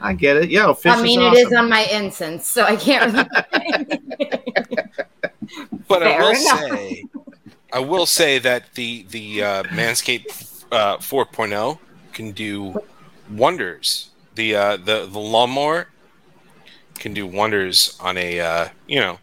I 0.00 0.12
get 0.14 0.36
it. 0.36 0.48
Yeah, 0.50 0.72
fish 0.74 0.92
I 0.92 1.02
mean, 1.02 1.20
is 1.20 1.38
it 1.38 1.46
is 1.48 1.52
on 1.52 1.68
my 1.68 1.82
incense, 1.86 2.46
so 2.46 2.62
I 2.62 2.76
can't. 2.76 3.28
But 5.88 6.02
I 6.02 6.18
will 6.20 6.28
enough. 6.30 6.40
say, 6.78 7.04
I 7.72 7.78
will 7.80 8.06
say 8.06 8.38
that 8.38 8.74
the 8.74 9.04
the 9.10 9.42
uh, 9.42 9.62
Manscaped 9.64 10.64
uh, 10.70 10.98
4.0 10.98 11.78
can 12.12 12.32
do 12.32 12.76
wonders. 13.30 14.10
the 14.34 14.54
uh, 14.54 14.76
the 14.76 15.06
the 15.10 15.18
lawnmower 15.18 15.88
can 16.98 17.14
do 17.14 17.26
wonders 17.26 17.96
on 18.00 18.16
a 18.18 18.40
uh, 18.40 18.68
you 18.86 19.00
know 19.00 19.18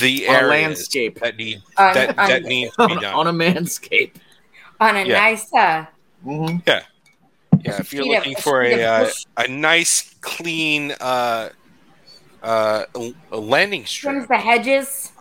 the 0.00 0.26
On 0.28 0.34
areas 0.34 0.50
landscape. 0.50 1.18
that 1.20 1.36
need 1.36 1.62
On- 1.76 1.94
that 1.94 2.18
on- 2.18 2.28
that 2.28 2.42
needs 2.44 2.74
to 2.76 2.86
be 2.88 2.94
on, 2.94 3.02
done. 3.02 3.14
on 3.14 3.26
a 3.28 3.32
manscape. 3.32 4.12
On 4.80 4.96
a 4.96 5.04
Yeah. 5.04 5.18
nice 5.20 5.52
uh, 5.54 5.86
Mm-hmm. 6.24 6.56
yeah, 6.66 6.82
if 7.80 7.92
you're 7.92 8.02
Speed 8.02 8.16
of- 8.16 8.18
looking 8.26 8.36
for 8.36 8.64
speed 8.64 8.78
a 8.80 8.84
uh, 8.84 9.10
a 9.36 9.48
nice 9.48 10.14
clean 10.20 10.92
uh, 11.00 11.50
uh, 12.42 12.84
a 13.32 13.36
landing 13.36 13.84
trims 13.84 14.26
the 14.26 14.36
hedges. 14.36 15.12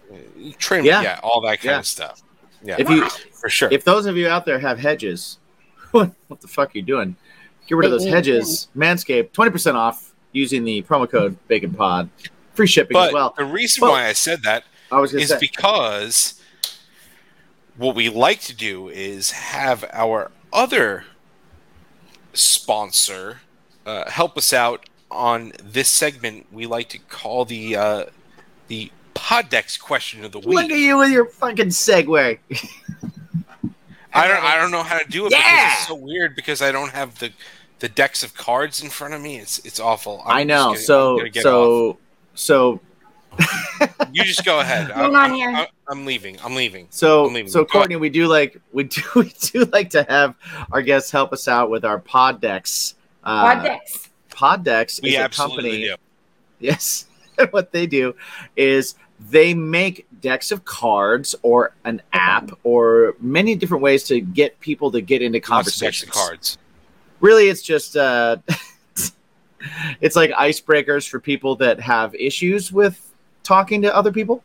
trim, 0.57 0.83
Yeah. 0.85 1.01
yeah. 1.01 1.19
all 1.21 1.41
that 1.41 1.57
kind 1.59 1.65
Yeah. 1.73 1.79
of 1.79 1.85
stuff. 1.85 2.21
Yeah, 2.63 2.75
If 2.79 2.89
you 2.89 3.07
for 3.33 3.49
sure. 3.49 3.69
if 3.71 3.83
those 3.83 4.07
of 4.07 4.17
you 4.17 4.27
out 4.27 4.45
there 4.45 4.57
have 4.59 4.79
hedges, 4.79 5.37
what, 5.91 6.11
what 6.27 6.41
the 6.41 6.47
fuck 6.47 6.69
are 6.73 6.77
you 6.77 6.81
doing? 6.83 7.15
Get 7.67 7.75
rid 7.77 7.85
of 7.85 7.91
those 7.91 8.05
hedges. 8.07 8.67
manscape 8.75 9.31
twenty 9.33 9.51
percent 9.51 9.77
off 9.77 10.13
using 10.35 10.63
the 10.65 10.81
promo 10.83 11.09
code 11.09 11.37
Bacon 11.47 11.73
Pod. 11.73 12.09
Free 12.53 12.67
shipping 12.67 12.93
but 12.93 13.07
as 13.09 13.13
well. 13.13 13.33
the 13.37 13.45
reason 13.45 13.81
Well- 13.81 13.91
why 13.93 14.07
I 14.07 14.13
said 14.13 14.43
that 14.43 14.65
I 14.91 14.99
was 14.99 15.13
is 15.13 15.29
say 15.29 15.37
because 15.39 16.39
what 17.77 17.95
we 17.95 18.09
like 18.09 18.41
to 18.41 18.55
do 18.55 18.89
is 18.89 19.31
have 19.31 19.83
our 19.91 20.31
other 20.53 21.05
sponsor 22.33 23.41
uh, 23.85 24.09
help 24.09 24.37
us 24.37 24.53
out 24.53 24.87
on 25.11 25.53
this 25.63 25.89
segment 25.89 26.45
we 26.51 26.65
like 26.65 26.89
to 26.89 26.97
call 26.99 27.45
the 27.45 27.75
uh, 27.75 28.05
the 28.67 28.91
Poddex 29.13 29.79
question 29.79 30.25
of 30.25 30.31
the 30.33 30.39
week. 30.39 30.49
Look 30.49 30.71
at 30.71 30.77
you 30.77 30.97
with 30.97 31.09
your 31.11 31.25
fucking 31.25 31.67
segue. 31.67 32.37
I 34.13 34.27
don't 34.27 34.43
I 34.43 34.55
don't 34.55 34.71
know 34.71 34.83
how 34.83 34.97
to 34.99 35.05
do 35.09 35.25
it 35.25 35.29
because 35.29 35.43
Yeah! 35.45 35.73
it's 35.73 35.87
so 35.87 35.95
weird 35.95 36.35
because 36.35 36.61
I 36.61 36.71
don't 36.71 36.91
have 36.91 37.17
the 37.19 37.31
the 37.79 37.89
decks 37.89 38.23
of 38.23 38.33
cards 38.35 38.81
in 38.83 38.89
front 38.89 39.13
of 39.13 39.21
me. 39.21 39.37
It's 39.37 39.59
it's 39.59 39.79
awful. 39.79 40.21
I'm 40.25 40.37
I 40.37 40.43
know. 40.43 40.55
gonna- 40.65 40.69
I'm 40.71 40.77
So 40.77 41.17
gonna 41.17 41.41
so 41.41 41.97
so 42.33 42.79
you 44.13 44.23
just 44.23 44.45
go 44.45 44.59
ahead. 44.61 44.91
Hang 44.91 45.05
I'm, 45.07 45.15
on 45.15 45.33
here. 45.33 45.49
I'm, 45.49 45.67
I'm 45.89 46.05
leaving. 46.05 46.37
I'm 46.43 46.55
leaving. 46.55 46.87
so 46.89 47.25
I'm 47.27 47.33
leaving. 47.33 47.51
so 47.51 47.65
Courtney, 47.65 47.97
we 47.97 48.09
do 48.09 48.27
like 48.27 48.59
we 48.71 48.83
do 48.85 49.01
we 49.15 49.33
do 49.51 49.65
like 49.65 49.89
to 49.91 50.03
have 50.09 50.35
our 50.71 50.81
guests 50.81 51.11
help 51.11 51.33
us 51.33 51.47
out 51.47 51.69
with 51.69 51.83
our 51.85 51.99
pod 51.99 52.39
decks. 52.41 52.95
Uh, 53.23 53.41
Pod 53.55 53.63
decks. 53.63 54.09
Pod 54.29 54.63
decks 54.63 54.99
We 55.01 55.15
is 55.17 55.23
a 55.25 55.29
company. 55.29 55.81
do. 55.85 55.95
Yes. 56.59 57.05
what 57.51 57.71
they 57.71 57.87
do 57.87 58.15
is 58.55 58.95
they 59.29 59.53
make 59.53 60.05
decks 60.21 60.51
of 60.51 60.63
cards 60.65 61.35
or 61.41 61.73
an 61.85 62.01
app 62.13 62.51
or 62.63 63.15
many 63.19 63.55
different 63.55 63.81
ways 63.83 64.03
to 64.03 64.21
get 64.21 64.59
people 64.59 64.91
to 64.91 65.01
get 65.01 65.21
into 65.21 65.41
Lots 65.49 65.73
of 65.73 65.79
decks 65.79 66.03
of 66.03 66.09
cards. 66.11 66.57
Really, 67.25 67.49
it's 67.49 67.63
just 67.63 67.97
uh, 67.97 68.37
it's 69.99 70.15
like 70.15 70.29
icebreakers 70.29 71.09
for 71.09 71.19
people 71.19 71.55
that 71.55 71.79
have 71.79 72.13
issues 72.13 72.71
with 72.71 73.01
talking 73.41 73.81
to 73.81 73.95
other 73.95 74.11
people. 74.11 74.43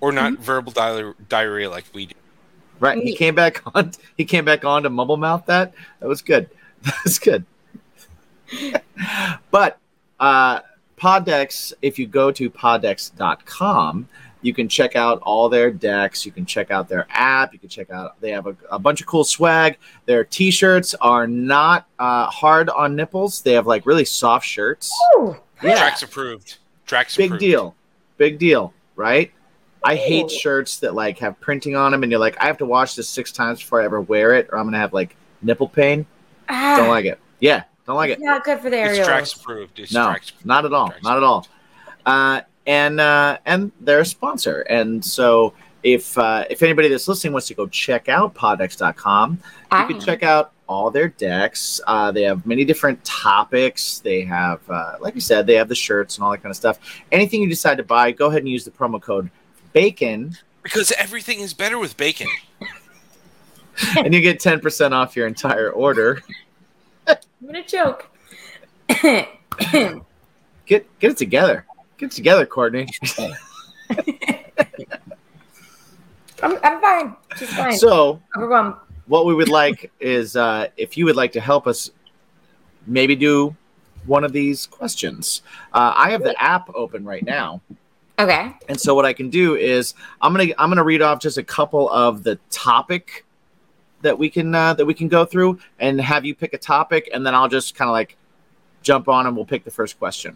or 0.00 0.12
not 0.12 0.34
verbal 0.38 0.70
diar- 0.72 1.16
diarrhea 1.28 1.68
like 1.68 1.86
we 1.92 2.06
do. 2.06 2.14
Right. 2.78 3.02
He 3.02 3.16
came 3.16 3.34
back 3.34 3.62
on. 3.74 3.90
He 4.16 4.24
came 4.24 4.44
back 4.44 4.64
on 4.64 4.84
to 4.84 4.90
mumble 4.90 5.16
mouth 5.16 5.44
that. 5.46 5.74
That 5.98 6.08
was 6.08 6.22
good. 6.22 6.48
That 6.82 6.94
was 7.04 7.18
good. 7.18 7.44
but 9.50 9.78
uh, 10.20 10.60
Poddex, 10.96 11.72
if 11.82 11.98
you 11.98 12.06
go 12.06 12.30
to 12.30 12.48
poddex.com, 12.48 14.08
you 14.42 14.54
can 14.54 14.68
check 14.68 14.96
out 14.96 15.20
all 15.22 15.48
their 15.48 15.70
decks. 15.70 16.24
You 16.24 16.32
can 16.32 16.46
check 16.46 16.70
out 16.70 16.88
their 16.88 17.06
app. 17.10 17.52
You 17.52 17.58
can 17.58 17.68
check 17.68 17.90
out. 17.90 18.20
They 18.20 18.30
have 18.30 18.46
a, 18.46 18.56
a 18.70 18.78
bunch 18.78 19.00
of 19.00 19.06
cool 19.06 19.24
swag. 19.24 19.76
Their 20.06 20.24
T-shirts 20.24 20.94
are 21.00 21.26
not 21.26 21.86
uh, 21.98 22.26
hard 22.26 22.70
on 22.70 22.96
nipples. 22.96 23.42
They 23.42 23.52
have 23.52 23.66
like 23.66 23.84
really 23.86 24.04
soft 24.04 24.46
shirts. 24.46 24.90
Ooh. 25.16 25.36
Yeah, 25.62 25.76
Drax 25.78 26.02
approved. 26.02 26.56
Drax 26.86 27.16
big 27.16 27.26
approved. 27.26 27.40
deal. 27.40 27.74
Big 28.16 28.38
deal. 28.38 28.72
Right. 28.96 29.30
I 29.84 29.94
hate 29.96 30.30
shirts 30.30 30.78
that 30.80 30.94
like 30.94 31.18
have 31.18 31.38
printing 31.40 31.74
on 31.76 31.92
them, 31.92 32.02
and 32.02 32.10
you're 32.12 32.18
like, 32.20 32.36
I 32.42 32.46
have 32.46 32.58
to 32.58 32.66
wash 32.66 32.94
this 32.94 33.08
six 33.08 33.32
times 33.32 33.60
before 33.60 33.80
I 33.80 33.84
ever 33.84 34.00
wear 34.00 34.34
it, 34.34 34.48
or 34.52 34.58
I'm 34.58 34.66
gonna 34.66 34.78
have 34.78 34.92
like 34.92 35.16
nipple 35.42 35.68
pain. 35.68 36.04
Ah, 36.50 36.76
Don't 36.76 36.88
like 36.88 37.04
it. 37.06 37.18
Yeah, 37.40 37.62
don't 37.86 37.96
like 37.96 38.10
it's 38.10 38.20
it. 38.20 38.24
not 38.26 38.44
good 38.44 38.60
for 38.60 38.68
the 38.68 38.78
It's 38.78 38.98
areolas. 38.98 39.04
Drax 39.06 39.32
approved. 39.34 39.78
It's 39.78 39.92
No, 39.92 40.04
Drax 40.06 40.30
approved. 40.30 40.46
not 40.46 40.64
at 40.66 40.72
all. 40.74 40.88
Drax 40.88 41.02
Not 41.02 41.16
at 41.16 41.22
all. 41.22 41.46
Uh, 42.04 42.40
and 42.66 43.00
uh, 43.00 43.38
and 43.46 43.72
they're 43.80 44.00
a 44.00 44.04
sponsor, 44.06 44.60
and 44.62 45.04
so 45.04 45.54
if 45.82 46.16
uh, 46.18 46.44
if 46.50 46.62
anybody 46.62 46.88
that's 46.88 47.08
listening 47.08 47.32
wants 47.32 47.48
to 47.48 47.54
go 47.54 47.66
check 47.66 48.08
out 48.08 48.34
Poddex.com, 48.34 49.32
you 49.32 49.38
Ah. 49.70 49.86
can 49.86 49.98
check 50.00 50.22
out 50.22 50.52
all 50.68 50.90
their 50.90 51.08
decks. 51.08 51.80
Uh, 51.86 52.12
they 52.12 52.22
have 52.22 52.46
many 52.46 52.64
different 52.64 53.02
topics. 53.04 53.98
They 54.00 54.20
have, 54.22 54.60
uh, 54.70 54.96
like 55.00 55.14
you 55.16 55.20
said, 55.20 55.46
they 55.46 55.54
have 55.54 55.68
the 55.68 55.74
shirts 55.74 56.16
and 56.16 56.24
all 56.24 56.30
that 56.30 56.42
kind 56.42 56.50
of 56.50 56.56
stuff. 56.56 56.78
Anything 57.10 57.42
you 57.42 57.48
decide 57.48 57.76
to 57.78 57.82
buy, 57.82 58.12
go 58.12 58.26
ahead 58.28 58.40
and 58.42 58.48
use 58.48 58.64
the 58.64 58.70
promo 58.70 59.00
code 59.02 59.30
BACON, 59.74 60.36
Because 60.62 60.92
everything 60.92 61.40
is 61.40 61.54
better 61.54 61.76
with 61.78 61.96
bacon. 61.96 62.28
and 63.96 64.12
you 64.14 64.20
get 64.20 64.38
ten 64.38 64.60
percent 64.60 64.92
off 64.94 65.16
your 65.16 65.26
entire 65.26 65.70
order. 65.70 66.22
I'm 67.08 67.16
gonna 67.44 67.64
choke. 67.64 68.06
Get 70.66 70.86
get 71.00 71.10
it 71.12 71.16
together. 71.16 71.64
Get 72.00 72.10
together, 72.12 72.46
Courtney. 72.46 72.88
I'm, 76.42 76.58
I'm 76.64 76.80
fine. 76.80 77.16
She's 77.36 77.52
fine. 77.54 77.76
So 77.76 78.22
Overwhelmed. 78.34 78.74
what 79.06 79.26
we 79.26 79.34
would 79.34 79.50
like 79.50 79.92
is 80.00 80.34
uh, 80.34 80.68
if 80.78 80.96
you 80.96 81.04
would 81.04 81.16
like 81.16 81.32
to 81.32 81.40
help 81.40 81.66
us 81.66 81.90
maybe 82.86 83.14
do 83.14 83.54
one 84.06 84.24
of 84.24 84.32
these 84.32 84.64
questions. 84.66 85.42
Uh, 85.74 85.92
I 85.94 86.10
have 86.10 86.22
the 86.22 86.34
app 86.42 86.70
open 86.74 87.04
right 87.04 87.22
now, 87.22 87.60
Okay. 88.18 88.54
and 88.70 88.80
so 88.80 88.94
what 88.94 89.04
I 89.04 89.12
can 89.12 89.28
do 89.28 89.56
is 89.56 89.92
I'm 90.22 90.32
gonna 90.32 90.54
I'm 90.56 90.70
gonna 90.70 90.82
read 90.82 91.02
off 91.02 91.20
just 91.20 91.36
a 91.36 91.42
couple 91.44 91.90
of 91.90 92.22
the 92.22 92.38
topic 92.48 93.26
that 94.00 94.18
we 94.18 94.30
can 94.30 94.54
uh, 94.54 94.72
that 94.72 94.86
we 94.86 94.94
can 94.94 95.08
go 95.08 95.26
through, 95.26 95.58
and 95.78 96.00
have 96.00 96.24
you 96.24 96.34
pick 96.34 96.54
a 96.54 96.58
topic, 96.58 97.10
and 97.12 97.26
then 97.26 97.34
I'll 97.34 97.48
just 97.48 97.74
kind 97.74 97.90
of 97.90 97.92
like 97.92 98.16
jump 98.82 99.08
on 99.08 99.26
and 99.26 99.36
we'll 99.36 99.44
pick 99.44 99.64
the 99.64 99.70
first 99.70 99.98
question. 99.98 100.34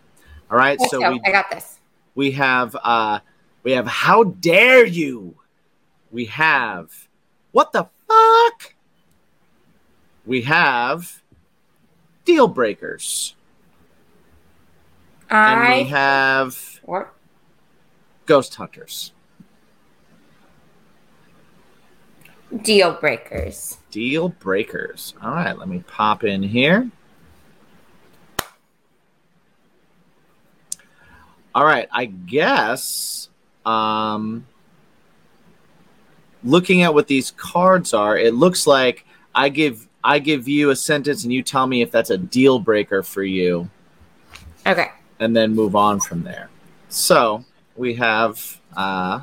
All 0.55 0.61
right. 0.61 0.81
So 0.89 1.11
we 1.11 1.21
I 1.25 1.33
got 1.33 1.51
this. 1.51 1.81
we 2.15 2.31
have 2.31 2.77
uh 2.85 3.19
we 3.65 3.73
have 3.73 3.89
how 3.89 4.23
dare 4.23 4.87
you 4.87 5.35
we 6.13 6.27
have 6.27 7.09
what 7.51 7.73
the 7.73 7.89
fuck 8.07 8.75
we 10.25 10.43
have 10.43 11.23
deal 12.25 12.47
breakers 12.47 13.35
and 15.29 15.61
we 15.61 15.67
I 15.67 15.83
have 15.83 16.79
what? 16.85 17.13
ghost 18.27 18.55
hunters 18.55 19.11
Deal 22.63 22.93
breakers. 22.93 23.79
deal 23.91 24.29
breakers 24.29 25.15
all 25.21 25.33
right 25.33 25.59
let 25.59 25.67
me 25.69 25.83
pop 25.89 26.23
in 26.23 26.45
here 26.45 26.89
all 31.55 31.65
right 31.65 31.89
i 31.93 32.05
guess 32.05 33.29
um 33.65 34.45
looking 36.43 36.83
at 36.83 36.93
what 36.93 37.07
these 37.07 37.31
cards 37.33 37.95
are 37.95 38.19
it 38.19 38.35
looks 38.35 38.67
like 38.67 39.05
i 39.35 39.49
give 39.49 39.87
i 40.03 40.19
give 40.19 40.47
you 40.49 40.71
a 40.71 40.77
sentence 40.77 41.25
and 41.25 41.33
you 41.33 41.43
tell 41.43 41.67
me 41.67 41.81
if 41.83 41.91
that's 41.91 42.11
a 42.11 42.19
deal 42.19 42.59
breaker 42.59 43.03
for 43.03 43.23
you 43.23 43.69
Okay. 44.67 44.91
and 45.21 45.37
then 45.37 45.55
move 45.55 45.77
on 45.77 46.01
from 46.01 46.23
there 46.23 46.49
so 46.89 47.45
we 47.77 47.95
have 47.95 48.61
uh 48.77 49.21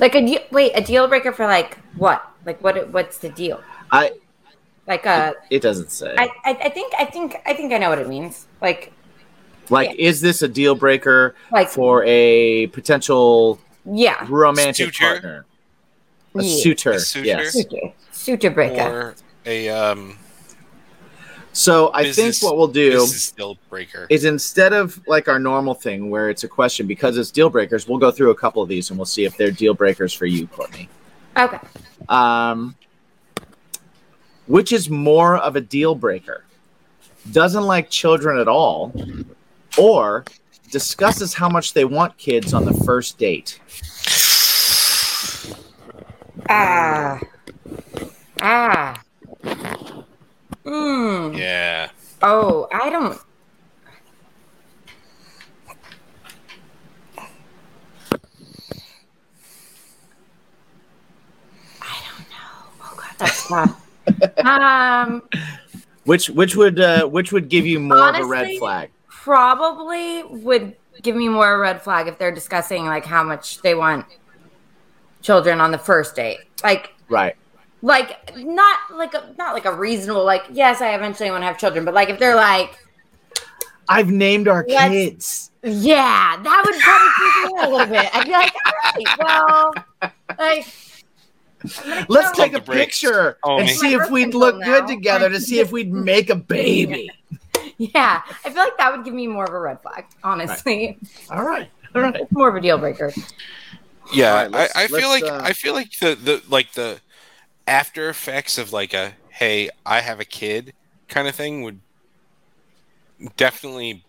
Like 0.00 0.14
a 0.16 0.20
de- 0.20 0.44
wait, 0.50 0.72
a 0.74 0.80
deal 0.80 1.06
breaker 1.08 1.30
for 1.32 1.46
like 1.46 1.78
what? 1.96 2.20
Like 2.44 2.60
what? 2.62 2.90
What's 2.90 3.18
the 3.18 3.28
deal? 3.30 3.62
i 3.92 4.10
Like 4.86 5.06
a. 5.06 5.34
it 5.50 5.62
doesn't 5.62 5.90
say 5.90 6.14
I, 6.18 6.28
I, 6.44 6.50
I 6.64 6.68
think 6.70 6.92
I 6.98 7.04
think 7.04 7.36
I 7.46 7.54
think 7.54 7.72
I 7.72 7.78
know 7.78 7.90
what 7.90 7.98
it 8.00 8.08
means. 8.08 8.46
Like 8.60 8.92
like 9.70 9.94
is 9.98 10.20
this 10.20 10.42
a 10.42 10.48
deal 10.48 10.74
breaker 10.74 11.34
like 11.52 11.68
for 11.68 12.04
a 12.06 12.66
potential 12.68 13.58
yeah. 13.84 14.26
romantic 14.28 14.94
Suitor? 14.94 15.04
partner 15.04 15.46
a 16.36 16.42
Yeah. 16.42 16.62
suitor, 16.62 16.90
A 16.92 16.98
suitor? 17.00 17.26
yes 17.26 17.52
Suitor. 17.52 17.92
Suitor 18.12 18.50
breaker. 18.50 18.82
Or 18.82 19.14
a 19.46 19.68
um, 19.68 20.16
so 21.52 21.90
i 21.94 22.02
Business- 22.02 22.40
think 22.40 22.50
what 22.50 22.56
we'll 22.58 22.66
do 22.66 22.90
deal 23.36 23.56
breaker. 23.70 24.06
is 24.10 24.24
instead 24.24 24.72
of 24.72 25.00
like 25.06 25.28
our 25.28 25.38
normal 25.38 25.74
thing 25.74 26.10
where 26.10 26.28
it's 26.30 26.42
a 26.44 26.48
question 26.48 26.86
because 26.86 27.16
it's 27.16 27.30
deal 27.30 27.48
breakers 27.50 27.86
we'll 27.86 27.98
go 27.98 28.10
through 28.10 28.30
a 28.30 28.34
couple 28.34 28.60
of 28.62 28.68
these 28.68 28.90
and 28.90 28.98
we'll 28.98 29.06
see 29.06 29.24
if 29.24 29.36
they're 29.36 29.50
deal 29.52 29.74
breakers 29.74 30.12
for 30.12 30.26
you 30.26 30.46
courtney 30.48 30.88
Okay. 31.36 31.58
um, 32.08 32.74
which 34.46 34.72
is 34.72 34.90
more 34.90 35.36
of 35.36 35.56
a 35.56 35.60
deal 35.60 35.94
breaker 35.94 36.44
doesn't 37.32 37.62
like 37.64 37.88
children 37.90 38.38
at 38.38 38.48
all 38.48 38.92
or 39.78 40.24
discusses 40.70 41.34
how 41.34 41.48
much 41.48 41.72
they 41.72 41.84
want 41.84 42.16
kids 42.18 42.52
on 42.52 42.64
the 42.64 42.74
first 42.84 43.18
date 43.18 43.60
Ah. 46.48 47.20
Ah. 48.40 49.02
Hmm. 50.64 51.32
yeah. 51.34 51.88
Oh, 52.22 52.68
I 52.72 52.90
don't. 52.90 53.18
I 61.80 62.02
don't 62.08 62.28
know. 62.30 62.36
Oh 62.82 62.94
god, 62.96 63.14
that's 63.18 63.48
tough. 63.48 63.80
um, 64.46 65.22
Which 66.04 66.28
which 66.30 66.56
would 66.56 66.80
uh, 66.80 67.06
which 67.06 67.32
would 67.32 67.48
give 67.48 67.66
you 67.66 67.80
more 67.80 68.08
of 68.10 68.16
a 68.16 68.24
red 68.24 68.58
flag? 68.58 68.90
Probably 69.24 70.22
would 70.24 70.76
give 71.00 71.16
me 71.16 71.28
more 71.30 71.54
a 71.54 71.58
red 71.58 71.80
flag 71.80 72.08
if 72.08 72.18
they're 72.18 72.30
discussing 72.30 72.84
like 72.84 73.06
how 73.06 73.24
much 73.24 73.62
they 73.62 73.74
want 73.74 74.04
children 75.22 75.62
on 75.62 75.70
the 75.70 75.78
first 75.78 76.14
date. 76.14 76.40
Like 76.62 76.92
Right. 77.08 77.34
like 77.80 78.36
not 78.36 78.78
like 78.92 79.14
a 79.14 79.34
not 79.38 79.54
like 79.54 79.64
a 79.64 79.72
reasonable 79.74 80.24
like 80.26 80.42
yes 80.52 80.82
I 80.82 80.94
eventually 80.94 81.30
want 81.30 81.40
to 81.40 81.46
have 81.46 81.56
children 81.58 81.86
but 81.86 81.94
like 81.94 82.10
if 82.10 82.18
they're 82.18 82.36
like 82.36 82.78
I've 83.88 84.10
named 84.10 84.46
our 84.46 84.62
kids. 84.62 85.50
yeah 85.62 86.36
that 86.42 86.62
would 86.66 86.80
probably 86.80 87.10
freak 87.16 87.46
me 87.46 87.60
out 87.60 87.66
a 87.66 87.70
little 87.70 87.86
bit 87.86 88.14
I'd 88.14 88.26
be 88.26 88.32
like 88.32 88.52
all 88.66 88.72
right 88.94 89.74
well 90.38 90.38
like 90.38 90.66
Let's 92.10 92.36
take 92.36 92.52
a 92.52 92.60
the 92.60 92.60
picture 92.60 93.38
Oh, 93.42 93.56
and 93.56 93.66
me. 93.68 93.72
see 93.72 93.94
if 93.94 94.10
we'd 94.10 94.34
look 94.34 94.56
control 94.56 94.80
good 94.82 94.86
together 94.86 95.30
to 95.30 95.40
see 95.40 95.60
if 95.60 95.72
we'd 95.72 95.90
make 95.90 96.28
a 96.28 96.34
baby. 96.36 97.10
yeah 97.78 98.22
I 98.44 98.50
feel 98.50 98.62
like 98.62 98.76
that 98.78 98.94
would 98.94 99.04
give 99.04 99.14
me 99.14 99.26
more 99.26 99.44
of 99.44 99.52
a 99.54 99.58
red 99.60 99.82
flag 99.82 100.06
honestly 100.22 100.98
All 101.30 101.44
right. 101.44 101.70
All 101.94 102.02
right. 102.02 102.16
it's 102.16 102.32
more 102.32 102.48
of 102.48 102.54
a 102.56 102.60
deal 102.60 102.78
breaker 102.78 103.12
Yeah, 104.12 104.30
All 104.30 104.34
right, 104.36 104.50
let's- 104.50 104.76
I, 104.76 104.84
I 104.84 104.86
feel 104.88 105.08
let's, 105.10 105.22
like 105.24 105.32
uh, 105.32 105.40
I 105.42 105.52
feel 105.52 105.74
like 105.74 105.98
the, 105.98 106.14
the 106.14 106.42
like 106.48 106.72
the 106.72 107.00
after 107.66 108.08
effects 108.08 108.58
of 108.58 108.72
like 108.72 108.92
a 108.94 109.14
hey 109.30 109.70
I 109.86 110.00
have 110.00 110.20
a 110.20 110.24
kid 110.24 110.72
kind 111.08 111.26
of 111.28 111.34
thing 111.34 111.62
would 111.62 111.80
definitely 113.36 114.04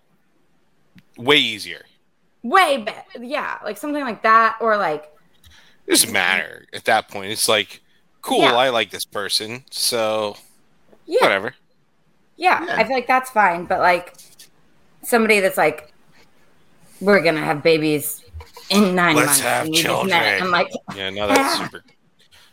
way 1.17 1.37
easier. 1.37 1.85
way 2.43 2.77
better 2.77 3.23
yeah 3.23 3.57
like 3.63 3.77
something 3.77 4.03
like 4.03 4.21
that 4.23 4.57
or 4.59 4.77
like 4.77 5.11
It 5.87 5.91
doesn't 5.91 6.11
matter 6.11 6.65
at 6.73 6.85
that 6.85 7.07
point. 7.09 7.31
It's 7.31 7.47
like 7.47 7.81
cool, 8.21 8.41
Yeah. 8.41 8.55
I 8.55 8.69
like 8.69 8.89
this 8.89 9.05
person, 9.05 9.63
so 9.71 10.37
yeah 11.05 11.21
whatever. 11.21 11.53
Yeah, 12.37 12.63
Yeah. 12.65 12.75
I 12.77 12.83
feel 12.83 12.95
like 12.95 13.07
that's 13.07 13.29
fine. 13.29 13.65
But 13.65 13.79
like 13.79 14.15
somebody 15.03 15.39
that's 15.39 15.57
like, 15.57 15.93
we're 17.01 17.21
gonna 17.21 17.43
have 17.43 17.61
babies 17.63 18.23
in 18.69 18.95
9 18.95 19.15
Let's 19.15 19.25
months. 19.27 19.39
have 19.41 19.65
and 19.65 19.75
you 19.75 19.83
just 19.83 20.05
met- 20.07 20.39
children. 20.39 20.43
I'm 20.43 20.51
like, 20.51 20.69
Yeah, 20.95 21.09
no, 21.09 21.27
that's 21.27 21.57
super 21.63 21.83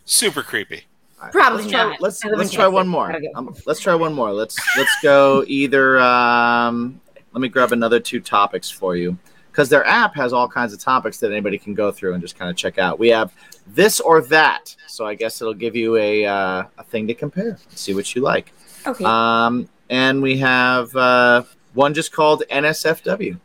super 0.04 0.42
creepy. 0.42 0.84
All 1.18 1.24
right, 1.26 1.32
Probably 1.32 1.58
let's 1.62 1.70
try, 1.72 1.84
not. 1.84 2.00
Let's 2.00 2.24
let's 2.24 2.50
try 2.52 2.66
one 2.66 2.88
more. 2.88 3.16
Um, 3.36 3.54
let's 3.66 3.80
try 3.80 3.94
one 3.94 4.12
more. 4.12 4.32
Let's 4.32 4.56
let's 4.76 4.90
go 5.02 5.44
either. 5.46 6.00
Um, 6.00 7.00
let 7.32 7.40
me 7.40 7.48
grab 7.48 7.72
another 7.72 8.00
two 8.00 8.20
topics 8.20 8.68
for 8.68 8.96
you 8.96 9.16
because 9.50 9.68
their 9.68 9.86
app 9.86 10.14
has 10.16 10.32
all 10.32 10.48
kinds 10.48 10.72
of 10.72 10.80
topics 10.80 11.18
that 11.18 11.30
anybody 11.30 11.58
can 11.58 11.74
go 11.74 11.92
through 11.92 12.14
and 12.14 12.20
just 12.22 12.36
kind 12.36 12.50
of 12.50 12.56
check 12.56 12.76
out. 12.78 12.98
We 12.98 13.08
have 13.08 13.32
this 13.68 14.00
or 14.00 14.20
that, 14.22 14.74
so 14.88 15.06
I 15.06 15.14
guess 15.14 15.40
it'll 15.40 15.54
give 15.54 15.76
you 15.76 15.96
a 15.96 16.26
uh, 16.26 16.64
a 16.76 16.82
thing 16.84 17.06
to 17.06 17.14
compare. 17.14 17.56
See 17.70 17.94
what 17.94 18.12
you 18.16 18.20
like. 18.22 18.52
Okay, 18.86 19.04
Um, 19.04 19.68
and 19.90 20.22
we 20.22 20.38
have 20.38 20.94
uh, 20.96 21.42
one 21.74 21.94
just 21.94 22.12
called 22.12 22.42
NSFW. 22.50 23.38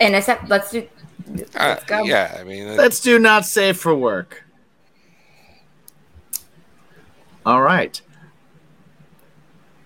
and 0.00 0.12
let's 0.48 0.70
do. 0.70 0.80
Uh, 1.28 1.42
Let's 1.54 1.84
go. 1.84 2.04
yeah, 2.04 2.36
I 2.38 2.44
mean 2.44 2.66
that- 2.66 2.76
Let's 2.78 3.00
do 3.00 3.18
not 3.18 3.44
safe 3.46 3.78
for 3.78 3.94
work. 3.94 4.44
All 7.44 7.62
right. 7.62 8.00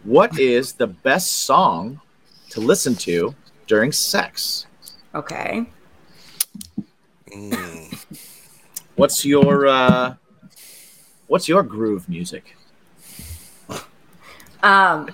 What 0.05 0.39
is 0.39 0.72
the 0.72 0.86
best 0.86 1.44
song 1.44 2.01
to 2.51 2.60
listen 2.60 2.94
to 2.97 3.35
during 3.66 3.93
sex? 3.93 4.66
Okay, 5.14 5.66
mm, 7.32 8.06
What's 8.97 9.24
your 9.24 9.66
uh 9.66 10.14
what's 11.27 11.48
your 11.48 11.62
groove 11.62 12.09
music? 12.09 12.56
Um, 14.62 15.08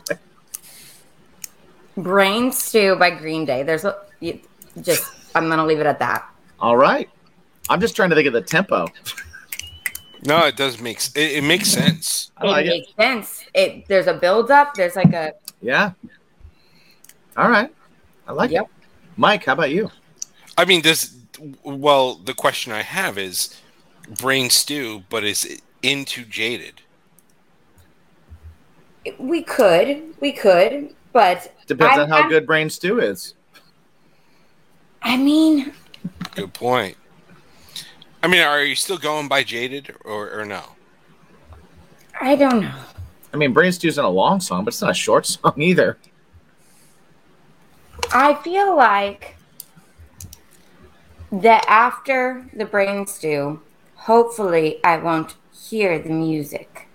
Brain 1.97 2.52
Stew 2.52 2.97
by 2.97 3.10
Green 3.10 3.44
Day. 3.44 3.62
There's 3.62 3.85
a 3.85 3.97
you, 4.20 4.40
just. 4.81 5.12
I'm 5.35 5.48
gonna 5.48 5.66
leave 5.66 5.81
it 5.81 5.86
at 5.86 5.98
that. 5.98 6.28
All 6.60 6.77
right. 6.77 7.09
I'm 7.68 7.81
just 7.81 7.94
trying 7.97 8.10
to 8.10 8.16
think 8.16 8.27
of 8.27 8.32
the 8.32 8.40
tempo. 8.43 8.86
no, 10.24 10.47
it 10.47 10.56
does 10.56 10.81
make 10.81 10.98
it, 11.14 11.16
it 11.16 11.44
makes 11.44 11.68
sense. 11.68 12.31
I 12.36 12.47
like 12.47 12.66
it 12.66 12.68
it. 12.68 12.70
makes 12.70 12.94
sense. 12.94 13.44
It 13.55 13.86
there's 13.89 14.06
a 14.06 14.14
build 14.14 14.51
up. 14.51 14.74
There's 14.74 14.97
like 14.97 15.12
a 15.12 15.32
Yeah. 15.60 15.93
All 17.36 17.51
right. 17.51 17.70
I 18.27 18.32
like 18.32 18.51
Yep. 18.51 18.64
it. 18.64 18.70
Mike, 19.16 19.44
how 19.44 19.52
about 19.52 19.70
you? 19.70 19.90
I 20.56 20.64
mean, 20.64 20.81
does 20.81 21.16
well 21.62 22.14
the 22.14 22.35
question 22.35 22.73
I 22.73 22.82
have 22.82 23.18
is 23.18 23.60
brain 24.18 24.48
stew, 24.48 25.02
but 25.10 25.23
is 25.24 25.44
it 25.44 25.60
into 25.82 26.24
jaded? 26.24 26.81
We 29.19 29.43
could 29.43 30.03
we 30.20 30.33
could 30.33 30.95
but 31.12 31.53
Depends 31.66 31.99
I- 31.99 32.03
on 32.03 32.09
how 32.09 32.16
I'm- 32.19 32.28
good 32.28 32.47
brain 32.47 32.69
stew 32.70 33.01
is. 33.01 33.35
I 35.03 35.16
mean 35.16 35.73
Good 36.35 36.53
point. 36.53 36.97
I 38.23 38.28
mean, 38.28 38.41
are 38.43 38.62
you 38.62 38.74
still 38.74 38.99
going 38.99 39.28
by 39.28 39.43
jaded 39.43 39.95
or, 40.05 40.31
or 40.41 40.45
no? 40.45 40.62
I 42.20 42.35
don't 42.37 42.61
know. 42.62 42.74
I 43.33 43.37
mean, 43.37 43.53
brain 43.53 43.73
stew's 43.73 43.97
not 43.97 44.05
a 44.07 44.09
long 44.09 44.41
song, 44.41 44.65
but 44.65 44.74
it's 44.74 44.83
not 44.83 44.91
a 44.91 44.95
short 44.95 45.27
song 45.27 45.55
either. 45.57 45.97
I 48.12 48.35
feel 48.35 48.77
like 48.77 49.37
that 51.33 51.65
after 51.69 52.47
the 52.55 52.65
brain 52.65 53.07
stew, 53.07 53.61
hopefully 53.95 54.83
I 54.85 54.97
won't 54.99 55.35
hear 55.53 55.99
the 55.99 56.11
music 56.11 56.86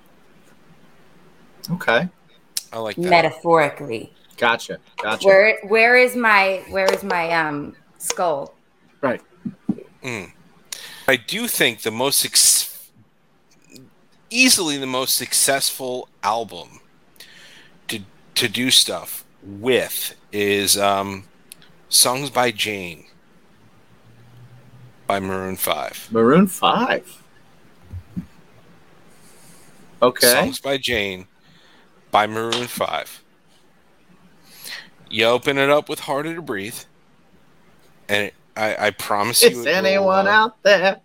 Okay. 1.69 2.09
I 2.73 2.79
like 2.79 2.95
that. 2.95 3.09
metaphorically. 3.09 4.13
Gotcha. 4.37 4.79
Gotcha. 5.01 5.27
Where 5.27 5.59
where 5.67 5.97
is 5.97 6.15
my 6.15 6.63
where 6.69 6.91
is 6.91 7.03
my 7.03 7.31
um 7.31 7.75
skull? 7.97 8.55
Right. 9.01 9.21
Mm. 10.03 10.31
I 11.07 11.15
do 11.15 11.47
think 11.47 11.81
the 11.81 11.91
most 11.91 12.25
ex- 12.25 12.89
easily 14.29 14.77
the 14.77 14.87
most 14.87 15.15
successful 15.15 16.07
album 16.23 16.79
to 17.89 17.99
to 18.35 18.47
do 18.49 18.71
stuff 18.71 19.25
with 19.43 20.15
is 20.31 20.77
um, 20.77 21.25
songs 21.89 22.29
by 22.29 22.51
Jane 22.51 23.05
by 25.05 25.19
Maroon 25.19 25.57
Five. 25.57 26.07
Maroon 26.11 26.47
5. 26.47 27.23
Okay. 30.01 30.27
Songs 30.27 30.59
by 30.59 30.77
Jane 30.77 31.27
by 32.11 32.27
Maroon 32.27 32.67
Five. 32.67 33.23
You 35.09 35.25
open 35.25 35.57
it 35.57 35.69
up 35.69 35.89
with 35.89 36.01
"Harder 36.01 36.35
to 36.35 36.41
Breathe," 36.41 36.79
and 38.07 38.25
it, 38.27 38.33
I, 38.55 38.87
I 38.87 38.91
promise 38.91 39.41
you, 39.43 39.49
Is 39.49 39.65
it 39.65 39.69
will, 39.69 39.75
anyone 39.75 40.27
uh, 40.27 40.31
out 40.31 40.63
there? 40.63 40.99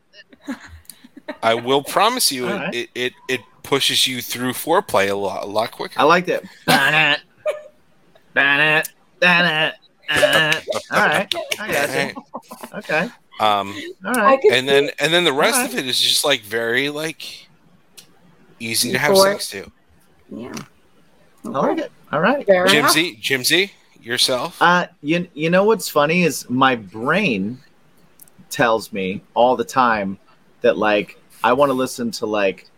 I 1.43 1.55
will 1.55 1.83
promise 1.83 2.31
you, 2.31 2.47
it, 2.49 2.53
right. 2.53 2.74
it, 2.74 2.91
it 2.95 3.12
it 3.28 3.41
pushes 3.62 4.07
you 4.07 4.23
through 4.23 4.53
foreplay 4.53 5.11
a 5.11 5.15
lot 5.15 5.43
a 5.43 5.47
lot 5.47 5.73
quicker. 5.73 5.99
I 5.99 6.05
liked 6.05 6.28
it. 6.28 6.45
Ban 6.66 7.15
it. 7.15 7.20
Ban 8.35 8.78
it. 8.81 8.89
Ban 9.20 9.69
it. 9.69 9.74
Uh, 10.09 10.61
all 10.93 11.07
right. 11.07 11.35
I 11.59 11.73
got 11.73 12.15
you. 12.15 12.23
Okay. 12.74 13.09
Um, 13.41 13.74
All 14.05 14.12
right. 14.15 14.39
and 14.53 14.69
then 14.69 14.91
and 15.01 15.12
then 15.12 15.24
the 15.24 15.33
rest 15.33 15.57
Alright. 15.57 15.73
of 15.73 15.78
it 15.78 15.87
is 15.87 16.01
just 16.01 16.24
like 16.24 16.43
very 16.43 16.89
like 16.91 17.49
easy 18.61 18.93
to 18.93 18.99
have 18.99 19.11
Before- 19.11 19.33
sex 19.33 19.51
to. 19.51 19.70
Yeah. 20.31 20.53
I 21.47 21.51
like 21.51 21.78
it. 21.78 21.93
All 22.12 22.20
right. 22.20 22.47
Fair 22.47 22.66
enough. 22.66 22.94
Jimsy, 22.94 23.16
Jimsy, 23.16 23.70
yourself. 24.01 24.60
Uh, 24.60 24.86
you, 25.02 25.28
you 25.35 25.51
know 25.51 25.64
what's 25.64 25.89
funny 25.89 26.23
is 26.23 26.48
my 26.48 26.77
brain 26.77 27.59
tells 28.51 28.93
me 28.93 29.23
all 29.35 29.56
the 29.56 29.64
time 29.64 30.18
that 30.60 30.78
like 30.78 31.20
I 31.43 31.52
want 31.52 31.70
to 31.70 31.74
listen 31.74 32.10
to 32.12 32.27
like 32.27 32.68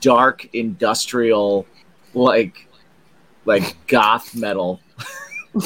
dark 0.00 0.48
industrial 0.54 1.66
like 2.14 2.68
like 3.44 3.76
goth 3.86 4.34
metal. 4.34 4.80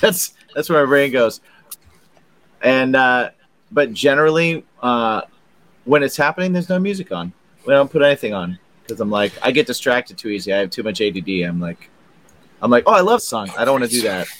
that's 0.00 0.34
that's 0.54 0.68
where 0.68 0.84
my 0.84 0.88
brain 0.88 1.12
goes. 1.12 1.40
And 2.62 2.96
uh 2.96 3.30
but 3.70 3.92
generally 3.92 4.64
uh 4.82 5.22
when 5.84 6.02
it's 6.02 6.16
happening 6.16 6.52
there's 6.52 6.68
no 6.68 6.78
music 6.78 7.12
on. 7.12 7.32
We 7.66 7.74
don't 7.74 7.90
put 7.90 8.02
anything 8.02 8.32
on 8.32 8.58
because 8.90 9.00
I'm 9.00 9.10
like 9.10 9.32
I 9.42 9.50
get 9.52 9.66
distracted 9.66 10.18
too 10.18 10.28
easy. 10.28 10.52
I 10.52 10.58
have 10.58 10.70
too 10.70 10.82
much 10.82 11.00
ADD. 11.00 11.28
I'm 11.28 11.60
like 11.60 11.88
I'm 12.62 12.70
like, 12.70 12.84
"Oh, 12.86 12.92
I 12.92 13.00
love 13.00 13.20
this 13.20 13.28
song. 13.28 13.50
I 13.56 13.64
don't 13.64 13.80
want 13.80 13.90
to 13.90 13.96
do 13.96 14.02
that." 14.02 14.26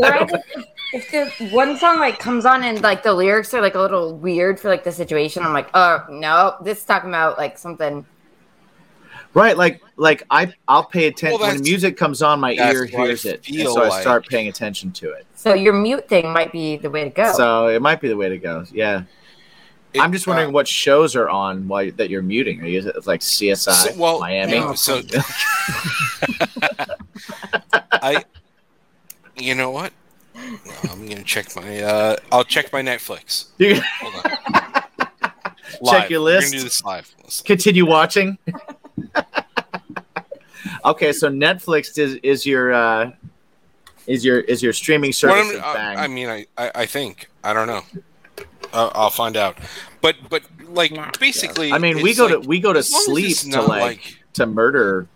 Or 0.00 0.14
I 0.14 0.24
just, 0.26 0.44
if 0.92 1.38
the 1.38 1.48
one 1.48 1.76
song 1.76 1.98
like 1.98 2.20
comes 2.20 2.46
on 2.46 2.62
and 2.62 2.80
like 2.82 3.02
the 3.02 3.12
lyrics 3.12 3.52
are 3.52 3.60
like 3.60 3.74
a 3.74 3.80
little 3.80 4.14
weird 4.16 4.60
for 4.60 4.68
like 4.68 4.84
the 4.84 4.92
situation, 4.92 5.42
I'm 5.42 5.52
like, 5.52 5.68
oh 5.74 6.06
no, 6.08 6.54
this 6.62 6.78
is 6.78 6.84
talking 6.84 7.08
about 7.10 7.36
like 7.36 7.58
something. 7.58 8.06
Right, 9.34 9.56
like 9.56 9.82
like 9.96 10.22
I 10.30 10.52
I'll 10.68 10.84
pay 10.84 11.08
attention 11.08 11.40
Well, 11.40 11.48
when 11.48 11.56
that's- 11.56 11.68
music 11.68 11.96
comes 11.96 12.22
on, 12.22 12.38
my 12.38 12.52
ear 12.52 12.84
hears 12.84 13.24
it, 13.24 13.44
and 13.48 13.56
feel 13.56 13.74
so 13.74 13.82
I 13.90 14.00
start 14.00 14.28
paying 14.28 14.46
attention 14.46 14.92
to 14.92 15.10
it. 15.10 15.26
So 15.34 15.52
your 15.52 15.72
mute 15.72 16.08
thing 16.08 16.32
might 16.32 16.52
be 16.52 16.76
the 16.76 16.90
way 16.90 17.02
to 17.02 17.10
go. 17.10 17.32
So 17.32 17.66
it 17.66 17.82
might 17.82 18.00
be 18.00 18.06
the 18.06 18.16
way 18.16 18.28
to 18.28 18.38
go. 18.38 18.64
Yeah, 18.72 19.02
It- 19.94 20.00
I'm 20.00 20.12
just 20.12 20.26
wondering 20.26 20.48
uh, 20.48 20.52
what 20.52 20.68
shows 20.68 21.16
are 21.16 21.28
on 21.30 21.66
while 21.68 21.90
that 21.92 22.10
you're 22.10 22.22
muting. 22.22 22.60
Are 22.60 22.66
you 22.66 22.82
like 23.06 23.20
CSI, 23.20 23.72
So- 23.72 23.94
well, 23.96 24.20
Miami? 24.20 24.52
no, 24.58 24.74
so 24.74 25.00
I, 27.92 28.24
you 29.36 29.54
know 29.54 29.70
what? 29.70 29.92
I'm 30.90 31.06
gonna 31.08 31.22
check 31.24 31.54
my. 31.56 31.80
Uh, 31.82 32.16
I'll 32.30 32.44
check 32.44 32.72
my 32.72 32.82
Netflix. 32.82 33.46
You 33.58 33.80
Hold 34.00 34.14
on. 34.24 34.82
Live. 35.82 36.10
your 36.10 36.20
We're 36.20 36.24
list. 36.24 36.52
gonna 36.52 36.58
do 36.58 36.64
this 36.64 36.82
live. 36.84 37.14
Continue 37.44 37.86
watching. 37.86 38.38
okay, 40.84 41.12
so 41.12 41.28
Netflix 41.28 41.98
is 41.98 42.14
is 42.22 42.46
your 42.46 42.72
uh, 42.72 43.10
is 44.06 44.24
your 44.24 44.40
is 44.40 44.62
your 44.62 44.72
streaming 44.72 45.12
service. 45.12 45.36
I'm- 45.48 45.56
of 45.56 45.62
bang. 45.74 45.96
I, 45.98 46.04
I 46.04 46.08
mean, 46.08 46.28
I, 46.28 46.46
I, 46.56 46.70
I 46.74 46.86
think 46.86 47.30
I 47.44 47.52
don't 47.52 47.66
know. 47.66 47.82
Uh, 48.72 48.90
I'll 48.94 49.10
find 49.10 49.36
out. 49.36 49.56
But 50.00 50.16
but 50.28 50.42
like 50.68 50.92
Not 50.92 51.18
basically, 51.18 51.72
I 51.72 51.78
mean, 51.78 52.02
we 52.02 52.14
go 52.14 52.26
like- 52.26 52.42
to 52.42 52.48
we 52.48 52.60
go 52.60 52.72
to 52.72 52.78
as 52.80 52.92
long 52.92 53.00
as 53.00 53.04
sleep 53.06 53.36
to 53.38 53.48
not 53.48 53.68
like, 53.68 54.18
to 54.34 54.46
murder 54.46 55.08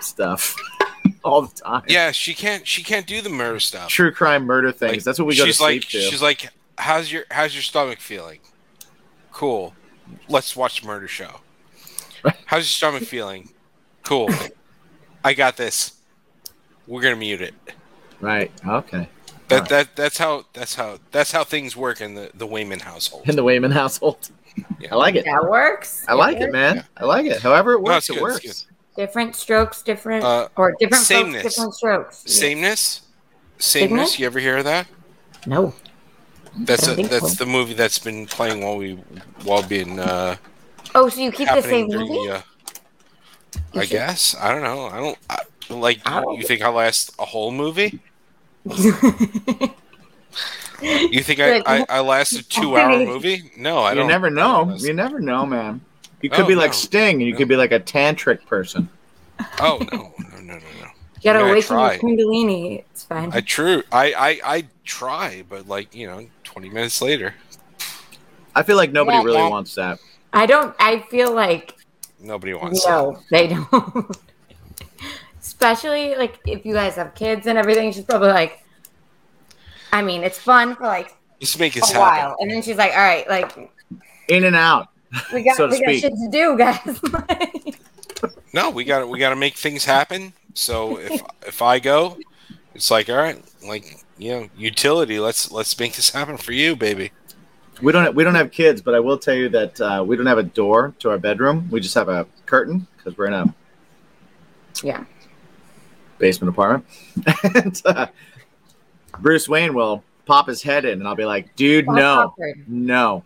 stuff 0.00 0.56
all 1.24 1.42
the 1.42 1.54
time. 1.54 1.82
yeah, 1.88 2.10
she 2.12 2.34
can't 2.34 2.66
she 2.66 2.82
can't 2.82 3.06
do 3.06 3.20
the 3.22 3.28
murder 3.30 3.60
stuff. 3.60 3.88
true 3.88 4.12
crime 4.12 4.44
murder 4.44 4.70
things. 4.72 4.92
Like, 4.92 5.02
That's 5.04 5.18
what 5.18 5.26
we 5.26 5.36
go 5.36 5.42
to 5.44 5.46
she's 5.48 5.58
sleep 5.58 5.82
like, 5.82 5.90
to. 5.90 6.00
She's 6.02 6.22
like, 6.22 6.50
how's 6.78 7.10
your 7.10 7.24
how's 7.30 7.54
your 7.54 7.62
stomach 7.62 7.98
feeling? 8.00 8.40
Cool. 9.32 9.74
Let's 10.28 10.54
watch 10.56 10.80
the 10.82 10.86
murder 10.86 11.06
show. 11.08 11.40
How's 12.46 12.62
your 12.62 12.64
stomach 12.64 13.04
feeling? 13.04 13.50
Cool. 14.02 14.28
I 15.24 15.32
got 15.34 15.56
this. 15.56 15.92
We're 16.86 17.00
gonna 17.00 17.16
mute 17.16 17.40
it. 17.40 17.54
right. 18.20 18.50
Okay. 18.66 19.08
That 19.50 19.54
Alright. 19.56 19.68
that 19.70 19.96
that's 19.96 20.18
how 20.18 20.44
that's 20.52 20.74
how 20.74 20.98
that's 21.10 21.32
how 21.32 21.44
things 21.44 21.76
work 21.76 22.00
in 22.00 22.14
the 22.14 22.30
the 22.34 22.46
Wayman 22.46 22.80
household. 22.80 23.28
In 23.28 23.36
the 23.36 23.44
Wayman 23.44 23.70
household. 23.72 24.30
Yeah. 24.80 24.92
I 24.92 24.96
like 24.96 25.14
it. 25.14 25.24
that 25.26 25.48
works. 25.48 26.04
I 26.08 26.14
like 26.14 26.36
it, 26.38 26.40
works. 26.40 26.52
man. 26.52 26.84
I 26.96 27.04
like 27.04 27.26
it. 27.26 27.40
However 27.40 27.72
it 27.74 27.82
works, 27.82 28.08
it's 28.08 28.10
it 28.10 28.20
good, 28.20 28.34
it's 28.36 28.44
works. 28.46 28.66
Different 28.96 29.36
strokes, 29.36 29.82
different 29.82 30.24
Uh, 30.24 30.48
or 30.56 30.74
different 30.80 31.04
sameness. 31.04 31.42
folks, 31.42 31.54
different 31.54 31.74
strokes. 31.74 32.22
Yeah. 32.26 32.32
Sameness. 32.32 33.00
Sameness? 33.58 33.90
Sameness. 33.90 34.18
You 34.18 34.26
ever 34.26 34.38
hear 34.40 34.58
of 34.58 34.64
that? 34.64 34.86
No. 35.46 35.74
That's 36.58 36.88
I 36.88 36.92
a, 36.92 36.96
that's 37.06 37.36
so. 37.36 37.44
the 37.44 37.50
movie 37.50 37.74
that's 37.74 37.98
been 38.00 38.26
playing 38.26 38.62
while 38.62 38.76
we 38.76 38.94
while 39.44 39.62
being 39.62 39.98
uh, 40.00 40.36
Oh, 40.94 41.08
so 41.08 41.20
you 41.20 41.30
keep 41.30 41.48
the 41.48 41.62
same 41.62 41.88
during 41.88 42.08
movie? 42.08 42.26
the. 42.28 42.34
Uh, 42.34 42.42
I 43.74 43.80
should- 43.82 43.90
guess 43.90 44.34
I 44.38 44.52
don't 44.52 44.62
know. 44.62 44.86
I 44.86 44.96
don't 44.98 45.18
I, 45.30 45.38
like. 45.72 46.00
I 46.04 46.20
don't- 46.20 46.36
You 46.36 46.42
think 46.44 46.60
I'll 46.62 46.72
last 46.72 47.12
a 47.18 47.24
whole 47.24 47.52
movie? 47.52 48.00
You 51.10 51.22
think 51.22 51.40
I, 51.40 51.60
I, 51.66 51.86
I 51.88 52.00
last 52.00 52.32
a 52.32 52.48
two 52.48 52.76
hour 52.76 53.04
movie? 53.04 53.50
No, 53.56 53.80
I 53.80 53.90
you 53.90 53.96
don't. 53.96 54.06
You 54.06 54.12
never 54.12 54.30
know. 54.30 54.74
You 54.76 54.92
never 54.92 55.20
know, 55.20 55.44
man. 55.44 55.80
You 56.22 56.30
could 56.30 56.44
Oh, 56.44 56.48
be 56.48 56.54
like 56.54 56.70
no. 56.70 56.76
Sting, 56.78 57.16
and 57.16 57.22
you 57.22 57.32
No. 57.32 57.38
could 57.38 57.48
be 57.48 57.56
like 57.56 57.72
a 57.72 57.80
tantric 57.80 58.46
person. 58.46 58.88
Oh 59.60 59.78
no, 59.92 60.12
no, 60.18 60.36
no, 60.38 60.54
no, 60.54 60.58
no. 60.58 60.60
You 61.16 61.22
gotta 61.24 61.40
Yeah, 61.40 61.44
I 61.46 61.48
awaken 61.48 61.78
your 61.80 61.90
tried. 61.90 62.00
kundalini. 62.00 62.78
It's 62.90 63.04
fine. 63.04 63.30
I 63.32 63.40
true. 63.40 63.82
I, 63.92 64.12
I 64.14 64.40
I 64.56 64.64
try, 64.84 65.44
but 65.48 65.66
like 65.68 65.94
you 65.94 66.06
know, 66.06 66.26
twenty 66.44 66.70
minutes 66.70 67.02
later, 67.02 67.34
I 68.54 68.62
feel 68.62 68.76
like 68.76 68.92
nobody 68.92 69.18
Womp 69.18 69.24
really 69.24 69.42
womp. 69.42 69.50
wants 69.50 69.74
that. 69.74 69.98
I 70.32 70.46
don't. 70.46 70.74
I 70.78 71.00
feel 71.10 71.32
like 71.34 71.74
nobody 72.20 72.54
wants. 72.54 72.84
that. 72.84 72.90
no, 72.90 73.22
they 73.30 73.48
don't. 73.48 74.16
Especially 75.60 76.14
like 76.16 76.38
if 76.46 76.64
you 76.64 76.72
guys 76.72 76.94
have 76.94 77.14
kids 77.14 77.46
and 77.46 77.58
everything, 77.58 77.92
she's 77.92 78.04
probably 78.04 78.28
like. 78.28 78.64
I 79.92 80.00
mean, 80.02 80.22
it's 80.22 80.38
fun 80.38 80.74
for 80.74 80.84
like 80.84 81.14
Let's 81.40 81.58
make 81.58 81.76
a 81.76 81.80
this 81.80 81.92
while, 81.94 82.36
and 82.40 82.50
then 82.50 82.62
she's 82.62 82.76
like, 82.76 82.92
"All 82.92 82.98
right, 82.98 83.28
like 83.28 83.70
In 84.28 84.44
and 84.44 84.56
out. 84.56 84.88
we 85.34 85.42
got 85.42 85.56
So 85.56 85.66
to 85.66 85.72
we 85.72 85.84
got 85.84 85.94
shit 85.96 86.12
to 86.14 86.28
do, 86.30 86.56
guys." 86.56 87.00
No, 88.52 88.70
we 88.70 88.84
got 88.84 89.00
to 89.00 89.06
we 89.06 89.18
got 89.18 89.30
to 89.30 89.36
make 89.36 89.54
things 89.56 89.84
happen. 89.84 90.32
So 90.54 90.98
if 90.98 91.22
if 91.46 91.62
I 91.62 91.78
go, 91.78 92.18
it's 92.74 92.90
like 92.90 93.08
all 93.08 93.16
right, 93.16 93.42
like 93.66 94.04
you 94.18 94.32
know, 94.32 94.48
utility. 94.56 95.18
Let's 95.20 95.50
let's 95.52 95.78
make 95.78 95.94
this 95.94 96.10
happen 96.10 96.36
for 96.36 96.52
you, 96.52 96.74
baby. 96.74 97.12
We 97.80 97.92
don't 97.92 98.14
we 98.14 98.24
don't 98.24 98.34
have 98.34 98.50
kids, 98.50 98.82
but 98.82 98.94
I 98.94 99.00
will 99.00 99.18
tell 99.18 99.34
you 99.34 99.48
that 99.50 99.80
uh, 99.80 100.04
we 100.06 100.16
don't 100.16 100.26
have 100.26 100.38
a 100.38 100.42
door 100.42 100.94
to 100.98 101.10
our 101.10 101.18
bedroom. 101.18 101.68
We 101.70 101.80
just 101.80 101.94
have 101.94 102.08
a 102.08 102.26
curtain 102.46 102.86
because 102.96 103.16
we're 103.16 103.26
in 103.26 103.34
a 103.34 103.54
yeah. 104.82 105.04
Basement 106.20 106.50
apartment. 106.50 106.86
and 107.54 107.82
uh, 107.84 108.06
Bruce 109.18 109.48
Wayne 109.48 109.74
will 109.74 110.04
pop 110.26 110.46
his 110.46 110.62
head 110.62 110.84
in, 110.84 111.00
and 111.00 111.08
I'll 111.08 111.16
be 111.16 111.24
like, 111.24 111.56
"Dude, 111.56 111.86
That's 111.86 111.96
no, 111.96 112.18
awkward. 112.20 112.64
no, 112.68 113.24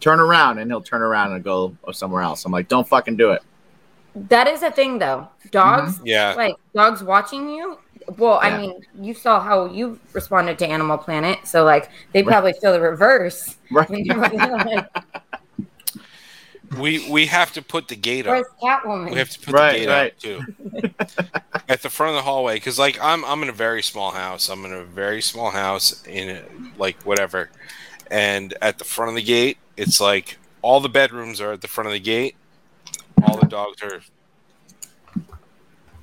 turn 0.00 0.18
around," 0.18 0.58
and 0.58 0.70
he'll 0.70 0.80
turn 0.80 1.02
around 1.02 1.32
and 1.32 1.44
go 1.44 1.76
somewhere 1.92 2.22
else. 2.22 2.44
I'm 2.44 2.52
like, 2.52 2.68
"Don't 2.68 2.88
fucking 2.88 3.16
do 3.16 3.30
it." 3.30 3.42
That 4.28 4.48
is 4.48 4.62
a 4.64 4.70
thing, 4.72 4.98
though. 4.98 5.28
Dogs, 5.52 6.00
Yeah, 6.04 6.34
like 6.34 6.56
dogs 6.74 7.02
watching 7.02 7.48
you. 7.48 7.78
Well, 8.18 8.40
Yeah. 8.42 8.48
I 8.48 8.58
mean, 8.58 8.84
you 9.00 9.14
saw 9.14 9.38
how 9.40 9.66
you 9.66 10.00
responded 10.12 10.58
to 10.58 10.66
Animal 10.66 10.98
Planet, 10.98 11.46
so 11.46 11.62
like 11.64 11.90
they 12.12 12.22
probably 12.24 12.52
feel 12.54 12.72
the 12.72 12.80
reverse. 12.80 13.56
Right. 13.70 13.88
when 16.70 16.82
you're 16.82 17.00
like, 17.00 17.08
we 17.08 17.10
we 17.10 17.26
have 17.26 17.52
to 17.54 17.62
put 17.62 17.88
the 17.88 17.96
gate 17.96 18.26
up. 18.26 18.42
Where's 18.42 18.46
Catwoman? 18.62 19.10
We 19.10 19.18
have 19.18 19.30
to 19.30 19.40
put 19.40 19.54
Right, 19.54 19.72
the 19.72 19.72
gate 19.72 19.88
right. 19.88 20.12
up 20.12 20.18
too. 20.18 20.44
At 21.68 21.82
the 21.82 21.90
front 21.90 22.10
of 22.10 22.16
the 22.16 22.22
hallway, 22.22 22.56
because 22.56 22.78
like 22.78 22.98
I'm 23.00 23.24
I'm 23.24 23.42
in 23.42 23.48
a 23.48 23.52
very 23.52 23.82
small 23.82 24.12
house. 24.12 24.48
I'm 24.48 24.64
in 24.64 24.72
a 24.72 24.84
very 24.84 25.22
small 25.22 25.50
house 25.50 26.02
in 26.06 26.28
a, 26.30 26.42
like 26.76 27.02
whatever, 27.04 27.50
and 28.10 28.54
at 28.60 28.78
the 28.78 28.84
front 28.84 29.10
of 29.10 29.14
the 29.16 29.22
gate, 29.22 29.58
it's 29.76 30.00
like 30.00 30.38
all 30.62 30.80
the 30.80 30.88
bedrooms 30.88 31.40
are 31.40 31.52
at 31.52 31.60
the 31.62 31.68
front 31.68 31.86
of 31.88 31.92
the 31.92 32.00
gate. 32.00 32.36
All 33.22 33.38
the 33.38 33.46
dogs 33.46 33.82
are 33.82 34.00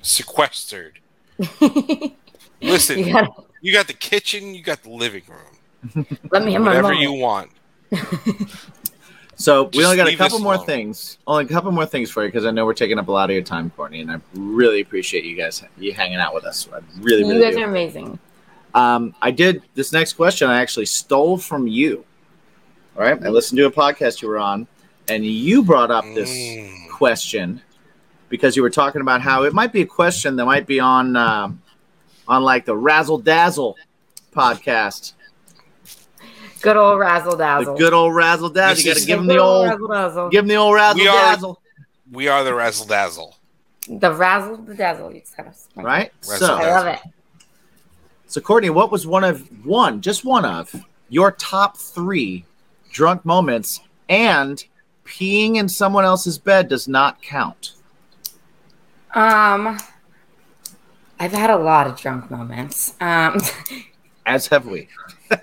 sequestered. 0.02 1.00
Listen, 2.62 3.04
you 3.04 3.12
gotta 3.12 3.30
you 3.60 3.72
got 3.72 3.86
the 3.86 3.94
kitchen, 3.94 4.54
you 4.54 4.62
got 4.62 4.82
the 4.82 4.90
living 4.90 5.22
room, 5.28 5.58
let 6.30 6.44
me 6.44 6.52
have 6.52 6.62
my 6.62 6.68
whatever 6.68 6.94
moment. 6.94 7.00
you 7.00 7.12
want. 7.12 7.50
So 9.40 9.70
we 9.72 9.84
only 9.84 9.96
got 9.96 10.08
a 10.08 10.16
couple 10.16 10.40
more 10.40 10.54
alone. 10.54 10.66
things. 10.66 11.18
Only 11.26 11.44
a 11.44 11.48
couple 11.48 11.70
more 11.70 11.86
things 11.86 12.10
for 12.10 12.24
you 12.24 12.28
because 12.28 12.44
I 12.44 12.50
know 12.50 12.66
we're 12.66 12.74
taking 12.74 12.98
up 12.98 13.06
a 13.06 13.12
lot 13.12 13.30
of 13.30 13.34
your 13.34 13.44
time, 13.44 13.70
Courtney, 13.70 14.00
and 14.00 14.10
I 14.10 14.20
really 14.34 14.80
appreciate 14.80 15.24
you 15.24 15.36
guys 15.36 15.62
you 15.78 15.92
hanging 15.92 16.18
out 16.18 16.34
with 16.34 16.44
us. 16.44 16.68
I 16.72 16.78
really, 16.78 16.82
really. 17.00 17.20
You 17.20 17.28
really 17.28 17.40
guys 17.42 17.54
do. 17.54 17.60
are 17.62 17.68
amazing. 17.68 18.18
Um, 18.74 19.14
I 19.22 19.30
did 19.30 19.62
this 19.74 19.92
next 19.92 20.14
question. 20.14 20.50
I 20.50 20.60
actually 20.60 20.86
stole 20.86 21.38
from 21.38 21.68
you. 21.68 22.04
All 22.96 23.02
right, 23.04 23.22
I 23.24 23.28
listened 23.28 23.58
to 23.58 23.66
a 23.66 23.70
podcast 23.70 24.22
you 24.22 24.28
were 24.28 24.38
on, 24.38 24.66
and 25.08 25.24
you 25.24 25.62
brought 25.62 25.92
up 25.92 26.04
this 26.14 26.30
Mm. 26.30 26.90
question 26.90 27.62
because 28.28 28.56
you 28.56 28.62
were 28.62 28.70
talking 28.70 29.00
about 29.00 29.22
how 29.22 29.44
it 29.44 29.54
might 29.54 29.72
be 29.72 29.82
a 29.82 29.86
question 29.86 30.34
that 30.36 30.44
might 30.46 30.66
be 30.66 30.80
on 30.80 31.14
um, 31.14 31.62
on 32.26 32.42
like 32.42 32.64
the 32.64 32.76
Razzle 32.76 33.18
Dazzle 33.18 33.76
podcast, 34.34 35.12
Good 36.60 36.76
old 36.76 36.98
razzle 36.98 37.32
the 37.32 37.38
dazzle. 37.38 37.76
good 37.76 37.92
old 37.92 38.14
Razzle 38.14 38.48
Dazzle. 38.50 38.74
This 38.76 38.84
You 38.84 38.92
got 38.94 39.00
to 39.00 39.06
give 39.06 39.18
them 39.18 39.26
the 39.26 39.38
old, 39.38 39.68
razzle 39.68 39.88
dazzle. 39.88 40.28
give 40.30 40.42
them 40.44 40.48
the 40.48 40.56
old 40.56 40.74
Razzle 40.74 41.00
We 41.00 41.08
are- 41.08 41.14
Dazzle, 41.34 41.62
We 42.12 42.28
are 42.28 42.44
the 42.44 42.54
razzle 42.54 42.86
dazzle. 42.86 43.36
the 43.88 44.12
razzle 44.12 44.56
the 44.58 44.74
dazzle. 44.74 45.12
You 45.12 45.20
just 45.20 45.36
gotta 45.36 45.52
right? 45.76 46.12
Razzle 46.28 46.46
So, 46.48 46.54
I 46.56 46.70
love 46.70 46.86
it. 46.86 47.00
so 48.26 48.40
Courtney, 48.40 48.70
what 48.70 48.90
was 48.90 49.06
one 49.06 49.24
of 49.24 49.48
one, 49.64 50.00
just 50.00 50.24
one 50.24 50.44
of 50.44 50.74
your 51.08 51.32
top 51.32 51.76
three 51.76 52.44
drunk 52.90 53.24
moments, 53.24 53.80
and 54.08 54.62
peeing 55.06 55.56
in 55.56 55.68
someone 55.68 56.04
else's 56.04 56.38
bed 56.38 56.68
does 56.68 56.86
not 56.88 57.22
count. 57.22 57.72
Um, 59.14 59.78
I've 61.20 61.32
had 61.32 61.50
a 61.50 61.56
lot 61.56 61.86
of 61.86 61.98
drunk 61.98 62.30
moments. 62.30 62.94
Um, 63.00 63.40
As 64.26 64.46
have 64.48 64.66
we. 64.66 64.88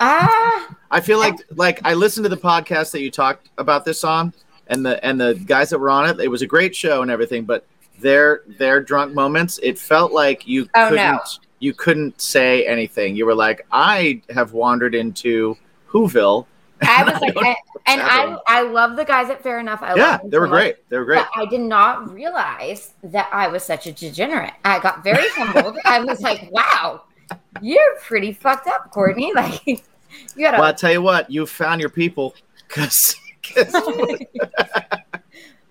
ah, 0.00 0.76
I 0.90 1.00
feel 1.00 1.18
like 1.18 1.36
like 1.54 1.80
I 1.84 1.94
listened 1.94 2.24
to 2.24 2.28
the 2.28 2.36
podcast 2.36 2.92
that 2.92 3.00
you 3.00 3.10
talked 3.10 3.48
about 3.58 3.84
this 3.84 4.04
on, 4.04 4.32
and 4.68 4.84
the 4.84 5.04
and 5.04 5.20
the 5.20 5.34
guys 5.34 5.70
that 5.70 5.78
were 5.78 5.90
on 5.90 6.08
it. 6.08 6.20
It 6.20 6.28
was 6.28 6.42
a 6.42 6.46
great 6.46 6.74
show 6.74 7.02
and 7.02 7.10
everything, 7.10 7.44
but 7.44 7.66
their 8.00 8.42
their 8.58 8.80
drunk 8.80 9.14
moments, 9.14 9.58
it 9.62 9.78
felt 9.78 10.12
like 10.12 10.46
you 10.46 10.68
Oh, 10.74 10.88
couldn't 10.90 11.04
no. 11.06 11.20
you 11.60 11.72
couldn't 11.74 12.20
say 12.20 12.66
anything. 12.66 13.16
You 13.16 13.26
were 13.26 13.34
like, 13.34 13.66
I 13.72 14.20
have 14.30 14.52
wandered 14.52 14.94
into 14.94 15.56
Whoville. 15.90 16.46
I 16.82 17.04
was 17.04 17.20
like, 17.34 17.36
I, 17.38 17.56
and 17.86 18.02
I 18.02 18.36
I 18.46 18.62
love 18.62 18.96
the 18.96 19.04
guys 19.06 19.30
at 19.30 19.42
Fair 19.42 19.58
Enough. 19.60 19.82
I 19.82 19.94
yeah, 19.96 20.18
they 20.24 20.38
were 20.38 20.46
so 20.46 20.50
much. 20.50 20.60
great. 20.60 20.88
They 20.90 20.98
were 20.98 21.06
great. 21.06 21.24
I 21.34 21.46
did 21.46 21.60
not 21.60 22.12
realize 22.12 22.92
that 23.02 23.30
I 23.32 23.48
was 23.48 23.62
such 23.64 23.86
a 23.86 23.92
degenerate. 23.92 24.52
I 24.64 24.78
got 24.78 25.02
very 25.02 25.26
humbled. 25.34 25.78
I 25.86 26.00
was 26.00 26.20
like, 26.20 26.50
wow, 26.52 27.04
you're 27.62 27.96
pretty 28.02 28.32
fucked 28.32 28.68
up, 28.68 28.90
Courtney. 28.90 29.32
Like, 29.34 29.66
you 29.66 29.78
gotta. 30.38 30.58
Well, 30.58 30.68
I 30.68 30.72
tell 30.72 30.92
you 30.92 31.02
what, 31.02 31.30
you 31.30 31.44
found 31.46 31.80
your 31.80 31.90
people 31.90 32.34
because 32.66 33.16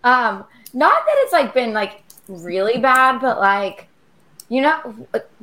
Um, 0.03 0.45
not 0.73 1.05
that 1.05 1.15
it's 1.17 1.33
like 1.33 1.53
been 1.53 1.73
like 1.73 2.03
really 2.27 2.77
bad, 2.77 3.19
but 3.19 3.39
like 3.39 3.87
you 4.49 4.61
know, 4.61 4.95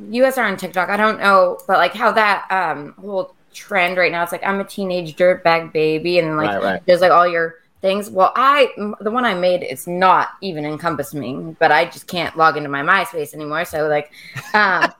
you 0.08 0.22
guys 0.22 0.38
are 0.38 0.46
on 0.46 0.56
TikTok. 0.56 0.88
I 0.88 0.96
don't 0.96 1.18
know, 1.18 1.58
but 1.66 1.78
like 1.78 1.92
how 1.94 2.12
that 2.12 2.46
um 2.50 2.94
whole 3.00 3.34
trend 3.52 3.96
right 3.98 4.12
now. 4.12 4.22
It's 4.22 4.30
like 4.32 4.44
I'm 4.44 4.60
a 4.60 4.64
teenage 4.64 5.16
dirtbag 5.16 5.72
baby, 5.72 6.20
and 6.20 6.36
like 6.36 6.48
Right, 6.48 6.62
right. 6.62 6.82
there's 6.86 7.00
like 7.00 7.10
all 7.10 7.26
your 7.26 7.56
things. 7.80 8.08
Well, 8.08 8.32
I 8.36 8.68
the 9.00 9.10
one 9.10 9.24
I 9.24 9.34
made 9.34 9.64
is 9.64 9.88
not 9.88 10.30
even 10.40 10.64
encompassing, 10.64 11.56
but 11.58 11.72
I 11.72 11.86
just 11.86 12.06
can't 12.06 12.36
log 12.36 12.56
into 12.56 12.68
my 12.68 12.82
MySpace 12.82 13.34
anymore. 13.34 13.64
So 13.64 13.88
like, 13.88 14.12
um, 14.54 14.92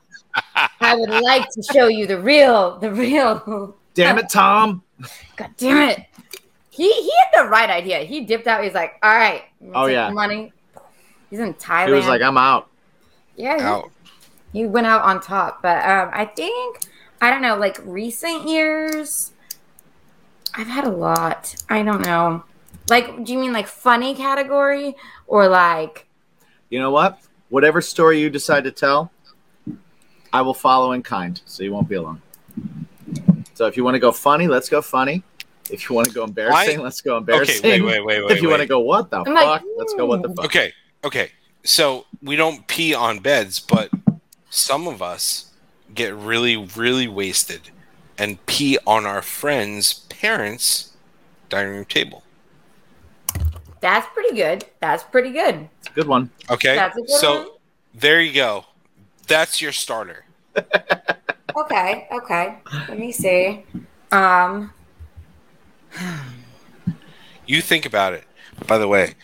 I 0.83 0.95
would 0.95 1.09
like 1.09 1.49
to 1.51 1.63
show 1.73 1.87
you 1.87 2.05
the 2.07 2.19
real, 2.19 2.77
the 2.79 2.91
real. 2.91 3.75
Damn 3.93 4.17
it, 4.19 4.29
Tom. 4.29 4.83
God 5.35 5.49
damn 5.57 5.89
it. 5.89 6.05
He 6.69 6.91
he 6.91 7.11
had 7.31 7.43
the 7.45 7.49
right 7.49 7.69
idea. 7.69 7.99
He 7.99 8.21
dipped 8.21 8.47
out. 8.47 8.63
He's 8.63 8.73
like, 8.73 8.93
all 9.03 9.15
right, 9.15 9.43
Oh, 9.73 9.85
yeah. 9.85 10.09
money. 10.09 10.51
He's 11.29 11.39
in 11.39 11.53
Thailand. 11.55 11.87
He 11.87 11.93
was 11.93 12.07
like, 12.07 12.21
I'm 12.21 12.37
out. 12.37 12.69
yeah, 13.35 13.81
he- 13.81 14.59
he 14.61 14.65
went 14.67 14.85
out 14.87 15.01
on 15.01 15.19
top. 15.21 15.61
But 15.61 15.83
um, 15.87 16.09
I 16.13 16.25
think 16.25 16.79
I 17.21 17.29
don't 17.31 17.41
know, 17.41 17.55
like 17.57 17.79
recent 17.85 18.47
years, 18.47 19.31
I've 20.55 20.67
had 20.67 20.83
a 20.85 20.89
lot. 20.91 21.55
I 21.69 21.81
don't 21.83 22.05
know. 22.05 22.43
Like, 22.89 23.23
do 23.23 23.31
you 23.33 23.39
mean 23.39 23.53
like 23.53 23.67
funny 23.67 24.13
category 24.15 24.95
or 25.27 25.47
like? 25.47 26.07
You 26.69 26.79
know 26.79 26.91
what? 26.91 27.19
Whatever 27.49 27.81
story 27.81 28.19
you 28.19 28.29
decide 28.31 28.63
to 28.65 28.71
tell, 28.71 29.11
I 30.33 30.41
will 30.41 30.53
follow 30.53 30.91
in 30.93 31.03
kind, 31.03 31.39
so 31.45 31.63
you 31.63 31.71
won't 31.71 31.87
be 31.87 31.95
alone. 31.95 32.21
So 33.53 33.67
if 33.67 33.77
you 33.77 33.83
want 33.83 33.95
to 33.95 33.99
go 33.99 34.11
funny, 34.11 34.47
let's 34.47 34.67
go 34.67 34.81
funny. 34.81 35.23
If 35.69 35.87
you 35.87 35.95
want 35.95 36.07
to 36.07 36.13
go 36.13 36.23
embarrassing, 36.23 36.81
let's 36.81 36.99
go 37.01 37.17
embarrassing. 37.17 37.59
Okay, 37.59 37.81
wait, 37.81 38.01
wait, 38.01 38.05
wait, 38.05 38.25
wait. 38.25 38.31
if 38.37 38.41
you 38.41 38.49
want 38.49 38.61
to 38.61 38.67
go 38.67 38.79
what 38.79 39.09
the 39.11 39.19
I'm 39.19 39.25
fuck, 39.25 39.35
like, 39.35 39.61
let's 39.77 39.93
go 39.93 40.05
what 40.07 40.23
the 40.23 40.29
fuck. 40.29 40.45
Okay, 40.45 40.73
okay. 41.05 41.31
So 41.63 42.05
we 42.21 42.35
don't 42.35 42.67
pee 42.67 42.93
on 42.93 43.19
beds, 43.19 43.59
but 43.59 43.89
some 44.49 44.87
of 44.87 45.01
us 45.01 45.51
get 45.93 46.15
really, 46.15 46.57
really 46.75 47.07
wasted 47.07 47.69
and 48.17 48.43
pee 48.47 48.77
on 48.85 49.05
our 49.05 49.21
friends' 49.21 49.93
parents' 50.09 50.93
dining 51.49 51.73
room 51.73 51.85
table. 51.85 52.23
That's 53.79 54.07
pretty 54.13 54.35
good. 54.35 54.65
That's 54.79 55.03
pretty 55.03 55.31
good. 55.31 55.69
Good 55.93 56.07
one. 56.07 56.29
Okay, 56.49 56.75
That's 56.75 56.97
a 56.97 57.01
good 57.01 57.09
so 57.09 57.37
one. 57.37 57.47
there 57.93 58.21
you 58.21 58.33
go. 58.33 58.65
That's 59.27 59.61
your 59.61 59.71
starter. 59.71 60.22
Okay, 61.55 62.07
okay. 62.11 62.57
Let 62.89 62.99
me 62.99 63.11
see. 63.11 63.63
Um, 64.11 64.73
You 67.45 67.61
think 67.61 67.85
about 67.85 68.13
it. 68.13 68.23
By 68.67 68.77
the 68.77 68.87
way, 68.87 69.15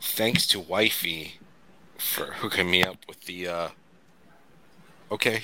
thanks 0.00 0.46
to 0.48 0.60
Wifey 0.60 1.40
for 1.98 2.26
hooking 2.26 2.70
me 2.70 2.82
up 2.84 2.96
with 3.08 3.24
the. 3.24 3.48
uh 3.48 3.68
Okay, 5.10 5.42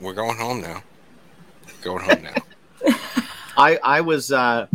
we're 0.00 0.14
going 0.14 0.36
home 0.36 0.60
now. 0.60 0.82
Going 1.82 2.04
home 2.04 2.22
now. 2.22 2.34
I 3.56 3.78
I 3.82 4.00
was 4.00 4.30
uh, 4.32 4.66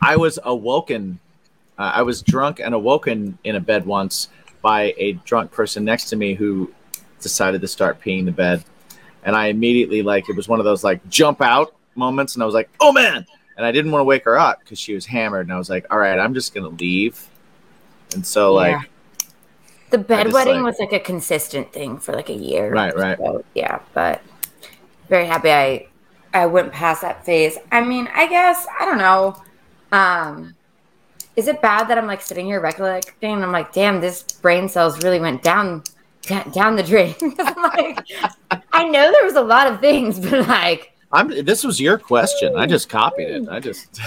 I 0.00 0.16
was 0.16 0.38
awoken. 0.42 1.18
Uh, 1.78 1.92
I 1.94 2.02
was 2.02 2.22
drunk 2.22 2.60
and 2.60 2.74
awoken 2.74 3.38
in 3.44 3.56
a 3.56 3.60
bed 3.60 3.86
once 3.86 4.28
by 4.62 4.94
a 4.98 5.12
drunk 5.24 5.52
person 5.52 5.84
next 5.84 6.06
to 6.06 6.16
me 6.16 6.34
who 6.34 6.72
decided 7.20 7.60
to 7.60 7.68
start 7.68 8.00
peeing 8.00 8.24
the 8.24 8.32
bed, 8.32 8.64
and 9.24 9.34
I 9.36 9.46
immediately 9.46 10.02
like 10.02 10.28
it 10.28 10.36
was 10.36 10.48
one 10.48 10.58
of 10.58 10.64
those 10.64 10.82
like 10.84 11.06
jump 11.08 11.40
out 11.40 11.74
moments, 11.94 12.34
and 12.34 12.42
I 12.42 12.46
was 12.46 12.54
like, 12.54 12.68
oh 12.80 12.92
man, 12.92 13.26
and 13.56 13.66
I 13.66 13.72
didn't 13.72 13.90
want 13.92 14.00
to 14.00 14.04
wake 14.04 14.24
her 14.24 14.38
up 14.38 14.60
because 14.60 14.78
she 14.78 14.94
was 14.94 15.06
hammered, 15.06 15.46
and 15.46 15.52
I 15.52 15.58
was 15.58 15.68
like, 15.70 15.86
all 15.90 15.98
right, 15.98 16.18
I'm 16.18 16.34
just 16.34 16.54
gonna 16.54 16.68
leave, 16.68 17.26
and 18.14 18.24
so 18.26 18.52
Yeah. 18.60 18.76
like 18.78 18.90
the 19.90 19.98
bedwetting 19.98 20.56
like- 20.56 20.64
was 20.64 20.76
like 20.78 20.92
a 20.92 21.00
consistent 21.00 21.72
thing 21.72 21.98
for 21.98 22.12
like 22.12 22.28
a 22.28 22.34
year. 22.34 22.70
right 22.70 22.94
right 22.96 23.18
So, 23.18 23.44
yeah, 23.54 23.80
but 23.94 24.20
very 25.08 25.26
happy 25.26 25.50
I 25.50 25.86
I 26.34 26.44
went 26.46 26.72
past 26.72 27.00
that 27.02 27.24
phase. 27.24 27.56
I 27.72 27.80
mean, 27.82 28.06
I 28.14 28.26
guess 28.28 28.66
I 28.78 28.84
don't 28.84 28.98
know. 28.98 29.42
Um, 29.92 30.54
is 31.36 31.48
it 31.48 31.62
bad 31.62 31.88
that 31.88 31.96
I'm 31.96 32.06
like 32.06 32.20
sitting 32.20 32.44
here 32.44 32.60
recollecting? 32.60 33.32
And 33.32 33.42
I'm 33.42 33.50
like, 33.52 33.72
damn, 33.72 34.00
this 34.02 34.22
brain 34.24 34.68
cells 34.68 35.02
really 35.02 35.20
went 35.20 35.42
down 35.42 35.84
down 36.52 36.76
the 36.76 36.82
drain. 36.82 37.14
Like, 37.38 38.06
I 38.72 38.84
know 38.88 39.10
there 39.12 39.24
was 39.24 39.34
a 39.34 39.40
lot 39.42 39.66
of 39.66 39.80
things, 39.80 40.18
but 40.20 40.46
like, 40.48 40.92
I'm. 41.12 41.28
This 41.44 41.64
was 41.64 41.80
your 41.80 41.98
question. 41.98 42.54
I 42.56 42.66
just 42.66 42.88
copied 42.88 43.28
it. 43.28 43.48
I 43.48 43.60
just. 43.60 44.00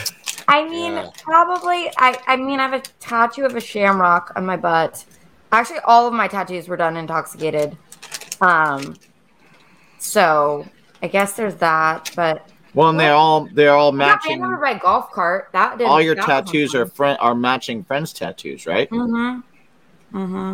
I 0.47 0.67
mean, 0.67 0.93
Yeah. 0.93 1.09
probably. 1.21 1.89
I 1.97 2.17
I 2.27 2.35
mean, 2.37 2.59
I 2.59 2.63
have 2.67 2.73
a 2.73 2.81
tattoo 2.99 3.45
of 3.45 3.55
a 3.55 3.59
shamrock 3.61 4.31
on 4.35 4.45
my 4.45 4.57
butt. 4.57 5.05
Actually, 5.51 5.79
all 5.79 6.07
of 6.07 6.13
my 6.13 6.27
tattoos 6.27 6.67
were 6.67 6.77
done 6.77 6.95
intoxicated. 6.97 7.77
Um, 8.39 8.95
so 9.99 10.65
I 11.01 11.07
guess 11.07 11.33
there's 11.33 11.55
that. 11.55 12.11
But 12.15 12.47
Well, 12.73 12.89
and 12.89 12.99
they're 12.99 13.13
all 13.13 13.47
they're 13.53 13.73
all 13.75 13.91
matching. 13.91 14.41
ran 14.41 14.53
over 14.53 14.61
by 14.61 14.71
a 14.71 14.79
golf 14.79 15.11
cart. 15.11 15.49
That 15.53 15.81
All 15.81 16.01
your 16.01 16.15
tattoos 16.15 16.73
are 16.75 16.85
friend 16.85 17.17
are 17.21 17.35
matching 17.35 17.83
friends' 17.83 18.13
tattoos, 18.13 18.65
right? 18.65 18.89
Mm-hmm. 18.89 20.17
Mm-hmm. 20.17 20.53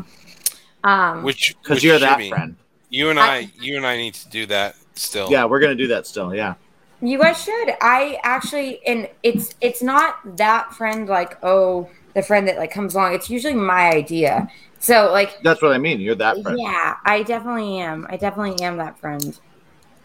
Um, 0.88 1.24
Which 1.24 1.56
Because 1.62 1.84
you're 1.84 2.00
that 2.00 2.18
Jimmy, 2.18 2.30
friend. 2.30 2.56
You 2.90 3.10
and 3.10 3.20
I- 3.20 3.36
I, 3.36 3.52
you 3.60 3.76
and 3.76 3.86
I 3.86 3.98
need 3.98 4.14
to 4.16 4.30
do 4.30 4.46
that 4.48 4.76
still. 4.96 5.30
Yeah, 5.30 5.46
we're 5.46 5.60
gonna 5.60 5.76
do 5.76 5.88
that 5.88 6.08
still. 6.08 6.34
Yeah. 6.34 6.56
You 7.02 7.20
guys 7.20 7.44
should. 7.44 7.74
I 7.82 8.20
actually, 8.24 8.80
and 8.88 9.08
it's 9.22 9.54
it's 9.62 9.84
not 9.84 10.38
that 10.38 10.74
friend 10.74 11.08
like 11.08 11.38
oh 11.44 11.90
the 12.16 12.24
friend 12.24 12.48
that 12.48 12.58
like 12.58 12.72
comes 12.72 12.96
along. 12.96 13.14
It's 13.14 13.30
usually 13.30 13.54
my 13.54 13.90
idea. 13.92 14.50
So 14.80 15.12
like 15.12 15.42
That's 15.44 15.62
what 15.62 15.74
I 15.74 15.78
mean. 15.78 16.00
You're 16.00 16.16
that 16.16 16.42
friend. 16.42 16.58
yeah, 16.60 16.96
I 17.06 17.24
definitely 17.24 17.78
am. 17.80 18.08
I 18.10 18.16
definitely 18.18 18.64
am 18.64 18.78
that 18.78 18.98
friend. 18.98 19.38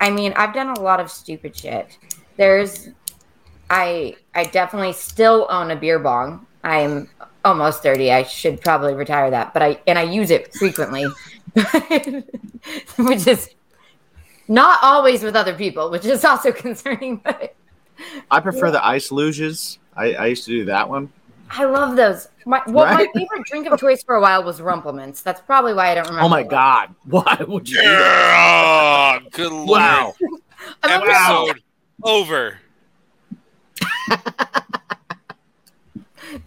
I 0.00 0.10
mean, 0.10 0.32
I've 0.34 0.52
done 0.52 0.68
a 0.68 0.80
lot 0.80 0.98
of 0.98 1.10
stupid 1.10 1.56
shit. 1.56 1.96
There's, 2.36 2.88
I 3.70 4.16
I 4.34 4.44
definitely 4.44 4.92
still 4.94 5.46
own 5.48 5.70
a 5.70 5.76
beer 5.76 5.98
bong. 6.00 6.46
I'm 6.64 7.08
almost 7.44 7.82
thirty. 7.82 8.10
I 8.12 8.22
should 8.24 8.60
probably 8.60 8.94
retire 8.94 9.30
that, 9.30 9.52
but 9.52 9.62
I 9.62 9.80
and 9.86 9.98
I 9.98 10.02
use 10.02 10.30
it 10.30 10.52
frequently, 10.54 11.06
which 12.98 13.26
is 13.26 13.50
not 14.48 14.78
always 14.82 15.22
with 15.22 15.36
other 15.36 15.54
people, 15.54 15.90
which 15.90 16.04
is 16.04 16.24
also 16.24 16.52
concerning. 16.66 17.16
But 17.18 17.54
I 18.30 18.40
prefer 18.40 18.70
the 18.70 18.84
ice 18.84 19.10
luges. 19.10 19.78
I, 19.96 20.14
I 20.14 20.26
used 20.26 20.44
to 20.46 20.50
do 20.50 20.64
that 20.66 20.88
one. 20.88 21.12
I 21.50 21.64
love 21.64 21.96
those. 21.96 22.28
My, 22.46 22.62
well, 22.66 22.86
Right? 22.86 23.08
my 23.14 23.20
favorite 23.20 23.44
drink 23.44 23.66
of 23.66 23.78
choice 23.78 24.02
for 24.02 24.14
a 24.14 24.20
while 24.20 24.42
was 24.42 24.60
Rumple 24.62 24.92
Minze. 24.94 25.22
That's 25.22 25.40
probably 25.42 25.74
why 25.74 25.90
I 25.90 25.94
don't 25.96 26.06
oh 26.06 26.10
remember. 26.10 26.24
Oh 26.26 26.28
my 26.30 26.40
it. 26.40 26.48
god! 26.48 26.94
Why 27.04 27.44
would 27.46 27.68
you 27.68 27.76
do? 27.76 27.82
Yeah, 27.82 29.18
good 29.32 29.52
lord. 29.52 29.68
Wow! 29.68 30.14
Episode 30.82 31.60
over. 32.02 32.58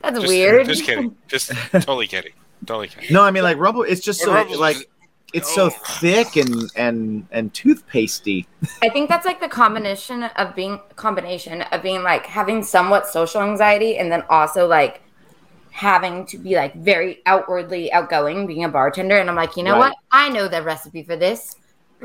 That's 0.02 0.18
Just, 0.20 0.28
weird. 0.28 0.66
Just 0.68 0.84
kidding. 0.84 1.16
Just 1.28 1.52
totally 1.72 2.07
kidding. 2.07 2.34
Totally 2.66 2.88
kidding. 2.88 3.14
No, 3.14 3.22
I 3.24 3.32
mean 3.32 3.44
like 3.44 3.57
Rumble. 3.57 3.84
It's 3.84 4.02
just 4.02 4.22
so 4.22 4.34
Rumble's 4.34 4.60
like 4.60 4.76
just- 4.78 4.88
it's 5.34 5.53
so 5.53 5.66
Oh. 5.66 5.70
thick 5.70 6.38
and 6.38 6.72
and 6.78 7.28
and 7.32 7.53
toothpastey. 7.53 8.45
I 8.82 8.90
think 8.90 9.10
that's 9.10 9.26
like 9.26 9.41
the 9.41 9.49
combination 9.49 10.24
of 10.24 10.56
being 10.56 10.80
combination 10.95 11.62
of 11.64 11.82
being 11.84 12.03
like 12.03 12.26
having 12.26 12.64
somewhat 12.64 13.07
social 13.07 13.41
anxiety 13.41 13.98
and 13.98 14.10
then 14.12 14.24
also 14.30 14.66
like 14.68 15.02
having 15.72 16.26
to 16.28 16.38
be 16.38 16.56
like 16.56 16.74
very 16.76 17.22
outwardly 17.26 17.91
outgoing 17.91 18.48
being 18.48 18.64
a 18.64 18.70
bartender 18.70 19.18
and 19.18 19.30
I'm 19.30 19.36
like, 19.36 19.57
you 19.57 19.64
know 19.64 19.74
Right. 19.74 19.90
what? 19.90 19.95
I 20.12 20.30
know 20.30 20.48
the 20.48 20.62
recipe 20.64 21.03
for 21.03 21.18
this. 21.18 21.57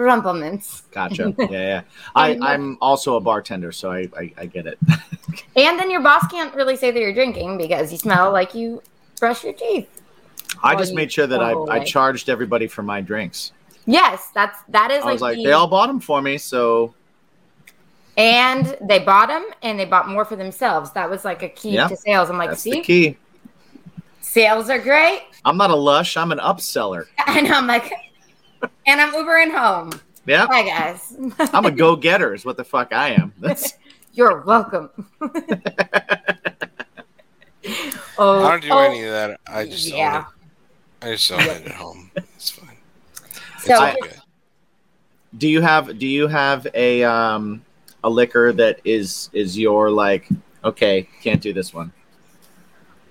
Rumple 0.05 0.35
Minze. 0.35 0.83
Gotcha. 0.93 1.35
Yeah, 1.39 1.49
yeah. 1.51 1.83
I 2.15 2.35
uh, 2.35 2.39
I'm 2.43 2.79
also 2.81 3.17
a 3.17 3.21
bartender, 3.21 3.73
so 3.73 3.91
I 3.91 4.09
I, 4.17 4.33
I 4.39 4.47
get 4.47 4.67
it. 4.67 4.79
And 5.57 5.79
then 5.79 5.91
your 5.91 6.01
boss 6.01 6.27
can't 6.29 6.55
really 6.55 6.77
say 6.77 6.91
that 6.91 6.99
you're 6.99 7.15
drinking 7.15 7.57
because 7.59 7.93
you 7.93 7.99
smell 7.99 8.33
like 8.33 8.55
you 8.55 8.83
brush 9.19 9.45
your 9.45 9.53
teeth. 9.53 9.89
I 10.63 10.75
just 10.75 10.95
made 10.95 11.13
sure 11.13 11.27
that 11.27 11.43
I 11.43 11.53
I 11.53 11.85
charged 11.85 12.29
everybody 12.29 12.67
for 12.67 12.83
my 12.83 13.01
drinks. 13.01 13.53
Yes, 13.87 14.31
that's 14.35 14.59
that 14.69 14.91
is 14.91 15.05
I 15.05 15.13
was 15.13 15.23
like, 15.23 15.37
the, 15.37 15.45
they 15.45 15.53
all 15.53 15.67
bought 15.69 15.87
them 15.87 16.01
for 16.01 16.21
me, 16.21 16.39
so 16.39 16.95
and 18.17 18.77
they 18.83 18.99
bought 18.99 19.29
them 19.29 19.47
and 19.63 19.79
they 19.79 19.85
bought 19.87 20.09
more 20.09 20.25
for 20.25 20.37
themselves. 20.37 20.91
That 20.93 21.09
was 21.09 21.25
like 21.25 21.43
a 21.43 21.49
key 21.49 21.71
Yeah, 21.71 21.89
to 21.89 21.97
sales. 21.97 22.29
I'm 22.29 22.37
like, 22.37 22.51
that's 22.51 22.63
see, 22.63 22.73
the 22.73 22.81
key. 22.81 23.17
sales 24.21 24.69
are 24.69 24.79
great. 24.79 25.23
I'm 25.45 25.57
not 25.57 25.71
a 25.71 25.75
lush. 25.75 26.17
I'm 26.17 26.33
an 26.33 26.39
upseller. 26.39 27.07
And 27.27 27.49
I'm 27.49 27.67
like, 27.67 27.93
and 28.87 29.01
I'm 29.01 29.13
Ubering 29.13 29.57
home. 29.57 29.93
Yeah, 30.27 30.47
Hi 30.51 30.63
guys. 30.63 31.17
I'm 31.53 31.67
a 31.67 31.71
go 31.71 31.97
getter. 31.97 32.35
Is 32.35 32.45
what 32.45 32.57
the 32.57 32.65
fuck 32.65 32.93
I 32.93 33.11
am. 33.11 33.33
That's 33.41 33.75
You're 34.13 34.41
welcome. 34.43 34.91
oh, 38.19 38.45
I 38.45 38.51
don't 38.51 38.63
do 38.63 38.71
oh, 38.71 38.79
any 38.79 39.05
of 39.05 39.13
that. 39.13 39.41
I 39.47 39.67
just 39.67 39.87
yeah. 39.89 40.17
own 40.19 40.23
it. 40.23 41.07
I 41.07 41.13
just 41.13 41.33
own 41.33 41.41
it 41.41 41.67
at 41.67 41.73
home. 41.73 42.11
It's 42.17 42.51
fine. 42.51 42.77
It's 43.55 43.67
So- 43.67 43.75
all 43.75 43.95
good. 44.01 44.17
do 45.39 45.49
you 45.49 45.61
have 45.61 45.99
do 45.99 46.07
you 46.07 46.27
have 46.27 46.67
a 46.75 47.05
um 47.05 47.65
a 48.03 48.11
liquor 48.11 48.53
that 48.53 48.81
is 48.85 49.31
is 49.33 49.57
your 49.59 49.91
like 49.91 50.29
okay 50.65 51.09
can't 51.23 51.41
do 51.41 51.53
this 51.53 51.73
one 51.73 51.93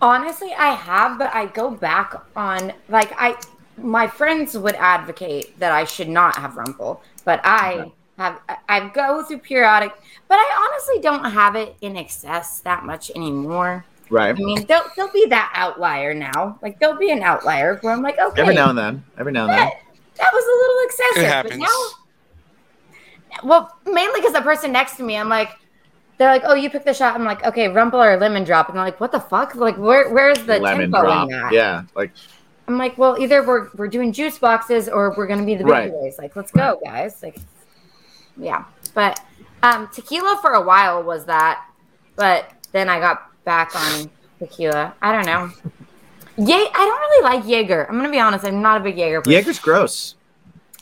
Honestly, 0.02 0.54
I 0.58 0.74
have, 0.76 1.18
but 1.18 1.34
I 1.36 1.48
go 1.48 1.70
back 1.70 2.16
on 2.36 2.72
like 2.88 3.12
I 3.18 3.38
my 3.84 4.08
friends 4.08 4.58
would 4.58 4.76
advocate 4.76 5.58
that 5.60 5.72
I 5.72 5.86
should 5.86 6.10
not 6.10 6.36
have 6.38 6.56
rumple, 6.56 7.02
but 7.26 7.42
I 7.44 7.92
have 8.18 8.40
I- 8.50 8.58
I 8.68 8.90
go 8.90 9.24
through 9.24 9.40
periodic, 9.40 9.92
but 10.28 10.36
I 10.36 10.70
honestly 10.70 11.00
don't 11.02 11.24
have 11.32 11.56
it 11.56 11.76
in 11.82 11.98
excess 11.98 12.60
that 12.62 12.84
much 12.86 13.12
anymore. 13.16 13.86
Right. 14.10 14.30
I 14.30 14.34
mean, 14.34 14.66
there'll, 14.66 14.86
there'll 14.96 15.12
be 15.12 15.28
that 15.28 15.52
outlier 15.56 16.14
now. 16.14 16.58
Like 16.62 16.80
there'll 16.80 16.98
be 16.98 17.12
an 17.12 17.22
outlier 17.22 17.78
where 17.82 17.94
I'm 17.94 18.02
like, 18.02 18.18
okay, 18.20 18.42
Every 18.42 18.56
now 18.56 18.70
and 18.70 18.78
then. 18.78 19.04
Every 19.18 19.32
now 19.32 19.44
and 19.44 19.52
then. 19.52 19.60
that, 19.60 19.74
that 20.18 20.32
was 20.34 20.44
a 20.44 20.56
little 20.62 20.86
excessive. 20.86 21.24
It 21.24 21.28
happens. 21.28 21.54
But 21.54 21.60
now, 21.60 23.48
well, 23.48 23.78
mainly 23.86 24.20
because 24.20 24.34
the 24.34 24.42
person 24.42 24.72
next 24.72 24.98
to 24.98 25.04
me, 25.04 25.16
I'm 25.16 25.30
like, 25.30 25.52
they're 26.18 26.32
like, 26.32 26.42
oh, 26.46 26.54
you 26.56 26.70
picked 26.70 26.86
the 26.86 26.94
shot. 26.94 27.16
I'm 27.16 27.24
like, 27.24 27.46
okay, 27.46 27.70
rumple 27.70 28.02
or 28.02 28.18
lemon 28.18 28.44
drop, 28.44 28.68
and 28.68 28.78
they're 28.78 28.84
like, 28.84 29.00
what 29.00 29.12
the 29.12 29.22
fuck? 29.22 29.56
Like, 29.56 29.78
where 29.78 30.10
where's 30.10 30.40
the 30.40 30.60
Lemon 30.60 30.92
tempo 30.92 31.02
drop. 31.02 31.30
in 31.30 31.30
that? 31.30 31.54
Yeah. 31.54 31.84
Like 31.96 32.12
I'm 32.70 32.78
like, 32.78 33.00
well, 33.00 33.18
either 33.20 33.42
we're 33.46 33.68
we're 33.76 33.88
doing 33.88 34.14
juice 34.14 34.38
boxes 34.38 34.88
or 34.88 35.12
we're 35.18 35.26
gonna 35.26 35.44
be 35.46 35.56
the 35.56 35.64
big 35.64 35.72
Right. 35.72 35.92
boys. 35.92 36.20
Like, 36.20 36.36
let's 36.36 36.52
go, 36.52 36.80
guys. 36.86 37.22
Like, 37.24 37.38
yeah. 38.38 38.66
But 38.94 39.20
um, 39.64 39.90
tequila 39.92 40.38
for 40.40 40.52
a 40.54 40.62
while 40.62 41.02
was 41.02 41.26
that, 41.26 41.66
but 42.16 42.52
then 42.72 42.88
I 42.88 43.00
got 43.00 43.32
back 43.44 43.76
on 43.76 44.10
tequila. 44.38 44.94
I 45.02 45.12
don't 45.12 45.26
know. 45.26 45.50
Yeah, 46.38 46.56
I 46.58 46.86
don't 46.86 47.00
really 47.02 47.24
like 47.24 47.48
Jaeger. 47.50 47.88
I'm 47.90 47.96
gonna 47.98 48.12
be 48.12 48.20
honest. 48.20 48.46
I'm 48.46 48.62
not 48.62 48.80
a 48.82 48.84
big 48.84 48.98
Jaeger. 49.00 49.22
person. 49.22 49.34
Jaeger's 49.34 49.60
gross. 49.60 50.14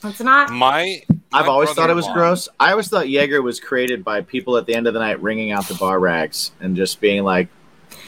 It's 0.03 0.19
not. 0.19 0.51
My, 0.51 1.01
I've 1.33 1.47
always 1.47 1.71
thought 1.71 1.89
it 1.89 1.95
was 1.95 2.05
brother-in-law- 2.05 2.29
gross. 2.31 2.49
I 2.59 2.71
always 2.71 2.89
thought 2.89 3.07
Jaeger 3.09 3.41
was 3.41 3.59
created 3.61 4.03
by 4.03 4.21
people 4.21 4.57
at 4.57 4.65
the 4.67 4.75
end 4.75 4.87
of 4.87 4.93
the 4.93 4.99
night 4.99 5.21
wringing 5.23 5.51
out 5.51 5.67
the 5.69 5.73
bar 5.75 5.99
rags 5.99 6.51
and 6.59 6.75
just 6.75 6.99
being 6.99 7.23
like, 7.23 7.47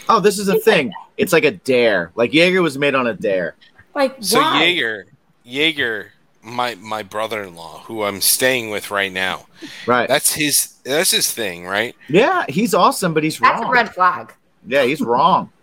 "Oh, 0.09 0.19
this 0.19 0.37
is 0.37 0.49
a 0.49 0.59
thing. 0.59 0.91
It's 1.17 1.33
like 1.33 1.45
a 1.45 1.51
dare. 1.51 2.11
Like 2.15 2.33
Jaeger 2.33 2.61
was 2.61 2.77
made 2.77 2.93
on 2.93 3.07
a 3.07 3.13
dare." 3.13 3.55
Like, 3.99 4.15
So 4.21 4.39
why? 4.39 4.63
Jaeger, 4.63 5.07
Jaeger, 5.43 6.11
my 6.41 6.75
my 6.75 7.03
brother-in-law, 7.03 7.79
who 7.81 8.03
I'm 8.03 8.21
staying 8.21 8.69
with 8.69 8.91
right 8.91 9.11
now, 9.11 9.45
Right. 9.85 10.07
that's 10.07 10.33
his 10.33 10.75
that's 10.85 11.11
his 11.11 11.31
thing, 11.31 11.65
right? 11.67 11.95
yeah, 12.07 12.45
he's 12.47 12.73
awesome, 12.73 13.13
but 13.13 13.23
he's 13.25 13.37
That's 13.39 13.59
wrong. 13.61 13.69
a 13.69 13.73
red 13.73 13.93
flag. 13.93 14.33
Yeah, 14.65 14.83
he's 14.83 15.01
wrong. 15.01 15.51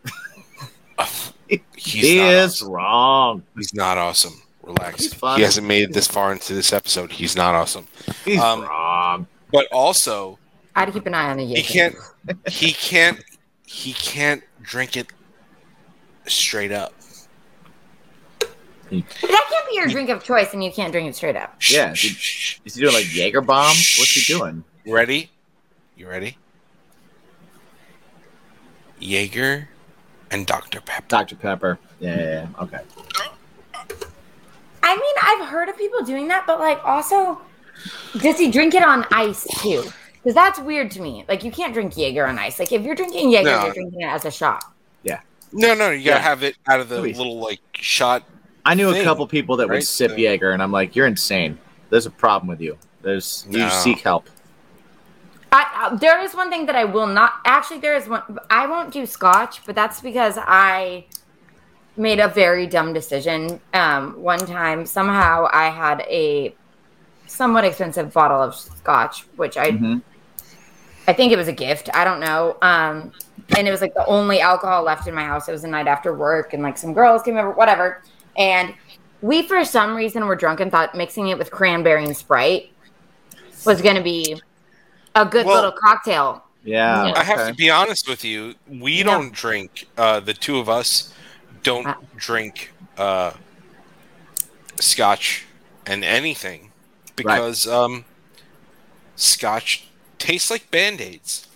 He's 1.49 1.61
he 1.77 2.19
is 2.19 2.61
awesome. 2.63 2.73
wrong. 2.73 3.43
He's 3.57 3.73
not 3.73 3.99
awesome. 3.99 4.43
Relax. 4.63 5.13
He 5.37 5.43
hasn't 5.43 5.67
made 5.67 5.83
it 5.85 5.93
this 5.93 6.09
far 6.09 6.33
into 6.33 6.55
this 6.55 6.73
episode. 6.73 7.13
He's 7.13 7.37
not 7.37 7.55
awesome. 7.55 7.87
He's 8.25 8.41
Um, 8.41 8.63
wrong. 8.63 9.27
But 9.53 9.67
also, 9.71 10.39
I'd 10.75 10.93
keep 10.93 11.07
an 11.07 11.15
eye 11.15 11.31
on 11.31 11.37
the 11.37 11.45
Jaeger. 11.45 11.61
he 11.63 11.73
can't. 11.73 11.95
He 12.49 12.73
can't. 12.73 13.25
He 13.67 13.93
can't 13.93 14.43
drink 14.63 14.97
it 14.97 15.07
straight 16.27 16.73
up. 16.73 16.93
That 18.91 19.47
can't 19.51 19.69
be 19.69 19.75
your 19.77 19.89
drink 19.89 20.09
of 20.11 20.23
choice, 20.23 20.53
and 20.53 20.63
you 20.63 20.71
can't 20.73 20.93
drink 20.93 21.09
it 21.09 21.17
straight 21.17 21.37
up. 21.37 21.57
Yeah, 21.69 21.93
Shh, 21.93 22.03
dude. 22.09 22.17
shh, 22.17 22.37
shh. 22.55 22.59
Is 22.65 22.75
he 22.75 22.83
doing 22.83 22.95
like 22.95 23.13
Jaeger 23.13 23.41
bombs? 23.41 23.97
What's 23.99 24.13
he 24.13 24.33
doing? 24.33 24.63
Ready? 24.87 25.31
You 25.97 26.09
ready? 26.09 26.37
Jaeger 29.01 29.69
and 30.31 30.47
Dr. 30.47 30.81
Pepper. 30.81 31.07
Dr. 31.09 31.37
Pepper. 31.37 31.79
Yeah, 32.01 32.17
yeah, 32.17 32.23
yeah. 32.25 32.63
Okay. 32.63 32.79
I 34.83 34.95
mean, 34.97 35.15
I've 35.23 35.49
heard 35.49 35.69
of 35.69 35.77
people 35.77 36.03
doing 36.05 36.29
that, 36.29 36.45
but 36.47 36.61
like, 36.61 36.81
also, 36.85 37.41
does 38.19 38.39
he 38.39 38.51
drink 38.51 38.75
it 38.75 38.85
on 38.85 39.05
ice 39.11 39.47
too? 39.61 39.85
Because 40.15 40.35
that's 40.35 40.59
weird 40.61 40.91
to 40.93 41.03
me. 41.03 41.25
Like, 41.29 41.45
you 41.45 41.51
can't 41.51 41.73
drink 41.75 41.97
Jaeger 41.97 42.27
on 42.27 42.39
ice. 42.39 42.59
Like, 42.59 42.73
if 42.73 42.83
you're 42.83 42.95
drinking 42.95 43.31
Jaeger, 43.31 43.51
No. 43.51 43.65
you're 43.65 43.75
drinking 43.75 44.01
it 44.01 44.07
as 44.07 44.25
a 44.25 44.31
shot. 44.31 44.65
Yeah. 45.03 45.21
No, 45.53 45.75
no, 45.75 45.91
you 45.91 46.05
gotta 46.05 46.19
Yeah. 46.19 46.23
have 46.23 46.43
it 46.43 46.57
out 46.69 46.81
of 46.81 46.89
the 46.89 46.99
Please. 47.01 47.19
little 47.19 47.39
like 47.41 47.61
shot. 47.75 48.23
I 48.67 48.75
knew 48.75 48.91
a 48.91 49.05
couple 49.05 49.27
people 49.27 49.57
that 49.59 49.69
would 49.69 49.85
sip 49.85 50.11
So- 50.11 50.17
Jaeger, 50.17 50.51
and 50.51 50.63
I'm 50.63 50.73
like, 50.73 50.97
you're 50.97 51.07
insane. 51.07 51.59
There's 51.91 52.07
a 52.07 52.11
problem 52.11 52.49
with 52.49 52.61
you. 52.61 52.77
There's 53.03 53.47
you 53.49 53.61
No. 53.61 53.69
seek 53.69 54.01
help. 54.01 54.29
I, 55.53 55.65
uh, 55.93 55.97
there 55.97 56.21
is 56.21 56.35
one 56.35 56.51
thing 56.51 56.67
that 56.67 56.75
I 56.75 56.85
will 56.85 57.07
not. 57.07 57.35
Actually, 57.45 57.79
there 57.79 57.95
is 57.97 58.09
one. 58.09 58.23
I 58.51 58.67
won't 58.67 58.93
do 58.93 59.07
scotch, 59.07 59.65
but 59.65 59.75
that's 59.77 60.01
because 60.01 60.37
I 60.39 61.05
made 61.97 62.19
a 62.19 62.29
very 62.29 62.67
dumb 62.67 62.93
decision. 62.93 63.61
Um, 63.73 64.21
one 64.21 64.41
time, 64.41 64.85
somehow, 64.85 65.49
I 65.53 65.69
had 65.71 66.01
a 66.09 66.55
somewhat 67.27 67.65
expensive 67.65 68.13
bottle 68.13 68.43
of 68.43 68.55
scotch, 68.55 69.25
which 69.37 69.57
I 69.57 69.71
Mhm. 69.71 70.03
I 71.09 71.13
think 71.13 71.33
it 71.33 71.37
was 71.39 71.47
a 71.47 71.53
gift. 71.53 71.89
I 71.95 72.03
don't 72.05 72.19
know. 72.19 72.57
Um, 72.63 73.13
and 73.57 73.69
it 73.69 73.71
was 73.71 73.81
like 73.81 73.95
the 73.95 74.05
only 74.07 74.41
alcohol 74.41 74.83
left 74.83 75.07
in 75.07 75.15
my 75.15 75.23
house. 75.25 75.49
It 75.49 75.53
was 75.53 75.63
the 75.63 75.69
night 75.69 75.87
after 75.87 76.13
work, 76.13 76.53
and 76.53 76.63
like 76.65 76.77
some 76.77 76.93
girls 76.93 77.23
came 77.23 77.37
over, 77.37 77.51
whatever. 77.53 78.03
And 78.37 78.75
we, 79.23 79.43
for 79.43 79.65
some 79.65 79.95
reason, 79.95 80.27
were 80.27 80.37
drunk 80.37 80.61
and 80.61 80.71
thought 80.71 80.95
mixing 80.95 81.29
it 81.29 81.39
with 81.39 81.51
cranberry 81.51 82.05
and 82.05 82.17
Sprite 82.17 82.71
was 83.65 83.81
going 83.83 83.97
to 83.97 84.03
be 84.03 84.41
a 85.15 85.25
good 85.25 85.47
Well- 85.47 85.57
little 85.57 85.73
cocktail. 85.73 86.43
Yeah. 86.65 87.13
I 87.15 87.23
have 87.23 87.39
okay. 87.39 87.51
to 87.51 87.55
be 87.57 87.71
honest 87.71 88.09
with 88.09 88.25
you. 88.25 88.55
We 88.69 88.99
Yeah. 88.99 89.05
don't 89.05 89.33
drink. 89.33 89.87
Uh, 89.97 90.21
the 90.21 90.35
two 90.35 90.59
of 90.59 90.69
us 90.69 91.13
don't 91.63 91.87
Uh. 91.87 91.95
drink 92.17 92.73
uh, 92.99 93.33
scotch 94.81 95.45
and 95.87 96.05
anything 96.05 96.73
because 97.15 97.67
um, 97.67 98.05
scotch 99.17 99.87
tastes 100.19 100.51
like 100.51 100.71
band 100.71 101.01
aids. 101.01 101.47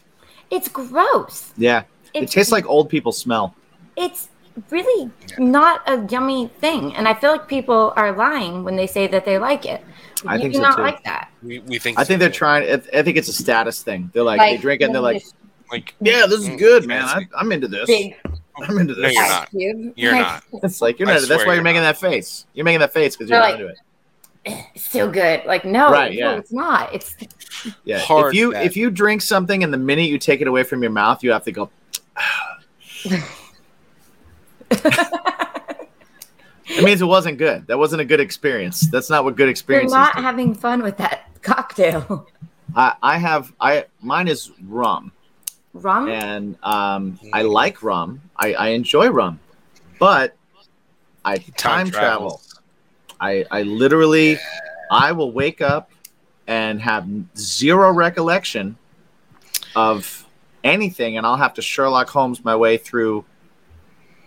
It's 0.51 0.69
gross. 0.69 1.53
Yeah. 1.57 1.83
It 2.15 2.25
It's, 2.25 2.33
tastes 2.33 2.53
like 2.53 2.67
old 2.67 2.89
people 2.89 3.13
smell. 3.13 3.55
it's 3.97 4.29
really 4.71 5.11
not 5.39 5.83
a 5.89 6.07
yummy 6.11 6.49
thing, 6.61 6.95
and 6.97 7.07
I 7.09 7.15
feel 7.15 7.31
like 7.33 7.49
people 7.49 7.93
are 7.97 8.13
lying 8.13 8.65
when 8.65 8.77
they 8.77 8.87
say 8.87 9.07
that 9.07 9.25
they 9.25 9.39
like 9.39 9.65
it. 9.67 9.83
I 10.27 10.35
you 10.37 10.41
think 10.43 10.53
do 10.55 10.59
so, 10.59 10.63
not 10.63 10.77
too. 10.77 10.83
like 10.83 11.03
that. 11.05 11.31
We, 11.43 11.61
we 11.61 11.79
think. 11.79 11.99
I 11.99 12.05
think 12.05 12.17
so. 12.21 12.27
they're 12.27 12.31
trying. 12.35 12.69
I 12.71 12.99
I 12.99 13.03
think 13.03 13.17
it's 13.17 13.29
a 13.29 13.33
status 13.33 13.83
thing. 13.83 14.11
They're 14.13 14.23
like, 14.23 14.41
they 14.41 14.57
drink 14.59 14.81
it 14.83 14.85
and 14.85 14.95
they're 14.95 15.01
like, 15.03 15.25
like. 15.73 15.95
yeah, 16.01 16.27
this 16.27 16.41
is 16.41 16.49
Mm, 16.49 16.59
good, 16.59 16.87
man. 16.87 17.05
I, 17.05 17.27
I'm 17.37 17.51
into 17.53 17.69
this. 17.69 17.87
big 17.87 18.17
I'm 18.63 18.77
into 18.79 18.95
No, 18.95 19.03
this. 19.03 19.15
you're 19.15 19.75
not. 19.75 19.95
You're 19.97 20.15
not. 20.15 20.45
It's 20.63 20.83
like 20.83 20.99
you're 20.99 21.09
I 21.09 21.15
not. 21.15 21.29
That's 21.29 21.41
why 21.41 21.47
you're 21.47 21.55
you're 21.55 21.63
making 21.63 21.83
not. 21.83 21.99
that 22.01 22.11
face. 22.11 22.45
You're 22.53 22.65
making 22.65 22.81
that 22.81 22.93
face 22.93 23.17
because 23.17 23.31
you're 23.31 23.41
They're 23.41 23.49
not 23.49 23.61
like- 23.61 23.61
into 23.61 23.73
it. 23.73 23.79
It's 24.75 24.91
so 24.91 25.11
good. 25.11 25.45
Like 25.47 25.65
no, 25.67 25.91
Right, 25.93 26.13
no, 26.13 26.19
yeah. 26.19 26.37
it's 26.39 26.51
not. 26.53 26.95
It's 26.95 27.15
Yeah. 27.85 27.99
Hard 27.99 28.35
if 28.35 28.39
you 28.39 28.53
bet. 28.53 28.65
if 28.67 28.75
you 28.77 28.91
drink 28.91 29.21
something 29.23 29.63
and 29.63 29.73
the 29.73 29.77
minute 29.79 30.09
you 30.09 30.19
take 30.19 30.41
it 30.41 30.47
away 30.49 30.63
from 30.63 30.83
your 30.83 30.93
mouth, 30.93 31.23
you 31.23 31.31
have 31.33 31.45
to 31.45 31.53
go. 31.53 31.71
It 36.73 36.85
means 36.85 37.03
it 37.03 37.07
wasn't 37.07 37.39
good. 37.39 37.67
That 37.67 37.79
wasn't 37.79 38.01
a 38.01 38.05
good 38.05 38.21
experience. 38.21 38.83
That's 38.83 39.11
not 39.11 39.25
what 39.25 39.35
good 39.37 39.49
you're 39.69 39.89
not 39.91 40.15
do. 40.17 40.23
having 40.23 40.55
fun 40.55 40.83
with 40.83 40.97
that 40.99 41.27
cocktail. 41.43 42.29
I, 42.77 42.95
I 43.03 43.19
have 43.19 43.53
I 43.61 43.87
mine 44.01 44.29
is 44.29 44.53
rum, 44.65 45.11
Rum. 45.75 46.09
and 46.09 46.57
um, 46.63 47.19
I 47.33 47.43
like 47.43 47.83
rum. 47.83 48.21
I, 48.37 48.55
I 48.55 48.69
enjoy 48.69 49.09
rum, 49.09 49.41
but 49.99 50.37
I 51.25 51.39
time, 51.57 51.91
travel. 51.91 52.41
I 53.21 53.45
I 53.51 53.63
literally 53.63 54.39
I 54.93 55.11
will 55.11 55.33
wake 55.33 55.61
up 55.61 55.91
and 56.47 56.81
have 56.81 57.09
zero 57.37 57.91
recollection 57.93 58.77
of 59.75 60.25
anything, 60.63 61.17
and 61.17 61.27
I'll 61.27 61.37
have 61.37 61.55
to 61.55 61.63
Sherlock 61.63 62.09
Holmes 62.09 62.45
my 62.45 62.55
way 62.55 62.77
through 62.77 63.25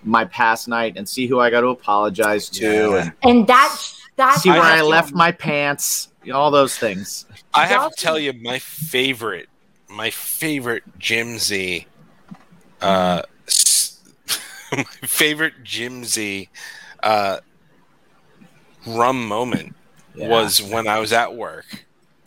my 0.06 0.26
past 0.26 0.68
night 0.68 0.94
and 0.98 1.08
see 1.08 1.28
who 1.28 1.40
I 1.40 1.50
got 1.50 1.62
to 1.62 1.68
apologize 1.68 2.50
to, 2.50 2.66
Yeah. 2.66 3.02
and 3.02 3.14
And 3.24 3.48
that 3.48 3.78
that's 4.16 4.42
see 4.42 4.50
where 4.50 4.62
I, 4.62 4.72
have 4.72 4.80
to- 4.80 4.86
left 4.88 5.14
my 5.14 5.32
pants, 5.32 6.10
all 6.34 6.52
those 6.52 6.78
things. 6.78 7.26
I 7.54 7.66
have 7.68 7.92
to 7.92 8.02
tell 8.02 8.18
you, 8.20 8.34
my 8.34 8.60
favorite, 8.60 9.48
my 9.90 10.10
favorite 10.10 10.84
Jim 11.00 11.38
Z, 11.40 11.86
uh, 12.82 13.22
my 14.72 14.84
favorite 15.04 15.54
Jim 15.64 16.04
Z, 16.04 16.50
uh, 17.04 17.40
rum 18.88 19.28
moment 19.28 19.76
Yeah. 20.16 20.28
was 20.30 20.62
when 20.62 20.88
I 20.88 21.00
was 21.00 21.14
at 21.14 21.36
work, 21.36 21.86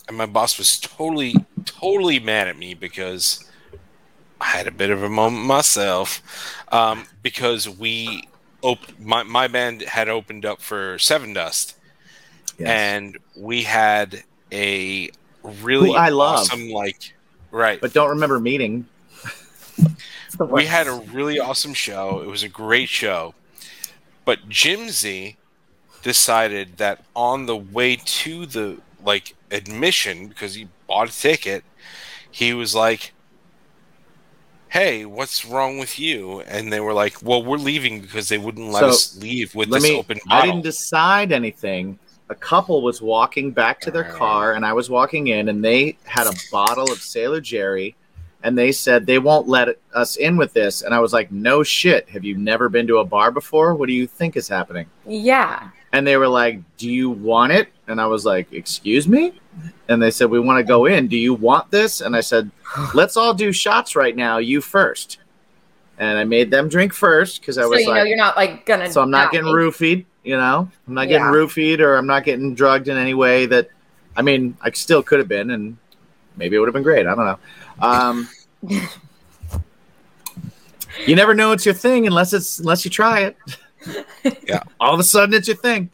and 0.08 0.16
my 0.16 0.26
boss 0.26 0.58
was 0.58 0.78
totally, 0.78 1.34
totally 1.64 2.18
mad 2.20 2.48
at 2.48 2.56
me 2.58 2.74
because 2.74 3.44
I 3.44 3.55
had 4.46 4.66
a 4.66 4.70
bit 4.70 4.90
of 4.90 5.02
a 5.02 5.08
moment 5.08 5.44
myself, 5.46 6.22
um, 6.72 7.06
because 7.22 7.68
we, 7.68 8.28
op- 8.62 8.98
my 8.98 9.22
my 9.22 9.48
band 9.48 9.82
had 9.82 10.08
opened 10.08 10.44
up 10.46 10.60
for 10.60 10.96
Sevendust 10.98 11.74
Yes. 12.58 12.68
and 12.68 13.18
we 13.36 13.62
had 13.64 14.22
a 14.50 15.10
really 15.42 15.90
Who 15.90 15.94
I 15.96 16.08
love. 16.08 16.38
awesome 16.40 16.70
like 16.70 17.14
right 17.50 17.78
but 17.80 17.92
don't 17.92 18.08
remember 18.10 18.40
meeting. 18.40 18.86
We 20.38 20.66
had 20.66 20.86
a 20.86 20.92
really 20.92 21.38
awesome 21.40 21.72
show 21.74 22.20
it 22.20 22.26
was 22.28 22.42
a 22.42 22.48
great 22.48 22.88
show 22.90 23.34
but 24.26 24.48
jim 24.50 24.90
z 24.90 25.36
decided 26.02 26.76
that 26.76 27.04
on 27.14 27.46
the 27.46 27.56
way 27.56 27.96
to 27.96 28.44
the 28.46 28.78
like 29.04 29.34
admission 29.50 30.28
because 30.28 30.54
he 30.54 30.68
bought 30.86 31.08
a 31.08 31.12
ticket 31.12 31.64
he 32.30 32.52
was 32.52 32.74
like 32.74 33.12
"Hey, 34.76 35.04
what's 35.06 35.44
wrong 35.44 35.78
with 35.78 35.98
you?" 35.98 36.40
And 36.40 36.72
they 36.72 36.80
were 36.80 36.92
like, 36.92 37.22
"Well, 37.22 37.42
we're 37.42 37.56
leaving 37.56 38.00
because 38.00 38.28
they 38.28 38.38
wouldn't 38.38 38.70
let 38.70 38.80
So, 38.80 38.88
us 38.88 39.16
leave 39.16 39.54
with 39.54 39.68
Let 39.68 39.80
this 39.80 39.90
me. 39.90 39.98
open 39.98 40.20
I 40.28 40.44
didn't 40.44 40.62
decide 40.62 41.32
anything. 41.32 41.98
A 42.28 42.34
couple 42.34 42.82
was 42.82 43.00
walking 43.00 43.52
back 43.52 43.80
to 43.82 43.90
their 43.90 44.04
car, 44.04 44.52
and 44.52 44.66
I 44.66 44.72
was 44.72 44.90
walking 44.90 45.28
in, 45.28 45.48
and 45.48 45.64
they 45.64 45.96
had 46.04 46.26
a 46.26 46.32
bottle 46.50 46.90
of 46.92 46.98
Sailor 47.00 47.40
Jerry, 47.40 47.94
and 48.42 48.58
they 48.58 48.72
said 48.72 49.06
they 49.06 49.18
won't 49.18 49.48
let 49.48 49.78
us 49.94 50.16
in 50.16 50.36
with 50.36 50.52
this. 50.52 50.82
And 50.82 50.92
I 50.92 50.98
was 51.00 51.12
like, 51.12 51.32
"No 51.32 51.62
shit. 51.62 52.08
Have 52.10 52.24
you 52.24 52.36
never 52.36 52.68
been 52.68 52.86
to 52.88 52.98
a 52.98 53.04
bar 53.04 53.30
before? 53.30 53.74
What 53.74 53.86
do 53.86 53.94
you 53.94 54.06
think 54.06 54.36
is 54.36 54.48
happening?" 54.48 54.86
Yeah. 55.06 55.68
And 55.92 56.06
they 56.06 56.16
were 56.18 56.28
like, 56.28 56.60
"Do 56.76 56.90
you 56.90 57.08
want 57.10 57.52
it?" 57.52 57.68
And 57.88 58.00
I 58.00 58.06
was 58.06 58.26
like, 58.26 58.52
"Excuse 58.52 59.08
me." 59.08 59.32
And 59.88 60.02
they 60.02 60.10
said, 60.10 60.28
"We 60.30 60.40
want 60.40 60.58
to 60.58 60.64
go 60.64 60.86
in. 60.86 61.06
Do 61.08 61.16
you 61.16 61.32
want 61.34 61.70
this?" 61.70 62.00
And 62.00 62.14
I 62.16 62.20
said, 62.20 62.50
"Let's 62.94 63.16
all 63.16 63.32
do 63.34 63.52
shots 63.52 63.94
right 63.96 64.14
now. 64.16 64.38
You 64.38 64.60
first. 64.60 65.18
And 65.98 66.18
I 66.18 66.24
made 66.24 66.50
them 66.50 66.68
drink 66.68 66.92
first 66.92 67.40
because 67.40 67.56
I 67.56 67.62
So 67.62 67.70
was 67.70 67.80
you 67.82 67.88
like, 67.88 67.96
know 67.98 68.04
you're 68.04 68.16
not 68.18 68.36
like 68.36 68.66
gonna. 68.66 68.90
so 68.90 69.00
I'm 69.00 69.10
not 69.10 69.26
die. 69.26 69.38
getting 69.38 69.46
roofied, 69.52 70.04
you 70.24 70.36
know. 70.36 70.68
I'm 70.86 70.94
not 70.94 71.08
getting 71.08 71.24
Yeah. 71.26 71.32
roofied, 71.32 71.78
or 71.80 71.96
I'm 71.96 72.06
not 72.06 72.24
getting 72.24 72.54
drugged 72.54 72.88
in 72.88 72.96
any 72.98 73.14
way 73.14 73.46
that. 73.46 73.70
I 74.16 74.22
mean, 74.22 74.56
I 74.60 74.70
still 74.72 75.02
could 75.02 75.18
have 75.20 75.28
been, 75.28 75.50
and 75.50 75.76
maybe 76.36 76.56
it 76.56 76.58
would 76.58 76.68
have 76.68 76.74
been 76.74 76.82
great. 76.82 77.06
I 77.06 77.14
don't 77.14 77.24
know. 77.24 77.38
Um, 77.80 78.28
you 81.06 81.14
never 81.14 81.34
know 81.34 81.52
it's 81.52 81.64
your 81.64 81.74
thing 81.74 82.06
unless 82.06 82.32
it's 82.32 82.58
unless 82.58 82.84
you 82.84 82.90
try 82.90 83.20
it. 83.20 83.36
Yeah. 84.48 84.62
All 84.80 84.92
of 84.92 84.98
a 84.98 85.04
sudden, 85.04 85.32
it's 85.34 85.46
your 85.46 85.56
thing. 85.56 85.90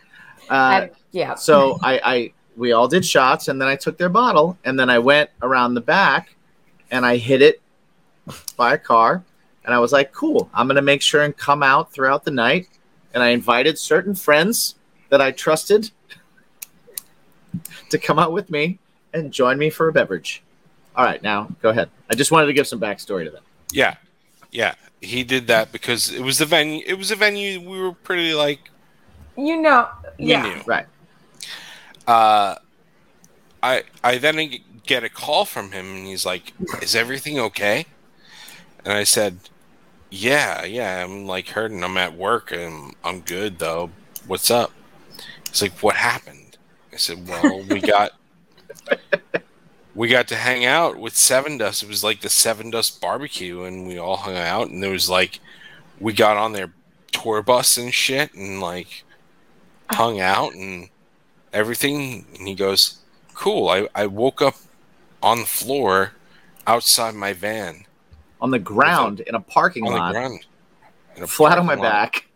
Uh, 0.51 0.55
I- 0.55 0.91
yeah. 1.11 1.35
so 1.35 1.79
I, 1.83 2.01
I 2.03 2.33
we 2.57 2.73
all 2.73 2.89
did 2.89 3.05
shots 3.05 3.49
and 3.49 3.61
then 3.61 3.69
I 3.69 3.77
took 3.77 3.97
their 3.99 4.09
bottle 4.09 4.59
and 4.65 4.79
then 4.79 4.91
I 4.91 4.99
went 4.99 5.31
around 5.43 5.75
the 5.75 5.81
back 5.81 6.35
and 6.91 7.05
I 7.07 7.17
hit 7.17 7.41
it 7.43 7.61
by 8.57 8.75
a 8.75 8.79
car 8.79 9.23
and 9.65 9.75
I 9.75 9.79
was 9.79 9.93
like, 9.93 10.13
cool, 10.13 10.51
I'm 10.53 10.67
gonna 10.67 10.83
make 10.83 11.03
sure 11.03 11.23
and 11.23 11.37
come 11.37 11.63
out 11.63 11.93
throughout 11.93 12.25
the 12.25 12.31
night. 12.31 12.69
And 13.15 13.23
I 13.23 13.29
invited 13.29 13.79
certain 13.79 14.15
friends 14.15 14.75
that 15.11 15.21
I 15.21 15.31
trusted 15.33 15.91
to 17.91 17.99
come 17.99 18.19
out 18.19 18.33
with 18.33 18.51
me 18.51 18.79
and 19.13 19.33
join 19.33 19.59
me 19.59 19.71
for 19.71 19.89
a 19.89 19.93
beverage. 19.93 20.43
All 20.97 21.05
right, 21.05 21.23
now 21.23 21.49
go 21.61 21.71
ahead. 21.71 21.91
I 22.11 22.15
just 22.15 22.31
wanted 22.31 22.47
to 22.47 22.53
give 22.53 22.67
some 22.67 22.81
backstory 22.81 23.25
to 23.25 23.31
that. 23.31 23.43
Yeah, 23.71 23.97
yeah, 24.51 24.75
he 25.01 25.25
did 25.25 25.47
that 25.49 25.73
because 25.73 26.11
it 26.13 26.21
was 26.23 26.39
the 26.39 26.47
venue. 26.47 26.83
It 26.87 26.95
was 26.95 27.11
a 27.11 27.17
venue 27.17 27.61
we 27.61 27.81
were 27.81 27.93
pretty 27.93 28.35
like 28.35 28.61
You 29.37 29.61
know. 29.61 29.89
we 30.19 30.27
Yeah. 30.27 30.43
knew. 30.43 30.63
Right. 30.67 30.87
Uh, 32.07 32.57
I 33.63 33.85
I 34.03 34.19
then 34.19 34.51
get 34.87 35.05
a 35.05 35.09
call 35.09 35.45
from 35.45 35.73
him 35.73 35.95
and 35.95 36.07
he's 36.07 36.27
like, 36.27 36.53
"Is 36.83 36.95
everything 36.97 37.39
okay?" 37.39 37.87
And 38.85 38.93
I 38.93 39.05
said, 39.05 39.39
"Yeah, 40.11 40.65
yeah. 40.65 41.05
I'm 41.05 41.27
like 41.27 41.49
hurting. 41.51 41.85
I'm 41.85 41.97
at 41.97 42.17
work 42.17 42.53
and 42.53 42.95
I'm 43.05 43.21
good 43.21 43.59
though. 43.59 43.91
What's 44.27 44.51
up?" 44.51 44.73
He's 45.49 45.63
like, 45.63 45.83
"What 45.83 45.97
happened?" 45.97 46.59
I 46.93 46.97
said, 46.97 47.29
"Well, 47.29 47.63
we 47.69 47.81
got." 47.95 48.13
We 49.95 50.09
got 50.09 50.29
to 50.29 50.37
hang 50.37 50.65
out 50.65 50.97
with 50.97 51.15
Sevendust. 51.15 51.83
It 51.83 51.89
was 51.89 52.03
like 52.03 52.21
the 52.23 52.29
Sevendust 52.29 53.01
barbecue, 53.01 53.65
and 53.65 53.87
we 53.87 53.99
all 53.99 54.17
hung 54.17 54.37
out. 54.37 54.69
And 54.69 54.83
there 54.83 54.91
was 54.91 55.11
like, 55.11 55.41
we 56.01 56.15
got 56.15 56.39
on 56.39 56.53
their 56.53 56.73
tour 57.13 57.43
bus 57.43 57.77
and 57.77 57.93
shit, 57.93 58.33
and 58.33 58.61
like, 58.61 59.05
hung 59.91 60.19
out 60.21 60.55
and 60.55 60.89
everything. 61.53 62.27
And 62.39 62.47
he 62.49 62.55
goes, 62.55 62.99
Cool. 63.35 63.69
I, 63.69 63.89
I 63.95 64.07
woke 64.07 64.43
up 64.43 64.57
on 65.23 65.41
the 65.41 65.47
floor 65.47 66.13
outside 66.67 67.15
my 67.15 67.33
van 67.33 67.85
On 68.41 68.51
the 68.51 68.59
ground 68.59 69.21
in 69.21 69.35
a 69.35 69.41
parking 69.41 69.85
on 69.87 69.93
the 69.93 69.99
lot, 69.99 70.13
ground. 70.13 70.41
in 71.17 71.23
a 71.23 71.27
flat 71.27 71.59
on 71.59 71.67
my 71.67 71.75
lot. 71.75 71.83
back, 71.83 72.27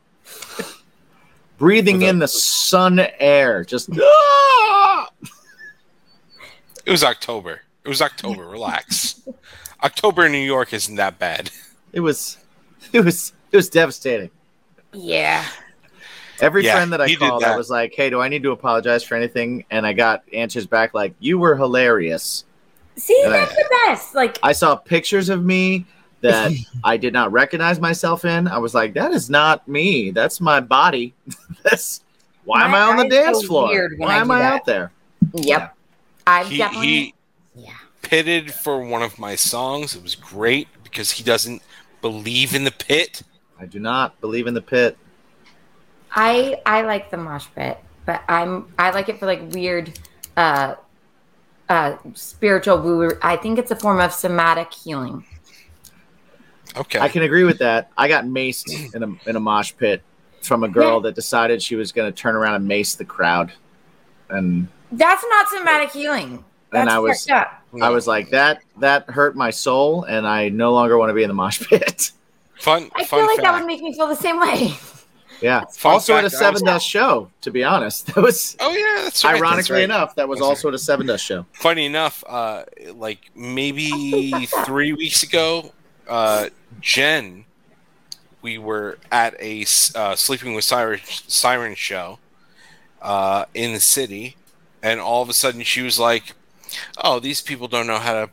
breathing 1.59 1.97
With 1.99 2.05
a- 2.05 2.09
in 2.09 2.19
the 2.19 2.29
sun 2.29 3.01
air, 3.19 3.65
just 3.65 3.89
Ah! 4.01 5.09
It 6.85 6.91
was 6.91 7.03
October. 7.05 7.63
It 7.85 7.89
was 7.89 8.01
October. 8.03 8.47
Relax. 8.49 9.21
October 9.83 10.27
in 10.27 10.33
New 10.33 10.39
York 10.39 10.73
isn't 10.73 10.97
that 10.97 11.19
bad. 11.19 11.51
it 11.93 12.01
was, 12.01 12.39
it 12.93 13.05
was, 13.05 13.33
it 13.53 13.57
was 13.57 13.69
devastating. 13.69 14.31
Yeah. 14.93 15.45
Every 16.41 16.65
Yeah, 16.65 16.75
friend 16.75 16.93
that 16.93 17.01
I 17.01 17.07
he 17.09 17.17
did 17.17 17.21
called, 17.29 17.45
I 17.45 17.57
was 17.57 17.71
like, 17.71 17.95
"Hey, 17.95 18.11
do 18.11 18.21
I 18.21 18.29
need 18.29 18.43
to 18.43 18.53
apologize 18.53 19.03
for 19.03 19.15
anything?" 19.15 19.65
And 19.71 19.87
I 19.87 19.93
got 19.93 20.23
answers 20.33 20.67
back 20.67 20.93
like, 20.95 21.15
"You 21.21 21.39
were 21.39 21.57
hilarious." 21.57 22.45
See, 22.97 23.21
And 23.25 23.35
I- 23.35 23.39
that's 23.41 23.55
the 23.55 23.77
best. 23.87 24.15
Like, 24.15 24.39
I 24.43 24.53
saw 24.53 24.75
pictures 24.77 25.29
of 25.29 25.45
me 25.45 25.87
that 26.21 26.53
I 26.85 26.97
did 26.97 27.13
not 27.13 27.33
recognize 27.33 27.81
myself 27.81 28.25
in. 28.25 28.49
I 28.49 28.59
was 28.59 28.75
like, 28.75 28.95
"That 28.95 29.13
is 29.13 29.31
not 29.31 29.67
me. 29.69 30.11
That's 30.11 30.41
my 30.41 30.61
body. 30.61 31.15
That's 31.63 32.03
why 32.45 32.65
am 32.65 32.75
I 32.75 32.81
on 32.83 32.97
the 32.97 33.09
dance 33.09 33.43
go 33.43 33.47
floor? 33.49 33.69
weird 33.69 33.95
Why 33.99 34.15
I 34.15 34.19
am 34.19 34.31
I 34.31 34.39
that. 34.41 34.53
out 34.53 34.65
there?" 34.67 34.93
yep. 35.35 35.75
I've 36.27 36.49
He, 36.49 36.59
definitely. 36.59 36.87
he 36.89 37.15
yeah. 37.55 37.71
pitted 38.03 38.53
for 38.53 38.81
one 38.85 39.03
of 39.03 39.19
my 39.19 39.35
songs. 39.37 39.95
It 39.97 40.03
was 40.03 40.15
great 40.15 40.69
because 40.85 41.13
he 41.13 41.23
doesn't 41.25 41.63
believe 42.03 42.55
in 42.55 42.65
the 42.65 42.71
pit. 42.73 43.23
I 43.61 43.65
do 43.67 43.79
not 43.79 44.21
believe 44.21 44.47
in 44.47 44.55
the 44.55 44.61
pit. 44.63 44.97
I 46.17 46.61
I 46.65 46.83
like 46.83 47.11
the 47.11 47.19
mosh 47.19 47.47
pit, 47.55 47.79
but 48.07 48.23
I'm 48.29 48.73
I 48.79 48.91
like 48.91 49.09
it 49.09 49.19
for 49.21 49.27
like 49.27 49.43
weird, 49.53 49.99
uh, 50.37 50.75
uh, 51.69 51.97
spiritual 52.15 52.81
woo. 52.81 53.11
I 53.23 53.37
think 53.37 53.59
it's 53.59 53.71
a 53.71 53.77
form 53.77 54.01
of 54.01 54.13
somatic 54.13 54.73
healing. 54.73 55.25
Okay. 56.77 56.99
I 56.99 57.09
can 57.09 57.23
agree 57.23 57.45
with 57.45 57.59
that. 57.59 57.91
I 57.97 58.09
got 58.09 58.25
maced 58.25 58.95
in 58.95 59.03
a 59.03 59.29
in 59.29 59.37
a 59.37 59.41
mosh 59.41 59.73
pit 59.77 60.03
from 60.43 60.65
a 60.65 60.69
girl 60.69 60.97
Yeah. 60.97 61.03
that 61.05 61.15
decided 61.15 61.63
she 61.63 61.77
was 61.77 61.93
going 61.93 62.11
to 62.13 62.17
turn 62.17 62.35
around 62.35 62.55
and 62.55 62.67
mace 62.69 62.95
the 62.95 63.05
crowd, 63.05 63.53
and 64.31 64.69
That's 64.93 65.25
not 65.29 65.49
somatic 65.49 65.91
healing. 65.91 66.45
And 66.73 66.91
I 66.91 66.99
was- 66.99 67.29
up. 67.31 67.63
I 67.81 67.91
was 67.91 68.07
like, 68.07 68.31
"That 68.31 68.63
that 68.79 69.09
hurt 69.11 69.37
my 69.37 69.51
soul, 69.51 70.05
and 70.05 70.27
I 70.27 70.49
no 70.49 70.73
longer 70.73 70.97
want 70.97 71.11
to 71.11 71.15
be 71.15 71.23
in 71.23 71.29
the 71.29 71.35
mosh 71.35 71.61
pit." 71.69 72.11
fun. 72.59 72.91
I 72.97 73.05
fun 73.05 73.21
feel 73.21 73.27
like 73.27 73.37
fact. 73.37 73.43
that 73.43 73.59
would 73.59 73.67
make 73.67 73.83
me 73.83 73.93
feel 73.95 74.07
the 74.07 74.17
same 74.17 74.41
way. 74.41 74.73
Yeah. 75.41 75.65
Fun 75.73 75.93
also 75.95 76.17
at 76.17 76.25
a 76.25 76.29
Sevendust 76.29 76.89
show, 76.89 77.31
to 77.43 77.51
be 77.51 77.63
honest. 77.65 78.07
That 78.15 78.23
was 78.23 78.57
Oh 78.61 78.73
yeah, 78.73 79.03
that's 79.03 79.25
right. 79.25 79.33
that's 79.33 79.43
ironically 79.43 79.75
right. 79.77 79.85
enough, 79.85 80.15
that 80.17 80.29
was 80.29 80.39
That's 80.39 80.49
also 80.49 80.69
at 80.69 80.75
a 80.75 80.79
Sevendust 80.79 81.21
show. 81.21 81.47
Funny 81.53 81.87
enough, 81.87 82.25
uh, 82.27 82.65
like 82.95 83.31
maybe 83.35 84.47
three 84.65 84.93
weeks 84.93 85.23
ago, 85.23 85.73
uh, 86.09 86.49
Jen, 86.81 87.45
we 88.43 88.59
were 88.59 88.99
at 89.11 89.35
a 89.41 89.63
uh, 89.95 90.15
Sleeping 90.15 90.55
with 90.55 90.65
Siren, 90.65 91.01
Siren 91.05 91.75
show 91.75 92.19
uh, 93.03 93.47
in 93.55 93.73
the 93.73 93.81
city, 93.81 94.37
and 94.83 95.01
all 95.01 95.23
of 95.23 95.29
a 95.29 95.33
sudden 95.35 95.63
she 95.63 95.83
was 95.83 95.99
like, 95.99 96.35
"Oh, 97.03 97.19
these 97.21 97.41
people 97.41 97.69
don't 97.69 97.87
know 97.87 97.99
how 97.99 98.13
to 98.13 98.31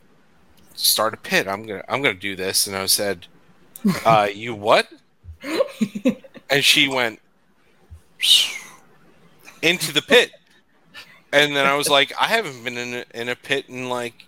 start 0.74 1.14
a 1.14 1.16
pit. 1.16 1.48
I'm 1.48 1.66
gonna, 1.66 1.84
I'm 1.88 2.00
gonna 2.00 2.14
do 2.14 2.36
this." 2.36 2.66
And 2.66 2.76
I 2.76 2.86
said, 2.86 3.26
uh, 4.06 4.28
"You 4.32 4.54
what?" 4.54 4.88
and 6.50 6.64
she 6.64 6.88
went 6.88 7.20
into 9.62 9.92
the 9.92 10.02
pit. 10.02 10.30
And 11.32 11.54
then 11.56 11.66
I 11.66 11.74
was 11.74 11.88
like, 11.88 12.12
I 12.20 12.26
haven't 12.26 12.62
been 12.62 12.78
in 12.78 12.94
a, 12.94 13.04
in 13.20 13.28
a 13.28 13.34
pit 13.36 13.66
in 13.68 13.88
like, 13.88 14.26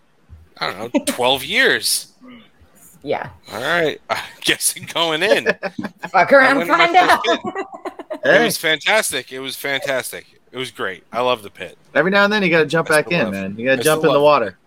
I 0.59 0.72
don't 0.72 0.94
know, 0.94 1.05
12 1.06 1.44
years. 1.44 2.12
Yeah. 3.02 3.30
All 3.52 3.60
right. 3.60 4.01
I 4.10 4.20
guess 4.40 4.74
I'm 4.76 4.86
going 4.86 5.22
in. 5.22 5.47
It 5.48 5.60
Fuck 6.10 6.32
around, 6.32 6.56
went 6.59 6.68
in 6.70 6.76
my 6.76 6.86
find 6.86 6.97
out. 6.97 7.24
first 7.24 8.24
Hey, 8.24 8.44
was 8.44 8.56
fantastic. 8.59 9.32
It 9.32 9.38
was 9.38 9.55
fantastic. 9.55 10.40
It 10.51 10.59
was 10.59 10.70
great. 10.72 11.05
I 11.12 11.20
love 11.20 11.43
the 11.43 11.51
pit. 11.51 11.78
every 11.94 12.10
now 12.10 12.24
and 12.24 12.32
then 12.32 12.43
you 12.43 12.48
got 12.51 12.60
to 12.60 12.66
jump 12.66 12.90
I 12.90 13.02
back 13.02 13.12
in, 13.12 13.24
love- 13.24 13.32
man. 13.32 13.56
You 13.56 13.66
got 13.66 13.76
to 13.76 13.82
jump 13.84 14.01
still 14.01 14.10
in 14.10 14.14
the 14.14 14.22
water. 14.22 14.59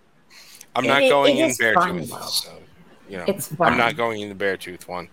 I'm 0.76 0.86
not 0.86 1.02
It- 1.04 1.10
going 1.10 1.38
it 1.38 1.46
in 1.46 1.52
Beartooth. 1.52 2.08
So, 2.30 2.52
you 3.10 3.18
know, 3.18 3.26
It's 3.28 3.48
fun. 3.54 3.74
I'm 3.74 3.78
not 3.78 3.98
going 3.98 4.22
in 4.22 4.30
the 4.30 4.36
Beartooth 4.46 4.88
one 4.88 5.10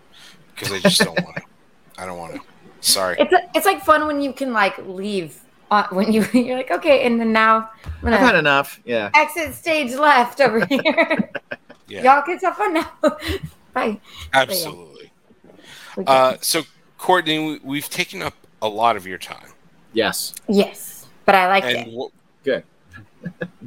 because 0.55 0.71
I 0.73 0.79
just 0.81 1.01
don't 1.01 1.21
want 1.25 1.37
to. 1.37 1.43
I 1.98 2.06
don't 2.06 2.18
want 2.18 2.35
to. 2.35 2.40
Sorry. 2.81 3.16
It's 3.18 3.32
it's 3.55 3.66
like 3.66 3.82
fun 3.85 4.06
when 4.06 4.20
you 4.20 4.32
can 4.32 4.52
like 4.52 4.77
leave 4.86 5.40
uh, 5.70 5.86
when 5.90 6.12
you 6.12 6.24
you're 6.35 6.56
like 6.59 6.70
okay, 6.70 7.05
and 7.06 7.20
then 7.20 7.32
now 7.32 7.70
I'm 8.02 8.09
I've 8.14 8.20
had 8.20 8.35
enough. 8.36 8.81
Yeah. 8.85 9.10
exit 9.14 9.55
stage 9.55 9.93
left 9.94 10.40
over 10.40 10.64
here. 10.66 11.31
Yeah, 11.89 12.02
Y'all 12.16 12.23
kids 12.23 12.43
have 12.43 12.56
fun 12.56 12.74
now. 12.74 12.90
Bye. 13.73 14.01
absolutely. 14.32 15.12
We 15.97 16.05
can- 16.05 16.09
Uh, 16.09 16.36
so, 16.40 16.62
Courtney, 16.98 17.39
we, 17.39 17.60
we've 17.62 17.89
taken 17.89 18.23
up 18.23 18.35
a 18.60 18.66
lot 18.66 18.97
of 18.97 19.06
your 19.06 19.18
time. 19.18 19.51
Yes. 19.93 20.35
yes, 20.48 21.06
but 21.27 21.36
I 21.36 21.47
like 21.47 21.62
it. 21.64 21.86
wh- 21.97 22.10
Good. 22.44 22.64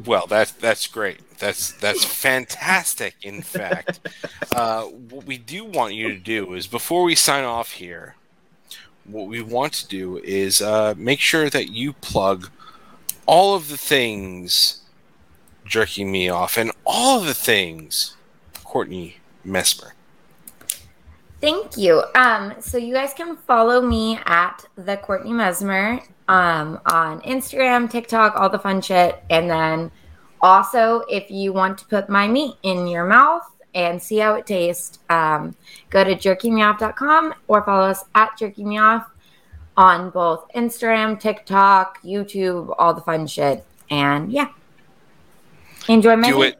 well 0.05 0.25
that's 0.27 0.51
that's 0.51 0.85
great 0.87 1.19
that's 1.37 1.71
that's 1.73 2.03
fantastic 2.05 3.15
in 3.21 3.41
fact 3.41 3.99
uh, 4.53 4.83
what 4.83 5.25
we 5.25 5.37
do 5.37 5.63
want 5.65 5.93
you 5.93 6.09
to 6.09 6.17
do 6.19 6.53
is 6.53 6.67
before 6.67 7.03
we 7.03 7.15
sign 7.15 7.43
off 7.43 7.71
here 7.73 8.15
what 9.11 9.27
we 9.27 9.41
want 9.41 9.73
to 9.73 9.87
do 9.87 10.17
is 10.19 10.61
uh, 10.61 10.93
make 10.97 11.19
sure 11.19 11.49
that 11.49 11.69
you 11.69 11.93
plug 11.93 12.49
all 13.25 13.55
of 13.55 13.69
the 13.69 13.77
things 13.77 14.81
jerking 15.65 16.11
me 16.11 16.29
off 16.29 16.57
and 16.57 16.71
all 16.85 17.19
of 17.19 17.25
the 17.25 17.33
things 17.33 18.15
courtney 18.63 19.17
mesmer 19.43 19.93
Thank 21.41 21.77
you. 21.77 22.03
Um, 22.15 22.53
so 22.59 22.77
you 22.77 22.93
guys 22.93 23.13
can 23.13 23.37
follow 23.37 23.81
me 23.81 24.19
at 24.25 24.65
the 24.75 24.97
Courtney 24.97 25.31
Mesmer 25.31 26.01
um, 26.27 26.81
on 26.85 27.21
Instagram, 27.21 27.89
TikTok, 27.89 28.35
all 28.35 28.49
the 28.49 28.59
fun 28.59 28.81
shit. 28.81 29.23
And 29.29 29.49
then 29.49 29.89
also, 30.41 31.05
if 31.09 31.31
you 31.31 31.53
want 31.53 31.77
to 31.77 31.85
put 31.85 32.09
my 32.09 32.27
meat 32.27 32.55
in 32.63 32.87
your 32.87 33.05
mouth 33.05 33.43
and 33.75 34.01
see 34.01 34.17
how 34.17 34.33
it 34.35 34.45
tastes, 34.45 34.99
um, 35.09 35.55
go 35.89 36.03
to 36.03 36.15
jerkymeoff.com 36.15 37.33
or 37.47 37.61
follow 37.63 37.87
us 37.89 38.03
at 38.15 38.31
jerkymeoff 38.39 39.05
on 39.77 40.09
both 40.09 40.45
Instagram, 40.55 41.19
TikTok, 41.19 42.01
YouTube, 42.03 42.73
all 42.77 42.93
the 42.93 43.01
fun 43.01 43.27
shit. 43.27 43.63
And 43.89 44.31
yeah, 44.31 44.49
enjoy 45.87 46.15
my 46.15 46.29
Do 46.29 46.39
meat. 46.39 46.55
it. 46.55 46.59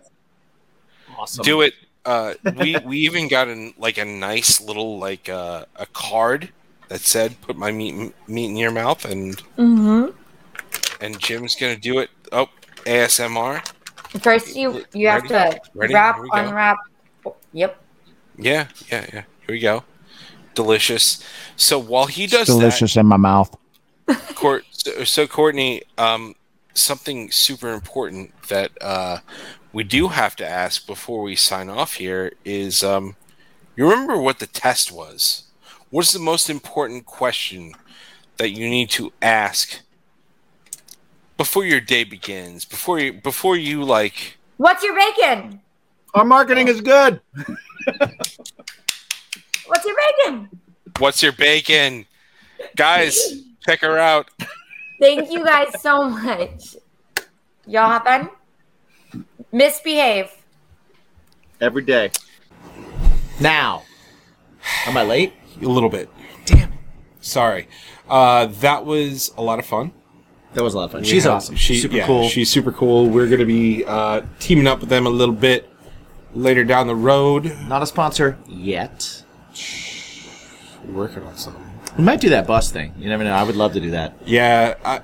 Do 1.44 1.62
it. 1.62 1.74
Uh, 2.06 2.34
we 2.58 2.78
we 2.86 2.98
even 3.00 3.28
got 3.28 3.48
an 3.50 3.74
like 3.78 3.98
a 3.98 4.06
nice 4.06 4.62
little 4.62 4.98
like 5.00 5.28
uh, 5.28 5.66
a 5.76 5.86
card 5.88 6.50
that 6.88 7.02
said 7.02 7.40
"Put 7.42 7.58
my 7.58 7.72
meat 7.72 8.14
meat 8.28 8.46
in 8.46 8.56
your 8.56 8.72
mouth," 8.72 9.04
and 9.06 9.36
Mhm. 9.58 10.14
and 11.02 11.20
Jim's 11.20 11.56
gonna 11.56 11.76
do 11.76 12.00
it. 12.00 12.10
Oh, 12.32 12.48
ASMR. 12.86 13.62
First, 14.22 14.56
you 14.56 14.86
you 14.94 15.08
have 15.10 15.28
to 15.28 15.60
Ready? 15.76 15.94
wrap, 15.94 16.16
Here 16.16 16.26
go. 16.26 16.32
unwrap. 16.38 16.78
Yep. 17.54 17.82
Yeah, 18.38 18.68
yeah, 18.92 19.06
yeah. 19.14 19.24
Here 19.42 19.50
we 19.50 19.60
go. 19.60 19.84
Delicious. 20.56 21.24
So 21.56 21.80
while 21.80 22.06
he 22.06 22.28
does 22.28 22.48
that, 22.48 22.54
delicious 22.54 22.96
in 22.96 23.06
my 23.06 23.18
mouth. 23.18 23.56
Court, 24.36 24.66
so, 24.72 25.04
so 25.04 25.28
Courtney, 25.28 25.84
um, 25.98 26.36
something 26.74 27.32
super 27.32 27.74
important 27.74 28.34
that 28.48 28.72
uh, 28.82 29.20
we 29.74 29.84
do 29.84 30.10
have 30.10 30.36
to 30.38 30.48
ask 30.48 30.86
before 30.88 31.22
we 31.22 31.36
sign 31.36 31.70
off 31.70 31.96
here 31.96 32.34
is, 32.44 32.84
um, 32.84 33.16
you 33.76 33.90
remember 33.90 34.18
what 34.18 34.40
the 34.40 34.48
test 34.48 34.92
was? 34.92 35.44
What's 35.90 36.14
the 36.14 36.20
most 36.20 36.50
important 36.50 37.06
question 37.06 37.74
that 38.38 38.50
you 38.50 38.70
need 38.70 38.90
to 38.92 39.12
ask 39.22 39.82
before 41.38 41.66
your 41.66 41.82
day 41.82 42.04
begins? 42.04 42.66
Before 42.66 43.00
you, 43.00 43.14
before 43.14 43.58
you 43.58 43.84
like, 43.84 44.38
What's 44.58 44.84
your 44.84 44.96
bacon? 44.96 45.62
Our 46.14 46.26
marketing 46.26 46.68
is 46.68 46.82
good. 46.82 47.22
What's 49.68 49.86
your 49.86 49.96
bacon? 49.96 50.50
what's 50.98 51.22
your 51.22 51.32
bacon? 51.32 52.06
Guys, 52.76 53.44
check 53.66 53.82
her 53.82 53.98
out. 53.98 54.30
Thank 55.00 55.32
you 55.32 55.46
guys 55.46 55.82
so 55.82 56.10
much. 56.10 56.76
Y'all 57.68 57.90
have 57.90 58.04
fun. 58.04 58.30
Misbehave. 59.52 60.32
Every 61.62 61.84
day. 61.84 62.12
Now. 63.40 63.84
Am 64.86 64.98
I 64.98 65.04
late? 65.04 65.34
A 65.62 65.66
little 65.66 65.90
bit. 65.90 66.10
Damn. 66.46 66.74
Sorry. 67.22 67.68
Uh, 68.10 68.48
that 68.48 68.86
was 68.86 69.32
a 69.38 69.42
lot 69.42 69.60
of 69.60 69.66
fun. 69.66 69.92
That 70.56 70.64
was 70.64 70.74
a 70.74 70.78
lot 70.78 70.86
of 70.86 70.92
fun. 70.94 71.04
She's 71.04 71.26
Yeah, 71.26 71.32
awesome. 71.34 71.56
She's 71.56 71.84
super 71.84 71.96
yeah, 71.96 72.08
cool. 72.08 72.28
She's 72.28 72.50
super 72.50 72.72
cool. 72.72 73.08
We're 73.08 73.28
going 73.28 73.40
to 73.40 73.46
be 73.46 73.86
uh, 73.86 74.22
teaming 74.40 74.66
up 74.68 74.80
with 74.80 74.90
them 74.90 75.06
a 75.06 75.10
little 75.10 75.36
bit 75.36 75.69
later 76.34 76.64
down 76.64 76.88
the 76.88 76.96
road. 76.96 77.56
Not 77.68 77.82
a 77.82 77.86
sponsor 77.86 78.38
yet. 78.48 79.24
Working 80.88 81.24
on 81.24 81.38
something. 81.38 81.64
We 81.98 82.04
might 82.04 82.22
do 82.22 82.30
that 82.30 82.48
bus 82.48 82.72
thing. 82.72 82.94
You 82.98 83.10
never 83.10 83.24
know. 83.24 83.34
I 83.34 83.44
would 83.44 83.56
love 83.56 83.74
to 83.74 83.80
do 83.80 83.92
that. 83.92 84.14
Yeah, 84.26 84.76
I, 84.86 85.02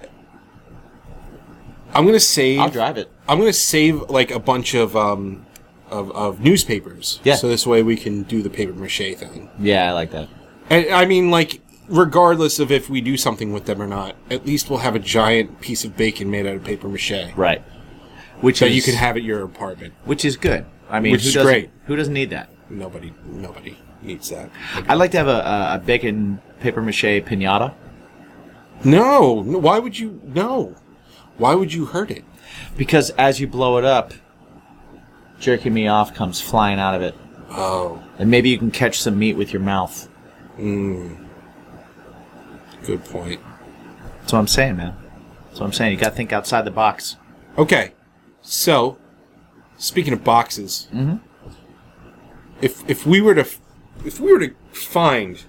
I'm 1.93 2.05
gonna 2.05 2.19
save. 2.19 2.59
I'll 2.59 2.69
drive 2.69 2.97
it. 2.97 3.11
I'm 3.27 3.39
gonna 3.39 3.53
save 3.53 4.01
like 4.09 4.31
a 4.31 4.39
bunch 4.39 4.73
of 4.73 4.95
um, 4.95 5.45
of, 5.89 6.11
of 6.11 6.39
newspapers. 6.41 7.19
Yeah. 7.23 7.35
So 7.35 7.47
this 7.47 7.65
way 7.67 7.83
we 7.83 7.97
can 7.97 8.23
do 8.23 8.41
the 8.41 8.49
paper 8.49 8.73
mache 8.73 9.15
thing. 9.15 9.49
Yeah, 9.59 9.89
I 9.89 9.93
like 9.93 10.11
that. 10.11 10.29
And 10.69 10.89
I 10.89 11.05
mean, 11.05 11.29
like, 11.31 11.61
regardless 11.87 12.59
of 12.59 12.71
if 12.71 12.89
we 12.89 13.01
do 13.01 13.17
something 13.17 13.51
with 13.53 13.65
them 13.65 13.81
or 13.81 13.87
not, 13.87 14.15
at 14.31 14.45
least 14.45 14.69
we'll 14.69 14.79
have 14.79 14.95
a 14.95 14.99
giant 14.99 15.61
piece 15.61 15.85
of 15.85 15.95
bacon 15.95 16.31
made 16.31 16.45
out 16.45 16.55
of 16.55 16.63
paper 16.63 16.87
mache 16.87 17.33
Right. 17.35 17.61
Which 18.41 18.59
that 18.59 18.69
is 18.69 18.75
you 18.75 18.81
can 18.81 18.95
have 18.95 19.15
at 19.15 19.23
your 19.23 19.43
apartment. 19.43 19.93
which 20.03 20.25
is 20.25 20.35
good. 20.37 20.65
I 20.89 20.99
mean, 20.99 21.11
Which 21.13 21.23
who 21.23 21.27
is 21.29 21.33
doesn't- 21.33 21.47
great. 21.51 21.69
Who 21.87 21.95
doesn't 21.95 22.13
need 22.13 22.29
that? 22.31 22.49
Nobody, 22.69 23.13
nobody 23.25 23.77
needs 24.01 24.29
that. 24.29 24.49
I'd 24.87 24.95
like 24.95 25.11
to 25.11 25.17
have 25.17 25.27
a, 25.27 25.31
a, 25.31 25.75
a 25.75 25.81
bacon 25.85 26.41
paper 26.59 26.81
mache 26.81 27.03
pinata 27.25 27.73
No, 28.83 29.41
no, 29.43 29.57
why 29.59 29.79
would 29.79 29.97
you? 29.99 30.19
No, 30.23 30.75
why 31.37 31.53
would 31.55 31.73
you 31.73 31.85
hurt 31.85 32.11
it? 32.11 32.23
because 32.77 33.09
as 33.11 33.39
you 33.39 33.47
blow 33.47 33.77
it 33.77 33.83
up, 33.85 34.13
jerking 35.39 35.73
me 35.73 35.87
off 35.87 36.13
comes 36.13 36.39
flying 36.41 36.79
out 36.79 36.95
of 36.95 37.01
it, 37.01 37.15
Oh, 37.49 38.01
and 38.17 38.29
maybe 38.31 38.49
you 38.49 38.57
can 38.57 38.71
catch 38.71 38.99
some 38.99 39.17
meat 39.19 39.35
with 39.35 39.51
your 39.53 39.61
mouth. 39.61 40.07
Mm. 40.57 41.25
good 42.85 43.03
point. 43.05 43.39
That's 44.21 44.33
what 44.33 44.39
I'm 44.39 44.47
saying, 44.47 44.77
man. 44.77 44.95
That's 45.47 45.59
what 45.59 45.65
I'm 45.67 45.73
saying. 45.73 45.91
You 45.93 45.97
got 45.99 46.09
to 46.09 46.15
think 46.15 46.31
outside 46.33 46.63
the 46.65 46.71
box. 46.71 47.17
Okay, 47.57 47.93
so 48.41 48.97
speaking 49.77 50.13
of 50.13 50.23
boxes, 50.23 50.87
if 52.61 52.87
if 52.89 53.05
we 53.05 53.21
were 53.21 53.35
to 53.35 53.47
if 54.05 54.19
we 54.19 54.31
were 54.31 54.39
to 54.39 54.53
find 54.71 55.43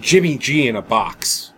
Jimmy 0.00 0.38
G 0.38 0.68
in 0.68 0.76
a 0.76 0.82
box 0.82 1.52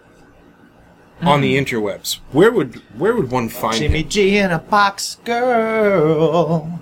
on 1.21 1.41
the 1.41 1.57
interwebs, 1.57 2.19
where 2.33 2.51
would 2.51 2.77
where 2.99 3.15
would 3.15 3.31
one 3.31 3.49
find 3.49 3.77
Jimmy 3.77 4.03
him? 4.03 4.09
G 4.09 4.39
in 4.39 4.51
a 4.51 4.59
box, 4.59 5.17
girl. 5.25 6.81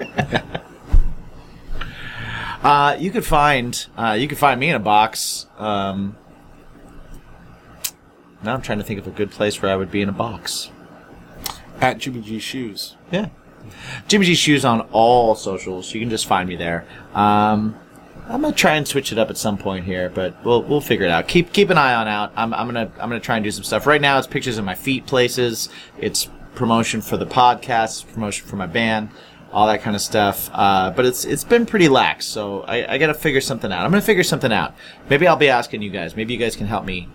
uh, 2.62 2.96
you 2.98 3.10
could 3.10 3.24
find 3.24 3.86
uh, 3.96 4.16
you 4.18 4.28
could 4.28 4.38
find 4.38 4.60
me 4.60 4.68
in 4.68 4.76
a 4.76 4.80
box. 4.80 5.46
Um, 5.58 6.16
now 8.42 8.54
I'm 8.54 8.62
trying 8.62 8.78
to 8.78 8.84
think 8.84 8.98
of 8.98 9.06
a 9.06 9.10
good 9.10 9.30
place 9.30 9.62
where 9.62 9.70
I 9.70 9.76
would 9.76 9.90
be 9.90 10.02
in 10.02 10.08
a 10.08 10.12
box. 10.12 10.70
At 11.82 11.98
Jimmy 11.98 12.20
G 12.22 12.38
shoes. 12.38 12.96
Yeah, 13.10 13.28
Jimmy 14.08 14.24
G 14.26 14.34
shoes 14.34 14.64
on 14.64 14.82
all 14.92 15.34
socials. 15.34 15.92
You 15.92 16.00
can 16.00 16.10
just 16.10 16.26
find 16.26 16.48
me 16.48 16.56
there. 16.56 16.86
Um, 17.14 17.76
I'm 18.28 18.40
gonna 18.40 18.54
try 18.54 18.76
and 18.76 18.86
switch 18.86 19.10
it 19.12 19.18
up 19.18 19.30
at 19.30 19.36
some 19.36 19.58
point 19.58 19.84
here, 19.84 20.08
but 20.08 20.42
we'll 20.44 20.62
we'll 20.62 20.80
figure 20.80 21.04
it 21.04 21.10
out. 21.10 21.28
Keep 21.28 21.52
keep 21.52 21.70
an 21.70 21.78
eye 21.78 21.94
on 21.94 22.06
out. 22.08 22.32
I'm 22.36 22.54
I'm 22.54 22.66
gonna 22.66 22.90
I'm 22.94 23.08
gonna 23.08 23.20
try 23.20 23.36
and 23.36 23.44
do 23.44 23.50
some 23.50 23.64
stuff. 23.64 23.86
Right 23.86 24.00
now, 24.00 24.16
it's 24.16 24.26
pictures 24.26 24.58
of 24.58 24.64
my 24.64 24.74
feet 24.76 25.06
places. 25.06 25.68
It's 25.98 26.30
promotion 26.54 27.00
for 27.00 27.16
the 27.16 27.26
podcast, 27.26 28.12
promotion 28.12 28.46
for 28.46 28.56
my 28.56 28.66
band, 28.66 29.10
all 29.52 29.66
that 29.66 29.82
kind 29.82 29.96
of 29.96 30.02
stuff. 30.02 30.50
Uh, 30.52 30.90
but 30.90 31.04
it's 31.04 31.24
it's 31.24 31.44
been 31.44 31.66
pretty 31.66 31.88
lax, 31.88 32.24
so 32.26 32.60
I, 32.62 32.94
I 32.94 32.98
got 32.98 33.08
to 33.08 33.14
figure 33.14 33.40
something 33.40 33.72
out. 33.72 33.84
I'm 33.84 33.90
gonna 33.90 34.02
figure 34.02 34.22
something 34.22 34.52
out. 34.52 34.74
Maybe 35.10 35.26
I'll 35.26 35.36
be 35.36 35.48
asking 35.48 35.82
you 35.82 35.90
guys. 35.90 36.14
Maybe 36.14 36.32
you 36.32 36.38
guys 36.38 36.54
can 36.54 36.68
help 36.68 36.84
me 36.84 37.08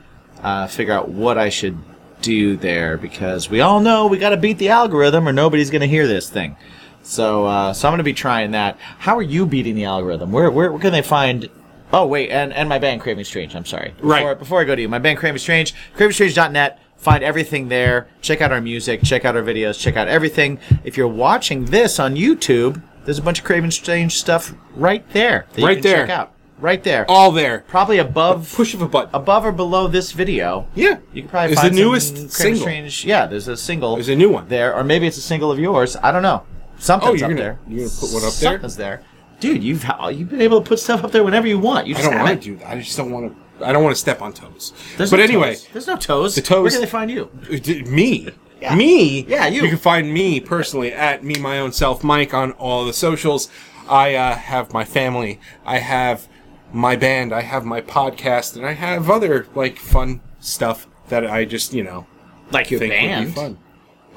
uh, 0.44 0.68
figure 0.68 0.94
out 0.94 1.07
what 1.10 1.38
I 1.38 1.49
should 1.49 1.77
do 2.22 2.57
there 2.57 2.98
because 2.98 3.49
we 3.49 3.61
all 3.61 3.80
know 3.80 4.07
we 4.07 4.18
got 4.18 4.30
to 4.30 4.38
beat 4.38 4.57
the 4.57 4.69
algorithm 4.69 5.27
or 5.27 5.34
nobody's 5.34 5.69
gonna 5.69 5.85
hear 5.88 6.07
this 6.07 6.30
thing. 6.30 6.56
So, 7.03 7.45
uh, 7.45 7.72
so 7.72 7.88
I'm 7.88 7.91
going 7.94 7.99
to 7.99 8.03
be 8.03 8.11
trying 8.14 8.52
that. 8.52 8.77
How 8.80 9.18
are 9.18 9.22
you 9.22 9.45
beating 9.45 9.76
the 9.76 9.85
algorithm? 9.85 10.30
Where, 10.34 10.52
where, 10.52 10.69
where 10.73 10.81
can 10.81 10.91
they 10.91 11.02
find? 11.02 11.49
Oh, 11.94 12.06
wait, 12.06 12.31
and, 12.31 12.52
and 12.52 12.68
my 12.68 12.80
band 12.80 12.99
Craving 12.99 13.23
Strange. 13.23 13.56
I'm 13.56 13.64
sorry. 13.64 13.91
Before, 13.91 14.10
Right. 14.10 14.38
Before 14.38 14.60
I 14.60 14.65
go 14.65 14.76
to 14.76 14.81
you, 14.81 14.89
my 14.89 14.99
band 14.99 15.18
Craving 15.18 15.39
Strange, 15.39 15.73
cravingstrange.net. 15.95 16.80
Find 16.98 17.23
everything 17.23 17.69
there. 17.69 18.10
Check 18.22 18.41
out 18.41 18.52
our 18.52 18.60
music. 18.60 19.03
Check 19.03 19.23
out 19.23 19.38
our 19.38 19.41
videos. 19.41 19.80
Check 19.80 19.95
out 19.95 20.10
everything. 20.10 20.60
If 20.84 20.98
you're 20.98 21.07
watching 21.07 21.65
this 21.65 21.98
on 21.98 22.15
YouTube, 22.15 22.81
there's 23.06 23.19
a 23.19 23.22
bunch 23.22 23.39
of 23.39 23.45
Craving 23.45 23.72
Strange 23.72 24.18
stuff 24.18 24.53
right 24.76 25.07
there. 25.11 25.45
That 25.53 25.61
you 25.61 25.68
Right 25.68 25.76
can 25.76 25.84
there. 25.84 26.07
Check 26.07 26.10
out. 26.10 26.34
Right 26.59 26.84
there. 26.84 27.05
All 27.07 27.31
there. 27.31 27.63
Probably 27.67 27.99
above, 27.99 28.51
Push 28.55 28.73
of 28.73 28.81
a 28.81 28.88
button. 28.88 29.11
above 29.13 29.45
or 29.45 29.51
below 29.51 29.88
this 29.88 30.11
video. 30.11 30.67
Yeah. 30.73 30.97
You 31.13 31.21
can 31.21 31.29
probably 31.29 31.51
It's 31.53 31.61
find 31.61 31.73
the 31.73 31.77
some 31.77 31.85
newest 31.88 32.13
Craving 32.15 32.29
single. 32.31 32.61
Strange. 32.61 33.05
Yeah, 33.05 33.27
there's 33.27 33.47
a 33.47 33.55
single. 33.55 33.93
There's 33.95 34.09
a 34.09 34.15
new 34.15 34.29
one. 34.29 34.47
there, 34.47 34.75
or 34.75 34.84
maybe 34.84 35.05
it's 35.05 35.17
a 35.17 35.21
single 35.21 35.51
of 35.51 35.59
yours. 35.59 35.95
I 36.01 36.11
don't 36.11 36.23
know. 36.23 36.43
Something's 36.79 37.09
Oh, 37.09 37.13
you're 37.13 37.25
up 37.25 37.29
gonna- 37.31 37.41
there. 37.41 37.59
you're 37.67 37.88
gonna 37.88 37.99
put 37.99 38.11
one 38.13 38.23
up 38.23 38.34
there? 38.34 38.51
Something's 38.53 38.75
there, 38.75 39.01
dude. 39.39 39.63
You've 39.63 39.85
you've 40.11 40.29
been 40.29 40.41
able 40.41 40.61
to 40.61 40.67
put 40.67 40.79
stuff 40.79 41.03
up 41.03 41.11
there 41.11 41.23
whenever 41.23 41.47
you 41.47 41.59
want. 41.59 41.85
You 41.88 41.93
I 41.95 41.97
just 41.97 42.09
don't 42.09 42.17
want 42.17 42.27
haven't. 42.29 42.43
to 42.43 42.49
do 42.51 42.55
that. 42.57 42.67
I 42.69 42.79
just 42.79 42.97
don't 42.97 43.11
want 43.11 43.35
to. 43.59 43.65
I 43.65 43.71
don't 43.71 43.84
want 43.84 43.95
to 43.95 43.99
step 43.99 44.21
on 44.21 44.34
toes. 44.34 44.73
There's 44.97 45.09
but 45.11 45.17
no 45.17 45.23
anyway, 45.23 45.49
toes. 45.55 45.67
there's 45.73 45.88
no 45.88 45.95
toes. 45.95 46.35
The 46.35 46.41
toes- 46.41 46.61
Where 46.63 46.71
can 46.71 46.81
they 46.81 46.88
find 46.88 47.09
you? 47.11 47.29
D- 47.61 47.84
Me. 47.84 48.29
Yeah. 48.61 48.73
Me? 48.75 49.25
Yeah, 49.27 49.45
you. 49.47 49.61
You 49.63 49.69
can 49.69 49.77
find 49.77 50.11
me 50.11 50.39
personally 50.39 50.91
at 50.91 51.23
me 51.23 51.35
my 51.35 51.59
own 51.59 51.71
self 51.71 52.03
Mike 52.03 52.34
on 52.34 52.51
all 52.53 52.85
the 52.85 52.93
socials. 52.93 53.49
I 53.89 54.15
uh, 54.15 54.35
have 54.35 54.73
my 54.73 54.84
family. 54.85 55.39
I 55.65 55.77
have 55.79 56.27
my 56.73 56.95
band. 56.95 57.34
I 57.34 57.41
have 57.41 57.65
my 57.65 57.81
podcast, 57.81 58.56
and 58.56 58.65
I 58.65 58.73
have 58.73 59.10
other 59.10 59.48
like 59.56 59.77
fun 59.77 60.22
stuff 60.39 60.88
that 61.10 61.26
I 61.26 61.45
just 61.45 61.73
you 61.73 61.84
know 61.84 62.06
Like 62.52 62.69
your 62.72 62.80
band? 62.80 63.34
fun. 63.34 63.57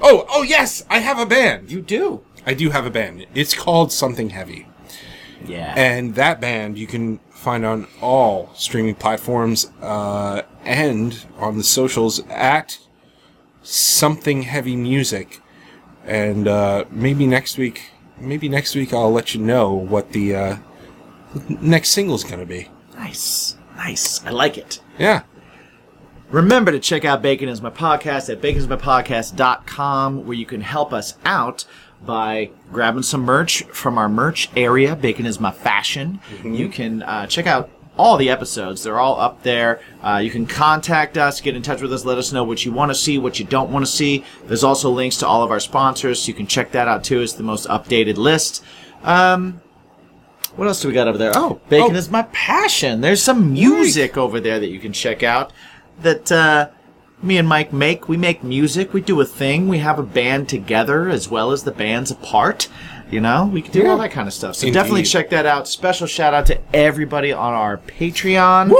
Oh, 0.01 0.25
oh 0.29 0.41
yes, 0.43 0.83
I 0.89 0.99
have 0.99 1.19
a 1.19 1.25
band. 1.25 1.71
You 1.71 1.81
do. 1.81 2.23
I 2.45 2.53
do 2.53 2.69
have 2.71 2.85
a 2.85 2.89
band. 2.89 3.25
It's 3.35 3.53
called 3.53 3.91
Something 3.91 4.31
Heavy. 4.31 4.67
Yeah. 5.45 5.73
And 5.77 6.15
that 6.15 6.41
band 6.41 6.77
you 6.77 6.87
can 6.87 7.19
find 7.29 7.65
on 7.65 7.87
all 8.01 8.49
streaming 8.55 8.95
platforms 8.95 9.71
uh, 9.81 10.41
and 10.65 11.25
on 11.37 11.57
the 11.57 11.63
socials 11.63 12.19
at 12.29 12.77
Something 13.63 14.43
Heavy 14.43 14.75
Music. 14.75 15.39
And 16.05 16.47
uh, 16.47 16.85
maybe 16.89 17.27
next 17.27 17.57
week, 17.57 17.91
maybe 18.19 18.49
next 18.49 18.75
week 18.75 18.93
I'll 18.93 19.11
let 19.11 19.35
you 19.35 19.41
know 19.41 19.71
what 19.73 20.11
the 20.13 20.35
uh, 20.35 20.57
next 21.49 21.89
single's 21.89 22.23
gonna 22.23 22.45
be. 22.45 22.69
Nice. 22.95 23.55
Nice. 23.75 24.25
I 24.25 24.29
like 24.31 24.57
it. 24.57 24.81
Yeah. 24.99 25.23
Remember 26.29 26.71
to 26.71 26.79
check 26.79 27.03
out 27.03 27.21
Bacon 27.21 27.49
is 27.49 27.61
My 27.61 27.69
Podcast 27.69 28.31
at 28.31 28.41
baconismypodcast.com 28.41 30.25
where 30.25 30.37
you 30.37 30.45
can 30.45 30.61
help 30.61 30.93
us 30.93 31.17
out 31.25 31.65
by 32.05 32.49
grabbing 32.71 33.03
some 33.03 33.21
merch 33.21 33.63
from 33.65 33.97
our 33.97 34.09
merch 34.09 34.49
area, 34.55 34.95
Bacon 34.95 35.25
is 35.25 35.39
My 35.39 35.51
Fashion. 35.51 36.19
You 36.43 36.69
can 36.69 37.03
uh, 37.03 37.27
check 37.27 37.47
out 37.47 37.69
all 37.97 38.17
the 38.17 38.29
episodes. 38.29 38.83
They're 38.83 38.99
all 38.99 39.19
up 39.19 39.43
there. 39.43 39.81
Uh, 40.01 40.17
you 40.23 40.31
can 40.31 40.47
contact 40.47 41.17
us, 41.17 41.41
get 41.41 41.55
in 41.55 41.61
touch 41.61 41.81
with 41.81 41.93
us, 41.93 42.05
let 42.05 42.17
us 42.17 42.31
know 42.31 42.43
what 42.43 42.65
you 42.65 42.71
want 42.71 42.89
to 42.89 42.95
see, 42.95 43.17
what 43.17 43.37
you 43.39 43.45
don't 43.45 43.71
want 43.71 43.85
to 43.85 43.91
see. 43.91 44.23
There's 44.45 44.63
also 44.63 44.89
links 44.89 45.17
to 45.17 45.27
all 45.27 45.43
of 45.43 45.51
our 45.51 45.59
sponsors, 45.59 46.21
so 46.21 46.27
you 46.27 46.33
can 46.33 46.47
check 46.47 46.71
that 46.71 46.87
out 46.87 47.03
too. 47.03 47.21
It's 47.21 47.33
the 47.33 47.43
most 47.43 47.67
updated 47.67 48.17
list. 48.17 48.63
Um, 49.03 49.61
what 50.55 50.67
else 50.67 50.81
do 50.81 50.87
we 50.87 50.93
got 50.93 51.07
over 51.07 51.17
there? 51.17 51.31
Oh, 51.35 51.59
bacon 51.69 51.95
Oh. 51.95 51.99
is 51.99 52.09
my 52.09 52.23
passion. 52.31 53.01
There's 53.01 53.21
some 53.23 53.53
music 53.53 54.17
over 54.17 54.39
there 54.39 54.59
that 54.59 54.67
you 54.69 54.79
can 54.79 54.93
check 54.93 55.23
out. 55.23 55.51
That 56.01 56.31
uh, 56.31 56.69
me 57.21 57.37
and 57.37 57.47
Mike 57.47 57.71
make. 57.71 58.07
We 58.09 58.17
make 58.17 58.43
music. 58.43 58.93
We 58.93 59.01
do 59.01 59.19
a 59.21 59.25
thing. 59.25 59.67
We 59.67 59.77
have 59.79 59.99
a 59.99 60.03
band 60.03 60.49
together 60.49 61.09
as 61.09 61.29
well 61.29 61.51
as 61.51 61.63
the 61.63 61.71
bands 61.71 62.11
apart. 62.11 62.67
You 63.11 63.19
know, 63.19 63.45
we 63.51 63.61
can 63.61 63.73
do 63.73 63.87
all 63.87 63.97
that 63.97 64.11
kind 64.11 64.27
of 64.27 64.33
stuff. 64.33 64.55
So 64.55 64.65
Indeed. 64.67 64.79
definitely 64.79 65.03
check 65.03 65.29
that 65.31 65.45
out. 65.45 65.67
Special 65.67 66.07
shout 66.07 66.33
out 66.33 66.45
to 66.47 66.59
everybody 66.73 67.33
on 67.33 67.53
our 67.53 67.77
Patreon. 67.77 68.71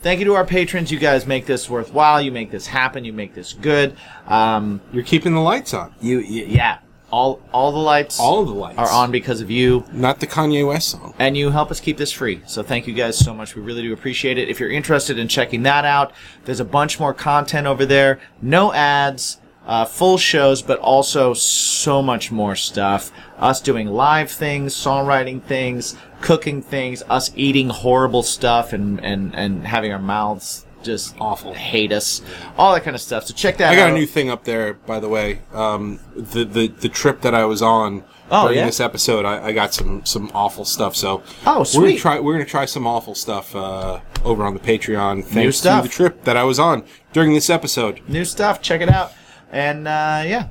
Thank 0.00 0.18
you 0.18 0.24
to 0.26 0.34
our 0.34 0.44
patrons. 0.44 0.90
You 0.90 0.98
guys 0.98 1.26
make 1.28 1.46
this 1.46 1.70
worthwhile. 1.70 2.20
You 2.20 2.32
make 2.32 2.50
this 2.50 2.66
happen. 2.66 3.04
You 3.04 3.12
make 3.12 3.34
this 3.34 3.52
good. 3.52 3.96
Um, 4.26 4.80
You're 4.92 5.04
keeping 5.04 5.32
the 5.32 5.40
lights 5.40 5.72
on. 5.74 5.94
you, 6.00 6.18
y 6.18 6.24
yeah. 6.48 6.78
All 7.12 7.40
all 7.52 7.72
the 7.72 7.78
lights 7.78 8.18
All 8.18 8.42
the 8.44 8.52
lights 8.52 8.78
are 8.78 8.88
on 8.90 9.10
because 9.10 9.40
of 9.42 9.50
you 9.50 9.84
Not 9.92 10.20
the 10.20 10.26
Kanye 10.26 10.66
West 10.66 10.88
song. 10.92 11.14
and 11.18 11.36
you 11.36 11.50
help 11.50 11.70
us 11.70 11.78
keep 11.78 11.98
this 11.98 12.10
free. 12.10 12.40
So 12.46 12.62
thank 12.62 12.86
you 12.86 12.94
guys 12.94 13.18
so 13.18 13.34
much. 13.34 13.54
We 13.54 13.60
really 13.62 13.82
do 13.82 13.92
appreciate 13.92 14.38
it. 14.38 14.48
If 14.48 14.58
you're 14.58 14.70
interested 14.70 15.18
in 15.18 15.28
checking 15.28 15.62
that 15.64 15.84
out, 15.84 16.12
there's 16.46 16.60
a 16.60 16.64
bunch 16.64 16.98
more 16.98 17.12
content 17.12 17.66
over 17.66 17.84
there. 17.84 18.18
No 18.40 18.72
ads, 18.72 19.38
uh, 19.66 19.84
full 19.84 20.16
shows, 20.18 20.62
but 20.62 20.78
also 20.78 21.34
so 21.34 22.00
much 22.02 22.32
more 22.32 22.56
stuff. 22.56 23.12
Us 23.38 23.60
doing 23.60 23.88
live 23.88 24.30
things, 24.30 24.74
songwriting 24.74 25.42
things, 25.42 25.94
cooking 26.22 26.62
things, 26.62 27.02
us 27.10 27.30
eating 27.36 27.68
horrible 27.68 28.22
stuff 28.22 28.72
and, 28.72 29.04
and, 29.04 29.34
and 29.36 29.66
having 29.66 29.92
our 29.92 29.98
mouths 30.00 30.64
just 30.82 31.14
Awful. 31.20 31.54
hate 31.54 31.92
us, 31.92 32.22
all 32.56 32.72
that 32.74 32.82
kind 32.84 32.94
of 32.94 33.00
stuff. 33.02 33.24
So 33.26 33.34
check 33.34 33.56
that 33.58 33.68
out. 33.68 33.72
I 33.74 33.80
out. 33.82 33.86
got 33.88 33.90
a 33.90 33.94
new 33.94 34.06
thing 34.06 34.30
up 34.30 34.44
there, 34.44 34.74
by 34.74 35.00
the 35.00 35.08
way. 35.08 35.40
Um, 35.52 36.00
the, 36.14 36.44
the 36.44 36.66
the 36.68 36.88
trip 36.88 37.20
that 37.22 37.34
I 37.34 37.44
was 37.44 37.62
on 37.62 38.04
Oh, 38.34 38.44
during 38.44 38.60
yeah? 38.60 38.66
this 38.66 38.80
episode, 38.80 39.24
I, 39.26 39.48
I 39.48 39.52
got 39.52 39.74
some 39.74 40.04
some 40.06 40.30
awful 40.34 40.64
stuff. 40.64 40.96
So 40.96 41.22
Oh, 41.46 41.64
We're 41.74 41.82
gonna 41.88 41.96
try 41.98 42.18
we're 42.20 42.32
gonna 42.32 42.44
try 42.46 42.64
some 42.64 42.86
awful 42.86 43.14
stuff 43.14 43.54
uh, 43.54 44.00
over 44.24 44.44
on 44.44 44.54
the 44.54 44.60
Patreon. 44.60 45.24
Thanks 45.24 45.58
stuff. 45.58 45.82
to 45.82 45.88
the 45.88 45.94
trip 45.94 46.24
that 46.24 46.36
I 46.36 46.44
was 46.44 46.58
on 46.58 46.84
during 47.12 47.34
this 47.34 47.50
episode. 47.50 48.00
new 48.08 48.24
stuff. 48.24 48.62
Check 48.62 48.80
it 48.80 48.88
out. 48.88 49.12
And 49.50 49.86
uh, 49.86 50.22
yeah, 50.26 50.48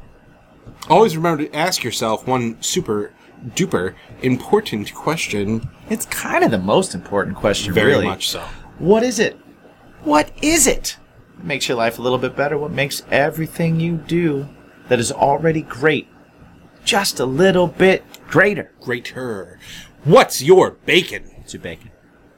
Always 0.89 1.15
remember 1.17 1.45
to 1.45 1.55
ask 1.55 1.83
yourself 1.83 2.27
one 2.27 2.61
super 2.61 3.13
duper 3.55 3.95
important 4.21 4.93
question. 4.93 5.67
it's 5.89 6.05
kind 6.05 6.43
of 6.43 6.51
the 6.51 6.59
most 6.59 6.93
important 6.93 7.35
question. 7.37 7.73
Very 7.73 7.91
really. 7.93 8.05
much 8.05 8.29
so. 8.29 8.41
What 8.77 9.01
is 9.01 9.17
it? 9.19 9.39
What 10.03 10.31
is 10.41 10.65
it? 10.65 10.97
What 11.35 11.45
makes 11.45 11.67
your 11.67 11.77
life 11.77 11.99
a 11.99 12.01
little 12.01 12.17
bit 12.17 12.35
better? 12.35 12.57
What 12.57 12.71
makes 12.71 13.03
everything 13.11 13.79
you 13.79 13.97
do 13.97 14.49
that 14.89 14.99
is 14.99 15.11
already 15.11 15.61
great 15.61 16.07
just 16.83 17.19
a 17.19 17.25
little 17.25 17.67
bit 17.67 18.03
greater? 18.27 18.71
Greater. 18.81 19.59
What's 20.03 20.41
your 20.41 20.71
bacon? 20.71 21.29
It's 21.41 21.53
your 21.53 21.61
bacon. 21.61 21.91